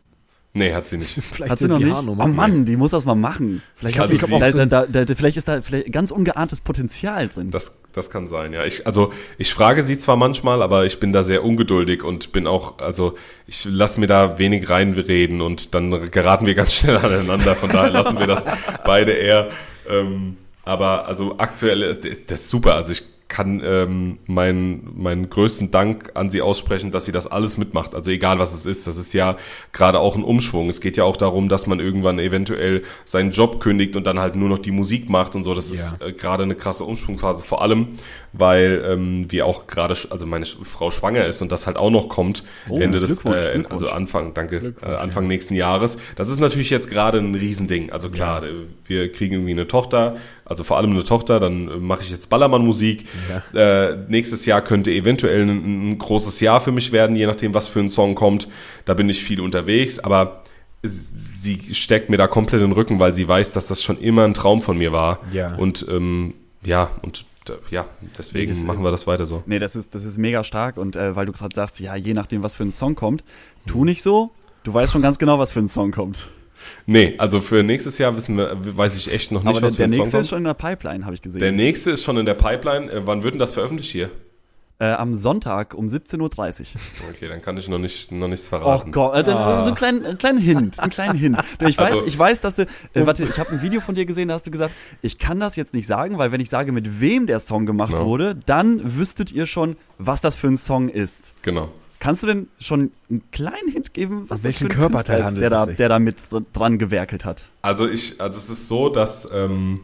Nee, 0.53 0.73
hat 0.73 0.87
sie 0.87 0.97
nicht. 0.97 1.11
Vielleicht 1.31 1.51
Hat 1.51 1.59
sie 1.59 1.67
noch 1.67 1.77
nicht? 1.77 1.91
Haarnummer. 1.93 2.23
Oh 2.25 2.27
Mann, 2.27 2.65
die 2.65 2.77
muss 2.77 2.91
das 2.91 3.05
mal 3.05 3.13
machen. 3.15 3.61
Vielleicht, 3.75 3.99
Also 3.99 4.13
hat 4.13 4.19
sie, 4.27 4.51
sie- 4.51 4.57
da, 4.57 4.65
da, 4.65 4.85
da, 4.87 5.05
da, 5.05 5.15
vielleicht 5.15 5.37
ist 5.37 5.47
da 5.47 5.61
vielleicht 5.61 5.91
ganz 5.91 6.09
ungeahntes 6.11 6.61
Potenzial 6.61 7.27
drin. 7.27 7.51
Das, 7.51 7.79
Das 7.97 8.09
kann 8.11 8.27
sein, 8.27 8.53
ja. 8.53 8.63
Ich, 8.63 8.85
also 8.85 9.11
ich 9.37 9.53
frage 9.53 9.81
sie 9.81 9.97
zwar 9.97 10.15
manchmal, 10.15 10.61
aber 10.61 10.85
ich 10.85 10.99
bin 10.99 11.11
da 11.11 11.23
sehr 11.23 11.43
ungeduldig 11.43 12.03
und 12.03 12.31
bin 12.31 12.45
auch, 12.45 12.77
also 12.79 13.15
ich 13.47 13.65
lasse 13.65 13.99
mir 13.99 14.07
da 14.07 14.37
wenig 14.37 14.69
reinreden 14.69 15.41
und 15.41 15.73
dann 15.73 16.11
geraten 16.11 16.45
wir 16.45 16.53
ganz 16.53 16.73
schnell 16.75 16.97
aneinander. 16.97 17.55
Von 17.55 17.69
daher 17.69 17.89
lassen 17.89 18.19
wir 18.19 18.27
das 18.27 18.45
beide 18.85 19.11
eher. 19.13 19.49
Ähm, 19.89 20.37
aber 20.63 21.07
also 21.07 21.35
aktuell 21.39 21.81
ist 21.81 22.05
das 22.29 22.41
ist 22.41 22.49
super. 22.49 22.75
Also 22.75 22.91
ich 22.91 23.03
kann 23.27 23.61
ähm, 23.63 24.19
meinen 24.25 24.93
meinen 24.95 25.29
größten 25.29 25.71
Dank 25.71 26.11
an 26.13 26.29
sie 26.29 26.41
aussprechen, 26.41 26.91
dass 26.91 27.05
sie 27.05 27.11
das 27.11 27.27
alles 27.27 27.57
mitmacht. 27.57 27.93
Also 27.93 28.11
egal 28.11 28.39
was 28.39 28.53
es 28.53 28.65
ist, 28.65 28.87
das 28.87 28.97
ist 28.97 29.13
ja 29.13 29.37
gerade 29.73 29.99
auch 29.99 30.15
ein 30.15 30.23
Umschwung. 30.23 30.69
Es 30.69 30.81
geht 30.81 30.97
ja 30.97 31.03
auch 31.03 31.17
darum, 31.17 31.49
dass 31.49 31.67
man 31.67 31.79
irgendwann 31.79 32.19
eventuell 32.19 32.83
seinen 33.05 33.31
Job 33.31 33.59
kündigt 33.59 33.95
und 33.95 34.05
dann 34.05 34.19
halt 34.19 34.35
nur 34.35 34.49
noch 34.49 34.59
die 34.59 34.71
Musik 34.71 35.09
macht 35.09 35.35
und 35.35 35.43
so. 35.43 35.53
Das 35.53 35.69
ist 35.69 36.01
äh, 36.01 36.13
gerade 36.13 36.43
eine 36.43 36.55
krasse 36.55 36.83
Umschwungsphase. 36.83 37.43
Vor 37.43 37.61
allem, 37.61 37.89
weil 38.33 38.83
ähm, 38.87 39.25
wir 39.29 39.45
auch 39.45 39.67
gerade, 39.67 39.95
also 40.09 40.25
meine 40.25 40.45
Frau 40.45 40.91
schwanger 40.91 41.25
ist 41.25 41.41
und 41.41 41.51
das 41.51 41.67
halt 41.67 41.77
auch 41.77 41.89
noch 41.89 42.09
kommt 42.09 42.43
Oh, 42.69 42.79
Ende 42.79 42.99
des, 42.99 43.23
äh, 43.25 43.63
also 43.69 43.87
Anfang, 43.87 44.33
danke, 44.33 44.73
äh, 44.81 44.85
Anfang 44.85 45.27
nächsten 45.27 45.55
Jahres. 45.55 45.97
Das 46.15 46.29
ist 46.29 46.39
natürlich 46.39 46.69
jetzt 46.69 46.89
gerade 46.89 47.19
ein 47.19 47.35
Riesending. 47.35 47.91
Also 47.91 48.09
klar, 48.09 48.43
äh, 48.43 48.51
wir 48.85 49.11
kriegen 49.11 49.35
irgendwie 49.35 49.51
eine 49.51 49.67
Tochter, 49.67 50.17
also 50.49 50.63
vor 50.63 50.77
allem 50.77 50.91
eine 50.91 51.03
Tochter, 51.03 51.39
dann 51.39 51.67
äh, 51.67 51.75
mache 51.77 52.03
ich 52.03 52.09
jetzt 52.11 52.29
Ballermann-Musik. 52.29 53.05
Äh, 53.53 53.95
nächstes 54.07 54.45
Jahr 54.45 54.61
könnte 54.61 54.91
eventuell 54.91 55.41
ein, 55.43 55.91
ein 55.91 55.97
großes 55.97 56.39
Jahr 56.39 56.61
für 56.61 56.71
mich 56.71 56.91
werden, 56.91 57.15
je 57.15 57.25
nachdem, 57.25 57.53
was 57.53 57.67
für 57.67 57.79
ein 57.79 57.89
Song 57.89 58.15
kommt. 58.15 58.47
Da 58.85 58.93
bin 58.93 59.09
ich 59.09 59.23
viel 59.23 59.41
unterwegs, 59.41 59.99
aber 59.99 60.43
sie 60.83 61.73
steckt 61.73 62.09
mir 62.09 62.17
da 62.17 62.27
komplett 62.27 62.61
in 62.61 62.69
den 62.69 62.73
Rücken, 62.73 62.99
weil 62.99 63.13
sie 63.13 63.27
weiß, 63.27 63.53
dass 63.53 63.67
das 63.67 63.83
schon 63.83 63.97
immer 63.99 64.23
ein 64.25 64.33
Traum 64.33 64.61
von 64.61 64.77
mir 64.77 64.91
war. 64.91 65.19
Ja. 65.31 65.55
Und 65.55 65.85
ähm, 65.89 66.33
ja, 66.63 66.89
und 67.01 67.25
ja, 67.71 67.85
deswegen 68.17 68.51
Das- 68.51 68.63
machen 68.63 68.83
wir 68.83 68.91
das 68.91 69.07
weiter 69.07 69.25
so. 69.25 69.41
Nee, 69.45 69.59
das 69.59 69.75
ist, 69.75 69.95
das 69.95 70.03
ist 70.03 70.17
mega 70.17 70.43
stark 70.43 70.77
und 70.77 70.95
äh, 70.95 71.15
weil 71.15 71.25
du 71.25 71.31
gerade 71.31 71.55
sagst, 71.55 71.79
ja, 71.79 71.95
je 71.95 72.13
nachdem, 72.13 72.43
was 72.43 72.55
für 72.55 72.63
ein 72.63 72.71
Song 72.71 72.95
kommt, 72.95 73.23
tu 73.65 73.85
nicht 73.85 74.03
so. 74.03 74.31
Du 74.63 74.73
weißt 74.73 74.91
schon 74.91 75.01
ganz 75.01 75.17
genau, 75.17 75.39
was 75.39 75.51
für 75.53 75.59
ein 75.59 75.69
Song 75.69 75.91
kommt. 75.91 76.29
Nee, 76.85 77.15
also 77.17 77.39
für 77.41 77.63
nächstes 77.63 77.97
Jahr 77.97 78.15
wissen 78.15 78.37
wir, 78.37 78.55
weiß 78.77 78.95
ich 78.95 79.11
echt 79.11 79.31
noch 79.31 79.41
nicht, 79.43 79.49
Aber 79.49 79.59
der, 79.59 79.67
was 79.67 79.73
für 79.75 79.77
der 79.77 79.87
ein 79.87 79.91
Song 79.93 79.99
nächste 79.99 80.17
ist 80.19 80.29
schon 80.29 80.37
in 80.39 80.43
der 80.45 80.53
Pipeline, 80.53 81.05
habe 81.05 81.15
ich 81.15 81.21
gesehen. 81.21 81.41
Der 81.41 81.51
nächste 81.51 81.91
ist 81.91 82.03
schon 82.03 82.17
in 82.17 82.25
der 82.25 82.33
Pipeline. 82.35 82.91
Äh, 82.91 83.01
wann 83.05 83.23
wird 83.23 83.33
denn 83.35 83.39
das 83.39 83.53
veröffentlicht 83.53 83.91
hier? 83.91 84.09
äh, 84.79 84.91
am 84.91 85.15
Sonntag 85.15 85.73
um 85.73 85.87
17.30 85.87 86.19
Uhr. 86.75 86.81
Okay, 87.09 87.27
dann 87.27 87.41
kann 87.41 87.57
ich 87.57 87.67
noch 87.67 87.79
nicht 87.79 88.11
noch 88.11 88.27
nichts 88.27 88.45
Oh 88.45 88.49
verraten. 88.59 88.91
Gott, 88.91 89.15
äh, 89.15 89.23
dann, 89.23 89.35
Ah. 89.35 89.61
so 89.61 89.67
einen 89.69 89.75
kleinen, 89.75 90.05
einen 90.05 90.17
kleinen 90.19 90.37
Hint, 90.37 90.79
einen 90.79 90.91
kleinen 90.91 91.17
Hint. 91.17 91.39
Ich 91.67 91.79
weiß, 91.79 91.93
Also- 91.93 92.05
ich 92.05 92.19
weiß, 92.19 92.41
dass 92.41 92.53
du, 92.53 92.61
äh, 92.61 92.67
warte, 92.93 93.23
ich 93.23 93.39
habe 93.39 93.49
ein 93.53 93.63
Video 93.63 93.81
von 93.81 93.95
dir 93.95 94.05
gesehen, 94.05 94.27
da 94.27 94.35
hast 94.35 94.45
du 94.45 94.51
gesagt, 94.51 94.75
ich 95.01 95.17
kann 95.17 95.39
das 95.39 95.55
jetzt 95.55 95.73
nicht 95.73 95.87
sagen, 95.87 96.19
weil 96.19 96.31
wenn 96.31 96.41
ich 96.41 96.51
sage, 96.51 96.71
mit 96.71 97.01
wem 97.01 97.25
der 97.25 97.39
Song 97.39 97.65
gemacht 97.65 97.93
Ja. 97.93 98.05
wurde, 98.05 98.35
dann 98.45 98.97
wüsstet 98.97 99.31
ihr 99.31 99.47
schon, 99.47 99.77
was 99.97 100.21
das 100.21 100.35
für 100.35 100.45
ein 100.45 100.57
Song 100.57 100.89
ist. 100.89 101.33
Genau. 101.41 101.69
Kannst 101.99 102.23
du 102.23 102.27
denn 102.27 102.47
schon 102.59 102.91
einen 103.09 103.23
kleinen 103.31 103.69
Hint 103.71 103.93
geben, 103.93 104.25
was 104.27 104.41
Um 104.41 104.43
das 104.43 104.55
für 104.57 104.61
welchen 104.65 104.65
ein 104.67 104.69
Körperteil 104.77 105.19
ist, 105.19 105.25
handelt 105.25 105.43
der 105.43 105.49
da, 105.49 105.65
der 105.65 105.89
da 105.89 105.99
mit 105.99 106.15
dr- 106.31 106.43
dran 106.53 106.77
gewerkelt 106.77 107.25
hat? 107.25 107.49
Also 107.61 107.87
ich, 107.87 108.21
also 108.21 108.37
es 108.37 108.49
ist 108.49 108.67
so, 108.67 108.89
dass 108.89 109.29
ähm, 109.33 109.81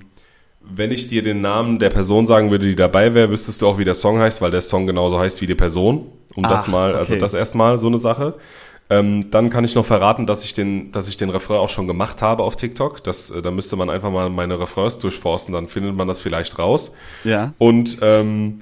wenn 0.61 0.91
ich 0.91 1.09
dir 1.09 1.23
den 1.23 1.41
Namen 1.41 1.79
der 1.79 1.89
Person 1.89 2.27
sagen 2.27 2.51
würde, 2.51 2.65
die 2.67 2.75
dabei 2.75 3.13
wäre, 3.13 3.29
wüsstest 3.29 3.61
du 3.61 3.67
auch, 3.67 3.77
wie 3.77 3.83
der 3.83 3.95
Song 3.95 4.19
heißt, 4.19 4.41
weil 4.41 4.51
der 4.51 4.61
Song 4.61 4.85
genauso 4.87 5.19
heißt 5.19 5.41
wie 5.41 5.47
die 5.47 5.55
Person. 5.55 6.05
Um 6.35 6.43
das 6.43 6.63
Ach, 6.63 6.67
mal, 6.69 6.95
also 6.95 7.13
okay. 7.13 7.19
das 7.19 7.33
erstmal 7.33 7.77
so 7.77 7.87
eine 7.87 7.99
Sache. 7.99 8.35
Ähm, 8.89 9.31
dann 9.31 9.49
kann 9.49 9.63
ich 9.63 9.75
noch 9.75 9.85
verraten, 9.85 10.25
dass 10.25 10.43
ich 10.43 10.53
den, 10.53 10.91
dass 10.91 11.07
ich 11.07 11.15
den 11.15 11.29
Refrain 11.29 11.57
auch 11.57 11.69
schon 11.69 11.87
gemacht 11.87 12.21
habe 12.21 12.43
auf 12.43 12.55
TikTok. 12.55 13.03
Das, 13.03 13.31
äh, 13.31 13.41
da 13.41 13.49
müsste 13.51 13.75
man 13.75 13.89
einfach 13.89 14.11
mal 14.11 14.29
meine 14.29 14.59
Refrains 14.59 14.99
durchforsten, 14.99 15.53
dann 15.53 15.67
findet 15.67 15.95
man 15.95 16.07
das 16.07 16.21
vielleicht 16.21 16.59
raus. 16.59 16.91
Ja. 17.23 17.53
Und 17.57 17.97
ähm, 18.01 18.61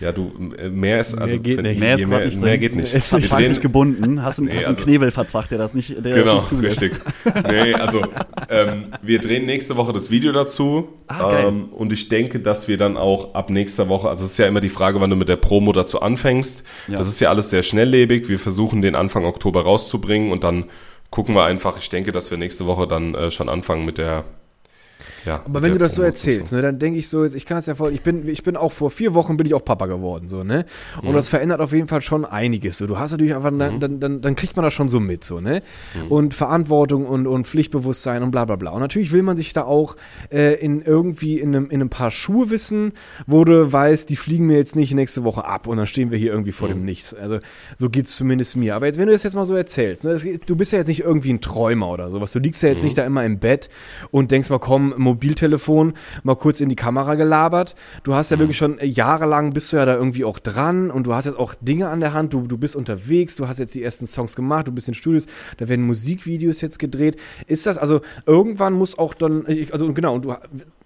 ja, 0.00 0.12
du, 0.12 0.32
äh, 0.58 0.68
mehr 0.68 1.00
ist 1.00 1.14
also 1.14 1.38
geht 1.40 1.56
wenn- 1.58 1.64
nicht. 1.64 1.80
Mehr 1.80 1.94
ist 1.94 2.00
je 2.00 2.06
grad 2.06 2.24
nicht 2.24 2.40
mehr 2.40 2.58
geht 2.58 2.74
nicht. 2.74 2.92
Ist 2.94 3.12
nicht 3.12 3.26
Vertraglich 3.26 3.52
drehen- 3.52 3.62
gebunden, 3.62 4.22
hast, 4.22 4.38
einen- 4.38 4.48
Nee, 4.48 4.54
hast 4.56 4.64
einen 4.66 4.74
also- 4.76 4.82
Knebelvertrag, 4.84 5.48
der 5.48 5.58
das 5.58 5.74
nicht, 5.74 5.90
der 6.04 6.14
Genau, 6.14 6.34
das 6.40 6.42
nicht 6.42 6.48
zulässt. 6.48 6.82
richtig. 6.82 7.00
Nee, 7.50 7.74
also 7.74 8.02
ähm, 8.50 8.86
wir 9.02 9.18
drehen 9.20 9.46
nächste 9.46 9.76
Woche 9.76 9.92
das 9.92 10.10
Video 10.10 10.32
dazu. 10.32 10.88
Ah, 11.06 11.30
geil. 11.30 11.44
ähm, 11.48 11.64
und 11.72 11.92
ich 11.92 12.08
denke, 12.08 12.40
dass 12.40 12.66
wir 12.68 12.76
dann 12.76 12.96
auch 12.96 13.34
ab 13.34 13.50
nächster 13.50 13.88
Woche, 13.88 14.08
also 14.08 14.24
es 14.24 14.32
ist 14.32 14.38
ja 14.38 14.46
immer 14.46 14.60
die 14.60 14.68
Frage, 14.70 15.00
wann 15.00 15.10
du 15.10 15.16
mit 15.16 15.28
der 15.28 15.36
Promo 15.36 15.72
dazu 15.72 16.00
anfängst. 16.02 16.64
Ja. 16.88 16.98
Das 16.98 17.06
ist 17.08 17.20
ja 17.20 17.28
alles 17.30 17.50
sehr 17.50 17.62
schnelllebig. 17.62 18.28
Wir 18.28 18.38
versuchen 18.38 18.82
den 18.82 18.94
Anfang 18.94 19.24
Oktober 19.24 19.62
rauszubringen 19.62 20.32
und 20.32 20.44
dann 20.44 20.64
gucken 21.10 21.34
wir 21.34 21.44
einfach. 21.44 21.78
Ich 21.78 21.88
denke, 21.90 22.10
dass 22.10 22.30
wir 22.30 22.38
nächste 22.38 22.66
Woche 22.66 22.88
dann 22.88 23.14
äh, 23.14 23.30
schon 23.30 23.48
anfangen 23.48 23.84
mit 23.84 23.98
der. 23.98 24.24
Ja, 25.24 25.42
Aber 25.44 25.62
wenn 25.62 25.72
du 25.72 25.78
das 25.78 25.94
so 25.94 26.02
erzählst, 26.02 26.52
ne, 26.52 26.60
dann 26.62 26.78
denke 26.78 26.98
ich 26.98 27.08
so, 27.08 27.24
ich 27.24 27.46
kann 27.46 27.56
das 27.56 27.66
ja 27.66 27.74
voll, 27.74 27.92
ich 27.92 28.02
bin, 28.02 28.28
ich 28.28 28.42
bin 28.42 28.56
auch 28.56 28.72
vor 28.72 28.90
vier 28.90 29.14
Wochen 29.14 29.36
bin 29.36 29.46
ich 29.46 29.54
auch 29.54 29.64
Papa 29.64 29.86
geworden, 29.86 30.28
so, 30.28 30.44
ne? 30.44 30.66
Und 31.02 31.10
Mhm. 31.10 31.14
das 31.14 31.28
verändert 31.28 31.60
auf 31.60 31.72
jeden 31.72 31.88
Fall 31.88 32.02
schon 32.02 32.24
einiges. 32.24 32.78
So, 32.78 32.86
du 32.86 32.98
hast 32.98 33.12
natürlich 33.12 33.34
einfach, 33.34 33.50
dann, 33.56 33.80
dann, 33.80 34.00
dann, 34.00 34.20
dann 34.20 34.36
kriegt 34.36 34.56
man 34.56 34.64
das 34.64 34.74
schon 34.74 34.88
so 34.88 35.00
mit, 35.00 35.24
so, 35.24 35.40
ne? 35.40 35.62
Mhm. 35.94 36.10
Und 36.12 36.34
Verantwortung 36.34 37.06
und, 37.06 37.26
und 37.26 37.46
Pflichtbewusstsein 37.46 38.22
und 38.22 38.30
bla 38.30 38.44
bla 38.44 38.56
bla. 38.56 38.70
Und 38.72 38.80
natürlich 38.80 39.12
will 39.12 39.22
man 39.22 39.36
sich 39.36 39.52
da 39.52 39.64
auch 39.64 39.96
äh, 40.30 40.54
in 40.54 40.82
irgendwie 40.82 41.38
in 41.40 41.54
einem, 41.54 41.66
in 41.70 41.80
einem 41.80 41.90
paar 41.90 42.10
Schuhe 42.10 42.50
wissen, 42.50 42.92
wo 43.26 43.44
du 43.44 43.72
weißt, 43.72 44.10
die 44.10 44.16
fliegen 44.16 44.46
mir 44.46 44.56
jetzt 44.58 44.76
nicht 44.76 44.92
nächste 44.94 45.24
Woche 45.24 45.44
ab 45.44 45.66
und 45.66 45.76
dann 45.78 45.86
stehen 45.86 46.10
wir 46.10 46.18
hier 46.18 46.32
irgendwie 46.32 46.52
vor 46.52 46.68
Mhm. 46.68 46.72
dem 46.72 46.84
Nichts. 46.84 47.14
Also 47.14 47.38
so 47.76 47.88
geht's 47.90 48.14
zumindest 48.16 48.56
mir. 48.56 48.76
Aber 48.76 48.86
jetzt, 48.86 48.98
wenn 48.98 49.06
du 49.06 49.12
das 49.12 49.22
jetzt 49.22 49.34
mal 49.34 49.44
so 49.46 49.54
erzählst, 49.54 50.04
ne, 50.04 50.12
das, 50.12 50.22
du 50.46 50.56
bist 50.56 50.72
ja 50.72 50.78
jetzt 50.78 50.88
nicht 50.88 51.00
irgendwie 51.00 51.32
ein 51.32 51.40
Träumer 51.40 51.88
oder 51.90 52.10
sowas. 52.10 52.32
Du 52.32 52.38
liegst 52.38 52.62
ja 52.62 52.68
jetzt 52.68 52.84
nicht 52.84 52.98
da 52.98 53.04
immer 53.04 53.24
im 53.24 53.38
Bett 53.38 53.68
und 54.10 54.30
denkst 54.30 54.50
mal, 54.50 54.58
komm, 54.58 54.94
Mobiltelefon, 55.14 55.94
mal 56.22 56.34
kurz 56.36 56.60
in 56.60 56.68
die 56.68 56.76
Kamera 56.76 57.14
gelabert. 57.14 57.74
Du 58.02 58.14
hast 58.14 58.30
ja 58.30 58.38
wirklich 58.38 58.58
schon 58.58 58.78
äh, 58.78 58.86
jahrelang 58.86 59.52
bist 59.52 59.72
du 59.72 59.76
ja 59.76 59.84
da 59.84 59.94
irgendwie 59.94 60.24
auch 60.24 60.38
dran 60.38 60.90
und 60.90 61.04
du 61.06 61.14
hast 61.14 61.24
jetzt 61.26 61.38
auch 61.38 61.54
Dinge 61.60 61.88
an 61.88 62.00
der 62.00 62.12
Hand. 62.12 62.32
Du, 62.32 62.42
du 62.46 62.58
bist 62.58 62.76
unterwegs, 62.76 63.36
du 63.36 63.48
hast 63.48 63.58
jetzt 63.58 63.74
die 63.74 63.82
ersten 63.82 64.06
Songs 64.06 64.36
gemacht, 64.36 64.66
du 64.68 64.72
bist 64.72 64.88
in 64.88 64.94
Studios, 64.94 65.26
da 65.58 65.68
werden 65.68 65.84
Musikvideos 65.86 66.60
jetzt 66.60 66.78
gedreht. 66.78 67.16
Ist 67.46 67.66
das 67.66 67.78
also 67.78 68.00
irgendwann 68.26 68.74
muss 68.74 68.98
auch 68.98 69.14
dann, 69.14 69.44
ich- 69.48 69.72
also 69.72 69.92
genau, 69.92 70.14
und 70.14 70.24
du, 70.24 70.34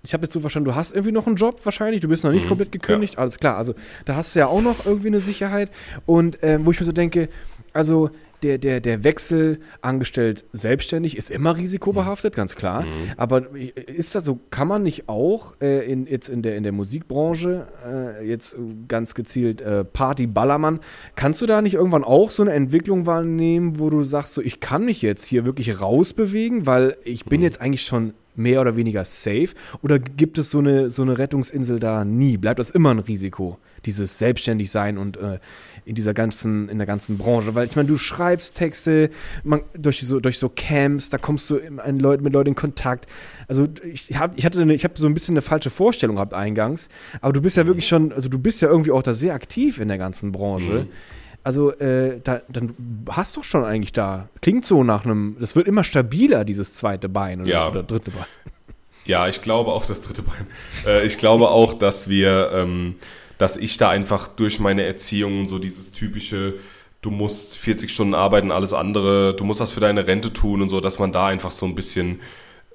ich 0.02 0.12
habe 0.14 0.24
jetzt 0.24 0.32
so 0.32 0.40
verstanden, 0.40 0.68
du 0.70 0.74
hast 0.76 0.92
irgendwie 0.92 1.12
noch 1.12 1.26
einen 1.26 1.36
Job 1.36 1.60
wahrscheinlich, 1.64 2.00
du 2.00 2.08
bist 2.08 2.22
noch 2.24 2.30
nicht 2.32 2.46
komplett 2.48 2.70
gekündigt, 2.72 3.18
alles 3.18 3.38
klar. 3.38 3.56
Also 3.56 3.74
da 4.04 4.14
hast 4.16 4.34
du 4.34 4.38
ja 4.40 4.46
auch 4.46 4.62
noch 4.62 4.86
irgendwie 4.86 5.08
eine 5.08 5.20
Sicherheit 5.20 5.70
und 6.06 6.38
ähm, 6.42 6.64
wo 6.66 6.70
ich 6.70 6.78
mir 6.80 6.86
so 6.86 6.92
denke, 6.92 7.28
also 7.72 8.10
der, 8.42 8.58
der, 8.58 8.80
der 8.80 9.04
Wechsel 9.04 9.60
angestellt 9.82 10.44
selbstständig 10.52 11.16
ist 11.16 11.30
immer 11.30 11.56
risikobehaftet, 11.56 12.34
ganz 12.34 12.54
klar. 12.54 12.84
Aber 13.16 13.46
ist 13.86 14.14
das 14.14 14.24
so, 14.24 14.38
kann 14.50 14.68
man 14.68 14.82
nicht 14.82 15.08
auch 15.08 15.54
äh, 15.60 15.90
in, 15.90 16.06
jetzt 16.06 16.28
in 16.28 16.42
der, 16.42 16.56
in 16.56 16.62
der 16.62 16.72
Musikbranche, 16.72 17.66
äh, 17.86 18.26
jetzt 18.26 18.56
ganz 18.86 19.14
gezielt 19.14 19.60
äh, 19.60 19.84
Party, 19.84 20.26
Ballermann, 20.26 20.80
kannst 21.16 21.40
du 21.40 21.46
da 21.46 21.62
nicht 21.62 21.74
irgendwann 21.74 22.04
auch 22.04 22.30
so 22.30 22.42
eine 22.42 22.52
Entwicklung 22.52 23.06
wahrnehmen, 23.06 23.78
wo 23.78 23.90
du 23.90 24.02
sagst, 24.02 24.34
so 24.34 24.42
ich 24.42 24.60
kann 24.60 24.84
mich 24.84 25.02
jetzt 25.02 25.24
hier 25.24 25.44
wirklich 25.44 25.80
rausbewegen, 25.80 26.66
weil 26.66 26.96
ich 27.04 27.24
bin 27.24 27.42
jetzt 27.42 27.60
eigentlich 27.60 27.82
schon 27.82 28.14
mehr 28.38 28.60
oder 28.60 28.76
weniger 28.76 29.04
safe? 29.04 29.48
Oder 29.82 29.98
gibt 29.98 30.38
es 30.38 30.50
so 30.50 30.58
eine, 30.58 30.90
so 30.90 31.02
eine 31.02 31.18
Rettungsinsel 31.18 31.80
da 31.80 32.04
nie? 32.04 32.36
Bleibt 32.36 32.58
das 32.58 32.70
immer 32.70 32.90
ein 32.90 33.00
Risiko, 33.00 33.58
dieses 33.84 34.18
Selbstständigsein 34.18 34.98
und 34.98 35.16
äh, 35.16 35.38
in 35.84 35.94
dieser 35.94 36.14
ganzen, 36.14 36.68
in 36.68 36.78
der 36.78 36.86
ganzen 36.86 37.18
Branche? 37.18 37.54
Weil 37.54 37.66
ich 37.66 37.76
meine, 37.76 37.88
du 37.88 37.98
schreibst 37.98 38.54
Texte, 38.54 39.10
man, 39.44 39.62
durch, 39.76 40.00
so, 40.00 40.20
durch 40.20 40.38
so 40.38 40.48
Camps, 40.48 41.10
da 41.10 41.18
kommst 41.18 41.50
du 41.50 41.56
in, 41.56 41.78
in 41.78 41.98
Leut, 41.98 42.22
mit 42.22 42.32
Leuten 42.32 42.50
in 42.50 42.54
Kontakt. 42.54 43.06
Also 43.48 43.68
ich 43.92 44.16
habe 44.16 44.34
ich 44.36 44.44
hatte 44.44 44.60
eine, 44.60 44.74
ich 44.74 44.84
habe 44.84 44.94
so 44.96 45.06
ein 45.06 45.14
bisschen 45.14 45.34
eine 45.34 45.42
falsche 45.42 45.70
Vorstellung 45.70 46.16
gehabt 46.16 46.34
eingangs, 46.34 46.88
aber 47.20 47.32
du 47.32 47.42
bist 47.42 47.56
ja 47.56 47.66
wirklich 47.66 47.88
schon, 47.88 48.12
also 48.12 48.28
du 48.28 48.38
bist 48.38 48.62
ja 48.62 48.68
irgendwie 48.68 48.90
auch 48.92 49.02
da 49.02 49.14
sehr 49.14 49.34
aktiv 49.34 49.80
in 49.80 49.88
der 49.88 49.98
ganzen 49.98 50.32
Branche. 50.32 50.86
Also, 51.44 51.72
äh, 51.72 52.20
da, 52.22 52.42
dann 52.48 52.74
hast 53.08 53.36
du 53.36 53.42
schon 53.42 53.64
eigentlich 53.64 53.92
da. 53.92 54.28
Klingt 54.42 54.64
so 54.66 54.84
nach 54.84 55.04
einem. 55.04 55.36
Das 55.40 55.56
wird 55.56 55.66
immer 55.66 55.84
stabiler, 55.84 56.44
dieses 56.44 56.74
zweite 56.74 57.08
Bein 57.08 57.40
oder, 57.40 57.50
Ja. 57.50 57.68
oder 57.70 57.82
dritte 57.82 58.10
Bein. 58.10 58.24
Ja, 59.04 59.26
ich 59.28 59.40
glaube 59.40 59.72
auch 59.72 59.86
das 59.86 60.02
dritte 60.02 60.22
Bein. 60.22 60.46
Äh, 60.86 61.06
ich 61.06 61.16
glaube 61.16 61.48
auch, 61.48 61.72
dass 61.74 62.08
wir, 62.10 62.50
ähm, 62.52 62.96
dass 63.38 63.56
ich 63.56 63.78
da 63.78 63.88
einfach 63.88 64.28
durch 64.28 64.60
meine 64.60 64.82
Erziehung 64.82 65.46
so 65.46 65.58
dieses 65.58 65.92
typische, 65.92 66.54
du 67.00 67.10
musst 67.10 67.56
40 67.56 67.90
Stunden 67.94 68.14
arbeiten, 68.14 68.50
alles 68.50 68.74
andere, 68.74 69.34
du 69.34 69.44
musst 69.44 69.60
das 69.60 69.72
für 69.72 69.80
deine 69.80 70.06
Rente 70.06 70.32
tun 70.32 70.60
und 70.60 70.68
so, 70.68 70.80
dass 70.80 70.98
man 70.98 71.12
da 71.12 71.26
einfach 71.28 71.52
so 71.52 71.64
ein 71.64 71.74
bisschen 71.74 72.20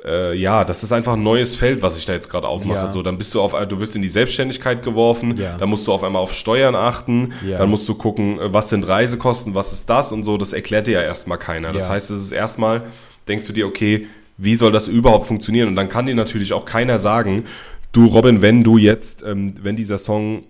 äh, 0.05 0.35
ja, 0.35 0.65
das 0.65 0.83
ist 0.83 0.91
einfach 0.91 1.13
ein 1.13 1.23
neues 1.23 1.55
Feld, 1.55 1.81
was 1.81 1.97
ich 1.97 2.05
da 2.05 2.13
jetzt 2.13 2.29
gerade 2.29 2.47
aufmache. 2.47 2.85
Ja. 2.85 2.91
So, 2.91 3.01
dann 3.03 3.17
bist 3.17 3.33
du 3.33 3.41
auf, 3.41 3.53
du 3.67 3.79
wirst 3.79 3.95
in 3.95 4.01
die 4.01 4.09
Selbstständigkeit 4.09 4.83
geworfen, 4.83 5.37
Ja. 5.37 5.57
dann 5.57 5.69
musst 5.69 5.87
du 5.87 5.93
auf 5.93 6.03
einmal 6.03 6.21
auf 6.21 6.33
Steuern 6.33 6.75
achten, 6.75 7.33
Ja. 7.47 7.57
dann 7.57 7.69
musst 7.69 7.87
du 7.87 7.95
gucken, 7.95 8.37
äh, 8.39 8.53
was 8.53 8.69
sind 8.69 8.83
Reisekosten, 8.87 9.55
was 9.55 9.71
ist 9.73 9.89
das 9.89 10.11
und 10.11 10.23
so. 10.23 10.37
Das 10.37 10.53
erklärt 10.53 10.87
dir 10.87 10.93
ja 10.93 11.01
erstmal 11.01 11.37
keiner. 11.37 11.71
Das 11.71 11.89
heißt, 11.89 12.11
es 12.11 12.21
ist 12.21 12.31
erstmal, 12.31 12.83
denkst 13.27 13.47
du 13.47 13.53
dir, 13.53 13.65
okay, 13.67 14.07
wie 14.37 14.55
soll 14.55 14.71
das 14.71 14.87
überhaupt 14.87 15.25
funktionieren? 15.25 15.67
Und 15.69 15.75
dann 15.75 15.89
kann 15.89 16.05
dir 16.05 16.15
natürlich 16.15 16.53
auch 16.53 16.65
keiner 16.65 16.99
sagen, 16.99 17.45
du 17.91 18.07
Robin, 18.07 18.41
wenn 18.41 18.63
du 18.63 18.77
jetzt, 18.77 19.23
ähm, 19.23 19.53
wenn 19.61 19.75
dieser 19.75 19.97
Song 19.97 20.43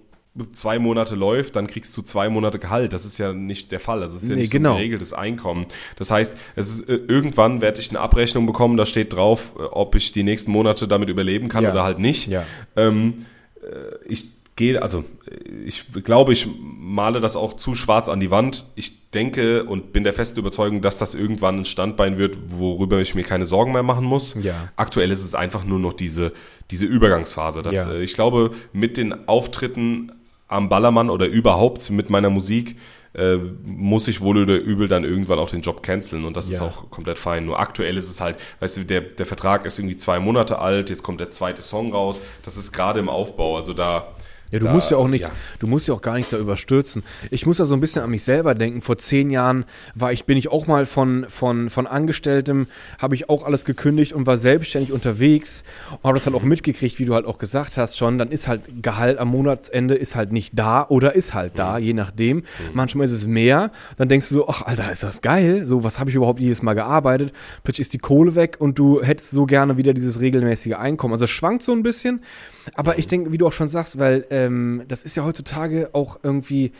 zwei 0.51 0.79
Monate 0.79 1.13
läuft, 1.15 1.55
dann 1.55 1.67
kriegst 1.67 1.95
du 1.95 2.01
zwei 2.01 2.27
Monate 2.29 2.57
Gehalt. 2.57 2.91
Das 2.93 3.05
ist 3.05 3.19
ja 3.19 3.33
nicht 3.33 3.71
der 3.71 3.79
Fall. 3.79 3.99
Das 3.99 4.13
ist 4.15 4.27
ja 4.27 4.35
Nee, 4.35 4.41
nicht 4.41 4.51
genau. 4.51 4.69
so 4.69 4.75
ein 4.75 4.79
geregeltes 4.79 5.13
Einkommen. 5.13 5.67
Das 5.97 6.09
heißt, 6.09 6.35
es 6.55 6.69
ist, 6.79 6.89
äh, 6.89 6.95
irgendwann 7.07 7.61
werde 7.61 7.79
ich 7.79 7.89
eine 7.89 7.99
Abrechnung 7.99 8.45
bekommen, 8.47 8.75
da 8.77 8.85
steht 8.85 9.13
drauf, 9.13 9.53
äh, 9.59 9.61
ob 9.63 9.93
ich 9.95 10.11
die 10.11 10.23
nächsten 10.23 10.51
Monate 10.51 10.87
damit 10.87 11.09
überleben 11.09 11.49
kann 11.49 11.63
Ja. 11.63 11.71
oder 11.71 11.83
halt 11.83 11.99
nicht. 11.99 12.27
Ja. 12.27 12.45
Ähm, 12.75 13.25
äh, 13.61 13.67
ich 14.07 14.25
gehe, 14.55 14.81
also 14.81 15.03
ich 15.65 15.85
glaube, 16.03 16.31
ich 16.33 16.47
male 16.59 17.19
das 17.19 17.35
auch 17.35 17.53
zu 17.55 17.73
schwarz 17.73 18.07
an 18.09 18.19
die 18.19 18.29
Wand. 18.29 18.65
Ich 18.75 19.09
denke 19.11 19.63
und 19.63 19.93
bin 19.93 20.03
der 20.03 20.13
festen 20.13 20.39
Überzeugung, 20.39 20.81
dass 20.81 20.97
das 20.99 21.15
irgendwann 21.15 21.59
ein 21.59 21.65
Standbein 21.65 22.17
wird, 22.19 22.37
worüber 22.49 22.99
ich 23.01 23.15
mir 23.15 23.23
keine 23.23 23.45
Sorgen 23.47 23.71
mehr 23.71 23.81
machen 23.83 24.05
muss. 24.05 24.35
Ja. 24.41 24.69
Aktuell 24.75 25.09
ist 25.11 25.23
es 25.23 25.33
einfach 25.33 25.63
nur 25.63 25.79
noch 25.79 25.93
diese, 25.93 26.33
diese 26.69 26.85
Übergangsphase. 26.85 27.61
Das, 27.63 27.73
Ja. 27.75 27.93
Ich 27.95 28.13
glaube, 28.13 28.51
mit 28.73 28.97
den 28.97 29.27
Auftritten 29.27 30.11
am 30.53 30.69
Ballermann 30.69 31.09
oder 31.09 31.25
überhaupt 31.25 31.89
mit 31.89 32.09
meiner 32.09 32.29
Musik 32.29 32.77
äh, 33.15 33.37
muss 33.63 34.07
ich 34.07 34.21
wohl 34.21 34.37
oder 34.41 34.55
übel 34.55 34.87
dann 34.87 35.03
irgendwann 35.03 35.37
auch 35.37 35.49
den 35.49 35.61
Job 35.61 35.83
canceln 35.83 36.25
und 36.25 36.35
das 36.35 36.45
ist 36.45 36.61
Ja. 36.61 36.65
auch 36.65 36.89
komplett 36.89 37.19
fein. 37.19 37.45
Nur 37.45 37.59
aktuell 37.59 37.95
ist 37.97 38.09
es 38.09 38.19
halt, 38.21 38.37
weißt 38.59 38.77
du, 38.77 38.85
der, 38.85 39.01
der 39.01 39.25
Vertrag 39.27 39.65
ist 39.65 39.77
irgendwie 39.77 39.97
zwei 39.97 40.19
Monate 40.19 40.57
alt, 40.59 40.89
jetzt 40.89 41.03
kommt 41.03 41.19
der 41.19 41.29
zweite 41.29 41.61
Song 41.61 41.91
raus, 41.91 42.21
das 42.43 42.57
ist 42.57 42.71
gerade 42.71 42.99
im 42.99 43.09
Aufbau, 43.09 43.57
also 43.57 43.73
da 43.73 44.07
Ja, 44.51 44.59
du 44.59 44.65
da, 44.65 44.73
musst 44.73 44.91
ja 44.91 44.97
auch 44.97 45.07
nichts, 45.07 45.27
ja. 45.29 45.33
du 45.59 45.67
musst 45.67 45.87
ja 45.87 45.93
auch 45.93 46.01
gar 46.01 46.15
nichts 46.15 46.29
da 46.29 46.37
überstürzen. 46.37 47.03
Ich 47.31 47.45
muss 47.45 47.57
ja 47.57 47.65
so 47.65 47.73
ein 47.73 47.79
bisschen 47.79 48.03
an 48.03 48.09
mich 48.11 48.23
selber 48.23 48.53
denken. 48.53 48.81
Vor 48.81 48.97
zehn 48.97 49.31
Jahren 49.31 49.65
war 49.95 50.13
ich, 50.13 50.25
bin 50.25 50.37
ich 50.37 50.49
auch 50.49 50.67
mal 50.67 50.85
von, 50.85 51.25
von, 51.27 51.69
von 51.69 51.87
Angestelltem, 51.87 52.67
habe 52.99 53.15
ich 53.15 53.29
auch 53.29 53.43
alles 53.45 53.65
gekündigt 53.65 54.13
und 54.13 54.27
war 54.27 54.37
selbstständig 54.37 54.91
unterwegs 54.91 55.63
und 55.89 56.03
habe 56.03 56.13
das 56.13 56.25
halt 56.25 56.35
auch 56.35 56.43
mitgekriegt, 56.43 56.99
wie 56.99 57.05
du 57.05 57.15
halt 57.15 57.25
auch 57.25 57.39
gesagt 57.39 57.77
hast 57.77 57.97
schon. 57.97 58.17
Dann 58.17 58.31
ist 58.31 58.47
halt 58.47 58.61
Gehalt 58.83 59.17
am 59.17 59.29
Monatsende 59.29 59.95
ist 59.95 60.15
halt 60.15 60.31
nicht 60.31 60.51
da 60.53 60.85
oder 60.87 61.15
ist 61.15 61.33
halt 61.33 61.57
da, 61.57 61.77
je 61.77 61.93
nachdem. 61.93 62.43
Manchmal 62.73 63.05
ist 63.05 63.13
es 63.13 63.25
mehr. 63.25 63.71
Dann 63.97 64.07
denkst 64.07 64.29
du 64.29 64.35
so, 64.35 64.47
ach 64.47 64.61
Alter, 64.61 64.91
ist 64.91 65.03
das 65.03 65.21
geil? 65.21 65.65
So, 65.65 65.83
was 65.83 65.99
habe 65.99 66.09
ich 66.09 66.15
überhaupt 66.15 66.39
jedes 66.39 66.61
Mal 66.61 66.73
gearbeitet? 66.73 67.33
Plötzlich 67.63 67.85
ist 67.85 67.93
die 67.93 67.97
Kohle 67.97 68.35
weg 68.35 68.57
und 68.59 68.77
du 68.77 69.01
hättest 69.01 69.31
so 69.31 69.45
gerne 69.45 69.77
wieder 69.77 69.93
dieses 69.93 70.21
regelmäßige 70.21 70.73
Einkommen. 70.73 71.13
Also 71.13 71.25
es 71.25 71.31
schwankt 71.31 71.63
so 71.63 71.71
ein 71.71 71.81
bisschen. 71.81 72.21
Aber 72.75 72.97
ich 72.97 73.07
denke, 73.07 73.31
wie 73.31 73.37
du 73.37 73.47
auch 73.47 73.53
schon 73.53 73.69
sagst, 73.69 73.99
weil 73.99 74.25
ähm, 74.45 74.83
das 74.87 75.03
ist 75.03 75.15
ja 75.15 75.23
heutzutage 75.23 75.89
auch 75.93 76.19
irgendwie 76.23 76.71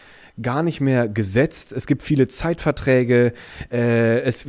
gar 0.41 0.63
nicht 0.63 0.81
mehr 0.81 1.07
gesetzt. 1.07 1.73
Es 1.73 1.86
gibt 1.86 2.01
viele 2.01 2.27
Zeitverträge, 2.27 3.34
äh, 3.71 4.21
es 4.21 4.47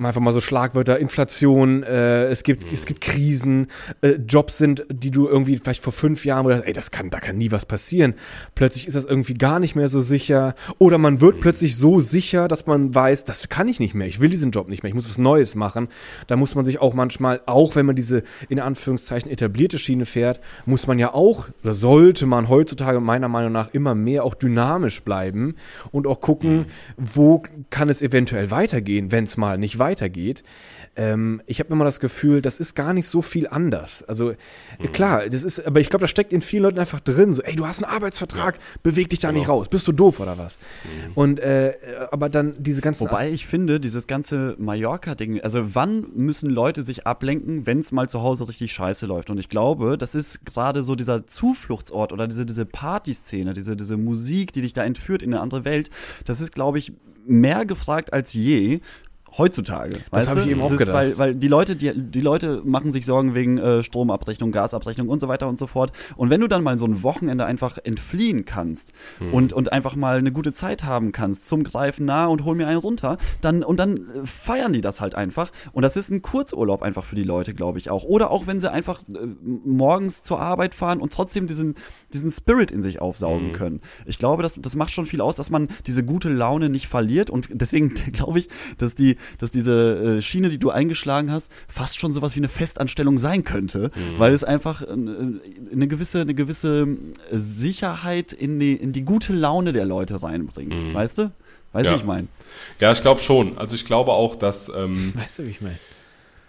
einfach 0.00 0.20
mal 0.20 0.32
so 0.32 0.40
Schlagwörter, 0.40 0.98
Inflation, 0.98 1.82
äh, 1.82 2.24
es 2.26 2.42
gibt 2.42 2.64
es 2.72 2.86
gibt 2.86 3.00
Krisen, 3.00 3.68
äh, 4.00 4.12
Jobs 4.12 4.58
sind, 4.58 4.84
die 4.90 5.10
du 5.10 5.28
irgendwie 5.28 5.58
vielleicht 5.58 5.82
vor 5.82 5.92
fünf 5.92 6.24
Jahren 6.24 6.46
oder 6.46 6.66
ey, 6.66 6.72
das 6.72 6.90
kann, 6.90 7.10
da 7.10 7.20
kann 7.20 7.36
nie 7.36 7.50
was 7.50 7.66
passieren. 7.66 8.14
Plötzlich 8.54 8.86
ist 8.86 8.94
das 8.94 9.04
irgendwie 9.04 9.34
gar 9.34 9.60
nicht 9.60 9.76
mehr 9.76 9.88
so 9.88 10.00
sicher. 10.00 10.54
Oder 10.78 10.98
man 10.98 11.20
wird 11.20 11.40
plötzlich 11.40 11.76
so 11.76 12.00
sicher, 12.00 12.48
dass 12.48 12.66
man 12.66 12.94
weiß, 12.94 13.24
das 13.24 13.48
kann 13.48 13.68
ich 13.68 13.80
nicht 13.80 13.94
mehr, 13.94 14.06
ich 14.06 14.20
will 14.20 14.30
diesen 14.30 14.50
Job 14.50 14.68
nicht 14.68 14.82
mehr, 14.82 14.88
ich 14.88 14.94
muss 14.94 15.08
was 15.08 15.18
Neues 15.18 15.54
machen. 15.54 15.88
Da 16.26 16.36
muss 16.36 16.54
man 16.54 16.64
sich 16.64 16.80
auch 16.80 16.94
manchmal, 16.94 17.40
auch 17.46 17.76
wenn 17.76 17.86
man 17.86 17.96
diese 17.96 18.22
in 18.48 18.58
Anführungszeichen 18.58 19.30
etablierte 19.30 19.78
Schiene 19.78 20.06
fährt, 20.06 20.40
muss 20.66 20.86
man 20.86 20.98
ja 20.98 21.14
auch, 21.14 21.48
oder 21.62 21.74
sollte 21.74 22.26
man 22.26 22.48
heutzutage 22.48 23.00
meiner 23.00 23.28
Meinung 23.28 23.52
nach 23.52 23.72
immer 23.72 23.94
mehr 23.94 24.24
auch 24.24 24.34
dynamisch 24.34 24.71
bleiben 25.04 25.56
und 25.90 26.06
auch 26.06 26.20
gucken, 26.20 26.66
wo 26.96 27.42
kann 27.70 27.88
es 27.88 28.02
eventuell 28.02 28.50
weitergehen, 28.50 29.12
wenn 29.12 29.24
es 29.24 29.36
mal 29.36 29.58
nicht 29.58 29.78
weitergeht. 29.78 30.42
Ähm, 30.94 31.40
ich 31.46 31.58
habe 31.58 31.72
immer 31.72 31.84
das 31.84 32.00
Gefühl, 32.00 32.42
das 32.42 32.60
ist 32.60 32.74
gar 32.74 32.92
nicht 32.92 33.06
so 33.06 33.22
viel 33.22 33.48
anders. 33.48 34.02
Also 34.02 34.30
äh, 34.30 34.36
klar, 34.92 35.28
das 35.28 35.42
ist, 35.42 35.66
aber 35.66 35.80
ich 35.80 35.88
glaube, 35.88 36.02
das 36.02 36.10
steckt 36.10 36.32
in 36.32 36.42
vielen 36.42 36.64
Leuten 36.64 36.78
einfach 36.78 37.00
drin. 37.00 37.32
So, 37.32 37.42
ey, 37.42 37.56
du 37.56 37.66
hast 37.66 37.82
einen 37.82 37.90
Arbeitsvertrag, 37.92 38.58
beweg 38.82 39.08
dich 39.08 39.18
da 39.18 39.32
nicht 39.32 39.48
raus, 39.48 39.68
bist 39.68 39.86
du 39.88 39.92
doof 39.92 40.20
oder 40.20 40.36
was? 40.36 40.58
Und 41.14 41.40
äh, 41.40 41.74
aber 42.10 42.28
dann 42.28 42.54
diese 42.58 42.82
ganzen 42.82 43.02
Wobei 43.02 43.30
ich 43.30 43.46
finde, 43.46 43.80
dieses 43.80 44.06
ganze 44.06 44.54
Mallorca-Ding, 44.58 45.40
also 45.40 45.74
wann 45.74 46.06
müssen 46.14 46.50
Leute 46.50 46.82
sich 46.82 47.06
ablenken, 47.06 47.66
wenn 47.66 47.80
es 47.80 47.90
mal 47.90 48.08
zu 48.08 48.20
Hause 48.20 48.48
richtig 48.48 48.72
scheiße 48.72 49.06
läuft? 49.06 49.30
Und 49.30 49.38
ich 49.38 49.48
glaube, 49.48 49.96
das 49.96 50.14
ist 50.14 50.44
gerade 50.44 50.82
so 50.82 50.94
dieser 50.94 51.26
Zufluchtsort 51.26 52.12
oder 52.12 52.28
diese, 52.28 52.44
diese 52.44 52.66
Partyszene, 52.66 53.54
diese, 53.54 53.76
diese 53.76 53.96
Musik, 53.96 54.52
die 54.52 54.60
dich 54.60 54.74
da 54.74 54.84
entführt 54.84 55.22
in 55.22 55.32
eine 55.32 55.42
andere 55.42 55.64
Welt, 55.64 55.90
das 56.26 56.40
ist, 56.40 56.52
glaube 56.52 56.78
ich, 56.78 56.92
mehr 57.26 57.64
gefragt 57.64 58.12
als 58.12 58.32
je. 58.32 58.80
Heutzutage. 59.38 59.98
weißt 60.10 60.28
hab 60.28 60.36
du? 60.36 60.42
ich 60.42 60.48
eben 60.48 60.60
auch 60.60 60.66
Es 60.66 60.72
ist, 60.72 60.78
gedacht. 60.78 60.94
Weil, 60.94 61.18
weil 61.18 61.34
die 61.34 61.48
Leute, 61.48 61.76
die, 61.76 61.92
die 61.94 62.20
Leute 62.20 62.62
machen 62.64 62.92
sich 62.92 63.06
Sorgen 63.06 63.34
wegen 63.34 63.58
äh, 63.58 63.82
Stromabrechnung, 63.82 64.52
Gasabrechnung 64.52 65.08
und 65.08 65.20
so 65.20 65.28
weiter 65.28 65.48
und 65.48 65.58
so 65.58 65.66
fort. 65.66 65.92
Und 66.16 66.30
wenn 66.30 66.40
du 66.40 66.48
dann 66.48 66.62
mal 66.62 66.78
so 66.78 66.86
ein 66.86 67.02
Wochenende 67.02 67.44
einfach 67.44 67.78
entfliehen 67.82 68.44
kannst 68.44 68.92
und, 69.32 69.52
und 69.52 69.72
einfach 69.72 69.96
mal 69.96 70.18
eine 70.18 70.32
gute 70.32 70.52
Zeit 70.52 70.84
haben 70.84 71.12
kannst 71.12 71.48
zum 71.48 71.64
Greifen 71.64 72.06
nah 72.06 72.26
und 72.26 72.44
hol 72.44 72.54
mir 72.54 72.66
einen 72.66 72.78
runter, 72.78 73.18
dann 73.40 73.62
und 73.62 73.78
dann 73.78 73.96
äh, 73.96 74.26
feiern 74.26 74.72
die 74.72 74.80
das 74.80 75.00
halt 75.00 75.14
einfach. 75.14 75.50
Und 75.72 75.82
das 75.82 75.96
ist 75.96 76.10
ein 76.10 76.22
Kurzurlaub 76.22 76.82
einfach 76.82 77.04
für 77.04 77.16
die 77.16 77.24
Leute, 77.24 77.54
glaube 77.54 77.78
ich 77.78 77.90
auch. 77.90 78.04
Oder 78.04 78.30
auch 78.30 78.46
wenn 78.46 78.60
sie 78.60 78.70
einfach 78.70 79.00
äh, 79.02 79.26
morgens 79.64 80.22
zur 80.22 80.40
Arbeit 80.40 80.74
fahren 80.74 81.00
und 81.00 81.12
trotzdem 81.12 81.46
diesen, 81.46 81.74
diesen 82.12 82.30
Spirit 82.30 82.70
in 82.70 82.82
sich 82.82 83.00
aufsaugen 83.00 83.52
können. 83.52 83.80
Ich 84.06 84.18
glaube, 84.18 84.42
das, 84.42 84.58
das 84.60 84.76
macht 84.76 84.90
schon 84.90 85.06
viel 85.06 85.20
aus, 85.20 85.36
dass 85.36 85.50
man 85.50 85.68
diese 85.86 86.04
gute 86.04 86.28
Laune 86.28 86.68
nicht 86.68 86.88
verliert. 86.88 87.30
Und 87.30 87.48
deswegen 87.50 87.94
glaube 88.12 88.38
ich, 88.38 88.48
dass 88.78 88.94
die, 88.94 89.16
dass 89.38 89.50
diese 89.50 90.18
äh, 90.18 90.22
Schiene, 90.22 90.48
die 90.48 90.58
du 90.58 90.70
eingeschlagen 90.70 91.30
hast, 91.30 91.50
fast 91.68 91.98
schon 91.98 92.12
sowas 92.12 92.34
wie 92.36 92.40
eine 92.40 92.48
Festanstellung 92.48 93.18
sein 93.18 93.44
könnte, 93.44 93.90
weil 94.18 94.32
es 94.32 94.44
einfach 94.44 94.82
äh, 94.82 94.86
eine 94.86 95.88
gewisse, 95.88 96.20
eine 96.20 96.34
gewisse 96.34 96.86
äh, 97.30 97.36
Sicherheit 97.36 98.32
in 98.32 98.58
die, 98.58 98.74
in 98.74 98.92
die 98.92 99.04
gute 99.04 99.32
Laune 99.32 99.72
der 99.72 99.84
Leute 99.84 100.22
reinbringt. 100.22 100.94
Weißt 100.94 101.18
du? 101.18 101.30
Weißt 101.72 101.86
du, 101.86 101.90
Ja. 101.90 101.96
wie 101.96 102.00
ich 102.00 102.06
meine? 102.06 102.26
Ja, 102.80 102.92
ich 102.92 103.00
glaube 103.00 103.20
schon. 103.20 103.56
Also 103.56 103.74
ich 103.74 103.84
glaube 103.84 104.12
auch, 104.12 104.36
dass, 104.36 104.70
ähm, 104.74 105.12
Weißt 105.16 105.38
du, 105.38 105.46
wie 105.46 105.50
ich 105.50 105.60
meine? 105.60 105.78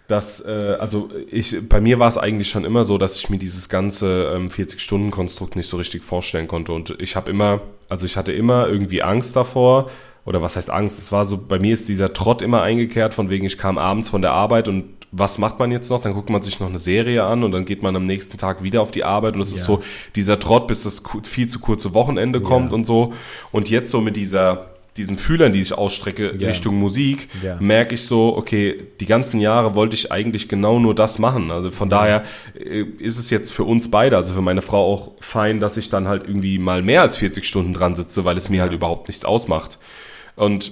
dass 0.09 0.41
äh, 0.45 0.76
also 0.80 1.09
ich 1.32 1.57
bei 1.69 1.80
mir 1.80 1.97
war 1.97 2.09
es 2.09 2.17
eigentlich 2.17 2.49
schon 2.49 2.65
immer 2.65 2.84
so, 2.84 2.97
dass 2.97 3.15
ich 3.17 3.30
mir 3.30 3.38
dieses 3.38 3.69
ganze 3.69 4.34
ähm, 4.36 4.49
40-Stunden-Konstrukt 4.49 5.55
nicht 5.55 5.69
so 5.69 5.78
richtig 5.78 6.03
vorstellen 6.03 6.47
konnte. 6.47 6.74
Und 6.74 6.93
ich 6.99 7.15
habe 7.15 7.32
immer, 7.32 7.61
also 7.88 8.05
ich 8.05 8.17
hatte 8.17 8.34
immer 8.34 8.67
irgendwie 8.67 9.01
Angst 9.01 9.36
davor. 9.38 9.89
Oder 10.26 10.41
was 10.41 10.55
heißt 10.55 10.69
Angst? 10.69 10.97
Es 10.99 11.11
war 11.11 11.26
so, 11.26 11.38
bei 11.38 11.59
mir 11.59 11.74
ist 11.74 11.89
dieser 11.89 12.13
Trott 12.13 12.41
immer 12.41 12.61
eingekehrt, 12.61 13.13
von 13.13 13.30
wegen, 13.30 13.45
ich 13.45 13.57
kam 13.57 13.78
abends 13.78 14.09
von 14.09 14.21
der 14.21 14.32
Arbeit 14.32 14.67
und 14.67 14.86
was 15.11 15.38
macht 15.38 15.59
man 15.59 15.71
jetzt 15.71 15.89
noch? 15.91 16.01
Dann 16.01 16.13
guckt 16.13 16.30
man 16.32 16.41
sich 16.41 16.59
noch 16.59 16.69
eine 16.69 16.78
Serie 16.80 17.24
an 17.24 17.43
und 17.43 17.51
dann 17.51 17.65
geht 17.65 17.84
man 17.84 17.95
am 17.95 18.05
nächsten 18.05 18.38
Tag 18.38 18.63
wieder 18.63 18.82
auf 18.82 18.89
die 18.91 19.03
Arbeit 19.03 19.36
und 19.36 19.41
es 19.41 19.49
ist 19.51 19.59
Ja. 19.59 19.65
so 19.65 19.84
dieser 20.15 20.39
Trott, 20.39 20.67
bis 20.67 20.84
das 20.84 21.03
viel 21.28 21.47
zu 21.47 21.59
kurze 21.59 21.93
Wochenende 21.93 22.41
kommt 22.41 22.74
und 22.74 22.86
so. 22.86 23.13
Und 23.51 23.69
jetzt 23.69 23.91
so 23.91 24.01
mit 24.01 24.15
dieser, 24.15 24.67
diesen 24.97 25.17
Fühlern, 25.17 25.53
die 25.53 25.61
ich 25.61 25.74
ausstrecke 25.78 26.36
Ja. 26.38 26.47
Richtung 26.47 26.78
Musik, 26.80 27.28
Ja. 27.43 27.57
merke 27.59 27.93
ich 27.93 28.05
so, 28.05 28.36
okay, 28.36 28.82
die 29.01 29.05
ganzen 29.05 29.39
Jahre 29.39 29.76
wollte 29.76 29.93
ich 29.95 30.11
eigentlich 30.11 30.47
genau 30.47 30.80
nur 30.80 30.95
das 30.95 31.19
machen. 31.19 31.51
Also 31.51 31.69
von 31.69 31.89
daher 31.89 32.24
äh, 32.57 32.84
ist 32.97 33.19
es 33.19 33.30
jetzt 33.30 33.51
für 33.51 33.65
uns 33.65 33.91
beide, 33.91 34.17
also 34.17 34.34
für 34.34 34.41
meine 34.41 34.63
Frau 34.63 34.93
auch 34.93 35.11
fein, 35.19 35.59
dass 35.59 35.78
ich 35.78 35.89
dann 35.89 36.07
halt 36.07 36.24
irgendwie 36.28 36.57
mal 36.57 36.82
mehr 36.82 37.01
als 37.01 37.17
40 37.17 37.45
Stunden 37.47 37.74
dran 37.74 37.95
sitze, 37.95 38.26
weil 38.26 38.38
es 38.38 38.49
mir 38.49 38.61
halt 38.63 38.71
überhaupt 38.71 39.09
nichts 39.09 39.26
ausmacht. 39.26 39.78
Und 40.36 40.71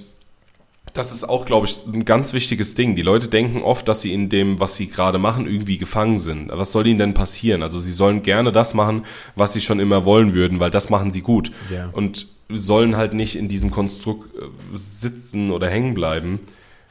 das 0.93 1.13
ist 1.13 1.23
auch, 1.23 1.45
glaube 1.45 1.67
ich, 1.67 1.85
ein 1.85 2.05
ganz 2.05 2.33
wichtiges 2.33 2.75
Ding. 2.75 2.95
Die 2.95 3.01
Leute 3.01 3.27
denken 3.27 3.61
oft, 3.61 3.87
dass 3.87 4.01
sie 4.01 4.13
in 4.13 4.29
dem, 4.29 4.59
was 4.59 4.75
sie 4.75 4.87
gerade 4.87 5.19
machen, 5.19 5.47
irgendwie 5.47 5.77
gefangen 5.77 6.19
sind. 6.19 6.49
Was 6.51 6.71
soll 6.73 6.87
ihnen 6.87 6.99
denn 6.99 7.13
passieren? 7.13 7.63
Also 7.63 7.79
sie 7.79 7.91
sollen 7.93 8.23
gerne 8.23 8.51
das 8.51 8.73
machen, 8.73 9.05
was 9.35 9.53
sie 9.53 9.61
schon 9.61 9.79
immer 9.79 10.03
wollen 10.05 10.33
würden, 10.33 10.59
weil 10.59 10.71
das 10.71 10.89
machen 10.89 11.11
sie 11.11 11.21
gut. 11.21 11.51
Ja. 11.73 11.89
Und 11.93 12.27
sollen 12.49 12.97
halt 12.97 13.13
nicht 13.13 13.37
in 13.37 13.47
diesem 13.47 13.71
Konstrukt 13.71 14.35
äh, 14.35 14.47
sitzen 14.73 15.51
oder 15.51 15.69
hängen 15.69 15.93
bleiben. 15.93 16.39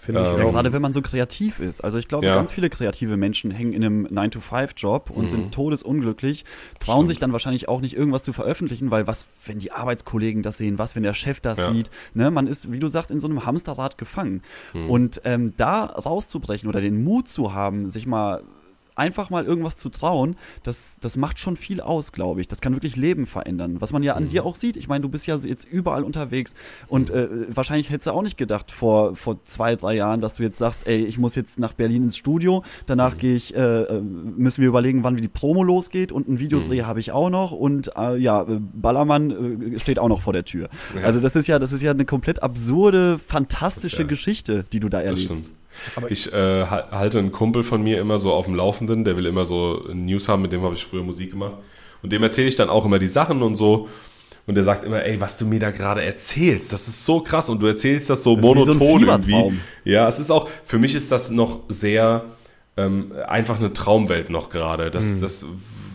Finde 0.02 0.22
ich 0.22 0.28
Ähm, 0.28 0.38
Ja, 0.38 0.44
auch. 0.46 0.52
gerade 0.52 0.72
wenn 0.72 0.80
man 0.80 0.94
so 0.94 1.02
kreativ 1.02 1.60
ist. 1.60 1.84
Also 1.84 1.98
ich 1.98 2.08
glaube, 2.08 2.24
Ja. 2.26 2.34
ganz 2.34 2.52
viele 2.52 2.70
kreative 2.70 3.18
Menschen 3.18 3.50
hängen 3.50 3.74
in 3.74 3.84
einem 3.84 4.06
9-to-5-Job 4.06 5.10
und 5.10 5.24
Mhm. 5.24 5.28
sind 5.28 5.52
todesunglücklich, 5.54 6.46
trauen 6.78 7.06
sich 7.06 7.18
dann 7.18 7.32
wahrscheinlich 7.32 7.68
auch 7.68 7.82
nicht 7.82 7.96
irgendwas 7.96 8.22
zu 8.22 8.32
veröffentlichen, 8.32 8.90
weil 8.90 9.06
was, 9.06 9.26
wenn 9.44 9.58
die 9.58 9.72
Arbeitskollegen 9.72 10.42
das 10.42 10.56
sehen, 10.56 10.78
was, 10.78 10.96
wenn 10.96 11.02
der 11.02 11.12
Chef 11.14 11.40
das 11.40 11.58
Ja. 11.58 11.70
sieht, 11.72 11.90
ne, 12.14 12.30
man 12.30 12.46
ist, 12.46 12.72
wie 12.72 12.78
du 12.78 12.88
sagst, 12.88 13.10
in 13.10 13.20
so 13.20 13.28
einem 13.28 13.44
Hamsterrad 13.44 13.98
gefangen. 13.98 14.42
Mhm. 14.72 14.88
Und 14.90 15.20
ähm, 15.24 15.52
da 15.58 15.84
rauszubrechen 15.84 16.68
oder 16.68 16.80
den 16.80 17.04
Mut 17.04 17.28
zu 17.28 17.52
haben, 17.52 17.90
sich 17.90 18.06
mal 18.06 18.42
einfach 18.94 19.30
mal 19.30 19.44
irgendwas 19.44 19.76
zu 19.76 19.88
trauen, 19.88 20.36
das, 20.62 20.96
das 21.00 21.16
macht 21.16 21.38
schon 21.38 21.56
viel 21.56 21.80
aus, 21.80 22.12
glaube 22.12 22.40
ich. 22.40 22.48
Das 22.48 22.60
kann 22.60 22.74
wirklich 22.74 22.96
Leben 22.96 23.26
verändern. 23.26 23.76
Was 23.80 23.92
man 23.92 24.02
ja 24.02 24.14
an 24.14 24.28
dir 24.28 24.44
auch 24.44 24.54
sieht, 24.54 24.76
ich 24.76 24.88
meine, 24.88 25.02
du 25.02 25.08
bist 25.08 25.26
ja 25.26 25.36
jetzt 25.36 25.64
überall 25.64 26.04
unterwegs 26.04 26.54
und 26.88 27.10
äh, 27.10 27.28
wahrscheinlich 27.48 27.90
hättest 27.90 28.08
du 28.08 28.12
auch 28.12 28.22
nicht 28.22 28.36
gedacht 28.36 28.70
vor, 28.70 29.16
vor 29.16 29.42
zwei, 29.44 29.76
drei 29.76 29.94
Jahren, 29.96 30.20
dass 30.20 30.34
du 30.34 30.42
jetzt 30.42 30.58
sagst, 30.58 30.86
ey, 30.86 31.04
ich 31.04 31.18
muss 31.18 31.34
jetzt 31.34 31.58
nach 31.58 31.72
Berlin 31.72 32.04
ins 32.04 32.16
Studio, 32.16 32.64
danach 32.86 33.16
gehe 33.16 33.34
ich, 33.34 33.54
äh, 33.54 33.82
äh, 33.82 34.00
müssen 34.00 34.60
wir 34.62 34.68
überlegen, 34.68 35.02
wann 35.04 35.16
die 35.16 35.28
Promo 35.28 35.62
losgeht 35.62 36.12
und 36.12 36.28
ein 36.28 36.38
Videodreh 36.38 36.82
habe 36.82 37.00
ich 37.00 37.12
auch 37.12 37.30
noch 37.30 37.52
und 37.52 37.90
äh, 37.96 38.16
ja, 38.16 38.42
äh, 38.42 38.60
Ballermann 38.60 39.74
äh, 39.74 39.78
steht 39.78 39.98
auch 39.98 40.08
noch 40.08 40.22
vor 40.22 40.32
der 40.32 40.44
Tür. 40.44 40.68
Also 41.02 41.20
das 41.20 41.36
ist 41.36 41.46
ja, 41.46 41.58
das 41.58 41.72
ist 41.72 41.82
ja 41.82 41.90
eine 41.90 42.04
komplett 42.04 42.42
absurde, 42.42 43.18
fantastische 43.26 44.02
ja- 44.02 44.08
Geschichte, 44.08 44.64
die 44.72 44.80
du 44.80 44.88
da 44.88 45.00
erlebst. 45.00 45.24
stimmt. 45.36 45.59
Ich 46.08 46.32
äh, 46.32 46.64
ha- 46.66 46.88
halte 46.90 47.18
einen 47.18 47.32
Kumpel 47.32 47.62
von 47.62 47.82
mir 47.82 48.00
immer 48.00 48.18
so 48.18 48.32
auf 48.32 48.46
dem 48.46 48.54
Laufenden, 48.54 49.04
der 49.04 49.16
will 49.16 49.26
immer 49.26 49.44
so 49.44 49.84
News 49.92 50.28
haben, 50.28 50.42
mit 50.42 50.52
dem 50.52 50.62
habe 50.62 50.74
ich 50.74 50.84
früher 50.84 51.02
Musik 51.02 51.30
gemacht. 51.32 51.54
Und 52.02 52.12
dem 52.12 52.22
erzähle 52.22 52.48
ich 52.48 52.56
dann 52.56 52.70
auch 52.70 52.84
immer 52.84 52.98
die 52.98 53.06
Sachen 53.08 53.42
und 53.42 53.56
so. 53.56 53.88
Und 54.46 54.54
der 54.54 54.64
sagt 54.64 54.84
immer, 54.84 55.04
ey, 55.04 55.20
was 55.20 55.38
du 55.38 55.46
mir 55.46 55.60
da 55.60 55.70
gerade 55.70 56.02
erzählst, 56.02 56.72
das 56.72 56.88
ist 56.88 57.04
so 57.04 57.20
krass. 57.20 57.48
Und 57.50 57.62
du 57.62 57.66
erzählst 57.66 58.08
das 58.10 58.22
so 58.22 58.34
Das 58.36 58.44
wie 58.44 58.48
so 58.48 58.54
monoton 58.54 58.80
irgendwie. 59.26 59.32
Ja, 59.84 60.08
es 60.08 60.18
ist 60.18 60.30
auch, 60.30 60.48
für 60.64 60.78
mich 60.78 60.94
ist 60.94 61.12
das 61.12 61.30
noch 61.30 61.60
sehr 61.68 62.24
ähm, 62.76 63.12
einfach 63.28 63.58
eine 63.58 63.72
Traumwelt 63.72 64.30
noch 64.30 64.48
gerade. 64.48 64.90
Das, 64.90 65.04
Mhm. 65.16 65.20
das 65.20 65.44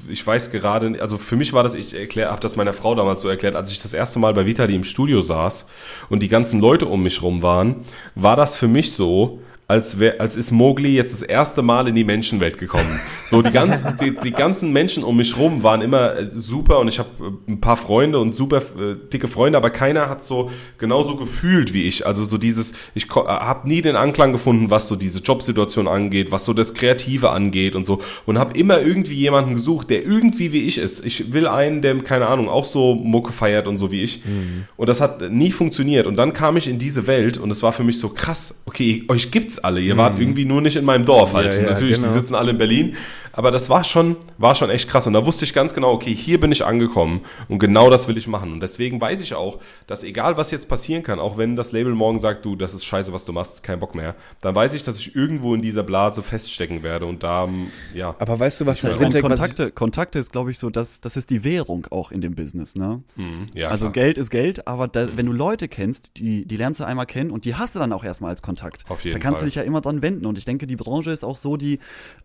ich 0.07 0.25
weiß 0.25 0.51
gerade, 0.51 1.01
also 1.01 1.17
für 1.17 1.35
mich 1.35 1.51
war 1.53 1.63
das, 1.63 1.73
ich 1.73 1.95
erklär, 1.95 2.29
habe 2.29 2.39
das 2.39 2.55
meiner 2.55 2.73
Frau 2.73 2.93
damals 2.93 3.21
so 3.21 3.27
erklärt, 3.27 3.55
als 3.55 3.71
ich 3.71 3.79
das 3.79 3.93
erste 3.95 4.19
Mal 4.19 4.33
bei 4.35 4.45
Vitali 4.45 4.75
im 4.75 4.83
Studio 4.83 5.19
saß 5.21 5.65
und 6.09 6.21
die 6.21 6.27
ganzen 6.27 6.59
Leute 6.59 6.85
um 6.85 7.01
mich 7.01 7.23
rum 7.23 7.41
waren, 7.41 7.77
war 8.13 8.35
das 8.35 8.55
für 8.55 8.67
mich 8.67 8.91
so, 8.93 9.39
als, 9.67 9.99
wär, 9.99 10.21
als 10.21 10.35
ist 10.35 10.51
Mowgli 10.51 10.95
jetzt 10.95 11.11
das 11.11 11.23
erste 11.23 11.63
Mal 11.63 11.87
in 11.87 11.95
die 11.95 12.03
Menschenwelt 12.03 12.59
gekommen. 12.59 12.99
So 13.27 13.41
die 13.41 13.51
ganzen, 13.51 13.97
die, 14.01 14.15
die 14.15 14.31
ganzen 14.31 14.71
Menschen 14.71 15.03
um 15.03 15.17
mich 15.17 15.37
rum 15.37 15.63
waren 15.63 15.81
immer 15.81 16.15
äh, 16.15 16.29
super 16.29 16.79
und 16.79 16.87
ich 16.87 16.99
habe 16.99 17.09
äh, 17.19 17.51
ein 17.51 17.61
paar 17.61 17.77
Freunde 17.77 18.19
und 18.19 18.35
super 18.35 18.57
äh, 18.57 18.95
dicke 19.11 19.27
Freunde, 19.27 19.57
aber 19.57 19.71
keiner 19.71 20.07
hat 20.07 20.23
so 20.23 20.51
genauso 20.77 21.15
gefühlt 21.15 21.73
wie 21.73 21.83
ich. 21.87 22.05
Also 22.05 22.23
so 22.25 22.37
dieses, 22.37 22.73
ich 22.93 23.09
habe 23.09 23.67
nie 23.67 23.81
den 23.81 23.95
Anklang 23.95 24.31
gefunden, 24.31 24.69
was 24.69 24.87
so 24.87 24.95
diese 24.95 25.19
Jobsituation 25.19 25.87
angeht, 25.87 26.31
was 26.31 26.45
so 26.45 26.53
das 26.53 26.75
Kreative 26.75 27.31
angeht 27.31 27.75
und 27.75 27.87
so 27.87 28.01
und 28.27 28.37
habe 28.37 28.57
immer 28.57 28.81
irgendwie 28.81 29.15
jemanden 29.15 29.55
gesucht, 29.55 29.89
der 29.89 30.05
irgendwie 30.05 30.53
wie 30.53 30.63
ich 30.63 30.77
ist. 30.77 31.03
Ich 31.03 31.33
will 31.33 31.47
einen, 31.47 31.81
der 31.81 31.97
keine 32.03 32.27
Ahnung 32.27 32.49
auch 32.49 32.65
so 32.65 32.93
Mucke 32.93 33.31
feiert 33.31 33.67
und 33.67 33.79
so 33.79 33.91
wie 33.91 34.03
ich. 34.03 34.23
Mhm. 34.25 34.65
Und 34.77 34.89
das 34.89 35.01
hat 35.01 35.31
nie 35.31 35.51
funktioniert. 35.51 36.05
Und 36.05 36.17
dann 36.17 36.33
kam 36.33 36.55
ich 36.55 36.67
in 36.67 36.77
diese 36.77 37.07
Welt 37.07 37.37
und 37.39 37.49
es 37.49 37.63
war 37.63 37.71
für 37.71 37.83
mich 37.83 37.99
so 37.99 38.09
krass. 38.09 38.55
Okay, 38.65 39.05
euch 39.07 39.31
gibt's 39.31 39.54
alle. 39.59 39.81
Ihr 39.81 39.97
wart 39.97 40.15
mhm. 40.15 40.21
irgendwie 40.21 40.45
nur 40.45 40.61
nicht 40.61 40.75
in 40.75 40.85
meinem 40.85 41.05
Dorf 41.05 41.33
halt. 41.33 41.53
Ja, 41.55 41.61
ja, 41.61 41.69
Natürlich, 41.69 41.95
genau. 41.95 42.07
die 42.07 42.13
sitzen 42.13 42.35
alle 42.35 42.51
in 42.51 42.57
Berlin. 42.57 42.95
Aber 43.35 43.51
das 43.51 43.69
war 43.69 43.83
schon, 43.83 44.15
war 44.37 44.55
schon 44.55 44.69
echt 44.69 44.89
krass. 44.89 45.07
Und 45.07 45.13
da 45.13 45.25
wusste 45.25 45.45
ich 45.45 45.53
ganz 45.53 45.73
genau, 45.73 45.91
okay, 45.91 46.13
hier 46.13 46.39
bin 46.39 46.51
ich 46.51 46.65
angekommen 46.65 47.21
und 47.49 47.59
genau 47.59 47.89
das 47.89 48.07
will 48.07 48.17
ich 48.17 48.27
machen. 48.27 48.53
Und 48.53 48.61
deswegen 48.61 48.99
weiß 48.99 49.21
ich 49.21 49.35
auch, 49.35 49.59
dass 49.87 50.03
egal 50.03 50.37
was 50.37 50.51
jetzt 50.51 50.69
passieren 50.69 51.03
kann, 51.03 51.19
auch 51.19 51.37
wenn 51.37 51.55
das 51.55 51.71
Label 51.71 51.93
morgen 51.93 52.19
sagt, 52.19 52.45
du, 52.45 52.55
das 52.55 52.73
ist 52.73 52.85
scheiße, 52.85 53.13
was 53.13 53.25
du 53.25 53.33
machst, 53.33 53.63
kein 53.63 53.79
Bock 53.79 53.93
mehr, 53.93 54.15
dann 54.41 54.55
weiß 54.55 54.73
ich, 54.73 54.83
dass 54.83 54.97
ich 54.97 55.15
irgendwo 55.15 55.53
in 55.53 55.61
dieser 55.61 55.83
Blase 55.83 56.23
feststecken 56.23 56.81
werde 56.81 57.05
und 57.05 57.23
da, 57.23 57.49
ja. 57.93 58.15
Aber 58.19 58.39
weißt 58.39 58.61
du, 58.61 58.65
was 58.65 58.81
da 58.81 58.89
drin 58.89 59.11
Kontakte, 59.21 59.71
Kontakte 59.71 60.19
ist, 60.19 60.31
glaube 60.31 60.51
ich, 60.51 60.59
so, 60.59 60.69
dass 60.69 61.01
das 61.01 61.17
ist 61.17 61.29
die 61.29 61.43
Währung 61.43 61.87
auch 61.91 62.11
in 62.11 62.21
dem 62.21 62.35
Business, 62.35 62.75
ne? 62.75 63.03
Mhm, 63.15 63.47
ja, 63.53 63.69
also 63.69 63.85
klar. 63.85 64.05
Geld 64.05 64.17
ist 64.17 64.29
Geld, 64.29 64.67
aber 64.67 64.87
da, 64.87 65.05
mhm. 65.05 65.11
wenn 65.17 65.25
du 65.25 65.33
Leute 65.33 65.67
kennst, 65.67 66.11
die, 66.17 66.45
die 66.45 66.57
lernst 66.57 66.79
du 66.79 66.85
einmal 66.85 67.05
kennen 67.05 67.31
und 67.31 67.45
die 67.45 67.55
hast 67.55 67.75
du 67.75 67.79
dann 67.79 67.91
auch 67.91 68.03
erstmal 68.03 68.31
als 68.31 68.41
Kontakt. 68.41 68.85
Auf 68.89 69.03
jeden 69.03 69.15
da 69.15 69.19
kannst 69.19 69.37
Fall. 69.37 69.41
du 69.41 69.45
dich 69.45 69.55
ja 69.55 69.63
immer 69.63 69.81
dran 69.81 70.01
wenden. 70.01 70.25
Und 70.25 70.37
ich 70.37 70.45
denke, 70.45 70.67
die 70.67 70.75
Branche 70.75 71.11
ist 71.11 71.23
auch 71.23 71.35
so, 71.35 71.57
die 71.57 71.79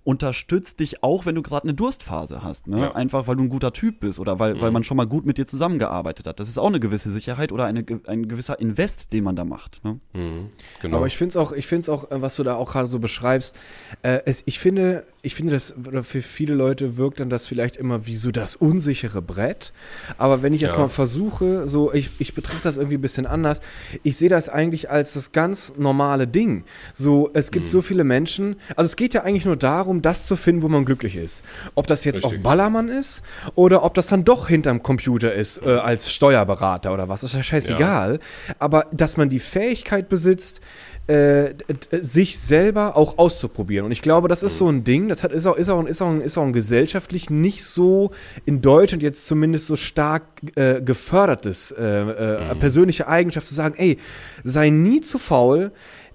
unterstützt 0.04 0.80
dich 0.80 0.99
auch, 1.03 1.26
wenn 1.26 1.34
du 1.34 1.42
gerade 1.42 1.64
eine 1.64 1.74
Durstphase 1.74 2.42
hast. 2.42 2.66
Ne? 2.66 2.80
Ja. 2.80 2.94
Einfach 2.94 3.26
weil 3.26 3.36
du 3.36 3.42
ein 3.42 3.48
guter 3.48 3.72
Typ 3.72 4.01
bist 4.01 4.18
oder 4.18 4.38
weil, 4.38 4.55
mhm. 4.55 4.61
weil 4.61 4.70
man 4.70 4.84
schon 4.84 4.96
mal 4.96 5.07
gut 5.07 5.26
mit 5.26 5.38
dir 5.38 5.46
zusammengearbeitet 5.46 6.26
hat. 6.26 6.40
Das 6.40 6.48
ist 6.48 6.59
auch 6.59 6.66
eine 6.66 6.80
gewisse 6.80 7.11
Sicherheit 7.11 7.53
oder 7.53 7.66
eine, 7.66 7.84
ein 8.07 8.28
gewisser 8.28 8.59
Invest, 8.61 9.12
den 9.12 9.24
man 9.24 9.36
da 9.36 9.44
macht. 9.44 9.84
Ne? 9.84 10.01
Mhm. 10.12 10.48
Genau. 10.80 10.98
Aber 10.98 11.07
ich 11.07 11.16
finde 11.16 11.30
es 11.30 11.36
auch, 11.36 11.53
ich 11.53 11.66
finde 11.66 11.82
es 11.82 11.88
auch, 11.88 12.07
was 12.11 12.36
du 12.36 12.42
da 12.42 12.55
auch 12.57 12.72
gerade 12.72 12.88
so 12.88 12.98
beschreibst, 12.98 13.57
äh, 14.03 14.20
es, 14.24 14.42
ich 14.46 14.59
finde, 14.59 15.05
ich 15.22 15.34
finde, 15.34 15.53
das 15.53 15.74
für 16.03 16.22
viele 16.22 16.55
Leute 16.55 16.96
wirkt 16.96 17.20
dann 17.20 17.28
das 17.28 17.46
vielleicht 17.46 17.76
immer 17.76 18.07
wie 18.07 18.16
so 18.16 18.30
das 18.30 18.57
unsichere 18.57 19.20
Brett. 19.20 19.72
Aber 20.16 20.42
wenn 20.42 20.53
ich 20.55 20.62
jetzt 20.62 20.72
ja. 20.72 20.78
mal 20.78 20.88
versuche, 20.88 21.68
so, 21.68 21.92
ich, 21.92 22.11
ich 22.18 22.34
betrachte 22.34 22.62
das 22.64 22.76
irgendwie 22.76 22.96
ein 22.96 23.03
bisschen 23.03 23.26
anders. 23.26 23.61
Ich 24.03 24.16
sehe 24.16 24.28
das 24.28 24.48
eigentlich 24.48 24.90
als 24.90 25.14
das 25.14 25.32
ganz 25.32 25.74
normale 25.76 26.26
Ding. 26.26 26.64
So, 26.94 27.30
es 27.34 27.51
gibt 27.51 27.66
mhm. 27.66 27.70
so 27.70 27.82
viele 27.82 28.05
Menschen. 28.05 28.57
Also 28.76 28.86
es 28.86 28.96
geht 28.96 29.12
ja 29.12 29.22
eigentlich 29.22 29.44
nur 29.44 29.57
darum, 29.57 30.01
das 30.01 30.24
zu 30.24 30.36
finden, 30.36 30.62
wo 30.62 30.68
man 30.68 30.84
glücklich 30.91 31.14
ist. 31.14 31.45
Ob 31.76 31.86
das 31.86 32.03
jetzt 32.03 32.24
Richtig. 32.24 32.38
auf 32.38 32.43
Ballermann 32.43 32.88
ist 32.88 33.22
oder 33.55 33.84
ob 33.84 33.95
das 33.95 34.09
dann 34.09 34.24
doch 34.24 34.49
hinterm 34.49 34.82
Computer 34.82 35.32
ist, 35.32 35.64
äh, 35.64 35.70
als 35.70 36.11
Steuerberater 36.11 36.93
oder 36.93 37.09
was. 37.09 37.20
Das 37.20 37.30
ist 37.30 37.36
ja 37.36 37.43
scheißegal. 37.45 38.14
Ja. 38.49 38.55
Aber 38.59 38.86
dass 38.91 39.16
man 39.16 39.28
die 39.28 39.38
Fähigkeit 39.38 40.09
besitzt, 40.09 40.61
äh, 41.07 41.55
sich 41.91 42.38
selber 42.38 42.97
auch 42.97 43.18
auszuprobieren. 43.18 43.86
Und 43.86 43.93
ich 43.93 44.03
glaube, 44.03 44.28
das 44.28 44.43
ist 44.43 44.59
so 44.59 44.68
ein 44.68 44.84
Ding, 44.84 45.09
das 45.09 45.22
hat, 45.22 45.32
ist, 45.32 45.47
auch, 45.47 45.57
ist, 45.57 45.68
auch, 45.68 45.84
ist, 45.84 46.03
auch, 46.03 46.14
ist 46.16 46.38
auch 46.38 46.45
ein 46.45 46.53
gesellschaftlich 46.53 47.30
nicht 47.30 47.64
so 47.64 48.11
in 48.47 48.61
Deutschland 48.61 49.03
jetzt 49.03 49.26
zumindest 49.26 49.66
so 49.66 49.76
stark 49.76 50.22
äh, 50.57 50.80
gefördertes 50.82 51.72
äh, 51.72 51.84
äh, 51.84 52.55
mhm. 52.55 52.59
persönliche 52.59 53.07
Eigenschaft 53.09 53.47
zu 53.47 53.55
sagen, 53.55 53.74
ey, 53.78 53.99
sei 54.45 54.70
nie 54.70 55.01
zu 55.01 55.18
faul, 55.18 55.72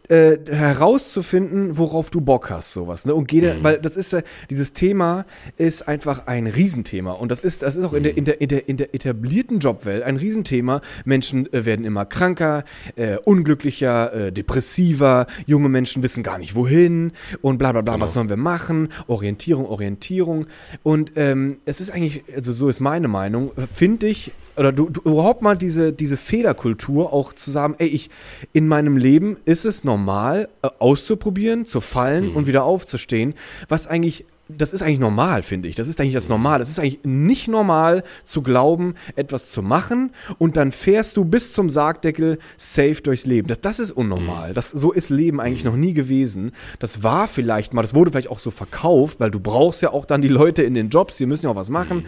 äh, 0.10 0.38
herauszufinden, 0.49 1.78
worauf 1.78 2.10
du 2.10 2.22
Bock 2.22 2.49
hast, 2.49 2.72
sowas. 2.72 3.06
Ne? 3.06 3.14
Und 3.16 3.28
geh 3.28 3.41
mhm. 3.41 3.64
weil 3.64 3.78
das 3.80 3.97
ist 3.97 4.14
äh, 4.14 4.24
dieses 4.49 4.74
Thema 4.74 5.26
ist 5.58 5.88
einfach 5.88 6.28
ein 6.28 6.47
Riesenthema 6.47 7.12
und 7.12 7.32
das 7.32 7.41
ist 7.41 7.64
das 7.64 7.76
ist 7.76 7.86
auch 7.86 7.93
in 7.93 8.03
der 8.03 8.14
mhm. 8.14 8.18
in 8.18 8.26
der 8.26 8.41
in 8.41 8.47
der, 8.47 8.70
in 8.70 8.78
der 8.78 8.93
etablierten 8.93 9.60
Jobwelt 9.60 10.03
ein 10.03 10.18
Riesenthema. 10.18 10.82
Menschen 11.06 11.51
äh, 11.53 11.66
werden 11.66 11.86
immer 11.86 12.06
kranker, 12.06 12.64
äh, 12.95 13.18
unglücklicher, 13.18 14.14
äh, 14.14 14.32
depressiver. 14.32 15.28
Junge 15.45 15.70
Menschen 15.70 16.03
wissen 16.03 16.24
gar 16.24 16.38
nicht 16.38 16.56
wohin 16.56 17.12
und 17.41 17.58
bla 17.58 17.72
bla 17.72 17.82
bla. 17.82 17.93
Genau. 17.93 18.03
Was 18.03 18.14
sollen 18.14 18.30
wir 18.30 18.38
machen? 18.38 18.89
Orientierung, 19.08 19.66
Orientierung 19.66 20.47
und 20.84 21.14
ähm, 21.16 21.58
es 21.66 21.82
ist 21.82 21.91
eigentlich 21.91 22.24
also 22.36 22.51
so 22.51 22.70
ist 22.70 22.80
meine 22.80 23.08
Meinung. 23.08 23.51
Finde 23.74 24.08
ich 24.08 24.32
oder 24.58 24.72
du, 24.72 24.89
du 24.89 25.01
überhaupt 25.01 25.41
mal 25.41 25.56
diese, 25.56 25.93
diese 25.93 26.18
Fehlerkultur 26.18 27.14
auch 27.14 27.34
zu 27.34 27.51
sagen, 27.51 27.76
ey, 27.78 27.88
ich, 27.88 28.10
in 28.53 28.68
meinem 28.68 28.97
Leben 28.97 29.38
ist 29.45 29.66
es 29.66 29.84
normal, 29.84 30.49
äh, 30.62 30.70
auszuprobieren, 30.80 31.66
zu 31.66 31.82
fallen 31.82 32.32
mhm. 32.32 32.36
und 32.36 32.47
wieder 32.47 32.64
aufzustehen, 32.64 33.34
was 33.68 33.88
eigentlich 33.88 34.26
das 34.47 34.74
ist 34.74 34.84
eigentlich 34.84 34.99
normal, 34.99 35.41
finde 35.41 35.68
ich. 35.68 35.76
Das 35.76 35.88
ist 35.88 35.99
eigentlich 35.99 36.14
das 36.14 36.30
Normal. 36.30 36.60
Das 36.60 36.70
ist 36.70 36.78
eigentlich 36.78 36.99
nicht 37.03 37.47
normal 37.47 38.03
zu 38.24 38.43
glauben, 38.43 38.93
etwas 39.16 39.51
zu 39.51 39.64
machen 39.64 40.12
und 40.38 40.56
dann 40.56 40.72
fährst 40.72 41.18
du 41.18 41.26
bis 41.26 41.53
zum 41.53 41.70
Sargdeckel 41.70 42.38
safe 42.58 43.01
durchs 43.01 43.26
Leben. 43.26 43.47
Das, 43.47 43.62
das 43.62 43.80
ist 43.80 43.91
unnormal. 43.91 44.51
Mhm. 44.51 44.53
Das, 44.53 44.70
so 44.70 44.91
ist 44.91 45.10
Leben 45.10 45.41
eigentlich 45.41 45.64
mhm. 45.64 45.72
noch 45.72 45.78
nie 45.78 45.93
gewesen. 45.93 46.51
Das 46.80 47.01
war 47.01 47.28
vielleicht 47.28 47.74
mal, 47.74 47.82
das 47.82 47.95
wurde 47.95 48.12
vielleicht 48.12 48.30
auch 48.30 48.39
so 48.39 48.51
verkauft, 48.51 49.20
weil 49.20 49.32
du 49.32 49.39
brauchst 49.39 49.82
ja 49.82 49.91
auch 49.91 50.06
dann 50.06 50.22
die 50.22 50.28
Leute 50.28 50.62
in 50.62 50.76
den 50.76 50.89
Jobs, 50.89 51.18
die 51.18 51.26
müssen 51.26 51.47
ja 51.47 51.51
auch 51.51 51.56
was 51.56 51.70
machen. 51.70 51.99
Mhm. 51.99 52.06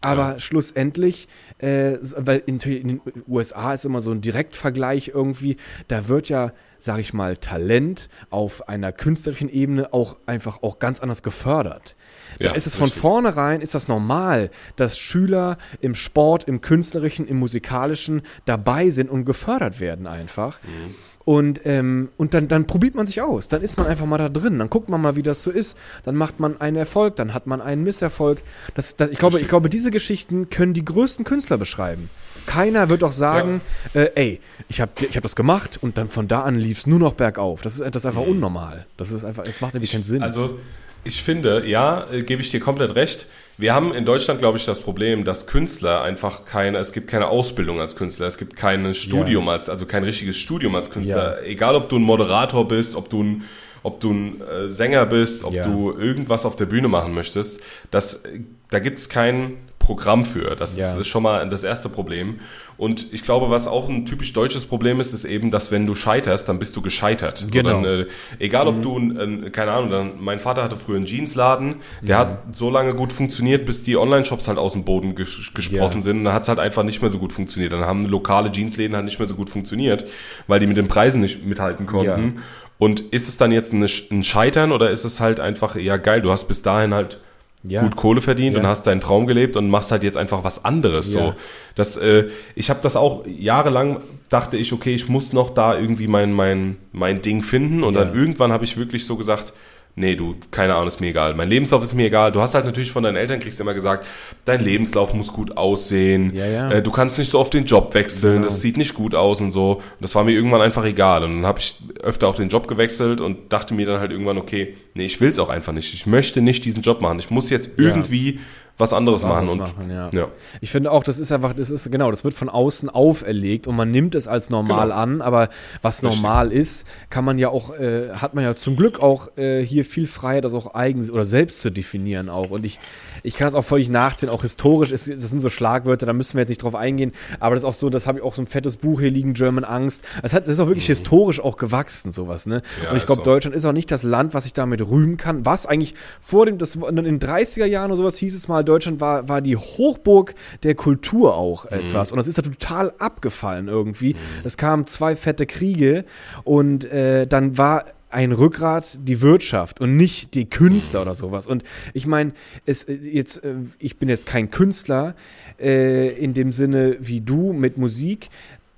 Aber 0.00 0.40
schlussendlich 0.40 1.28
äh, 1.62 1.98
weil 2.16 2.42
in, 2.46 2.58
in, 2.58 2.88
den 2.88 3.00
USA 3.28 3.72
ist 3.72 3.84
immer 3.84 4.00
so 4.00 4.10
ein 4.10 4.20
Direktvergleich 4.20 5.12
irgendwie, 5.14 5.56
da 5.88 6.08
wird 6.08 6.28
ja, 6.28 6.52
sag 6.78 6.98
ich 6.98 7.14
mal, 7.14 7.36
Talent 7.36 8.08
auf 8.30 8.68
einer 8.68 8.92
künstlerischen 8.92 9.48
Ebene 9.48 9.92
auch 9.92 10.16
einfach 10.26 10.62
auch 10.62 10.78
ganz 10.80 11.00
anders 11.00 11.22
gefördert. 11.22 11.94
Da 12.38 12.46
ja, 12.46 12.52
ist 12.52 12.66
es 12.66 12.74
von 12.74 12.86
richtig. 12.86 13.00
vornherein, 13.00 13.60
ist 13.60 13.74
das 13.74 13.86
normal, 13.88 14.50
dass 14.76 14.98
Schüler 14.98 15.58
im 15.80 15.94
Sport, 15.94 16.44
im 16.48 16.60
künstlerischen, 16.60 17.28
im 17.28 17.38
musikalischen 17.38 18.22
dabei 18.44 18.90
sind 18.90 19.08
und 19.08 19.24
gefördert 19.24 19.78
werden 19.78 20.06
einfach. 20.06 20.58
Mhm. 20.64 20.94
Und, 21.24 21.60
ähm, 21.64 22.08
und 22.16 22.34
dann, 22.34 22.48
dann 22.48 22.66
probiert 22.66 22.94
man 22.94 23.06
sich 23.06 23.22
aus. 23.22 23.48
Dann 23.48 23.62
ist 23.62 23.78
man 23.78 23.86
einfach 23.86 24.06
mal 24.06 24.18
da 24.18 24.28
drin. 24.28 24.58
Dann 24.58 24.68
guckt 24.68 24.88
man 24.88 25.00
mal, 25.00 25.16
wie 25.16 25.22
das 25.22 25.42
so 25.42 25.50
ist. 25.50 25.76
Dann 26.04 26.16
macht 26.16 26.40
man 26.40 26.60
einen 26.60 26.76
Erfolg, 26.76 27.16
dann 27.16 27.32
hat 27.32 27.46
man 27.46 27.60
einen 27.60 27.84
Misserfolg. 27.84 28.42
Das, 28.74 28.96
das, 28.96 29.10
ich, 29.10 29.18
glaube, 29.18 29.40
ich 29.40 29.48
glaube, 29.48 29.68
diese 29.68 29.90
Geschichten 29.90 30.50
können 30.50 30.74
die 30.74 30.84
größten 30.84 31.24
Künstler 31.24 31.58
beschreiben. 31.58 32.10
Keiner 32.46 32.88
wird 32.88 33.04
auch 33.04 33.12
sagen, 33.12 33.60
ja. 33.94 34.02
äh, 34.02 34.12
ey, 34.14 34.40
ich 34.68 34.80
habe 34.80 34.90
ich 35.00 35.16
hab 35.16 35.22
das 35.22 35.36
gemacht 35.36 35.78
und 35.80 35.96
dann 35.96 36.08
von 36.08 36.26
da 36.26 36.42
an 36.42 36.56
lief 36.56 36.78
es 36.78 36.86
nur 36.88 36.98
noch 36.98 37.14
bergauf. 37.14 37.62
Das 37.62 37.78
ist, 37.78 37.94
das 37.94 38.02
ist 38.02 38.06
einfach 38.06 38.24
mhm. 38.24 38.32
unnormal. 38.32 38.86
Das 38.96 39.12
ist 39.12 39.24
einfach, 39.24 39.44
es 39.46 39.60
macht 39.60 39.74
irgendwie 39.74 39.92
keinen 39.92 40.04
Sinn. 40.04 40.22
Also, 40.22 40.58
ich 41.04 41.22
finde, 41.22 41.66
ja, 41.66 42.06
äh, 42.12 42.22
gebe 42.22 42.42
ich 42.42 42.50
dir 42.50 42.60
komplett 42.60 42.94
recht. 42.94 43.26
Wir 43.58 43.74
haben 43.74 43.92
in 43.94 44.04
Deutschland, 44.04 44.40
glaube 44.40 44.58
ich, 44.58 44.64
das 44.64 44.80
Problem, 44.80 45.24
dass 45.24 45.46
Künstler 45.46 46.02
einfach 46.02 46.44
keine, 46.44 46.78
es 46.78 46.92
gibt 46.92 47.08
keine 47.08 47.28
Ausbildung 47.28 47.80
als 47.80 47.96
Künstler, 47.96 48.26
es 48.26 48.38
gibt 48.38 48.56
kein 48.56 48.94
Studium 48.94 49.46
ja. 49.46 49.52
als, 49.52 49.68
also 49.68 49.86
kein 49.86 50.04
richtiges 50.04 50.36
Studium 50.36 50.74
als 50.74 50.90
Künstler. 50.90 51.42
Ja. 51.42 51.46
Egal, 51.46 51.74
ob 51.74 51.88
du 51.88 51.96
ein 51.96 52.02
Moderator 52.02 52.66
bist, 52.66 52.96
ob 52.96 53.10
du 53.10 53.22
ein, 53.22 53.44
ob 53.82 54.00
du 54.00 54.12
ein 54.12 54.40
äh, 54.40 54.68
Sänger 54.68 55.06
bist, 55.06 55.44
ob 55.44 55.54
ja. 55.54 55.64
du 55.64 55.92
irgendwas 55.92 56.46
auf 56.46 56.56
der 56.56 56.66
Bühne 56.66 56.88
machen 56.88 57.14
möchtest, 57.14 57.60
das, 57.90 58.22
da 58.70 58.78
gibt 58.78 58.98
es 58.98 59.08
kein 59.08 59.58
Programm 59.82 60.24
für. 60.24 60.54
Das 60.54 60.76
ja. 60.76 60.94
ist 60.94 61.08
schon 61.08 61.24
mal 61.24 61.48
das 61.48 61.64
erste 61.64 61.88
Problem. 61.88 62.38
Und 62.78 63.12
ich 63.12 63.24
glaube, 63.24 63.50
was 63.50 63.66
auch 63.66 63.88
ein 63.88 64.06
typisch 64.06 64.32
deutsches 64.32 64.64
Problem 64.64 65.00
ist, 65.00 65.12
ist 65.12 65.24
eben, 65.24 65.50
dass 65.50 65.72
wenn 65.72 65.86
du 65.86 65.96
scheiterst, 65.96 66.48
dann 66.48 66.60
bist 66.60 66.76
du 66.76 66.82
gescheitert. 66.82 67.46
Genau. 67.50 67.70
So, 67.70 67.82
dann, 67.82 67.84
äh, 67.84 68.06
egal 68.38 68.68
ob 68.68 68.78
mhm. 68.78 68.82
du, 68.82 68.96
ein, 68.96 69.52
keine 69.52 69.72
Ahnung, 69.72 69.90
dann, 69.90 70.12
mein 70.20 70.38
Vater 70.38 70.62
hatte 70.62 70.76
früher 70.76 70.96
einen 70.96 71.06
Jeansladen, 71.06 71.76
der 72.00 72.16
ja. 72.16 72.18
hat 72.20 72.56
so 72.56 72.70
lange 72.70 72.94
gut 72.94 73.12
funktioniert, 73.12 73.66
bis 73.66 73.82
die 73.82 73.96
Online-Shops 73.96 74.46
halt 74.46 74.58
aus 74.58 74.72
dem 74.72 74.84
Boden 74.84 75.16
ges 75.16 75.52
gesprochen 75.52 75.98
ja. 75.98 76.02
sind. 76.02 76.24
dann 76.24 76.32
hat 76.32 76.44
es 76.44 76.48
halt 76.48 76.60
einfach 76.60 76.84
nicht 76.84 77.02
mehr 77.02 77.10
so 77.10 77.18
gut 77.18 77.32
funktioniert. 77.32 77.72
Dann 77.72 77.84
haben 77.84 78.06
lokale 78.06 78.52
Jeansläden 78.52 78.94
halt 78.94 79.04
nicht 79.04 79.18
mehr 79.18 79.28
so 79.28 79.34
gut 79.34 79.50
funktioniert, 79.50 80.04
weil 80.46 80.60
die 80.60 80.68
mit 80.68 80.76
den 80.76 80.86
Preisen 80.86 81.20
nicht 81.20 81.44
mithalten 81.44 81.86
konnten. 81.86 82.42
Und 82.78 83.00
ist 83.00 83.28
es 83.28 83.36
dann 83.36 83.52
jetzt 83.52 83.72
ein 83.72 84.24
Scheitern 84.24 84.70
oder 84.72 84.90
ist 84.90 85.04
es 85.04 85.20
halt 85.20 85.40
einfach, 85.40 85.76
ja 85.76 85.96
geil, 85.96 86.22
du 86.22 86.30
hast 86.30 86.46
bis 86.46 86.62
dahin 86.62 86.94
halt 86.94 87.18
ja. 87.64 87.82
gut 87.82 87.96
Kohle 87.96 88.20
verdient 88.20 88.56
ja. 88.56 88.62
und 88.62 88.68
hast 88.68 88.86
deinen 88.86 89.00
Traum 89.00 89.26
gelebt 89.26 89.56
und 89.56 89.68
machst 89.68 89.92
halt 89.92 90.04
jetzt 90.04 90.16
einfach 90.16 90.44
was 90.44 90.64
anderes. 90.64 91.14
Ja. 91.14 91.20
So, 91.20 91.34
das, 91.74 91.96
äh, 91.96 92.28
ich 92.54 92.70
habe 92.70 92.80
das 92.82 92.96
auch 92.96 93.24
jahrelang 93.26 94.00
dachte 94.28 94.56
ich, 94.56 94.72
okay, 94.72 94.94
ich 94.94 95.08
muss 95.08 95.32
noch 95.32 95.50
da 95.50 95.78
irgendwie 95.78 96.08
mein 96.08 96.32
mein 96.32 96.76
mein 96.92 97.22
Ding 97.22 97.42
finden 97.42 97.84
und 97.84 97.94
dann 97.94 98.14
irgendwann 98.14 98.52
habe 98.52 98.64
ich 98.64 98.76
wirklich 98.78 99.06
so 99.06 99.16
gesagt, 99.16 99.52
nee, 99.94 100.16
du, 100.16 100.34
keine 100.50 100.74
Ahnung, 100.74 100.88
ist 100.88 101.00
mir 101.00 101.08
egal. 101.08 101.34
Mein 101.34 101.48
Lebenslauf 101.48 101.82
ist 101.82 101.94
mir 101.94 102.06
egal. 102.06 102.32
Du 102.32 102.40
hast 102.40 102.54
halt 102.54 102.64
natürlich 102.64 102.90
von 102.90 103.02
deinen 103.02 103.16
Eltern 103.16 103.40
kriegst 103.40 103.60
immer 103.60 103.74
gesagt, 103.74 104.06
dein 104.44 104.62
Lebenslauf 104.62 105.12
muss 105.12 105.32
gut 105.32 105.56
aussehen. 105.56 106.34
Ja, 106.34 106.46
ja. 106.46 106.70
Äh, 106.70 106.82
du 106.82 106.90
kannst 106.90 107.18
nicht 107.18 107.30
so 107.30 107.38
oft 107.38 107.52
den 107.52 107.64
Job 107.64 107.94
wechseln, 107.94 108.36
genau. 108.36 108.44
das 108.44 108.60
sieht 108.60 108.76
nicht 108.76 108.94
gut 108.94 109.14
aus 109.14 109.40
und 109.40 109.52
so. 109.52 109.74
Und 109.74 109.82
das 110.00 110.14
war 110.14 110.24
mir 110.24 110.32
irgendwann 110.32 110.62
einfach 110.62 110.84
egal. 110.84 111.24
Und 111.24 111.36
dann 111.36 111.46
habe 111.46 111.58
ich 111.58 111.76
öfter 112.02 112.28
auch 112.28 112.36
den 112.36 112.48
Job 112.48 112.68
gewechselt 112.68 113.20
und 113.20 113.52
dachte 113.52 113.74
mir 113.74 113.86
dann 113.86 114.00
halt 114.00 114.10
irgendwann, 114.10 114.38
okay, 114.38 114.74
nee, 114.94 115.04
ich 115.04 115.20
will 115.20 115.30
es 115.30 115.38
auch 115.38 115.48
einfach 115.48 115.72
nicht. 115.72 115.92
Ich 115.92 116.06
möchte 116.06 116.40
nicht 116.40 116.64
diesen 116.64 116.82
Job 116.82 117.00
machen. 117.00 117.18
Ich 117.18 117.30
muss 117.30 117.50
jetzt 117.50 117.70
irgendwie 117.76 118.40
was 118.78 118.92
anderes 118.92 119.22
machen. 119.22 119.48
Und, 119.48 119.58
machen, 119.58 119.90
ja. 119.90 120.10
ja. 120.12 120.28
Ich 120.60 120.70
finde 120.70 120.90
auch, 120.90 121.04
das 121.04 121.18
ist 121.18 121.30
einfach, 121.32 121.52
das 121.52 121.70
ist 121.70 121.90
genau, 121.90 122.10
das 122.10 122.24
wird 122.24 122.34
von 122.34 122.48
außen 122.48 122.88
auferlegt 122.88 123.66
und 123.66 123.76
man 123.76 123.90
nimmt 123.90 124.14
es 124.14 124.26
als 124.26 124.50
normal 124.50 124.88
Genau. 124.88 125.00
an, 125.00 125.20
aber 125.22 125.48
was 125.82 126.02
Richtig. 126.02 126.22
normal 126.22 126.52
ist, 126.52 126.86
kann 127.10 127.24
man 127.24 127.38
ja 127.38 127.48
auch, 127.48 127.74
äh, 127.74 128.10
hat 128.14 128.34
man 128.34 128.44
ja 128.44 128.54
zum 128.54 128.76
Glück 128.76 129.00
auch 129.00 129.36
äh, 129.36 129.64
hier 129.64 129.84
viel 129.84 130.06
Freiheit, 130.06 130.44
das 130.44 130.54
auch 130.54 130.74
eigen 130.74 131.08
oder 131.10 131.24
selbst 131.24 131.60
zu 131.60 131.70
definieren 131.70 132.28
auch. 132.28 132.50
Und 132.50 132.64
ich, 132.64 132.78
ich 133.22 133.36
kann 133.36 133.48
es 133.48 133.54
auch 133.54 133.64
völlig 133.64 133.88
nachziehen, 133.88 134.28
auch 134.28 134.42
historisch, 134.42 134.90
ist, 134.90 135.08
das 135.08 135.30
sind 135.30 135.40
so 135.40 135.50
Schlagwörter, 135.50 136.06
da 136.06 136.12
müssen 136.12 136.34
wir 136.34 136.40
jetzt 136.42 136.48
nicht 136.48 136.62
drauf 136.62 136.74
eingehen, 136.74 137.12
aber 137.40 137.54
das 137.54 137.64
ist 137.64 137.68
auch 137.68 137.74
so, 137.74 137.90
das 137.90 138.06
habe 138.06 138.18
ich 138.18 138.24
auch 138.24 138.34
so 138.34 138.42
ein 138.42 138.46
fettes 138.46 138.76
Buch 138.76 139.00
hier 139.00 139.10
liegen, 139.10 139.34
German 139.34 139.64
Angst. 139.64 140.04
Das, 140.22 140.32
hat, 140.32 140.46
das 140.46 140.54
ist 140.54 140.60
auch 140.60 140.68
wirklich 140.68 140.86
historisch 140.86 141.40
auch 141.40 141.56
gewachsen, 141.56 142.12
sowas, 142.12 142.46
ne? 142.46 142.62
Ja, 142.82 142.90
und 142.90 142.96
ich 142.96 143.06
glaube, 143.06 143.20
so. 143.20 143.24
Deutschland 143.24 143.54
ist 143.54 143.64
auch 143.64 143.72
nicht 143.72 143.90
das 143.90 144.02
Land, 144.02 144.34
was 144.34 144.44
sich 144.44 144.52
damit 144.52 144.86
rühmen 144.88 145.16
kann. 145.16 145.44
Was 145.46 145.66
eigentlich 145.66 145.94
vor 146.20 146.46
dem, 146.46 146.58
das, 146.58 146.74
in 146.76 146.96
den 146.96 147.20
30er 147.20 147.66
Jahren 147.66 147.90
oder 147.90 147.98
sowas 147.98 148.16
hieß 148.16 148.34
es 148.34 148.48
mal, 148.48 148.61
Deutschland 148.62 149.00
war, 149.00 149.28
war 149.28 149.40
die 149.40 149.56
Hochburg 149.56 150.34
der 150.62 150.74
Kultur 150.74 151.36
auch 151.36 151.66
etwas. 151.66 152.12
Und 152.12 152.16
das 152.16 152.26
ist 152.26 152.36
ja 152.36 152.42
total 152.42 152.92
abgefallen 152.98 153.68
irgendwie. 153.68 154.16
Es 154.44 154.56
kamen 154.56 154.86
zwei 154.86 155.16
fette 155.16 155.46
Kriege 155.46 156.04
und 156.44 156.84
äh, 156.84 157.26
dann 157.26 157.58
war 157.58 157.84
ein 158.12 158.32
Rückgrat 158.32 158.98
die 159.00 159.22
Wirtschaft 159.22 159.80
und 159.80 159.96
nicht 159.96 160.34
die 160.34 160.48
Künstler 160.48 161.02
oder 161.02 161.14
sowas. 161.14 161.46
Und 161.46 161.64
ich 161.94 162.06
meine, 162.06 162.32
es 162.66 162.84
äh, 162.84 162.92
jetzt, 162.92 163.42
äh, 163.42 163.54
ich 163.78 163.96
bin 163.96 164.08
jetzt 164.08 164.26
kein 164.26 164.50
Künstler 164.50 165.14
äh, 165.58 166.10
in 166.22 166.34
dem 166.34 166.52
Sinne 166.52 166.98
wie 167.00 167.22
du 167.22 167.54
mit 167.54 167.78
Musik, 167.78 168.28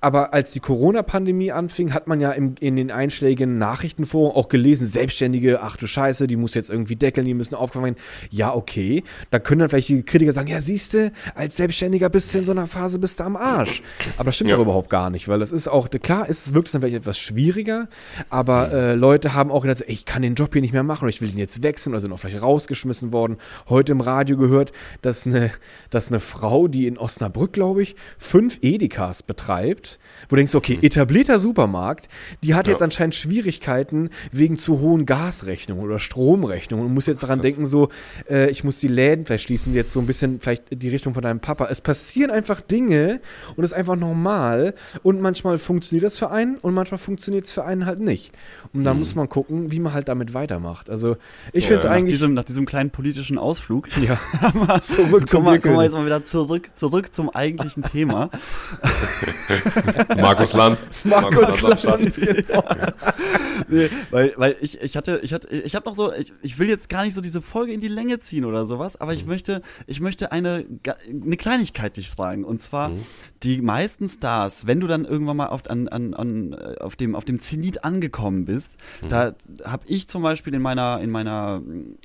aber 0.04 0.34
als 0.34 0.52
die 0.52 0.60
Corona-Pandemie 0.60 1.50
anfing, 1.50 1.94
hat 1.94 2.06
man 2.08 2.20
ja 2.20 2.30
im, 2.32 2.56
in 2.60 2.76
den 2.76 2.90
einschlägigen 2.90 3.56
Nachrichtenforen 3.56 4.36
auch 4.36 4.50
gelesen, 4.50 4.86
Selbstständige, 4.86 5.62
ach 5.62 5.76
du 5.78 5.86
Scheiße, 5.86 6.26
die 6.26 6.36
muss 6.36 6.52
jetzt 6.54 6.68
irgendwie 6.68 6.94
deckeln, 6.94 7.26
die 7.26 7.32
müssen 7.32 7.54
aufgefangen 7.54 7.96
werden. 7.96 8.28
Ja, 8.30 8.54
okay. 8.54 9.02
Da 9.30 9.38
können 9.38 9.60
dann 9.60 9.70
vielleicht 9.70 9.88
die 9.88 10.02
Kritiker 10.02 10.34
sagen, 10.34 10.48
ja, 10.48 10.60
siehste, 10.60 11.10
als 11.34 11.56
Selbstständiger 11.56 12.10
bist 12.10 12.34
du 12.34 12.38
in 12.38 12.44
so 12.44 12.50
einer 12.52 12.66
Phase, 12.66 12.98
bist 12.98 13.18
du 13.18 13.24
am 13.24 13.34
Arsch. 13.34 13.82
Aber 14.18 14.26
das 14.26 14.34
stimmt 14.34 14.50
Ja. 14.50 14.56
doch 14.56 14.62
überhaupt 14.64 14.90
gar 14.90 15.08
nicht, 15.08 15.26
weil 15.26 15.38
das 15.38 15.50
ist 15.52 15.68
auch, 15.68 15.88
klar, 15.88 16.26
es 16.28 16.52
wirkt 16.52 16.74
dann 16.74 16.82
vielleicht 16.82 16.96
etwas 16.96 17.18
schwieriger, 17.18 17.88
aber 18.28 18.72
äh, 18.72 18.94
Leute 18.94 19.32
haben 19.32 19.50
auch 19.50 19.62
gedacht, 19.62 19.80
ey, 19.86 19.92
ich 19.94 20.04
kann 20.04 20.20
den 20.20 20.34
Job 20.34 20.52
hier 20.52 20.60
nicht 20.60 20.74
mehr 20.74 20.82
machen 20.82 21.04
oder 21.04 21.10
ich 21.10 21.22
will 21.22 21.30
ihn 21.30 21.38
jetzt 21.38 21.62
wechseln 21.62 21.94
oder 21.94 22.02
sind 22.02 22.12
auch 22.12 22.18
vielleicht 22.18 22.42
rausgeschmissen 22.42 23.10
worden. 23.10 23.38
Heute 23.70 23.92
im 23.92 24.02
Radio 24.02 24.36
gehört, 24.36 24.72
dass 25.00 25.24
eine, 25.26 25.50
dass 25.88 26.08
eine 26.08 26.20
Frau, 26.20 26.68
die 26.68 26.86
in 26.86 26.98
Osnabrück, 26.98 27.54
glaube 27.54 27.82
ich, 27.82 27.96
fünf 28.18 28.58
Edekas 28.60 29.22
betreibt, 29.22 29.93
wo 30.28 30.30
du 30.30 30.36
denkst, 30.36 30.54
okay, 30.54 30.78
etablierter 30.82 31.38
Supermarkt, 31.38 32.08
die 32.42 32.54
hat 32.54 32.66
Ja. 32.66 32.72
jetzt 32.72 32.82
anscheinend 32.82 33.14
Schwierigkeiten 33.14 34.10
wegen 34.32 34.56
zu 34.56 34.80
hohen 34.80 35.06
Gasrechnungen 35.06 35.84
oder 35.84 35.98
Stromrechnungen 35.98 36.86
und 36.86 36.94
muss 36.94 37.06
jetzt 37.06 37.22
daran 37.22 37.42
denken, 37.42 37.66
so, 37.66 37.88
äh, 38.30 38.50
ich 38.50 38.64
muss 38.64 38.78
die 38.78 38.88
Läden 38.88 39.26
vielleicht 39.26 39.44
schließen, 39.44 39.74
jetzt 39.74 39.92
so 39.92 40.00
ein 40.00 40.06
bisschen 40.06 40.40
vielleicht 40.40 40.64
die 40.70 40.88
Richtung 40.88 41.14
von 41.14 41.22
deinem 41.22 41.40
Papa. 41.40 41.68
Es 41.70 41.80
passieren 41.80 42.30
einfach 42.30 42.60
Dinge 42.60 43.20
und 43.56 43.64
es 43.64 43.72
ist 43.72 43.76
einfach 43.76 43.96
normal 43.96 44.74
und 45.02 45.20
manchmal 45.20 45.58
funktioniert 45.58 46.04
das 46.04 46.18
für 46.18 46.30
einen 46.30 46.56
und 46.58 46.74
manchmal 46.74 46.98
funktioniert 46.98 47.44
es 47.46 47.52
für 47.52 47.64
einen 47.64 47.86
halt 47.86 48.00
nicht. 48.00 48.32
Und 48.74 48.84
da 48.84 48.92
muss 48.92 49.14
man 49.14 49.28
gucken, 49.28 49.70
wie 49.70 49.78
man 49.78 49.92
halt 49.92 50.08
damit 50.08 50.34
weitermacht. 50.34 50.90
Also 50.90 51.16
ich 51.52 51.64
So, 51.64 51.68
finde 51.68 51.76
es 51.76 51.84
ja, 51.84 51.90
Nach 51.90 51.96
eigentlich 51.96 52.14
diesem, 52.14 52.34
nach 52.34 52.44
diesem 52.44 52.66
kleinen 52.66 52.90
politischen 52.90 53.38
Ausflug. 53.38 53.88
ja, 53.98 54.18
Zurück 54.80 55.28
zum 55.28 55.44
kommen, 55.44 55.54
wir, 55.54 55.60
kommen 55.60 55.76
wir 55.76 55.84
jetzt 55.84 55.92
mal 55.92 56.04
wieder 56.04 56.24
zurück, 56.24 56.70
zurück 56.74 57.14
zum 57.14 57.30
eigentlichen 57.30 57.84
Thema. 57.84 58.30
Markus 60.16 60.54
Lanz. 60.54 60.88
Markus 61.04 61.58
Start. 61.58 61.82
Lanz, 61.84 62.16
genau. 62.16 62.64
Nee, 63.68 63.88
weil, 64.10 64.34
weil 64.36 64.56
ich, 64.60 64.80
ich 64.80 64.96
hatte, 64.96 65.20
ich 65.22 65.32
hatte, 65.32 65.48
ich 65.48 65.74
habe 65.74 65.88
noch 65.88 65.96
so, 65.96 66.12
ich, 66.12 66.32
ich 66.42 66.58
will 66.58 66.68
jetzt 66.68 66.88
gar 66.88 67.04
nicht 67.04 67.14
so 67.14 67.20
diese 67.20 67.42
Folge 67.42 67.72
in 67.72 67.80
die 67.80 67.88
Länge 67.88 68.18
ziehen 68.20 68.44
oder 68.44 68.66
sowas, 68.66 69.00
aber 69.00 69.14
ich 69.14 69.26
möchte, 69.26 69.62
ich 69.86 70.00
möchte 70.00 70.32
eine, 70.32 70.64
eine 71.08 71.36
Kleinigkeit 71.36 71.96
dich 71.96 72.10
fragen. 72.10 72.44
Und 72.44 72.60
zwar, 72.62 72.90
die 73.42 73.62
meisten 73.62 74.08
Stars, 74.08 74.66
wenn 74.66 74.80
du 74.80 74.86
dann 74.86 75.04
irgendwann 75.04 75.36
mal 75.36 75.46
auf, 75.48 75.68
an, 75.70 75.88
an, 75.88 76.14
an, 76.14 76.54
auf 76.80 76.96
dem, 76.96 77.14
auf 77.14 77.24
dem 77.24 77.40
Zenit 77.40 77.84
angekommen 77.84 78.44
bist, 78.44 78.63
da 79.08 79.34
habe 79.64 79.84
ich 79.86 80.08
zum 80.08 80.22
Beispiel 80.22 80.54
in 80.54 80.62
meiner, 80.62 81.00
in 81.00 81.10
meiner, 81.10 81.62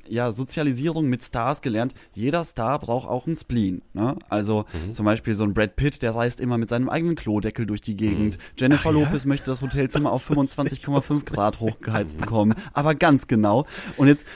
ja, 0.08 0.32
Sozialisierung 0.32 1.08
mit 1.08 1.22
Stars 1.22 1.62
gelernt, 1.62 1.94
jeder 2.14 2.44
Star 2.44 2.78
braucht 2.78 3.08
auch 3.08 3.26
einen 3.26 3.36
Spleen. 3.36 3.82
Ne? 3.92 4.16
Also 4.28 4.64
zum 4.92 5.04
Beispiel 5.04 5.34
so 5.34 5.44
ein 5.44 5.54
Brad 5.54 5.76
Pitt, 5.76 6.02
der 6.02 6.14
reist 6.14 6.40
immer 6.40 6.58
mit 6.58 6.68
seinem 6.68 6.88
eigenen 6.88 7.16
Klodeckel 7.16 7.66
durch 7.66 7.80
die 7.80 7.96
Gegend. 7.96 8.38
Jennifer 8.56 8.90
Ach 8.90 8.94
ja? 8.94 9.00
Lopez 9.00 9.24
möchte 9.24 9.50
das 9.50 9.62
Hotelzimmer 9.62 10.12
auf 10.12 10.28
25,5 10.30 11.24
Grad 11.24 11.60
hochgeheizt 11.60 12.16
bekommen. 12.18 12.54
Aber 12.72 12.94
ganz 12.94 13.26
genau. 13.26 13.66
Und 13.96 14.08
jetzt, 14.08 14.26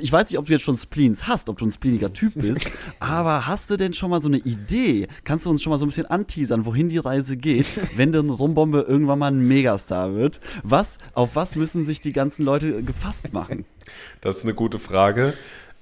ich 0.00 0.12
weiß 0.12 0.30
nicht, 0.30 0.38
ob 0.38 0.46
du 0.46 0.52
jetzt 0.52 0.62
schon 0.62 0.76
Spleens 0.76 1.26
hast, 1.26 1.48
ob 1.48 1.58
du 1.58 1.66
ein 1.66 1.70
spleeniger 1.70 2.12
Typ 2.12 2.34
bist, 2.34 2.70
aber 3.00 3.46
hast 3.46 3.70
du 3.70 3.76
denn 3.76 3.94
schon 3.94 4.10
mal 4.10 4.22
so 4.22 4.28
eine 4.28 4.38
Idee? 4.38 5.08
Kannst 5.24 5.46
du 5.46 5.50
uns 5.50 5.62
schon 5.62 5.70
mal 5.70 5.78
so 5.78 5.84
ein 5.84 5.88
bisschen 5.88 6.06
anteasern, 6.06 6.66
wohin 6.66 6.88
die 6.88 6.98
Reise 6.98 7.36
geht, 7.36 7.66
wenn 7.96 8.12
denn 8.12 8.30
Rumbombe 8.30 8.84
irgendwann 8.88 9.18
mal 9.18 9.30
ein 9.30 9.46
Megastar 9.46 10.14
wird? 10.14 10.40
Was, 10.62 10.98
auf 11.14 11.36
was 11.36 11.56
müssen 11.56 11.84
sich 11.84 12.00
die 12.00 12.12
ganzen 12.12 12.44
Leute 12.44 12.82
gefasst 12.82 13.32
machen? 13.32 13.64
Das 14.20 14.38
ist 14.38 14.44
eine 14.44 14.54
gute 14.54 14.78
Frage. 14.78 15.34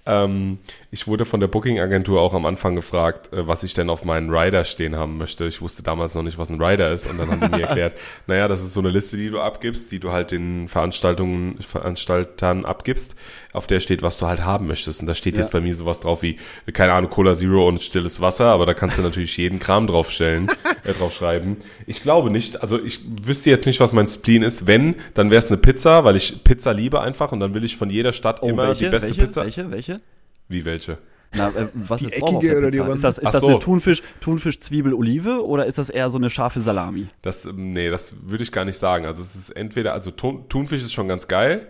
Ähm, 0.06 0.58
ich 0.94 1.08
wurde 1.08 1.24
von 1.24 1.40
der 1.40 1.48
Booking-Agentur 1.48 2.20
auch 2.20 2.34
am 2.34 2.46
Anfang 2.46 2.76
gefragt, 2.76 3.32
äh, 3.32 3.48
was 3.48 3.64
ich 3.64 3.74
denn 3.74 3.90
auf 3.90 4.04
meinen 4.04 4.30
Rider 4.32 4.62
stehen 4.62 4.94
haben 4.94 5.18
möchte. 5.18 5.44
Ich 5.44 5.60
wusste 5.60 5.82
damals 5.82 6.14
noch 6.14 6.22
nicht, 6.22 6.38
was 6.38 6.50
ein 6.50 6.62
Rider 6.62 6.92
ist. 6.92 7.06
Und 7.08 7.18
dann 7.18 7.28
haben 7.28 7.40
die 7.40 7.48
mir 7.48 7.64
erklärt, 7.64 7.94
naja, 8.28 8.46
das 8.46 8.62
ist 8.62 8.74
so 8.74 8.80
eine 8.80 8.90
Liste, 8.90 9.16
die 9.16 9.28
du 9.28 9.40
abgibst, 9.40 9.90
die 9.90 9.98
du 9.98 10.12
halt 10.12 10.30
den 10.30 10.68
Veranstaltungen, 10.68 11.58
Veranstaltern 11.60 12.64
abgibst, 12.64 13.16
auf 13.52 13.66
der 13.66 13.80
steht, 13.80 14.02
was 14.02 14.18
du 14.18 14.26
halt 14.28 14.44
haben 14.44 14.68
möchtest. 14.68 15.00
Und 15.00 15.08
da 15.08 15.14
steht 15.14 15.34
Ja. 15.34 15.40
jetzt 15.42 15.50
bei 15.50 15.60
mir 15.60 15.74
sowas 15.74 15.98
drauf 15.98 16.22
wie, 16.22 16.38
keine 16.72 16.92
Ahnung, 16.92 17.10
Cola 17.10 17.34
Zero 17.34 17.66
und 17.66 17.82
stilles 17.82 18.20
Wasser, 18.20 18.46
aber 18.46 18.64
da 18.64 18.72
kannst 18.74 18.96
du 18.96 19.02
natürlich 19.02 19.36
jeden 19.36 19.58
Kram 19.58 19.88
draufstellen, 19.88 20.48
äh, 20.84 20.92
draufschreiben. 20.92 21.56
Ich 21.88 22.02
glaube 22.02 22.30
nicht, 22.30 22.62
also 22.62 22.80
ich 22.80 23.00
wüsste 23.24 23.50
jetzt 23.50 23.66
nicht, 23.66 23.80
was 23.80 23.92
mein 23.92 24.06
Spleen 24.06 24.44
ist. 24.44 24.68
Wenn, 24.68 24.94
dann 25.14 25.30
wäre 25.30 25.40
es 25.40 25.48
eine 25.48 25.56
Pizza, 25.56 26.04
weil 26.04 26.14
ich 26.14 26.44
Pizza 26.44 26.72
liebe 26.72 27.00
einfach 27.00 27.32
und 27.32 27.40
dann 27.40 27.52
will 27.52 27.64
ich 27.64 27.76
von 27.76 27.90
jeder 27.90 28.12
Stadt 28.12 28.42
immer 28.44 28.74
die 28.74 28.86
beste 28.86 29.08
Oh, 29.08 29.10
welche, 29.10 29.20
Pizza. 29.26 29.42
welche, 29.44 29.70
welche? 29.72 30.00
Wie 30.48 30.64
welche? 30.64 30.98
Na, 31.36 31.48
äh, 31.48 31.68
was 31.74 32.00
Die 32.00 32.06
ist 32.06 32.20
drauf 32.20 32.28
auf 32.30 32.36
eckige 32.36 32.48
der 32.50 32.58
oder 32.58 32.70
die 32.70 32.76
Pizza? 32.78 32.82
runde? 32.84 32.94
Ist 32.94 33.04
das, 33.04 33.18
ist 33.18 33.26
Ach 33.26 33.32
das 33.32 33.40
so. 33.40 33.48
eine 33.48 33.58
Thunfisch, 33.58 34.02
Thunfisch, 34.20 34.60
Zwiebel, 34.60 34.94
Olive 34.94 35.44
oder 35.44 35.66
ist 35.66 35.78
das 35.78 35.90
eher 35.90 36.08
so 36.10 36.18
eine 36.18 36.30
scharfe 36.30 36.60
Salami? 36.60 37.08
Das, 37.22 37.44
ähm, 37.46 37.72
nee, 37.72 37.90
das 37.90 38.12
würde 38.22 38.44
ich 38.44 38.52
gar 38.52 38.64
nicht 38.64 38.78
sagen. 38.78 39.04
Also 39.06 39.20
es 39.22 39.34
ist 39.34 39.50
entweder, 39.50 39.94
also 39.94 40.10
Thun, 40.12 40.48
Thunfisch 40.48 40.82
ist 40.82 40.92
schon 40.92 41.08
ganz 41.08 41.26
geil, 41.26 41.66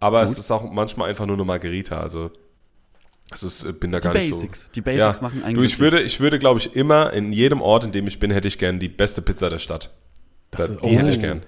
aber 0.00 0.22
es 0.22 0.38
ist 0.38 0.50
auch 0.50 0.70
manchmal 0.72 1.10
einfach 1.10 1.26
nur 1.26 1.36
eine 1.36 1.44
Margarita. 1.44 2.00
Also 2.00 2.30
es 3.30 3.42
ist, 3.42 3.64
äh, 3.64 3.72
bin 3.72 3.92
da 3.92 4.00
Die 4.00 4.04
gar 4.04 4.14
nicht 4.14 4.30
Basics. 4.30 4.64
so. 4.66 4.72
Die 4.74 4.80
Basics 4.80 5.20
machen 5.20 5.40
Du, 5.40 5.46
eigentlich. 5.46 5.72
ich 5.74 5.78
würde, 5.78 6.00
ich 6.00 6.20
würde, 6.20 6.38
glaube 6.38 6.60
ich, 6.60 6.74
immer 6.74 7.12
in 7.12 7.32
jedem 7.32 7.60
Ort, 7.60 7.84
in 7.84 7.92
dem 7.92 8.06
ich 8.06 8.18
bin, 8.18 8.30
hätte 8.30 8.48
ich 8.48 8.58
gern 8.58 8.78
die 8.78 8.88
beste 8.88 9.20
Pizza 9.20 9.50
der 9.50 9.58
Stadt. 9.58 9.90
Da, 10.52 10.64
ist- 10.64 10.82
die 10.84 10.88
hätte 10.98 11.10
ich 11.10 11.18
oh. 11.18 11.20
gern. 11.20 11.42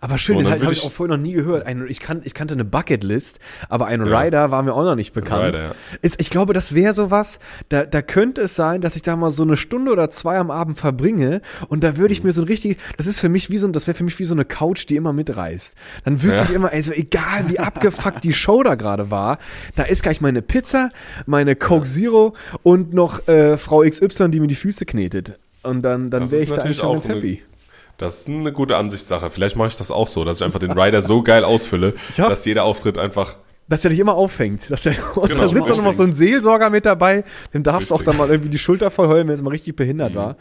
Aber 0.00 0.18
schön, 0.18 0.36
So, 0.38 0.42
dann 0.42 0.52
halt, 0.52 0.62
habe 0.62 0.72
ich 0.72 0.84
auch 0.84 0.92
vorher 0.92 1.16
noch 1.16 1.22
nie 1.22 1.32
gehört. 1.32 1.66
Ein, 1.66 1.86
ich, 1.88 2.00
kan, 2.00 2.20
ich 2.24 2.34
kannte 2.34 2.54
eine 2.54 2.64
Bucketlist, 2.64 3.38
aber 3.68 3.86
ein 3.86 4.04
Ja. 4.06 4.18
Rider 4.20 4.50
war 4.50 4.62
mir 4.62 4.72
auch 4.74 4.82
noch 4.84 4.94
nicht 4.94 5.12
bekannt. 5.12 5.54
Rider, 5.56 5.62
ja. 5.64 5.74
ist, 6.02 6.20
ich 6.20 6.30
glaube, 6.30 6.52
das 6.52 6.74
wäre 6.74 6.92
sowas, 6.94 7.38
da, 7.68 7.84
da 7.84 8.02
könnte 8.02 8.40
es 8.42 8.54
sein, 8.54 8.80
dass 8.80 8.96
ich 8.96 9.02
da 9.02 9.16
mal 9.16 9.30
so 9.30 9.42
eine 9.42 9.56
Stunde 9.56 9.90
oder 9.92 10.10
zwei 10.10 10.36
am 10.38 10.50
Abend 10.50 10.78
verbringe 10.78 11.40
und 11.68 11.82
da 11.84 11.96
würde 11.96 12.12
ich 12.12 12.20
Mhm. 12.20 12.26
mir 12.26 12.32
so 12.32 12.42
ein 12.42 12.46
richtig, 12.48 12.78
das 12.96 13.06
ist 13.06 13.20
für 13.20 13.28
mich 13.28 13.50
wie 13.50 13.58
so, 13.58 13.66
das 13.68 13.86
wäre 13.86 13.94
für 13.96 14.04
mich 14.04 14.18
wie 14.18 14.24
so 14.24 14.34
eine 14.34 14.44
Couch, 14.44 14.88
die 14.88 14.96
immer 14.96 15.12
mitreißt. 15.12 15.74
Dann 16.04 16.22
wüsste 16.22 16.40
Ja. 16.42 16.44
ich 16.48 16.54
immer, 16.54 16.72
also 16.72 16.92
egal 16.92 17.48
wie 17.48 17.58
abgefuckt 17.58 18.24
die 18.24 18.32
Show 18.32 18.62
da 18.62 18.74
gerade 18.74 19.10
war, 19.10 19.38
da 19.74 19.84
ist 19.84 20.02
gleich 20.02 20.20
meine 20.20 20.42
Pizza, 20.42 20.90
meine 21.26 21.56
Coke 21.56 21.84
Zero 21.86 22.34
und 22.62 22.92
noch 22.94 23.26
äh, 23.28 23.56
Frau 23.56 23.80
XY, 23.82 24.30
die 24.30 24.40
mir 24.40 24.46
die 24.48 24.54
Füße 24.54 24.86
knetet. 24.86 25.38
Und 25.62 25.82
dann, 25.82 26.10
dann 26.10 26.22
Das 26.22 26.32
wäre 26.32 26.42
ich 26.42 26.48
da 26.48 26.54
eigentlich 26.54 26.58
natürlich 26.58 26.76
schon 26.78 26.88
auch 26.88 26.92
ganz 26.94 27.06
eine- 27.06 27.14
happy. 27.16 27.42
Das 27.98 28.20
ist 28.20 28.28
eine 28.28 28.52
gute 28.52 28.76
Ansichtssache. 28.76 29.30
Vielleicht 29.30 29.56
mache 29.56 29.68
ich 29.68 29.76
das 29.76 29.90
auch 29.90 30.06
so, 30.08 30.24
dass 30.24 30.38
ich 30.38 30.44
einfach 30.44 30.58
den 30.60 30.72
Rider 30.72 31.00
so 31.02 31.22
geil 31.22 31.44
ausfülle, 31.44 31.94
Ja. 32.16 32.28
dass 32.28 32.44
jeder 32.44 32.64
Auftritt 32.64 32.98
einfach 32.98 33.36
Dass 33.68 33.84
er 33.84 33.90
dich 33.90 33.98
immer 34.00 34.14
auffängt. 34.14 34.70
Dass 34.70 34.84
er, 34.86 34.92
da 35.14 35.20
Genau, 35.26 35.46
sitzt 35.46 35.70
dann 35.70 35.84
noch 35.84 35.94
so 35.94 36.02
ein 36.02 36.12
Seelsorger 36.12 36.70
mit 36.70 36.84
dabei, 36.84 37.24
dem 37.54 37.62
darfst 37.62 37.90
du 37.90 37.94
auch 37.94 38.02
dann 38.02 38.16
mal 38.16 38.28
irgendwie 38.28 38.50
die 38.50 38.58
Schulter 38.58 38.90
voll 38.90 39.08
heulen, 39.08 39.28
wenn 39.28 39.34
es 39.34 39.42
mal 39.42 39.50
richtig 39.50 39.76
behindert 39.76 40.12
Mhm. 40.12 40.16
war. 40.16 40.36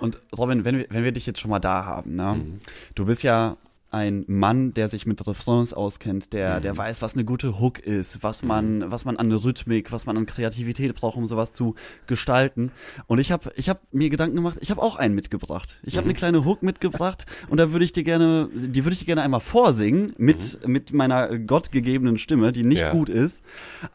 Und 0.00 0.20
Robin, 0.36 0.64
wenn 0.64 0.78
wir, 0.78 0.86
wenn 0.90 1.04
wir 1.04 1.12
dich 1.12 1.24
jetzt 1.26 1.40
schon 1.40 1.50
mal 1.50 1.58
da 1.58 1.84
haben, 1.86 2.16
ne? 2.16 2.34
Mhm. 2.38 2.60
du 2.94 3.06
bist 3.06 3.22
ja 3.22 3.56
ein 3.96 4.24
Mann, 4.28 4.74
der 4.74 4.88
sich 4.88 5.06
mit 5.06 5.26
Refrains 5.26 5.72
auskennt, 5.72 6.32
der, 6.32 6.58
Mhm. 6.58 6.62
der 6.62 6.76
weiß, 6.76 7.02
was 7.02 7.14
eine 7.14 7.24
gute 7.24 7.58
Hook 7.58 7.78
ist, 7.78 8.22
was 8.22 8.42
man, 8.42 8.90
was 8.90 9.04
man 9.04 9.16
an 9.16 9.32
Rhythmik, 9.32 9.90
was 9.92 10.04
man 10.06 10.16
an 10.16 10.26
Kreativität 10.26 10.94
braucht, 10.94 11.16
um 11.16 11.26
sowas 11.26 11.52
zu 11.52 11.74
gestalten. 12.06 12.70
Und 13.06 13.18
ich 13.18 13.32
habe 13.32 13.50
ich 13.56 13.68
hab 13.68 13.80
mir 13.92 14.10
Gedanken 14.10 14.36
gemacht, 14.36 14.58
ich 14.60 14.70
habe 14.70 14.82
auch 14.82 14.96
einen 14.96 15.14
mitgebracht. 15.14 15.76
Ich 15.82 15.94
Mhm. 15.94 15.98
habe 15.98 16.04
eine 16.06 16.14
kleine 16.14 16.44
Hook 16.44 16.62
mitgebracht 16.62 17.24
und 17.48 17.56
da 17.58 17.72
würde 17.72 17.84
ich 17.84 17.92
dir 17.92 18.04
gerne, 18.04 18.48
die 18.54 18.84
würde 18.84 18.92
ich 18.92 18.98
dir 19.00 19.06
gerne 19.06 19.22
einmal 19.22 19.40
vorsingen 19.40 20.12
mit, 20.18 20.66
mit 20.66 20.92
meiner 20.92 21.38
gottgegebenen 21.38 22.18
Stimme, 22.18 22.52
die 22.52 22.62
nicht 22.64 22.82
Mhm. 22.82 22.86
Ja. 22.86 22.92
gut 22.92 23.08
ist, 23.08 23.42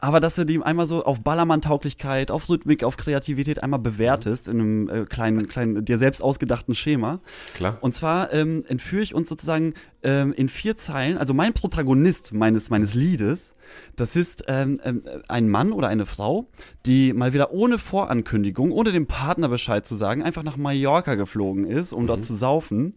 aber 0.00 0.18
dass 0.20 0.34
du 0.34 0.44
die 0.44 0.60
einmal 0.62 0.86
so 0.86 1.04
auf 1.04 1.20
Ballermann-Tauglichkeit, 1.22 2.30
auf 2.30 2.48
Rhythmik, 2.48 2.82
auf 2.84 2.96
Kreativität 2.96 3.62
einmal 3.62 3.78
bewertest 3.80 4.48
in 4.48 4.60
einem 4.60 4.88
äh, 4.88 5.04
kleinen, 5.04 5.46
kleinen, 5.46 5.84
dir 5.84 5.98
selbst 5.98 6.20
ausgedachten 6.22 6.74
Schema. 6.74 7.20
klar. 7.54 7.78
Und 7.80 7.94
zwar 7.94 8.32
ähm, 8.32 8.64
entführe 8.68 9.02
ich 9.02 9.14
uns 9.14 9.28
sozusagen 9.28 9.74
ähm, 10.02 10.32
in 10.32 10.48
vier 10.48 10.76
Zeilen, 10.76 11.18
also 11.18 11.34
mein 11.34 11.52
Protagonist 11.52 12.32
meines, 12.32 12.70
meines 12.70 12.94
Liedes, 12.94 13.54
das 13.96 14.16
ist 14.16 14.44
ähm, 14.48 14.80
ähm, 14.84 15.02
ein 15.28 15.48
Mann 15.48 15.72
oder 15.72 15.88
eine 15.88 16.06
Frau, 16.06 16.46
die 16.86 17.12
mal 17.12 17.32
wieder 17.32 17.52
ohne 17.52 17.78
Vorankündigung, 17.78 18.72
ohne 18.72 18.92
dem 18.92 19.06
Partner 19.06 19.48
Bescheid 19.48 19.86
zu 19.86 19.94
sagen, 19.94 20.22
einfach 20.22 20.42
nach 20.42 20.56
Mallorca 20.56 21.14
geflogen 21.14 21.66
ist, 21.66 21.92
um 21.92 22.06
dort 22.06 22.24
zu 22.24 22.34
saufen. 22.34 22.94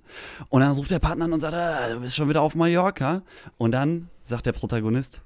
Und 0.50 0.62
dann 0.62 0.72
ruft 0.72 0.92
der 0.92 1.00
Partner 1.00 1.26
an 1.26 1.34
und 1.34 1.42
sagt, 1.42 1.54
ah, 1.54 1.90
du 1.94 2.00
bist 2.00 2.16
schon 2.16 2.30
wieder 2.30 2.42
auf 2.42 2.56
Mallorca. 2.56 3.22
Und 3.58 3.72
dann 3.72 4.10
sagt 4.24 4.46
der 4.46 4.54
Protagonist, 4.54 5.22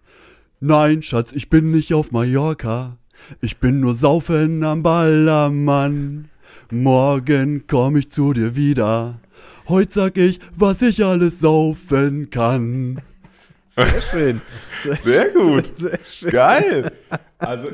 Nein, 0.62 1.02
Schatz, 1.04 1.32
ich 1.32 1.50
bin 1.50 1.72
nicht 1.72 1.94
auf 1.94 2.12
Mallorca. 2.12 2.98
Ich 3.40 3.60
bin 3.60 3.80
nur 3.80 3.94
saufen 3.94 4.62
am 4.66 4.84
Ballermann. 4.84 6.26
Morgen 6.70 7.64
komm 7.66 7.96
ich 7.96 8.12
zu 8.12 8.34
dir 8.34 8.58
wieder. 8.58 9.22
Heute 9.70 9.94
sag 9.94 10.18
ich, 10.18 10.40
was 10.56 10.82
ich 10.82 11.06
alles 11.06 11.42
saufen 11.42 12.32
kann. 12.32 13.04
Sehr 13.70 14.02
schön. 14.02 14.42
Sehr 14.98 15.30
gut. 15.30 15.72
Sehr 15.78 16.00
schön. 16.04 16.30
Geil. 16.32 16.92
Also 17.38 17.70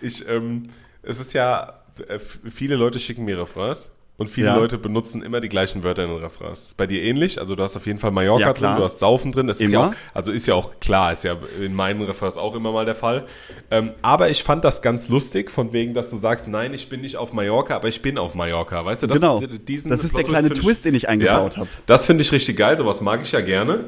ich, 0.00 0.26
ähm, 0.28 0.68
es 1.02 1.18
ist 1.18 1.32
ja, 1.32 1.82
äh, 2.06 2.20
viele 2.20 2.76
Leute 2.76 3.00
schicken 3.00 3.24
mir 3.24 3.40
Refrains 3.40 3.90
und 4.18 4.28
viele 4.28 4.48
Ja. 4.48 4.56
Leute 4.56 4.78
benutzen 4.78 5.22
immer 5.22 5.40
die 5.40 5.48
gleichen 5.48 5.82
Wörter 5.82 6.04
in 6.04 6.10
den 6.10 6.18
Refrains. 6.22 6.66
Ist 6.68 6.76
Bei 6.76 6.86
dir 6.86 7.02
ähnlich? 7.02 7.40
Also 7.40 7.54
du 7.56 7.62
hast 7.62 7.76
auf 7.76 7.86
jeden 7.86 7.98
Fall 7.98 8.10
Mallorca 8.10 8.46
Ja, 8.46 8.52
drin, 8.52 8.76
du 8.76 8.84
hast 8.84 8.98
Saufen 8.98 9.32
drin. 9.32 9.46
Das 9.46 9.58
ist 9.58 9.72
ja 9.72 9.80
Immer. 9.80 9.88
auch, 9.90 9.94
also 10.14 10.30
ist 10.32 10.46
ja 10.46 10.54
auch 10.54 10.78
klar, 10.80 11.12
ist 11.12 11.24
ja 11.24 11.36
in 11.60 11.74
meinen 11.74 12.02
Refrains 12.02 12.36
auch 12.36 12.54
immer 12.54 12.70
mal 12.72 12.84
der 12.84 12.94
Fall. 12.94 13.24
Ähm, 13.70 13.92
aber 14.02 14.30
ich 14.30 14.42
fand 14.44 14.64
das 14.64 14.82
ganz 14.82 15.08
lustig, 15.08 15.50
von 15.50 15.72
wegen, 15.72 15.94
dass 15.94 16.10
du 16.10 16.16
sagst, 16.16 16.46
nein, 16.46 16.72
ich 16.74 16.88
bin 16.88 17.00
nicht 17.00 17.16
auf 17.16 17.32
Mallorca, 17.32 17.74
aber 17.74 17.88
ich 17.88 18.02
bin 18.02 18.18
auf 18.18 18.34
Mallorca. 18.34 18.84
Weißt 18.84 19.02
du, 19.02 19.06
das, 19.06 19.18
Genau. 19.18 19.40
diesen 19.40 19.90
Das 19.90 20.04
ist 20.04 20.14
der 20.16 20.22
Plot-Twist 20.22 20.46
kleine 20.48 20.54
Twist, 20.62 20.84
den 20.84 20.94
ich 20.94 21.08
eingebaut 21.08 21.56
hab. 21.56 21.68
Das 21.86 22.06
finde 22.06 22.22
ich 22.22 22.30
richtig 22.32 22.56
geil, 22.56 22.76
sowas 22.78 23.00
mag 23.00 23.22
ich 23.22 23.32
ja 23.32 23.40
gerne. 23.40 23.86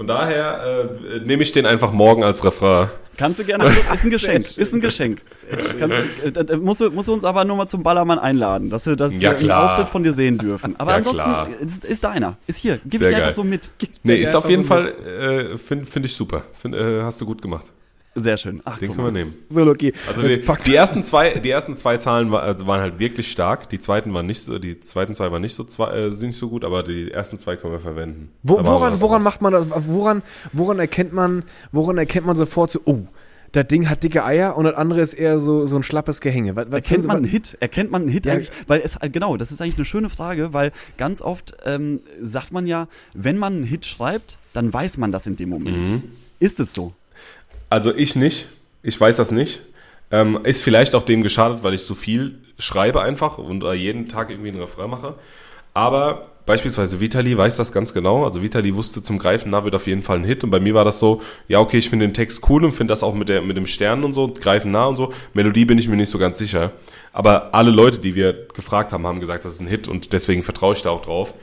Von 0.00 0.06
daher 0.06 0.88
äh, 1.12 1.18
nehme 1.26 1.42
ich 1.42 1.52
den 1.52 1.66
einfach 1.66 1.92
morgen 1.92 2.24
als 2.24 2.42
Refrain. 2.42 2.88
Kannst 3.18 3.38
du 3.38 3.44
gerne, 3.44 3.66
ist 3.92 4.02
ein 4.02 4.08
Geschenk, 4.08 4.56
ist 4.56 4.72
ein 4.72 4.80
Geschenk. 4.80 5.20
Kannst, 5.78 5.98
du- 6.24 6.40
äh, 6.40 6.56
musst, 6.56 6.80
du, 6.80 6.90
musst 6.90 7.08
du 7.08 7.12
uns 7.12 7.22
aber 7.22 7.44
nur 7.44 7.58
mal 7.58 7.68
zum 7.68 7.82
Ballermann 7.82 8.18
einladen, 8.18 8.70
dass 8.70 8.86
wir, 8.86 8.96
dass 8.96 9.12
Ja, 9.12 9.20
wir 9.20 9.28
einen 9.32 9.38
klar. 9.40 9.72
Auftritt 9.72 9.88
von 9.90 10.02
dir 10.02 10.14
sehen 10.14 10.38
dürfen. 10.38 10.74
Aber 10.78 10.92
Ja, 10.92 10.96
ansonsten 10.96 11.22
klar. 11.22 11.48
ist, 11.60 11.84
ist 11.84 12.02
deiner, 12.02 12.38
ist 12.46 12.56
hier, 12.60 12.80
gib 12.86 13.00
Sehr 13.00 13.08
ich 13.10 13.14
dir 13.14 13.18
geil. 13.18 13.22
einfach 13.24 13.34
so 13.36 13.44
mit. 13.44 13.68
Nee, 14.02 14.22
Ja, 14.22 14.28
ist 14.30 14.34
auf 14.36 14.48
jeden 14.48 14.64
Fall, 14.64 14.88
äh, 14.88 15.58
finde 15.58 15.84
find 15.84 16.06
ich 16.06 16.16
super. 16.16 16.44
Find, 16.54 16.74
äh, 16.74 17.02
hast 17.02 17.20
du 17.20 17.26
gut 17.26 17.42
gemacht. 17.42 17.66
Sehr 18.14 18.36
schön. 18.36 18.60
Ach, 18.64 18.78
Den 18.78 18.92
können 18.92 19.06
wir 19.06 19.12
nehmen. 19.12 19.34
So, 19.48 19.62
okay. 19.66 19.92
Also 20.08 20.22
die, 20.22 20.44
die 20.66 20.74
ersten 20.74 21.04
zwei, 21.04 21.34
die 21.34 21.50
ersten 21.50 21.76
zwei 21.76 21.96
Zahlen 21.96 22.32
war, 22.32 22.42
also 22.42 22.66
waren 22.66 22.80
halt 22.80 22.98
wirklich 22.98 23.30
stark. 23.30 23.68
Die 23.68 23.78
zweiten 23.78 24.12
waren 24.12 24.26
nicht 24.26 24.42
so, 24.42 24.58
die 24.58 24.80
zweiten 24.80 25.14
zwei 25.14 25.30
waren 25.30 25.42
nicht 25.42 25.54
so, 25.54 25.62
zwei, 25.62 25.92
äh, 25.92 26.10
sind 26.10 26.28
nicht 26.28 26.38
so 26.38 26.48
gut, 26.48 26.64
aber 26.64 26.82
die 26.82 27.10
ersten 27.12 27.38
zwei 27.38 27.56
können 27.56 27.72
wir 27.72 27.80
verwenden. 27.80 28.32
Wo, 28.42 28.64
woran, 28.64 29.00
woran 29.00 29.22
macht 29.22 29.42
man 29.42 29.52
das? 29.52 29.66
Woran, 29.86 30.22
woran 30.52 30.80
erkennt 30.80 31.12
man, 31.12 31.44
woran 31.70 31.98
erkennt 31.98 32.26
man 32.26 32.34
sofort 32.34 32.72
so, 32.72 32.80
oh, 32.84 33.06
das 33.52 33.66
Ding 33.68 33.88
hat 33.88 34.02
dicke 34.02 34.24
Eier 34.24 34.56
und 34.56 34.64
das 34.64 34.74
andere 34.74 35.00
ist 35.00 35.14
eher 35.14 35.38
so, 35.38 35.66
so 35.66 35.76
ein 35.76 35.82
schlappes 35.82 36.20
Gehänge. 36.20 36.56
Was, 36.56 36.66
was 36.66 36.74
Erkennt 36.74 37.06
man 37.06 37.18
einen 37.18 37.24
Hit? 37.26 37.56
Erkennt 37.60 37.90
man 37.90 38.02
einen 38.02 38.10
Hit 38.10 38.26
Ja. 38.26 38.34
eigentlich? 38.34 38.50
Weil 38.66 38.80
es, 38.80 38.98
genau, 39.12 39.36
das 39.36 39.52
ist 39.52 39.60
eigentlich 39.60 39.76
eine 39.76 39.84
schöne 39.84 40.08
Frage, 40.10 40.52
weil 40.52 40.72
ganz 40.96 41.22
oft 41.22 41.56
ähm, 41.64 42.00
sagt 42.20 42.52
man 42.52 42.66
ja, 42.66 42.88
wenn 43.14 43.38
man 43.38 43.54
einen 43.54 43.64
Hit 43.64 43.86
schreibt, 43.86 44.38
dann 44.52 44.72
weiß 44.72 44.98
man 44.98 45.12
das 45.12 45.26
in 45.26 45.36
dem 45.36 45.48
Moment. 45.48 45.88
Mhm. 45.88 46.02
Ist 46.38 46.58
es 46.60 46.74
so? 46.74 46.92
Also 47.70 47.94
ich 47.94 48.16
nicht. 48.16 48.48
Ich 48.82 49.00
weiß 49.00 49.16
das 49.16 49.30
nicht. 49.30 49.62
Ähm, 50.10 50.40
ist 50.42 50.62
vielleicht 50.62 50.94
auch 50.94 51.04
dem 51.04 51.22
geschadet, 51.22 51.62
weil 51.62 51.74
ich 51.74 51.82
so 51.82 51.94
viel 51.94 52.40
schreibe 52.58 53.00
einfach 53.00 53.38
und 53.38 53.62
äh, 53.62 53.72
jeden 53.74 54.08
Tag 54.08 54.30
irgendwie 54.30 54.48
einen 54.48 54.60
Refrain 54.60 54.90
mache. 54.90 55.14
Aber 55.72 56.30
beispielsweise 56.46 57.00
Vitali 57.00 57.36
weiß 57.38 57.56
das 57.56 57.70
ganz 57.70 57.94
genau. 57.94 58.24
Also 58.24 58.42
Vitali 58.42 58.74
wusste 58.74 59.02
zum 59.02 59.18
Greifen, 59.18 59.50
na, 59.50 59.62
wird 59.62 59.76
auf 59.76 59.86
jeden 59.86 60.02
Fall 60.02 60.16
ein 60.16 60.24
Hit. 60.24 60.42
Und 60.42 60.50
bei 60.50 60.58
mir 60.58 60.74
war 60.74 60.84
das 60.84 60.98
so, 60.98 61.22
ja, 61.46 61.60
okay, 61.60 61.78
ich 61.78 61.88
finde 61.88 62.08
den 62.08 62.14
Text 62.14 62.42
cool 62.48 62.64
und 62.64 62.72
finde 62.72 62.90
das 62.90 63.04
auch 63.04 63.14
mit, 63.14 63.28
der, 63.28 63.40
mit 63.42 63.56
dem 63.56 63.66
Stern 63.66 64.02
und 64.02 64.12
so, 64.12 64.32
Greifen 64.32 64.72
nah 64.72 64.86
und 64.86 64.96
so. 64.96 65.12
Melodie 65.32 65.64
bin 65.64 65.78
ich 65.78 65.86
mir 65.86 65.96
nicht 65.96 66.10
so 66.10 66.18
ganz 66.18 66.38
sicher. 66.38 66.72
Aber 67.12 67.54
alle 67.54 67.70
Leute, 67.70 67.98
die 67.98 68.16
wir 68.16 68.48
gefragt 68.48 68.92
haben, 68.92 69.06
haben 69.06 69.20
gesagt, 69.20 69.44
das 69.44 69.52
ist 69.54 69.60
ein 69.60 69.68
Hit 69.68 69.86
und 69.86 70.12
deswegen 70.12 70.42
vertraue 70.42 70.74
ich 70.74 70.82
da 70.82 70.90
auch 70.90 71.04
drauf. 71.04 71.34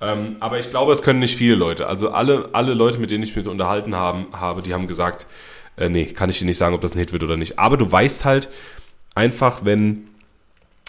Ähm, 0.00 0.36
aber 0.40 0.58
ich 0.58 0.70
glaube, 0.70 0.92
es 0.92 1.02
können 1.02 1.20
nicht 1.20 1.36
viele 1.36 1.54
Leute. 1.54 1.86
Also 1.86 2.10
alle, 2.10 2.50
alle 2.52 2.74
Leute, 2.74 2.98
mit 2.98 3.10
denen 3.10 3.24
ich 3.24 3.34
mich 3.34 3.46
unterhalten 3.46 3.94
haben, 3.94 4.26
habe, 4.32 4.62
die 4.62 4.74
haben 4.74 4.86
gesagt, 4.86 5.26
äh, 5.76 5.88
nee, 5.88 6.06
kann 6.06 6.30
ich 6.30 6.38
dir 6.38 6.46
nicht 6.46 6.58
sagen, 6.58 6.74
ob 6.74 6.80
das 6.80 6.94
ein 6.94 6.98
Hit 6.98 7.12
wird 7.12 7.22
oder 7.22 7.36
nicht. 7.36 7.58
Aber 7.58 7.76
du 7.76 7.90
weißt 7.90 8.24
halt 8.24 8.48
einfach, 9.14 9.64
wenn, 9.64 10.08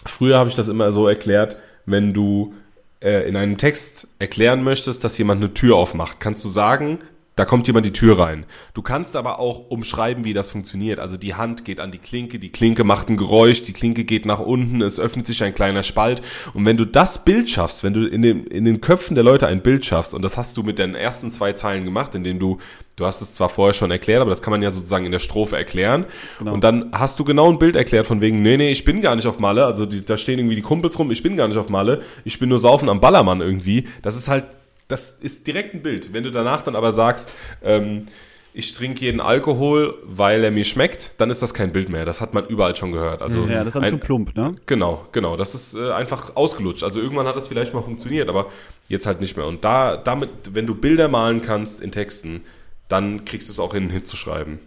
früher 0.06 0.38
habe 0.38 0.48
ich 0.48 0.56
das 0.56 0.68
immer 0.68 0.92
so 0.92 1.06
erklärt, 1.06 1.56
wenn 1.86 2.14
du 2.14 2.54
äh, 3.00 3.28
in 3.28 3.36
einem 3.36 3.58
Text 3.58 4.08
erklären 4.18 4.62
möchtest, 4.62 5.04
dass 5.04 5.18
jemand 5.18 5.42
eine 5.42 5.54
Tür 5.54 5.76
aufmacht, 5.76 6.20
kannst 6.20 6.44
du 6.44 6.48
sagen, 6.48 6.98
da 7.38 7.44
kommt 7.44 7.68
jemand 7.68 7.86
die 7.86 7.92
Tür 7.92 8.18
rein. 8.18 8.46
Du 8.74 8.82
kannst 8.82 9.14
aber 9.14 9.38
auch 9.38 9.70
umschreiben, 9.70 10.24
wie 10.24 10.32
das 10.32 10.50
funktioniert. 10.50 10.98
Also 10.98 11.16
die 11.16 11.36
Hand 11.36 11.64
geht 11.64 11.78
an 11.78 11.92
die 11.92 11.98
Klinke, 11.98 12.40
die 12.40 12.50
Klinke 12.50 12.82
macht 12.82 13.08
ein 13.08 13.16
Geräusch, 13.16 13.62
die 13.62 13.72
Klinke 13.72 14.02
geht 14.02 14.26
nach 14.26 14.40
unten, 14.40 14.82
es 14.82 14.98
öffnet 14.98 15.24
sich 15.28 15.44
ein 15.44 15.54
kleiner 15.54 15.84
Spalt. 15.84 16.20
Und 16.52 16.64
wenn 16.64 16.76
du 16.76 16.84
das 16.84 17.24
Bild 17.24 17.48
schaffst, 17.48 17.84
wenn 17.84 17.94
du 17.94 18.08
in 18.08 18.22
den, 18.22 18.44
in 18.48 18.64
den 18.64 18.80
Köpfen 18.80 19.14
der 19.14 19.22
Leute 19.22 19.46
ein 19.46 19.62
Bild 19.62 19.86
schaffst, 19.86 20.14
und 20.14 20.22
das 20.22 20.36
hast 20.36 20.56
du 20.56 20.64
mit 20.64 20.80
deinen 20.80 20.96
ersten 20.96 21.30
zwei 21.30 21.52
Zeilen 21.52 21.84
gemacht, 21.84 22.16
indem 22.16 22.40
du, 22.40 22.58
du 22.96 23.06
hast 23.06 23.20
es 23.22 23.34
zwar 23.34 23.48
vorher 23.48 23.74
schon 23.74 23.92
erklärt, 23.92 24.20
aber 24.20 24.30
das 24.30 24.42
kann 24.42 24.50
man 24.50 24.60
ja 24.60 24.72
sozusagen 24.72 25.06
in 25.06 25.12
der 25.12 25.20
Strophe 25.20 25.56
erklären. 25.56 26.06
Und 26.40 26.64
dann 26.64 26.90
hast 26.90 27.20
du 27.20 27.24
genau 27.24 27.52
ein 27.52 27.60
Bild 27.60 27.76
erklärt 27.76 28.08
von 28.08 28.20
wegen, 28.20 28.42
nee, 28.42 28.56
nee, 28.56 28.72
ich 28.72 28.84
bin 28.84 29.00
gar 29.00 29.14
nicht 29.14 29.28
auf 29.28 29.38
Malle. 29.38 29.64
Also 29.64 29.86
die, 29.86 30.04
da 30.04 30.16
stehen 30.16 30.40
irgendwie 30.40 30.56
die 30.56 30.62
Kumpels 30.62 30.98
rum, 30.98 31.12
ich 31.12 31.22
bin 31.22 31.36
gar 31.36 31.46
nicht 31.46 31.56
auf 31.56 31.68
Malle, 31.68 32.02
ich 32.24 32.40
bin 32.40 32.48
nur 32.48 32.58
saufen 32.58 32.88
am 32.88 32.98
Ballermann 33.00 33.40
irgendwie. 33.40 33.84
Das 34.02 34.16
ist 34.16 34.26
halt 34.26 34.46
das 34.88 35.10
ist 35.10 35.46
direkt 35.46 35.74
ein 35.74 35.82
Bild. 35.82 36.12
Wenn 36.12 36.24
du 36.24 36.30
danach 36.30 36.62
dann 36.62 36.74
aber 36.74 36.92
sagst, 36.92 37.34
ähm, 37.62 38.06
ich 38.54 38.74
trinke 38.74 39.04
jeden 39.04 39.20
Alkohol, 39.20 39.94
weil 40.04 40.42
er 40.42 40.50
mir 40.50 40.64
schmeckt, 40.64 41.12
dann 41.18 41.30
ist 41.30 41.42
das 41.42 41.54
kein 41.54 41.72
Bild 41.72 41.90
mehr. 41.90 42.04
Das 42.04 42.20
hat 42.20 42.34
man 42.34 42.46
überall 42.46 42.74
schon 42.74 42.90
gehört. 42.90 43.22
Also 43.22 43.46
Ja, 43.46 43.58
das 43.58 43.68
ist 43.68 43.74
dann 43.76 43.84
ein, 43.84 43.90
zu 43.90 43.98
plump, 43.98 44.34
ne? 44.34 44.56
Genau, 44.66 45.06
genau. 45.12 45.36
Das 45.36 45.54
ist 45.54 45.74
äh, 45.74 45.92
einfach 45.92 46.34
ausgelutscht. 46.34 46.82
Also 46.82 47.00
irgendwann 47.00 47.26
hat 47.26 47.36
das 47.36 47.46
vielleicht 47.48 47.74
mal 47.74 47.82
funktioniert, 47.82 48.28
aber 48.28 48.46
jetzt 48.88 49.06
halt 49.06 49.20
nicht 49.20 49.36
mehr. 49.36 49.46
Und 49.46 49.64
da, 49.64 49.96
damit, 49.96 50.30
wenn 50.54 50.66
du 50.66 50.74
Bilder 50.74 51.08
malen 51.08 51.42
kannst 51.42 51.80
in 51.80 51.92
Texten, 51.92 52.42
dann 52.88 53.26
kriegst 53.26 53.48
du 53.48 53.52
es 53.52 53.60
auch 53.60 53.74
hin, 53.74 53.84
einen 53.84 53.92
Hit 53.92 54.08
zu 54.08 54.16
schreiben. 54.16 54.58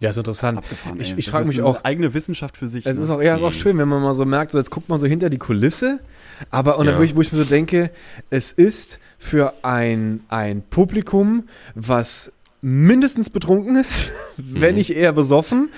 Ja, 0.00 0.10
ist 0.10 0.16
interessant. 0.16 0.58
Abgefahren, 0.58 0.98
ich 0.98 1.18
ich 1.18 1.28
frage 1.28 1.48
mich 1.48 1.60
auch, 1.60 1.84
eigene 1.84 2.14
Wissenschaft 2.14 2.56
für 2.56 2.68
sich. 2.68 2.86
es 2.86 2.96
ne? 2.96 3.02
ist 3.02 3.10
auch, 3.10 3.20
ja, 3.20 3.36
ist 3.36 3.42
auch 3.42 3.52
schön, 3.52 3.76
wenn 3.76 3.88
man 3.88 4.00
mal 4.00 4.14
so 4.14 4.24
merkt, 4.24 4.52
so 4.52 4.58
jetzt 4.58 4.70
guckt 4.70 4.88
man 4.88 4.98
so 4.98 5.06
hinter 5.06 5.28
die 5.28 5.36
Kulisse, 5.36 5.98
aber 6.50 6.78
und 6.78 6.86
Ja. 6.86 6.98
wo, 6.98 7.02
ich, 7.02 7.16
wo 7.16 7.20
ich 7.20 7.32
mir 7.32 7.38
so 7.38 7.44
denke, 7.44 7.90
es 8.30 8.52
ist 8.52 9.00
für 9.18 9.54
ein, 9.62 10.20
ein 10.28 10.62
Publikum, 10.62 11.44
was 11.74 12.32
mindestens 12.62 13.30
betrunken 13.30 13.76
ist, 13.76 14.10
wenn 14.36 14.74
nicht 14.74 14.94
eher 14.94 15.12
besoffen 15.12 15.70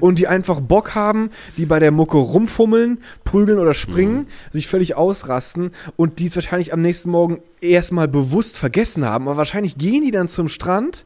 und 0.00 0.18
die 0.20 0.28
einfach 0.28 0.60
Bock 0.60 0.94
haben, 0.94 1.30
die 1.56 1.66
bei 1.66 1.80
der 1.80 1.90
Mucke 1.90 2.16
rumfummeln, 2.16 2.98
prügeln 3.24 3.58
oder 3.58 3.74
springen, 3.74 4.28
sich 4.52 4.68
völlig 4.68 4.94
ausrasten 4.94 5.72
und 5.96 6.20
die 6.20 6.26
es 6.26 6.36
wahrscheinlich 6.36 6.72
am 6.72 6.80
nächsten 6.80 7.10
Morgen 7.10 7.40
erstmal 7.60 8.06
bewusst 8.06 8.56
vergessen 8.56 9.04
haben, 9.04 9.26
aber 9.26 9.36
wahrscheinlich 9.36 9.78
gehen 9.78 10.04
die 10.04 10.12
dann 10.12 10.28
zum 10.28 10.46
Strand 10.48 11.04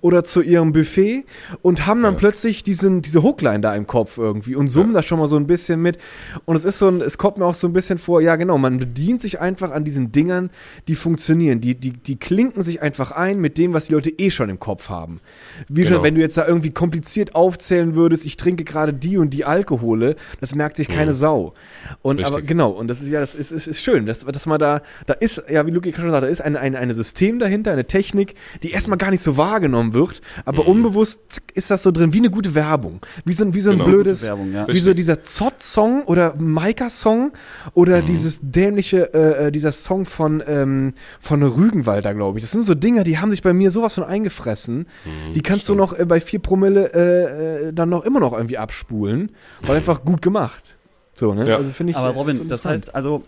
oder 0.00 0.24
zu 0.24 0.40
ihrem 0.42 0.72
Buffet 0.72 1.24
und 1.62 1.86
haben 1.86 2.02
dann 2.02 2.14
Ja. 2.14 2.18
plötzlich 2.18 2.62
diesen, 2.64 3.02
diese 3.02 3.22
Hookline 3.22 3.60
da 3.60 3.74
im 3.74 3.86
Kopf 3.86 4.18
irgendwie 4.18 4.54
und 4.56 4.68
summen 4.68 4.94
da 4.94 5.02
schon 5.02 5.18
mal 5.18 5.26
so 5.28 5.36
ein 5.36 5.46
bisschen 5.46 5.80
mit. 5.82 5.98
Und 6.44 6.56
es 6.56 6.64
ist 6.64 6.78
so 6.78 6.88
ein, 6.88 7.00
es 7.00 7.18
kommt 7.18 7.36
mir 7.38 7.44
auch 7.44 7.54
so 7.54 7.66
ein 7.66 7.72
bisschen 7.72 7.98
vor, 7.98 8.20
ja 8.20 8.36
genau, 8.36 8.58
man 8.58 8.78
bedient 8.78 9.20
sich 9.20 9.40
einfach 9.40 9.70
an 9.72 9.84
diesen 9.84 10.12
Dingern, 10.12 10.50
die 10.88 10.94
funktionieren. 10.94 11.60
Die, 11.60 11.74
die, 11.74 11.90
die 11.92 12.16
klinken 12.16 12.62
sich 12.62 12.80
einfach 12.82 13.12
ein 13.12 13.38
mit 13.40 13.58
dem, 13.58 13.72
was 13.74 13.86
die 13.86 13.92
Leute 13.94 14.10
eh 14.10 14.30
schon 14.30 14.48
im 14.48 14.58
Kopf 14.60 14.88
haben. 14.88 15.20
Wie 15.68 15.82
Genau. 15.82 15.96
schon, 15.96 16.04
wenn 16.04 16.14
du 16.14 16.20
jetzt 16.20 16.36
da 16.36 16.46
irgendwie 16.46 16.70
kompliziert 16.70 17.34
aufzählen 17.34 17.94
würdest, 17.96 18.24
ich 18.24 18.36
trinke 18.36 18.64
gerade 18.64 18.92
die 18.94 19.18
und 19.18 19.30
die 19.30 19.44
Alkohole, 19.44 20.16
das 20.40 20.54
merkt 20.54 20.76
sich 20.76 20.88
keine 20.88 21.12
Sau. 21.14 21.54
Und 22.02 22.18
Richtig. 22.18 22.26
aber 22.34 22.42
genau, 22.42 22.70
und 22.70 22.88
das 22.88 23.02
ist 23.02 23.08
ja, 23.08 23.20
das 23.20 23.34
ist, 23.34 23.50
ist, 23.50 23.66
ist 23.66 23.82
schön, 23.82 24.06
dass, 24.06 24.20
dass 24.20 24.46
man 24.46 24.58
da, 24.60 24.80
da 25.06 25.14
ist, 25.14 25.42
ja, 25.50 25.66
wie 25.66 25.70
Luki 25.70 25.92
schon 25.92 26.10
sagt, 26.10 26.22
da 26.22 26.28
ist 26.28 26.40
ein, 26.40 26.56
ein, 26.56 26.76
ein 26.76 26.92
System 26.94 27.38
dahinter, 27.40 27.72
eine 27.72 27.84
Technik, 27.86 28.34
die 28.62 28.70
erstmal 28.70 28.98
gar 28.98 29.10
nicht 29.10 29.22
so 29.22 29.36
wahrgenommen 29.36 29.81
wird, 29.92 30.22
aber 30.44 30.66
unbewusst 30.68 31.20
zack, 31.32 31.44
ist 31.54 31.70
das 31.70 31.82
so 31.82 31.90
drin, 31.90 32.12
wie 32.12 32.18
eine 32.18 32.30
gute 32.30 32.54
Werbung. 32.54 33.00
Wie 33.24 33.32
so 33.32 33.44
ein, 33.44 33.52
wie 33.54 33.60
so 33.60 33.70
ein 33.70 33.78
Genau. 33.78 33.90
blödes, 33.90 34.20
Gute 34.20 34.28
Werbung, 34.30 34.52
ja. 34.52 34.68
wie 34.68 34.78
so 34.78 34.90
Richtig. 34.90 34.96
dieser 34.96 35.22
Zott-Song 35.24 36.02
oder 36.04 36.34
Maika-Song 36.38 37.32
oder 37.74 38.02
dieses 38.02 38.38
dämliche, 38.42 39.12
äh, 39.14 39.46
äh, 39.48 39.50
dieser 39.52 39.72
Song 39.72 40.04
von, 40.04 40.42
ähm, 40.46 40.94
von 41.20 41.42
Rügenwalder, 41.42 42.14
glaube 42.14 42.38
ich. 42.38 42.44
Das 42.44 42.52
sind 42.52 42.64
so 42.64 42.74
Dinger, 42.74 43.04
die 43.04 43.18
haben 43.18 43.30
sich 43.30 43.42
bei 43.42 43.52
mir 43.52 43.70
sowas 43.70 43.94
von 43.94 44.04
eingefressen. 44.04 44.86
die 45.34 45.42
kannst 45.42 45.68
du 45.68 45.74
noch 45.74 45.98
äh, 45.98 46.04
bei 46.04 46.20
vier 46.20 46.38
Promille 46.38 46.92
äh, 46.94 47.68
äh, 47.68 47.72
dann 47.72 47.88
noch 47.88 48.04
immer 48.04 48.20
noch 48.20 48.32
irgendwie 48.32 48.58
abspulen, 48.58 49.32
weil 49.62 49.76
einfach 49.82 50.04
gut 50.04 50.22
gemacht. 50.22 50.76
So, 51.14 51.34
ne? 51.34 51.46
Ja. 51.46 51.56
Also 51.56 51.70
finde 51.70 51.90
ich. 51.92 51.96
Aber 51.96 52.08
Robin, 52.10 52.48
das 52.48 52.64
heißt 52.64 52.94
also, 52.94 53.22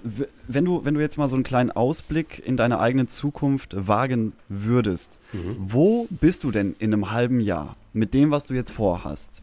wenn 0.48 0.64
du, 0.64 0.84
wenn 0.84 0.94
du 0.94 1.00
jetzt 1.00 1.18
mal 1.18 1.28
so 1.28 1.34
einen 1.34 1.44
kleinen 1.44 1.70
Ausblick 1.70 2.42
in 2.44 2.56
deine 2.56 2.78
eigene 2.80 3.06
Zukunft 3.06 3.74
wagen 3.76 4.32
würdest, 4.48 5.18
wo 5.58 6.06
bist 6.10 6.44
du 6.44 6.50
denn 6.50 6.74
in 6.78 6.92
einem 6.92 7.10
halben 7.10 7.40
Jahr 7.40 7.76
mit 7.92 8.14
dem, 8.14 8.30
was 8.30 8.46
du 8.46 8.54
jetzt 8.54 8.70
vorhast? 8.70 9.42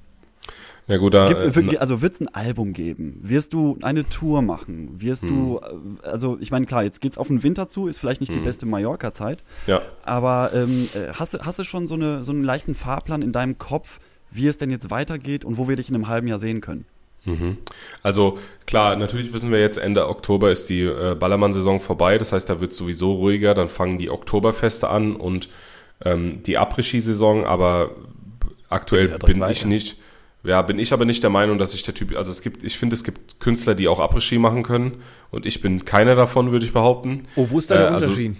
Ja 0.88 0.98
gut, 0.98 1.14
da, 1.14 1.32
Gibt, 1.32 1.74
äh, 1.74 1.78
also 1.78 2.02
wird 2.02 2.14
es 2.16 2.22
ein 2.22 2.34
Album 2.34 2.74
geben? 2.74 3.20
Wirst 3.22 3.54
du 3.54 3.78
eine 3.84 4.10
Tour 4.10 4.42
machen? 4.42 5.00
Wirst 5.00 5.24
du, 5.24 5.62
äh, 6.04 6.08
also 6.08 6.38
ich 6.42 6.50
meine, 6.52 6.66
klar, 6.66 6.84
jetzt 6.84 7.00
geht's 7.00 7.20
auf 7.20 7.28
den 7.28 7.44
Winter 7.44 7.70
zu, 7.70 7.88
ist 7.88 8.00
vielleicht 8.00 8.20
nicht 8.20 8.34
die 8.34 8.40
beste 8.40 8.66
Mallorca-Zeit, 8.66 9.44
ja. 9.68 9.82
aber 10.04 10.52
ähm, 10.54 10.90
äh, 10.96 11.14
hast, 11.14 11.36
du- 11.36 11.40
hast 11.46 11.60
du 11.60 11.64
schon 11.64 11.88
so, 11.88 11.94
eine, 11.94 12.24
so 12.24 12.32
einen 12.34 12.44
leichten 12.44 12.74
Fahrplan 12.74 13.22
in 13.22 13.32
deinem 13.32 13.58
Kopf, 13.60 14.00
wie 14.32 14.48
es 14.48 14.58
denn 14.58 14.72
jetzt 14.72 14.90
weitergeht 14.90 15.46
und 15.46 15.58
wo 15.58 15.70
wir 15.70 15.76
dich 15.76 15.88
in 15.90 15.96
einem 15.96 16.08
halben 16.08 16.28
Jahr 16.28 16.40
sehen 16.40 16.60
können? 16.62 16.86
Mhm. 17.26 17.58
Also 18.02 18.40
klar, 18.66 18.96
natürlich 18.96 19.32
wissen 19.34 19.52
wir 19.52 19.60
jetzt, 19.60 19.78
Ende 19.78 20.08
Oktober 20.10 20.50
ist 20.52 20.70
die 20.70 20.82
äh, 20.82 21.16
Ballermann-Saison 21.16 21.80
vorbei. 21.80 22.18
Das 22.18 22.32
heißt, 22.32 22.50
da 22.50 22.60
wird 22.60 22.74
sowieso 22.74 23.14
ruhiger. 23.14 23.54
Dann 23.54 23.70
fangen 23.70 23.98
die 23.98 24.10
Oktoberfeste 24.10 24.90
an 24.90 25.16
und 25.16 25.50
ähm, 26.04 26.42
die 26.44 26.58
Après-Ski-Saison. 26.58 27.46
Aber 27.46 27.92
aktuell 28.70 29.10
ja 29.10 29.18
bin 29.18 29.38
ich 29.38 29.42
weiter. 29.42 29.68
nicht, 29.68 29.98
ja, 30.44 30.62
bin 30.64 30.80
ich 30.80 30.94
aber 30.94 31.06
nicht 31.06 31.22
der 31.22 31.30
Meinung, 31.30 31.60
dass 31.60 31.76
ich 31.76 31.84
der 31.84 31.94
Typ, 31.94 32.16
also 32.18 32.32
es 32.32 32.42
gibt, 32.42 32.64
ich 32.64 32.78
finde, 32.78 32.96
es 32.96 33.04
gibt 33.04 33.40
Künstler, 33.40 33.76
die 33.76 33.88
auch 33.88 34.00
Après-Ski 34.00 34.40
machen 34.40 34.64
können. 34.64 35.04
Und 35.30 35.46
ich 35.46 35.62
bin 35.62 35.86
keiner 35.86 36.16
davon, 36.16 36.52
würde 36.52 36.66
ich 36.66 36.74
behaupten. 36.74 37.24
Oh, 37.36 37.48
wo 37.52 37.60
ist 37.60 37.70
da 37.70 37.76
der 37.78 37.86
Äh, 37.90 37.94
also- 37.94 38.06
Unterschied? 38.08 38.36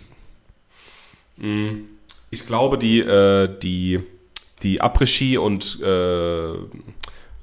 Ich 2.30 2.46
glaube, 2.48 2.78
die, 2.78 3.00
äh, 3.00 3.50
die, 3.62 4.00
die 4.64 4.82
Après-Ski 4.82 5.38
und 5.38 5.80
äh, 5.82 6.54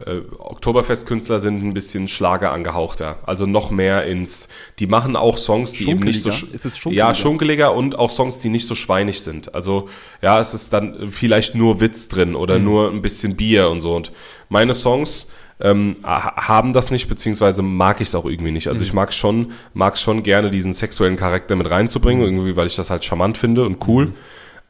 äh, 0.06 0.20
Oktoberfestkünstler 0.38 1.38
sind 1.38 1.62
ein 1.64 1.74
bisschen 1.74 2.08
Schlager 2.08 2.52
angehauchter. 2.52 3.18
Also 3.26 3.46
noch 3.46 3.70
mehr 3.70 4.04
ins, 4.04 4.48
die 4.78 4.86
machen 4.86 5.16
auch 5.16 5.36
Songs, 5.38 5.72
die 5.72 5.90
eben 5.90 6.00
nicht 6.00 6.22
so, 6.22 6.30
Schunkeliger? 6.30 6.54
Ist 6.54 6.64
es 6.66 6.78
schunkeliger? 6.78 7.06
ja, 7.08 7.14
schunkeliger 7.14 7.74
und 7.74 7.98
auch 7.98 8.10
Songs, 8.10 8.38
die 8.38 8.48
nicht 8.48 8.68
so 8.68 8.74
schweinig 8.74 9.20
sind. 9.22 9.54
Also, 9.54 9.88
ja, 10.22 10.40
es 10.40 10.54
ist 10.54 10.72
dann 10.72 11.08
vielleicht 11.08 11.54
nur 11.54 11.80
Witz 11.80 12.08
drin 12.08 12.34
oder 12.34 12.58
nur 12.58 12.90
ein 12.90 13.02
bisschen 13.02 13.36
Bier 13.36 13.68
und 13.70 13.80
so. 13.80 13.94
Und 13.96 14.12
meine 14.48 14.74
Songs, 14.74 15.28
ähm, 15.60 15.96
ha- 16.04 16.46
haben 16.48 16.72
das 16.72 16.92
nicht, 16.92 17.08
beziehungsweise 17.08 17.62
mag 17.62 18.00
ich 18.00 18.06
es 18.08 18.14
auch 18.14 18.24
irgendwie 18.26 18.52
nicht. 18.52 18.68
Also 18.68 18.84
ich 18.84 18.92
mag 18.92 19.12
schon, 19.12 19.50
mag 19.74 19.98
schon 19.98 20.22
gerne 20.22 20.50
diesen 20.52 20.72
sexuellen 20.72 21.16
Charakter 21.16 21.56
mit 21.56 21.68
reinzubringen, 21.68 22.22
irgendwie, 22.24 22.54
weil 22.54 22.68
ich 22.68 22.76
das 22.76 22.90
halt 22.90 23.02
charmant 23.04 23.36
finde 23.36 23.64
und 23.64 23.86
cool. 23.88 24.14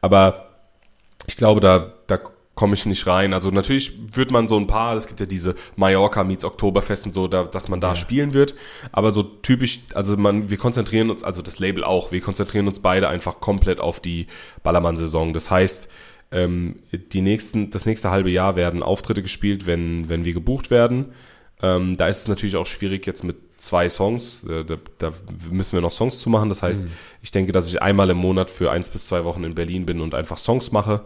Aber 0.00 0.48
ich 1.26 1.36
glaube, 1.36 1.60
da 1.60 1.92
komme 2.58 2.74
ich 2.74 2.86
nicht 2.86 3.06
rein. 3.06 3.34
Also 3.34 3.52
natürlich 3.52 3.92
wird 4.16 4.32
man 4.32 4.48
so 4.48 4.58
ein 4.58 4.66
paar, 4.66 4.96
es 4.96 5.06
gibt 5.06 5.20
ja 5.20 5.26
diese 5.26 5.54
Mallorca 5.76 6.24
meets 6.24 6.44
Oktoberfest 6.44 7.06
und 7.06 7.14
so, 7.14 7.28
da, 7.28 7.44
dass 7.44 7.68
man 7.68 7.80
da 7.80 7.94
spielen 7.94 8.34
wird. 8.34 8.56
Aber 8.90 9.12
so 9.12 9.22
typisch, 9.22 9.78
also 9.94 10.16
man, 10.16 10.50
wir 10.50 10.56
konzentrieren 10.56 11.08
uns, 11.08 11.22
also 11.22 11.40
das 11.40 11.60
Label 11.60 11.84
auch, 11.84 12.10
wir 12.10 12.20
konzentrieren 12.20 12.66
uns 12.66 12.80
beide 12.80 13.08
einfach 13.08 13.38
komplett 13.38 13.78
auf 13.78 14.00
die 14.00 14.26
Ballermann-Saison. 14.64 15.32
Das 15.34 15.52
heißt, 15.52 15.86
ähm, 16.32 16.80
die 16.90 17.20
nächsten, 17.20 17.70
das 17.70 17.86
nächste 17.86 18.10
halbe 18.10 18.30
Jahr 18.30 18.56
werden 18.56 18.82
Auftritte 18.82 19.22
gespielt, 19.22 19.66
wenn, 19.66 20.08
wenn 20.08 20.24
wir 20.24 20.32
gebucht 20.32 20.72
werden. 20.72 21.12
Ähm, 21.62 21.96
da 21.96 22.08
ist 22.08 22.22
es 22.22 22.28
natürlich 22.28 22.56
auch 22.56 22.66
schwierig 22.66 23.06
jetzt 23.06 23.22
mit 23.22 23.36
zwei 23.58 23.88
Songs. 23.88 24.42
Äh, 24.48 24.64
da, 24.64 24.78
da 24.98 25.12
müssen 25.48 25.74
wir 25.74 25.80
noch 25.80 25.92
Songs 25.92 26.18
zu 26.18 26.28
machen. 26.28 26.48
Das 26.48 26.64
heißt, 26.64 26.88
ich 27.22 27.30
denke, 27.30 27.52
dass 27.52 27.68
ich 27.68 27.80
einmal 27.80 28.10
im 28.10 28.16
Monat 28.16 28.50
für 28.50 28.72
eins 28.72 28.88
bis 28.88 29.06
zwei 29.06 29.22
Wochen 29.22 29.44
in 29.44 29.54
Berlin 29.54 29.86
bin 29.86 30.00
und 30.00 30.16
einfach 30.16 30.38
Songs 30.38 30.72
mache. 30.72 31.04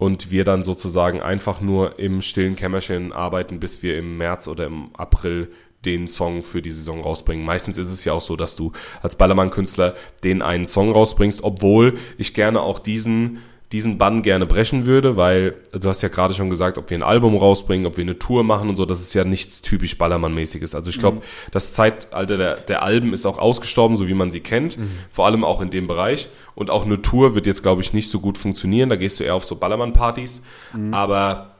Und 0.00 0.30
wir 0.30 0.44
dann 0.44 0.62
sozusagen 0.62 1.20
einfach 1.20 1.60
nur 1.60 1.98
im 1.98 2.22
stillen 2.22 2.56
Kämmerchen 2.56 3.12
arbeiten, 3.12 3.60
bis 3.60 3.82
wir 3.82 3.98
im 3.98 4.16
März 4.16 4.48
oder 4.48 4.64
im 4.64 4.96
April 4.96 5.52
den 5.84 6.08
Song 6.08 6.42
für 6.42 6.62
die 6.62 6.70
Saison 6.70 7.02
rausbringen. 7.02 7.44
Meistens 7.44 7.76
ist 7.76 7.92
es 7.92 8.06
ja 8.06 8.14
auch 8.14 8.22
so, 8.22 8.34
dass 8.34 8.56
du 8.56 8.72
als 9.02 9.16
Ballermann-Künstler 9.16 9.94
den 10.24 10.40
einen 10.40 10.64
Song 10.64 10.90
rausbringst, 10.92 11.44
obwohl 11.44 11.98
ich 12.16 12.32
gerne 12.32 12.62
auch 12.62 12.78
diesen 12.78 13.40
diesen 13.72 13.98
Bann 13.98 14.22
gerne 14.22 14.46
brechen 14.46 14.84
würde, 14.84 15.16
weil 15.16 15.54
du 15.72 15.88
hast 15.88 16.02
ja 16.02 16.08
gerade 16.08 16.34
schon 16.34 16.50
gesagt, 16.50 16.76
ob 16.76 16.90
wir 16.90 16.98
ein 16.98 17.04
Album 17.04 17.36
rausbringen, 17.36 17.86
ob 17.86 17.96
wir 17.96 18.02
eine 18.02 18.18
Tour 18.18 18.42
machen 18.42 18.68
und 18.68 18.76
so, 18.76 18.84
das 18.84 19.00
ist 19.00 19.14
ja 19.14 19.22
nichts 19.22 19.62
typisch 19.62 19.96
Ballermann-mäßiges. 19.96 20.74
Also 20.74 20.90
ich 20.90 20.98
glaube, 20.98 21.22
das 21.52 21.72
Zeitalter 21.74 22.36
der, 22.36 22.54
der 22.56 22.82
Alben 22.82 23.12
ist 23.12 23.26
auch 23.26 23.38
ausgestorben, 23.38 23.96
so 23.96 24.08
wie 24.08 24.14
man 24.14 24.32
sie 24.32 24.40
kennt, 24.40 24.76
vor 25.12 25.26
allem 25.26 25.44
auch 25.44 25.60
in 25.60 25.70
dem 25.70 25.86
Bereich. 25.86 26.28
Und 26.56 26.68
auch 26.70 26.84
eine 26.84 27.00
Tour 27.00 27.36
wird 27.36 27.46
jetzt, 27.46 27.62
glaube 27.62 27.80
ich, 27.80 27.92
nicht 27.92 28.10
so 28.10 28.18
gut 28.18 28.38
funktionieren. 28.38 28.88
Da 28.90 28.96
gehst 28.96 29.20
du 29.20 29.24
eher 29.24 29.36
auf 29.36 29.44
so 29.44 29.54
Ballermann-Partys. 29.56 30.42
Aber 30.90 31.54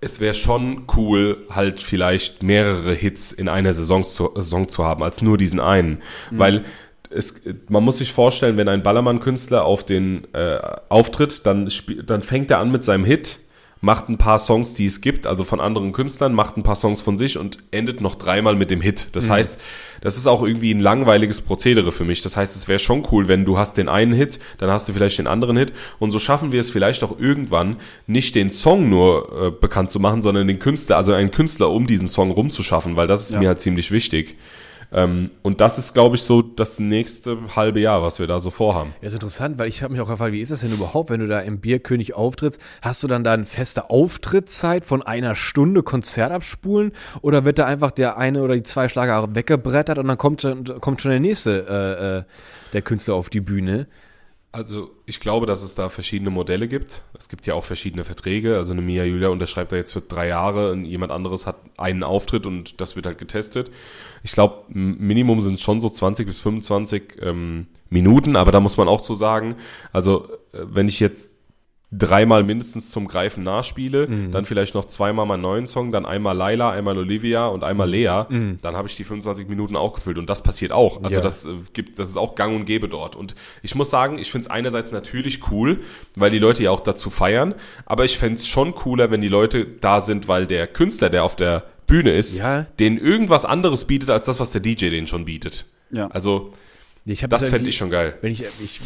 es 0.00 0.20
wäre 0.20 0.34
schon 0.34 0.82
cool, 0.96 1.46
halt 1.48 1.80
vielleicht 1.80 2.42
mehrere 2.42 2.92
Hits 2.92 3.32
in 3.32 3.48
einer 3.48 3.72
Saison 3.72 4.04
zu, 4.04 4.32
Saison 4.34 4.68
zu 4.68 4.84
haben, 4.84 5.02
als 5.02 5.22
nur 5.22 5.38
diesen 5.38 5.60
einen. 5.60 6.02
Weil 6.38 6.64
es, 7.10 7.42
man 7.68 7.84
muss 7.84 7.98
sich 7.98 8.12
vorstellen, 8.12 8.56
wenn 8.56 8.68
ein 8.68 8.82
Ballermann-Künstler 8.82 9.64
auf 9.64 9.84
den 9.84 10.26
äh, 10.32 10.58
auftritt, 10.88 11.46
dann, 11.46 11.70
dann 12.06 12.22
fängt 12.22 12.50
er 12.50 12.58
an 12.58 12.72
mit 12.72 12.84
seinem 12.84 13.04
Hit, 13.04 13.38
macht 13.80 14.08
ein 14.08 14.16
paar 14.16 14.38
Songs, 14.38 14.72
die 14.72 14.86
es 14.86 15.02
gibt, 15.02 15.26
also 15.26 15.44
von 15.44 15.60
anderen 15.60 15.92
Künstlern, 15.92 16.32
macht 16.32 16.56
ein 16.56 16.62
paar 16.62 16.74
Songs 16.74 17.02
von 17.02 17.18
sich 17.18 17.36
und 17.36 17.58
endet 17.70 18.00
noch 18.00 18.14
dreimal 18.14 18.56
mit 18.56 18.70
dem 18.70 18.80
Hit. 18.80 19.08
Das 19.12 19.28
heißt, 19.28 19.58
das 20.00 20.16
ist 20.16 20.26
auch 20.26 20.42
irgendwie 20.42 20.72
ein 20.72 20.80
langweiliges 20.80 21.42
Prozedere 21.42 21.92
für 21.92 22.04
mich. 22.04 22.22
Das 22.22 22.36
heißt, 22.38 22.56
es 22.56 22.66
wäre 22.66 22.78
schon 22.78 23.02
cool, 23.12 23.28
wenn 23.28 23.44
du 23.44 23.58
hast 23.58 23.76
den 23.76 23.90
einen 23.90 24.14
Hit, 24.14 24.38
dann 24.56 24.70
hast 24.70 24.88
du 24.88 24.94
vielleicht 24.94 25.18
den 25.18 25.26
anderen 25.26 25.58
Hit 25.58 25.72
und 25.98 26.12
so 26.12 26.18
schaffen 26.18 26.50
wir 26.50 26.60
es 26.60 26.70
vielleicht 26.70 27.04
auch 27.04 27.18
irgendwann, 27.18 27.76
nicht 28.06 28.34
den 28.34 28.50
Song 28.50 28.88
nur 28.88 29.48
äh, 29.48 29.50
bekannt 29.50 29.90
zu 29.90 30.00
machen, 30.00 30.22
sondern 30.22 30.48
den 30.48 30.58
Künstler, 30.60 30.96
also 30.96 31.12
einen 31.12 31.30
Künstler 31.30 31.70
um 31.70 31.86
diesen 31.86 32.08
Song 32.08 32.30
rumzuschaffen, 32.30 32.96
weil 32.96 33.06
das 33.06 33.20
ist 33.24 33.32
Ja. 33.32 33.40
mir 33.40 33.48
halt 33.48 33.60
ziemlich 33.60 33.90
wichtig. 33.90 34.36
Ähm, 34.96 35.30
und 35.42 35.60
das 35.60 35.76
ist, 35.76 35.92
glaube 35.92 36.14
ich, 36.14 36.22
so 36.22 36.40
das 36.40 36.78
nächste 36.78 37.36
halbe 37.56 37.80
Jahr, 37.80 38.02
was 38.02 38.20
wir 38.20 38.28
da 38.28 38.38
so 38.38 38.50
vorhaben. 38.50 38.94
Ja, 39.00 39.08
ist 39.08 39.14
interessant, 39.14 39.58
weil 39.58 39.68
ich 39.68 39.82
habe 39.82 39.92
mich 39.92 40.00
auch 40.00 40.08
gefragt, 40.08 40.32
wie 40.32 40.40
ist 40.40 40.52
das 40.52 40.60
denn 40.60 40.72
überhaupt, 40.72 41.10
wenn 41.10 41.18
du 41.18 41.26
da 41.26 41.40
im 41.40 41.58
Bierkönig 41.58 42.14
auftrittst? 42.14 42.60
Hast 42.80 43.02
du 43.02 43.08
dann 43.08 43.24
da 43.24 43.32
eine 43.32 43.44
feste 43.44 43.90
Auftrittszeit 43.90 44.84
von 44.84 45.02
einer 45.02 45.34
Stunde 45.34 45.82
Konzert 45.82 46.30
abspulen? 46.30 46.92
Oder 47.22 47.44
wird 47.44 47.58
da 47.58 47.66
einfach 47.66 47.90
der 47.90 48.18
eine 48.18 48.40
oder 48.42 48.54
die 48.54 48.62
zwei 48.62 48.88
Schlager 48.88 49.34
weggebrettert 49.34 49.98
und 49.98 50.06
dann 50.06 50.18
kommt, 50.18 50.42
schon- 50.42 50.64
kommt 50.80 51.02
schon 51.02 51.10
der 51.10 51.20
nächste, 51.20 51.66
äh, 51.68 52.18
äh, 52.18 52.22
der 52.72 52.82
Künstler 52.82 53.14
auf 53.14 53.28
die 53.30 53.40
Bühne? 53.40 53.88
Also 54.54 54.92
ich 55.04 55.18
glaube, 55.18 55.46
dass 55.46 55.62
es 55.62 55.74
da 55.74 55.88
verschiedene 55.88 56.30
Modelle 56.30 56.68
gibt. 56.68 57.02
Es 57.18 57.28
gibt 57.28 57.44
ja 57.44 57.54
auch 57.54 57.64
verschiedene 57.64 58.04
Verträge. 58.04 58.56
Also 58.56 58.72
eine 58.72 58.82
Mia 58.82 59.02
Julia 59.02 59.30
unterschreibt 59.30 59.72
da 59.72 59.76
jetzt 59.76 59.92
für 59.92 60.00
drei 60.00 60.28
Jahre 60.28 60.70
und 60.70 60.84
jemand 60.84 61.10
anderes 61.10 61.48
hat 61.48 61.56
einen 61.76 62.04
Auftritt 62.04 62.46
und 62.46 62.80
das 62.80 62.94
wird 62.94 63.06
halt 63.06 63.18
getestet. 63.18 63.72
Ich 64.22 64.30
glaube, 64.30 64.62
Minimum 64.68 65.40
sind 65.40 65.58
schon 65.58 65.80
so 65.80 65.90
20 65.90 66.28
bis 66.28 66.38
25 66.38 67.16
ähm, 67.20 67.66
Minuten, 67.90 68.36
aber 68.36 68.52
da 68.52 68.60
muss 68.60 68.76
man 68.76 68.86
auch 68.86 69.00
zu 69.00 69.16
sagen, 69.16 69.56
also 69.92 70.28
äh, 70.52 70.60
wenn 70.70 70.86
ich 70.86 71.00
jetzt 71.00 71.33
dreimal 71.92 72.42
mindestens 72.42 72.90
zum 72.90 73.06
Greifen 73.06 73.44
nachspiele, 73.44 74.08
dann 74.32 74.44
vielleicht 74.44 74.74
noch 74.74 74.86
zweimal 74.86 75.26
meinen 75.26 75.42
neuen 75.42 75.66
Song, 75.68 75.92
dann 75.92 76.04
einmal 76.06 76.36
Laila, 76.36 76.70
einmal 76.70 76.98
Olivia 76.98 77.46
und 77.46 77.62
einmal 77.62 77.88
Lea, 77.88 78.24
dann 78.62 78.76
habe 78.76 78.88
ich 78.88 78.96
die 78.96 79.04
25 79.04 79.48
Minuten 79.48 79.76
auch 79.76 79.92
gefüllt 79.94 80.18
und 80.18 80.28
das 80.28 80.42
passiert 80.42 80.72
auch. 80.72 81.02
Also 81.04 81.16
Ja. 81.16 81.22
das 81.22 81.44
äh, 81.44 81.50
gibt, 81.72 81.98
das 82.00 82.08
ist 82.08 82.16
auch 82.16 82.34
gang 82.34 82.56
und 82.56 82.64
gäbe 82.64 82.88
dort. 82.88 83.14
Und 83.14 83.36
ich 83.62 83.74
muss 83.76 83.90
sagen, 83.90 84.18
ich 84.18 84.30
finde 84.32 84.46
es 84.46 84.50
einerseits 84.50 84.90
natürlich 84.90 85.50
cool, 85.52 85.80
weil 86.16 86.30
die 86.30 86.40
Leute 86.40 86.64
ja 86.64 86.72
auch 86.72 86.80
dazu 86.80 87.10
feiern, 87.10 87.54
aber 87.86 88.04
ich 88.04 88.18
fände 88.18 88.36
es 88.36 88.48
schon 88.48 88.74
cooler, 88.74 89.12
wenn 89.12 89.20
die 89.20 89.28
Leute 89.28 89.64
da 89.64 90.00
sind, 90.00 90.26
weil 90.26 90.46
der 90.46 90.66
Künstler, 90.66 91.10
der 91.10 91.22
auf 91.22 91.36
der 91.36 91.62
Bühne 91.86 92.12
ist, 92.12 92.36
Ja. 92.38 92.62
denen 92.80 92.98
irgendwas 92.98 93.44
anderes 93.44 93.84
bietet, 93.84 94.10
als 94.10 94.26
das, 94.26 94.40
was 94.40 94.50
der 94.50 94.62
DJ 94.62 94.88
denen 94.88 95.06
schon 95.06 95.26
bietet. 95.26 95.66
Ja. 95.92 96.08
Also 96.08 96.52
Ich 97.06 97.20
das 97.20 97.48
fände 97.50 97.68
ich 97.68 97.76
schon 97.76 97.90
geil. 97.90 98.14
Wenn 98.22 98.32
ich, 98.32 98.44
ich, 98.62 98.80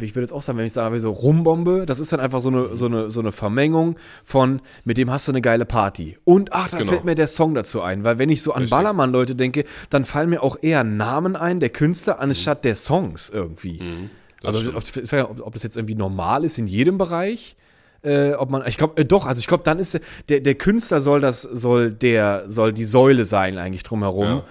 ich 0.00 0.14
würde 0.14 0.20
jetzt 0.20 0.32
auch 0.32 0.42
sagen, 0.42 0.56
wenn 0.56 0.66
ich 0.66 0.72
sage, 0.72 1.00
so 1.00 1.10
Rumbombe, 1.10 1.84
das 1.84 1.98
ist 1.98 2.12
dann 2.12 2.20
einfach 2.20 2.40
so 2.40 2.48
eine, 2.48 2.76
so 2.76 2.86
eine, 2.86 3.10
so 3.10 3.18
eine 3.18 3.32
Vermengung 3.32 3.96
von, 4.24 4.60
mit 4.84 4.98
dem 4.98 5.10
hast 5.10 5.26
du 5.26 5.32
eine 5.32 5.40
geile 5.40 5.64
Party. 5.64 6.16
Und 6.24 6.52
ach, 6.52 6.68
da 6.70 6.78
Genau. 6.78 6.92
fällt 6.92 7.04
mir 7.04 7.16
der 7.16 7.26
Song 7.26 7.54
dazu 7.54 7.82
ein, 7.82 8.04
weil 8.04 8.18
wenn 8.20 8.28
ich 8.30 8.42
so 8.42 8.52
an. 8.52 8.68
Ballermann-Leute 8.68 9.34
denke, 9.34 9.64
dann 9.90 10.04
fallen 10.04 10.30
mir 10.30 10.44
auch 10.44 10.58
eher 10.62 10.84
Namen 10.84 11.34
ein, 11.34 11.58
der 11.58 11.70
Künstler, 11.70 12.20
anstatt 12.20 12.64
der 12.64 12.76
Songs 12.76 13.30
irgendwie. 13.34 13.80
Mhm. 13.82 14.10
also, 14.44 14.70
ob, 14.70 14.84
ob, 15.30 15.46
ob 15.46 15.52
das 15.54 15.64
jetzt 15.64 15.76
irgendwie 15.76 15.96
normal 15.96 16.44
ist 16.44 16.58
in 16.58 16.68
jedem 16.68 16.98
Bereich. 16.98 17.56
Äh, 18.02 18.34
ob 18.34 18.50
man, 18.50 18.64
ich 18.68 18.76
glaube, 18.76 19.00
äh, 19.00 19.04
doch, 19.04 19.26
also 19.26 19.40
ich 19.40 19.48
glaube, 19.48 19.64
dann 19.64 19.80
ist 19.80 19.94
der, 19.94 20.00
der, 20.28 20.38
der 20.40 20.54
Künstler 20.54 21.00
soll 21.00 21.20
das, 21.20 21.42
soll 21.42 21.90
der, 21.90 22.44
soll 22.46 22.72
die 22.72 22.84
Säule 22.84 23.24
sein 23.24 23.58
eigentlich 23.58 23.82
drumherum, 23.82 24.24
Ja. 24.26 24.44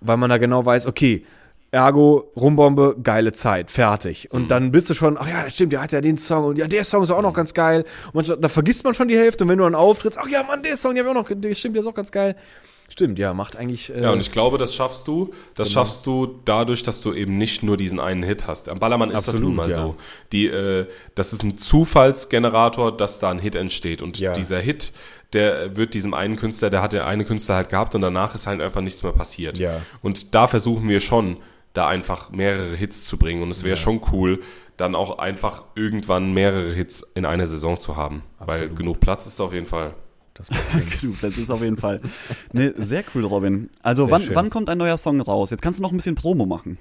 weil 0.00 0.16
man 0.16 0.30
da 0.30 0.38
genau 0.38 0.64
weiß, 0.64 0.86
okay, 0.86 1.26
ergo, 1.72 2.30
Rumbombe, 2.36 2.96
geile 3.02 3.32
Zeit, 3.32 3.70
fertig. 3.70 4.28
Mhm. 4.30 4.36
Und 4.42 4.50
dann 4.50 4.70
bist 4.70 4.88
du 4.90 4.94
schon, 4.94 5.16
ach 5.18 5.26
ja, 5.26 5.48
stimmt, 5.50 5.72
der 5.72 5.82
hat 5.82 5.90
ja 5.90 6.00
den 6.00 6.18
Song 6.18 6.44
und 6.44 6.58
ja, 6.58 6.68
der 6.68 6.84
Song 6.84 7.02
ist 7.02 7.10
auch 7.10 7.22
noch 7.22 7.32
ganz 7.34 7.54
geil. 7.54 7.84
Und 8.08 8.14
manchmal, 8.14 8.36
da 8.38 8.48
vergisst 8.48 8.84
man 8.84 8.94
schon 8.94 9.08
die 9.08 9.16
Hälfte 9.18 9.42
und 9.44 9.50
wenn 9.50 9.58
du 9.58 9.64
dann 9.64 9.74
auftrittst, 9.74 10.18
ach 10.22 10.28
ja, 10.28 10.42
Mann, 10.44 10.62
der 10.62 10.76
Song, 10.76 10.94
der, 10.94 11.08
auch 11.08 11.14
noch, 11.14 11.28
der 11.28 11.54
stimmt, 11.54 11.74
der 11.74 11.80
ist 11.80 11.86
auch 11.88 11.94
ganz 11.94 12.12
geil. 12.12 12.36
Stimmt, 12.90 13.18
ja, 13.18 13.32
macht 13.32 13.56
eigentlich. 13.56 13.88
Äh, 13.88 14.02
Ja, 14.02 14.10
und 14.12 14.20
ich 14.20 14.32
glaube, 14.32 14.58
das 14.58 14.74
schaffst 14.74 15.08
du. 15.08 15.32
Das 15.54 15.68
Genau. 15.68 15.80
schaffst 15.80 16.06
du 16.06 16.40
dadurch, 16.44 16.82
dass 16.82 17.00
du 17.00 17.14
eben 17.14 17.38
nicht 17.38 17.62
nur 17.62 17.78
diesen 17.78 17.98
einen 17.98 18.22
Hit 18.22 18.46
hast. 18.46 18.68
Am 18.68 18.78
Ballermann 18.80 19.08
ist 19.08 19.20
das 19.26 19.28
Absolut, 19.28 19.48
nun 19.48 19.56
mal 19.56 19.70
ja. 19.70 19.76
so. 19.76 19.96
Die, 20.32 20.46
äh, 20.48 20.86
das 21.14 21.32
ist 21.32 21.42
ein 21.42 21.56
Zufallsgenerator, 21.56 22.94
dass 22.94 23.18
da 23.18 23.30
ein 23.30 23.38
Hit 23.38 23.54
entsteht. 23.56 24.02
Und 24.02 24.18
Ja. 24.18 24.34
dieser 24.34 24.58
Hit, 24.60 24.92
der 25.32 25.74
wird 25.76 25.94
diesem 25.94 26.12
einen 26.12 26.36
Künstler, 26.36 26.68
der 26.68 26.82
hat 26.82 26.92
der 26.92 27.06
eine 27.06 27.24
Künstler 27.24 27.54
halt 27.56 27.70
gehabt 27.70 27.94
und 27.94 28.02
danach 28.02 28.34
ist 28.34 28.46
halt 28.46 28.60
einfach 28.60 28.82
nichts 28.82 29.02
mehr 29.02 29.12
passiert. 29.12 29.58
Ja. 29.58 29.80
Und 30.02 30.34
da 30.34 30.46
versuchen 30.46 30.86
wir 30.90 31.00
schon, 31.00 31.38
da 31.72 31.88
einfach 31.88 32.30
mehrere 32.30 32.74
Hits 32.76 33.06
zu 33.06 33.16
bringen. 33.16 33.42
Und 33.42 33.50
es 33.50 33.64
wäre 33.64 33.76
schon 33.76 34.00
cool, 34.12 34.40
dann 34.76 34.94
auch 34.94 35.18
einfach 35.18 35.64
irgendwann 35.74 36.32
mehrere 36.32 36.72
Hits 36.72 37.02
in 37.14 37.24
einer 37.24 37.46
Saison 37.46 37.78
zu 37.78 37.96
haben. 37.96 38.22
Weil 38.38 38.62
Absolut. 38.62 38.76
genug 38.76 39.00
Platz 39.00 39.26
ist 39.26 39.40
auf 39.40 39.52
jeden 39.52 39.66
Fall. 39.66 39.94
Das. 40.34 40.48
Genug 41.00 41.18
Plätze 41.20 41.40
ist 41.42 41.50
auf 41.50 41.62
jeden 41.62 41.76
Fall. 41.76 42.00
Nee, 42.52 42.72
sehr 42.78 43.04
cool, 43.14 43.24
Robin. 43.24 43.68
Also 43.82 44.10
wann, 44.10 44.28
wann 44.34 44.50
kommt 44.50 44.70
ein 44.70 44.78
neuer 44.78 44.96
Song 44.98 45.20
raus? 45.20 45.50
Jetzt 45.50 45.60
kannst 45.62 45.78
du 45.78 45.82
noch 45.82 45.92
ein 45.92 45.96
bisschen 45.96 46.14
Promo 46.14 46.46
machen. 46.46 46.78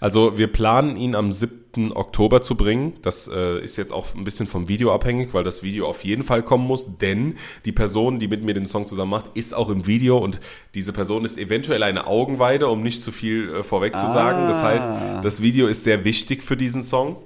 Also 0.00 0.36
wir 0.38 0.48
planen 0.48 0.96
ihn 0.96 1.14
am 1.14 1.32
7. 1.32 1.92
Oktober 1.92 2.42
zu 2.42 2.56
bringen. 2.56 2.94
Das 3.02 3.28
äh, 3.32 3.60
ist 3.62 3.76
jetzt 3.76 3.92
auch 3.92 4.12
ein 4.16 4.24
bisschen 4.24 4.48
vom 4.48 4.68
Video 4.68 4.92
abhängig, 4.92 5.32
weil 5.34 5.44
das 5.44 5.62
Video 5.62 5.86
auf 5.86 6.02
jeden 6.04 6.24
Fall 6.24 6.42
kommen 6.42 6.66
muss, 6.66 6.98
denn 6.98 7.36
die 7.64 7.70
Person, 7.70 8.18
die 8.18 8.26
mit 8.26 8.42
mir 8.42 8.54
den 8.54 8.66
Song 8.66 8.88
zusammen 8.88 9.12
macht, 9.12 9.30
ist 9.34 9.54
auch 9.54 9.70
im 9.70 9.86
Video 9.86 10.18
und 10.18 10.40
diese 10.74 10.92
Person 10.92 11.24
ist 11.24 11.38
eventuell 11.38 11.84
eine 11.84 12.08
Augenweide, 12.08 12.66
um 12.68 12.82
nicht 12.82 13.02
zu 13.04 13.12
viel 13.12 13.54
äh, 13.54 13.62
vorweg 13.62 13.96
zu 13.96 14.06
sagen. 14.06 14.48
Das 14.48 14.58
Ah. 14.58 14.64
heißt, 14.64 15.24
das 15.24 15.40
Video 15.42 15.68
ist 15.68 15.84
sehr 15.84 16.04
wichtig 16.04 16.42
für 16.42 16.56
diesen 16.56 16.82
Song. 16.82 17.16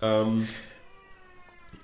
Ähm, 0.00 0.46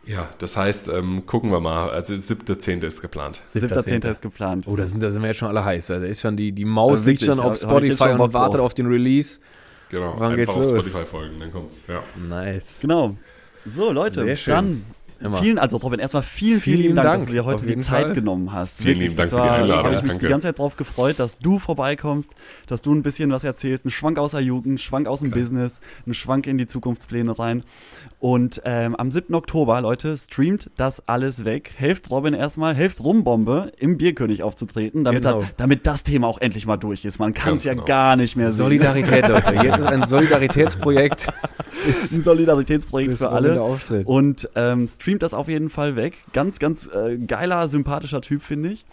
ja, 0.05 0.29
das 0.39 0.57
heißt, 0.57 0.89
ähm, 0.89 1.27
gucken 1.27 1.51
wir 1.51 1.61
mal. 1.61 1.91
Also 1.91 2.15
7.10. 2.15 2.85
ist 2.85 3.01
geplant. 3.03 3.41
7.10. 3.53 4.09
ist 4.11 4.23
geplant. 4.23 4.67
Oh, 4.69 4.77
da 4.77 4.87
sind, 4.87 5.03
da 5.03 5.11
sind 5.11 5.23
wir 5.23 5.29
jetzt 5.29 5.37
schon 5.39 5.49
alle 5.49 5.65
heiß. 5.65 5.89
Da 5.89 5.97
ist 5.97 6.21
schon 6.21 6.37
die, 6.37 6.53
die 6.53 6.65
Maus 6.65 6.93
Also 7.01 7.09
liegt 7.09 7.23
schon 7.23 7.39
auf 7.41 7.57
Spotify 7.59 7.97
schon 7.97 8.21
und 8.21 8.33
wartet 8.33 8.61
drauf. 8.61 8.67
auf 8.67 8.75
den 8.75 8.87
Release. 8.87 9.41
Genau, 9.91 10.15
Wann 10.19 10.37
geht's 10.37 10.49
einfach 10.49 10.63
auf 10.63 10.71
los? 10.71 10.85
Spotify 10.87 11.05
folgen, 11.07 11.41
dann 11.41 11.51
kommt's. 11.51 11.83
Ja. 11.89 12.03
Nice. 12.29 12.79
Genau. 12.81 13.17
So, 13.67 13.93
Leute, 13.93 14.37
dann 14.47 14.85
Immer. 15.23 15.37
vielen, 15.39 15.59
also 15.59 15.77
Robin, 15.77 16.01
erstmal 16.01 16.23
vielen, 16.23 16.61
vielen, 16.61 16.79
Vielen 16.81 16.97
Dank, 16.97 17.07
Dank, 17.09 17.19
dass 17.21 17.27
du 17.27 17.33
dir 17.33 17.45
heute 17.45 17.67
die 17.67 17.77
Zeit 17.79 18.07
Fall. 18.07 18.15
genommen 18.15 18.53
hast. 18.53 18.79
Vielen 18.79 18.99
lieben 18.99 19.17
Dank 19.17 19.31
das 19.31 19.39
für 19.39 19.45
die 19.45 19.49
war- 19.49 19.57
Einladung, 19.59 19.85
habe 19.85 19.95
ich 19.97 20.03
mich 20.03 20.11
danke. 20.13 20.27
die 20.27 20.31
ganze 20.31 20.49
Zeit 20.49 20.59
drauf 20.59 20.77
gefreut, 20.77 21.19
dass 21.19 21.39
du 21.39 21.59
vorbeikommst, 21.59 22.31
dass 22.67 22.81
du 22.81 22.95
ein 22.95 23.03
bisschen 23.03 23.31
was 23.31 23.45
erzählst, 23.45 23.85
einen 23.85 23.91
Schwank 23.91 24.19
aus 24.19 24.31
der 24.31 24.41
Jugend, 24.41 24.67
einen 24.67 24.79
Schwank 24.79 25.07
aus 25.07 25.21
dem 25.21 25.31
Business, 25.31 25.81
einen 26.07 26.15
Schwank 26.15 26.47
in 26.47 26.57
die 26.59 26.67
Zukunftspläne 26.67 27.39
rein. 27.39 27.65
Und 28.19 28.63
ähm, 28.65 28.97
am 28.97 29.11
7. 29.11 29.35
Oktober, 29.35 29.81
Leute, 29.81 30.17
streamt 30.17 30.71
das 30.77 31.07
alles 31.09 31.45
weg. 31.45 31.71
Helft 31.77 32.11
Robin 32.11 32.33
erstmal, 32.35 32.75
helft 32.75 33.01
Rumbombe 33.03 33.73
im 33.79 33.99
Bierkönig 33.99 34.43
aufzutreten, 34.43 35.05
damit, 35.05 35.23
Genau. 35.23 35.41
da, 35.41 35.47
damit 35.59 35.87
das 35.87 36.03
Thema 36.03 36.29
auch 36.29 36.41
endlich 36.41 36.67
mal 36.67 36.77
durch 36.77 37.05
ist. 37.05 37.19
Man 37.19 37.35
kann 37.35 37.57
es 37.57 37.65
ja 37.65 37.73
genau. 37.75 37.85
gar 37.85 38.17
nicht 38.17 38.37
mehr 38.37 38.49
sehen. 38.53 38.57
Solidarität, 38.65 39.29
Leute. 39.29 39.55
Jetzt 39.63 39.79
ist 39.79 39.87
ein 39.87 40.07
Solidaritätsprojekt. 40.09 41.27
ein 42.13 42.23
Solidaritätsprojekt 42.23 43.19
für 43.19 43.27
Robin 43.27 43.59
alle. 43.59 44.05
Und 44.05 44.49
ähm, 44.55 44.87
streamt 44.89 45.10
das 45.19 45.35
auf 45.35 45.49
jeden 45.49 45.69
Fall 45.69 45.97
weg. 45.97 46.19
Ganz, 46.33 46.59
ganz 46.59 46.89
äh, 46.89 47.19
geiler, 47.19 47.69
sympathischer 47.69 48.21
Typ, 48.21 48.43
finde 48.43 48.71
ich. 48.71 48.85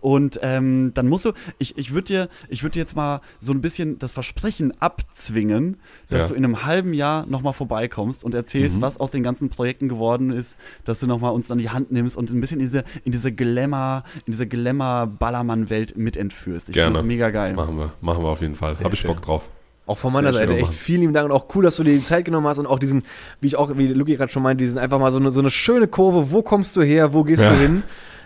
Und 0.00 0.40
ähm, 0.42 0.90
dann 0.94 1.08
musst 1.08 1.26
du, 1.26 1.32
ich, 1.58 1.78
ich 1.78 1.92
würde 1.94 2.06
dir, 2.06 2.28
ich 2.48 2.64
würde 2.64 2.76
jetzt 2.76 2.96
mal 2.96 3.20
so 3.38 3.52
ein 3.52 3.60
bisschen 3.60 4.00
das 4.00 4.10
Versprechen 4.10 4.72
abzwingen, 4.80 5.76
dass 6.10 6.22
Ja. 6.24 6.28
du 6.30 6.34
in 6.34 6.44
einem 6.44 6.64
halben 6.64 6.92
Jahr 6.92 7.24
nochmal 7.26 7.52
vorbeikommst 7.52 8.24
und 8.24 8.34
erzählst, 8.34 8.78
Mhm. 8.78 8.82
was 8.82 8.98
aus 8.98 9.12
den 9.12 9.22
ganzen 9.22 9.48
Projekten 9.48 9.88
geworden 9.88 10.30
ist, 10.32 10.58
dass 10.84 10.98
du 10.98 11.06
nochmal 11.06 11.32
uns 11.32 11.52
an 11.52 11.58
die 11.58 11.70
Hand 11.70 11.92
nimmst 11.92 12.16
und 12.16 12.32
ein 12.32 12.40
bisschen 12.40 12.58
in 12.58 12.66
diese, 12.66 12.82
in 13.04 13.12
diese 13.12 13.30
Glamour, 13.30 14.02
in 14.26 14.32
diese 14.32 14.48
Glamour-Ballermann-Welt 14.48 15.96
mit 15.96 16.16
entführst. 16.16 16.68
Ich 16.70 16.74
finde 16.76 16.94
das 16.94 17.02
mega 17.04 17.30
geil. 17.30 17.54
Machen 17.54 17.78
wir, 17.78 17.92
machen 18.00 18.24
wir 18.24 18.28
auf 18.30 18.40
jeden 18.40 18.56
Fall. 18.56 18.76
Habe 18.82 18.94
ich 18.94 19.00
schön. 19.00 19.08
Bock 19.12 19.22
drauf. 19.22 19.48
Auch 19.86 19.98
von 19.98 20.12
meiner 20.12 20.32
Seite 20.32 20.54
echt 20.56 20.72
vielen 20.72 21.00
lieben 21.00 21.12
Dank 21.12 21.26
und 21.28 21.32
auch 21.32 21.46
cool, 21.54 21.64
dass 21.64 21.76
du 21.76 21.82
dir 21.82 21.92
die 21.94 22.02
Zeit 22.04 22.24
genommen 22.24 22.46
hast 22.46 22.58
und 22.58 22.66
auch 22.66 22.78
diesen, 22.78 23.02
wie 23.40 23.48
ich 23.48 23.56
auch, 23.56 23.76
wie 23.76 23.88
Luki 23.88 24.14
gerade 24.16 24.30
schon 24.30 24.42
meinte, 24.42 24.62
diesen 24.62 24.78
einfach 24.78 24.98
mal 25.00 25.10
so 25.10 25.18
eine, 25.18 25.30
so 25.32 25.40
eine 25.40 25.50
schöne 25.50 25.88
Kurve. 25.88 26.30
Wo 26.30 26.42
kommst 26.42 26.76
du 26.76 26.82
her? 26.82 27.12
Wo 27.12 27.24
gehst 27.24 27.42
Ja. 27.42 27.50
du 27.50 27.56
hin? 27.56 27.82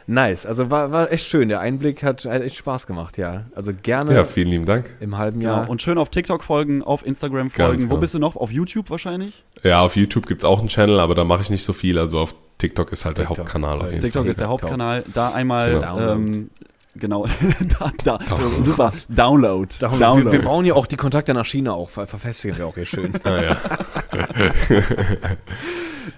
Nice. 0.09 0.47
Also 0.47 0.71
war, 0.71 0.93
war 0.93 1.11
echt 1.11 1.27
schön. 1.27 1.49
Der 1.49 1.59
Einblick 1.61 2.03
hat, 2.05 2.25
hat 2.27 2.43
echt 2.43 2.57
Spaß 2.57 2.87
gemacht, 2.87 3.19
ja. 3.19 3.47
Also 3.57 3.73
gerne 3.83 4.15
Ja, 4.15 4.23
vielen 4.25 4.49
lieben 4.49 4.65
Dank. 4.67 4.95
im 5.01 5.17
halben 5.19 5.41
Genau. 5.41 5.53
Jahr. 5.53 5.69
Und 5.69 5.83
schön 5.83 5.99
auf 5.99 6.11
TikTok 6.11 6.45
folgen, 6.45 6.83
auf 6.85 7.05
Instagram 7.05 7.51
folgen. 7.51 7.83
Wo 7.85 7.89
genau. 7.89 8.01
bist 8.01 8.15
du 8.15 8.19
noch? 8.21 8.37
Auf 8.37 8.53
YouTube 8.53 8.89
wahrscheinlich? 8.91 9.43
Ja, 9.65 9.81
auf 9.81 9.97
YouTube 9.97 10.27
gibt's 10.27 10.45
auch 10.45 10.61
einen 10.61 10.69
Channel, 10.69 11.01
aber 11.01 11.15
da 11.17 11.25
mache 11.25 11.41
ich 11.43 11.51
nicht 11.51 11.65
so 11.65 11.73
viel. 11.73 11.99
Also 11.99 12.21
auf 12.21 12.37
TikTok 12.59 12.93
ist 12.93 13.05
halt 13.05 13.19
der 13.19 13.25
TikTok. 13.27 13.39
Hauptkanal 13.47 13.81
auf 13.81 13.89
jeden 13.91 14.01
TikTok 14.01 14.23
Fall. 14.23 14.31
ist 14.31 14.39
der. 14.41 14.49
Hauptkanal. 14.49 15.05
Da 15.13 15.31
einmal, 15.33 15.73
Genau. 15.73 15.99
ähm, 16.13 16.51
genau, 16.99 17.27
da, 17.79 17.93
da, 18.05 18.19
super, 18.63 18.93
Download. 19.09 19.75
Darum, 19.79 20.25
Wir, 20.25 20.33
wir 20.33 20.43
bauen 20.43 20.65
ja 20.65 20.75
auch 20.75 20.87
die 20.87 20.97
Kontakte 20.97 21.35
nach 21.35 21.47
China 21.47 21.73
auch, 21.73 21.91
ver 21.91 22.07
verfestigen 22.07 22.59
wir 22.59 22.67
auch 22.67 22.75
hier 22.75 22.87
schön. 22.87 23.13
Ah, 23.25 23.43
ja. 23.43 23.57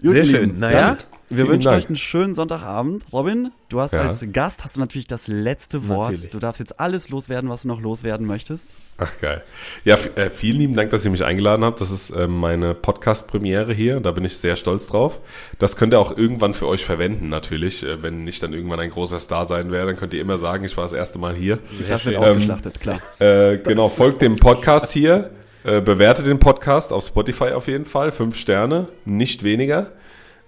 Gut, 0.02 0.12
Sehr 0.14 0.26
schön. 0.26 0.58
Naja, 0.58 0.80
dann, 0.80 0.96
wir 1.28 1.36
vielen 1.44 1.48
wünschen 1.48 1.64
Dank. 1.66 1.78
euch 1.78 1.86
einen 1.88 1.96
schönen 1.96 2.34
Sonntagabend. 2.34 3.04
Robin, 3.12 3.50
du 3.68 3.80
hast 3.80 3.92
Ja. 3.92 4.02
als 4.02 4.24
Gast 4.32 4.64
hast 4.64 4.76
du 4.76 4.80
natürlich 4.80 5.06
das 5.06 5.28
letzte 5.28 5.88
Wort. 5.88 6.10
Natürlich. 6.12 6.30
Du 6.30 6.38
darfst 6.38 6.60
jetzt 6.60 6.80
alles 6.80 7.08
loswerden, 7.10 7.50
was 7.50 7.62
du 7.62 7.68
noch 7.68 7.80
loswerden 7.80 8.26
möchtest. 8.26 8.64
Ach 9.00 9.12
geil. 9.20 9.42
Ja, 9.84 9.96
äh, 10.16 10.28
vielen 10.28 10.58
lieben 10.58 10.74
Dank, 10.74 10.90
dass 10.90 11.04
ihr 11.04 11.10
mich 11.12 11.24
eingeladen 11.24 11.64
habt. 11.64 11.80
Das 11.80 11.90
ist 11.92 12.10
ähm, 12.10 12.38
meine 12.40 12.74
Podcast-Premiere 12.74 13.72
hier. 13.72 14.00
Da 14.00 14.10
bin 14.10 14.24
ich 14.24 14.36
sehr 14.36 14.56
stolz 14.56 14.88
drauf. 14.88 15.20
Das 15.60 15.76
könnt 15.76 15.94
ihr 15.94 16.00
auch 16.00 16.16
irgendwann 16.16 16.52
für 16.52 16.66
euch 16.66 16.84
verwenden, 16.84 17.28
natürlich. 17.28 17.84
Äh, 17.84 18.02
wenn 18.02 18.26
ich 18.26 18.40
dann 18.40 18.52
irgendwann 18.52 18.80
ein 18.80 18.90
großer 18.90 19.20
Star 19.20 19.46
sein 19.46 19.70
werde, 19.70 19.92
dann 19.92 19.96
könnt 19.96 20.14
ihr 20.14 20.20
immer 20.20 20.36
sagen, 20.38 20.64
ich 20.64 20.76
war 20.76 20.84
das 20.84 20.92
erste 20.94 21.18
Mal 21.20 21.34
hier. 21.36 21.58
das 21.88 22.04
wird 22.04 22.16
schön. 22.16 22.24
ausgeschlachtet, 22.24 22.80
klar. 22.80 23.00
Äh, 23.20 23.58
genau, 23.58 23.88
folgt 23.88 24.20
dem 24.22 24.36
Podcast 24.36 24.92
hier. 24.92 25.30
Äh, 25.64 25.80
bewertet 25.80 26.26
den 26.26 26.38
Podcast 26.38 26.92
auf 26.92 27.04
Spotify 27.04 27.50
auf 27.52 27.66
jeden 27.68 27.84
Fall. 27.84 28.10
Fünf 28.12 28.36
Sterne, 28.36 28.88
nicht 29.04 29.42
weniger. 29.42 29.92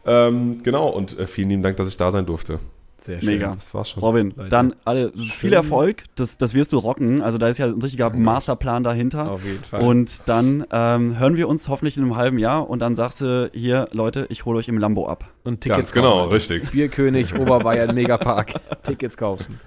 Ähm, 0.06 0.62
genau, 0.62 0.88
und 0.88 1.18
äh, 1.18 1.26
vielen 1.26 1.50
lieben 1.50 1.62
Dank, 1.62 1.76
dass 1.76 1.88
ich 1.88 1.96
da 1.96 2.10
sein 2.10 2.26
durfte. 2.26 2.58
Sehr 3.02 3.18
schön. 3.20 3.30
Mega. 3.30 3.54
Das 3.54 3.72
war's 3.72 3.90
schon. 3.90 4.02
Robin, 4.02 4.32
Leute. 4.36 4.48
dann 4.50 4.74
alle 4.84 5.12
viel 5.12 5.52
Erfolg. 5.52 6.04
Das, 6.16 6.36
das 6.36 6.52
wirst 6.52 6.72
du 6.72 6.78
rocken. 6.78 7.22
Also 7.22 7.38
da 7.38 7.48
ist 7.48 7.58
ja 7.58 7.66
ein 7.66 7.80
richtiger 7.80 8.10
Masterplan 8.10 8.84
dahinter. 8.84 9.30
Auf 9.30 9.44
jeden 9.44 9.64
Fall. 9.64 9.80
Und 9.80 10.20
dann 10.26 10.66
ähm, 10.70 11.18
hören 11.18 11.36
wir 11.36 11.48
uns 11.48 11.68
hoffentlich 11.68 11.96
in 11.96 12.02
einem 12.02 12.16
halben 12.16 12.38
Jahr 12.38 12.68
und 12.68 12.80
dann 12.80 12.94
sagst 12.94 13.22
du 13.22 13.50
hier, 13.54 13.88
Leute, 13.92 14.26
ich 14.28 14.44
hole 14.44 14.58
euch 14.58 14.68
im 14.68 14.76
Lambo 14.76 15.06
ab. 15.06 15.24
Und 15.44 15.64
Ganz 15.64 15.92
genau, 15.92 16.24
kaufen. 16.24 16.32
richtig. 16.32 16.70
Bierkönig, 16.70 17.38
Oberbayern, 17.38 17.94
Megapark. 17.94 18.52
Tickets 18.82 19.16
kaufen. 19.16 19.58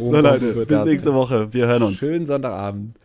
So 0.00 0.20
Leute, 0.20 0.66
bis 0.66 0.84
nächste 0.84 1.14
Woche. 1.14 1.52
Wir 1.52 1.66
hören 1.66 1.82
uns. 1.82 1.98
Schönen 1.98 2.26
Sonntagabend. 2.26 2.96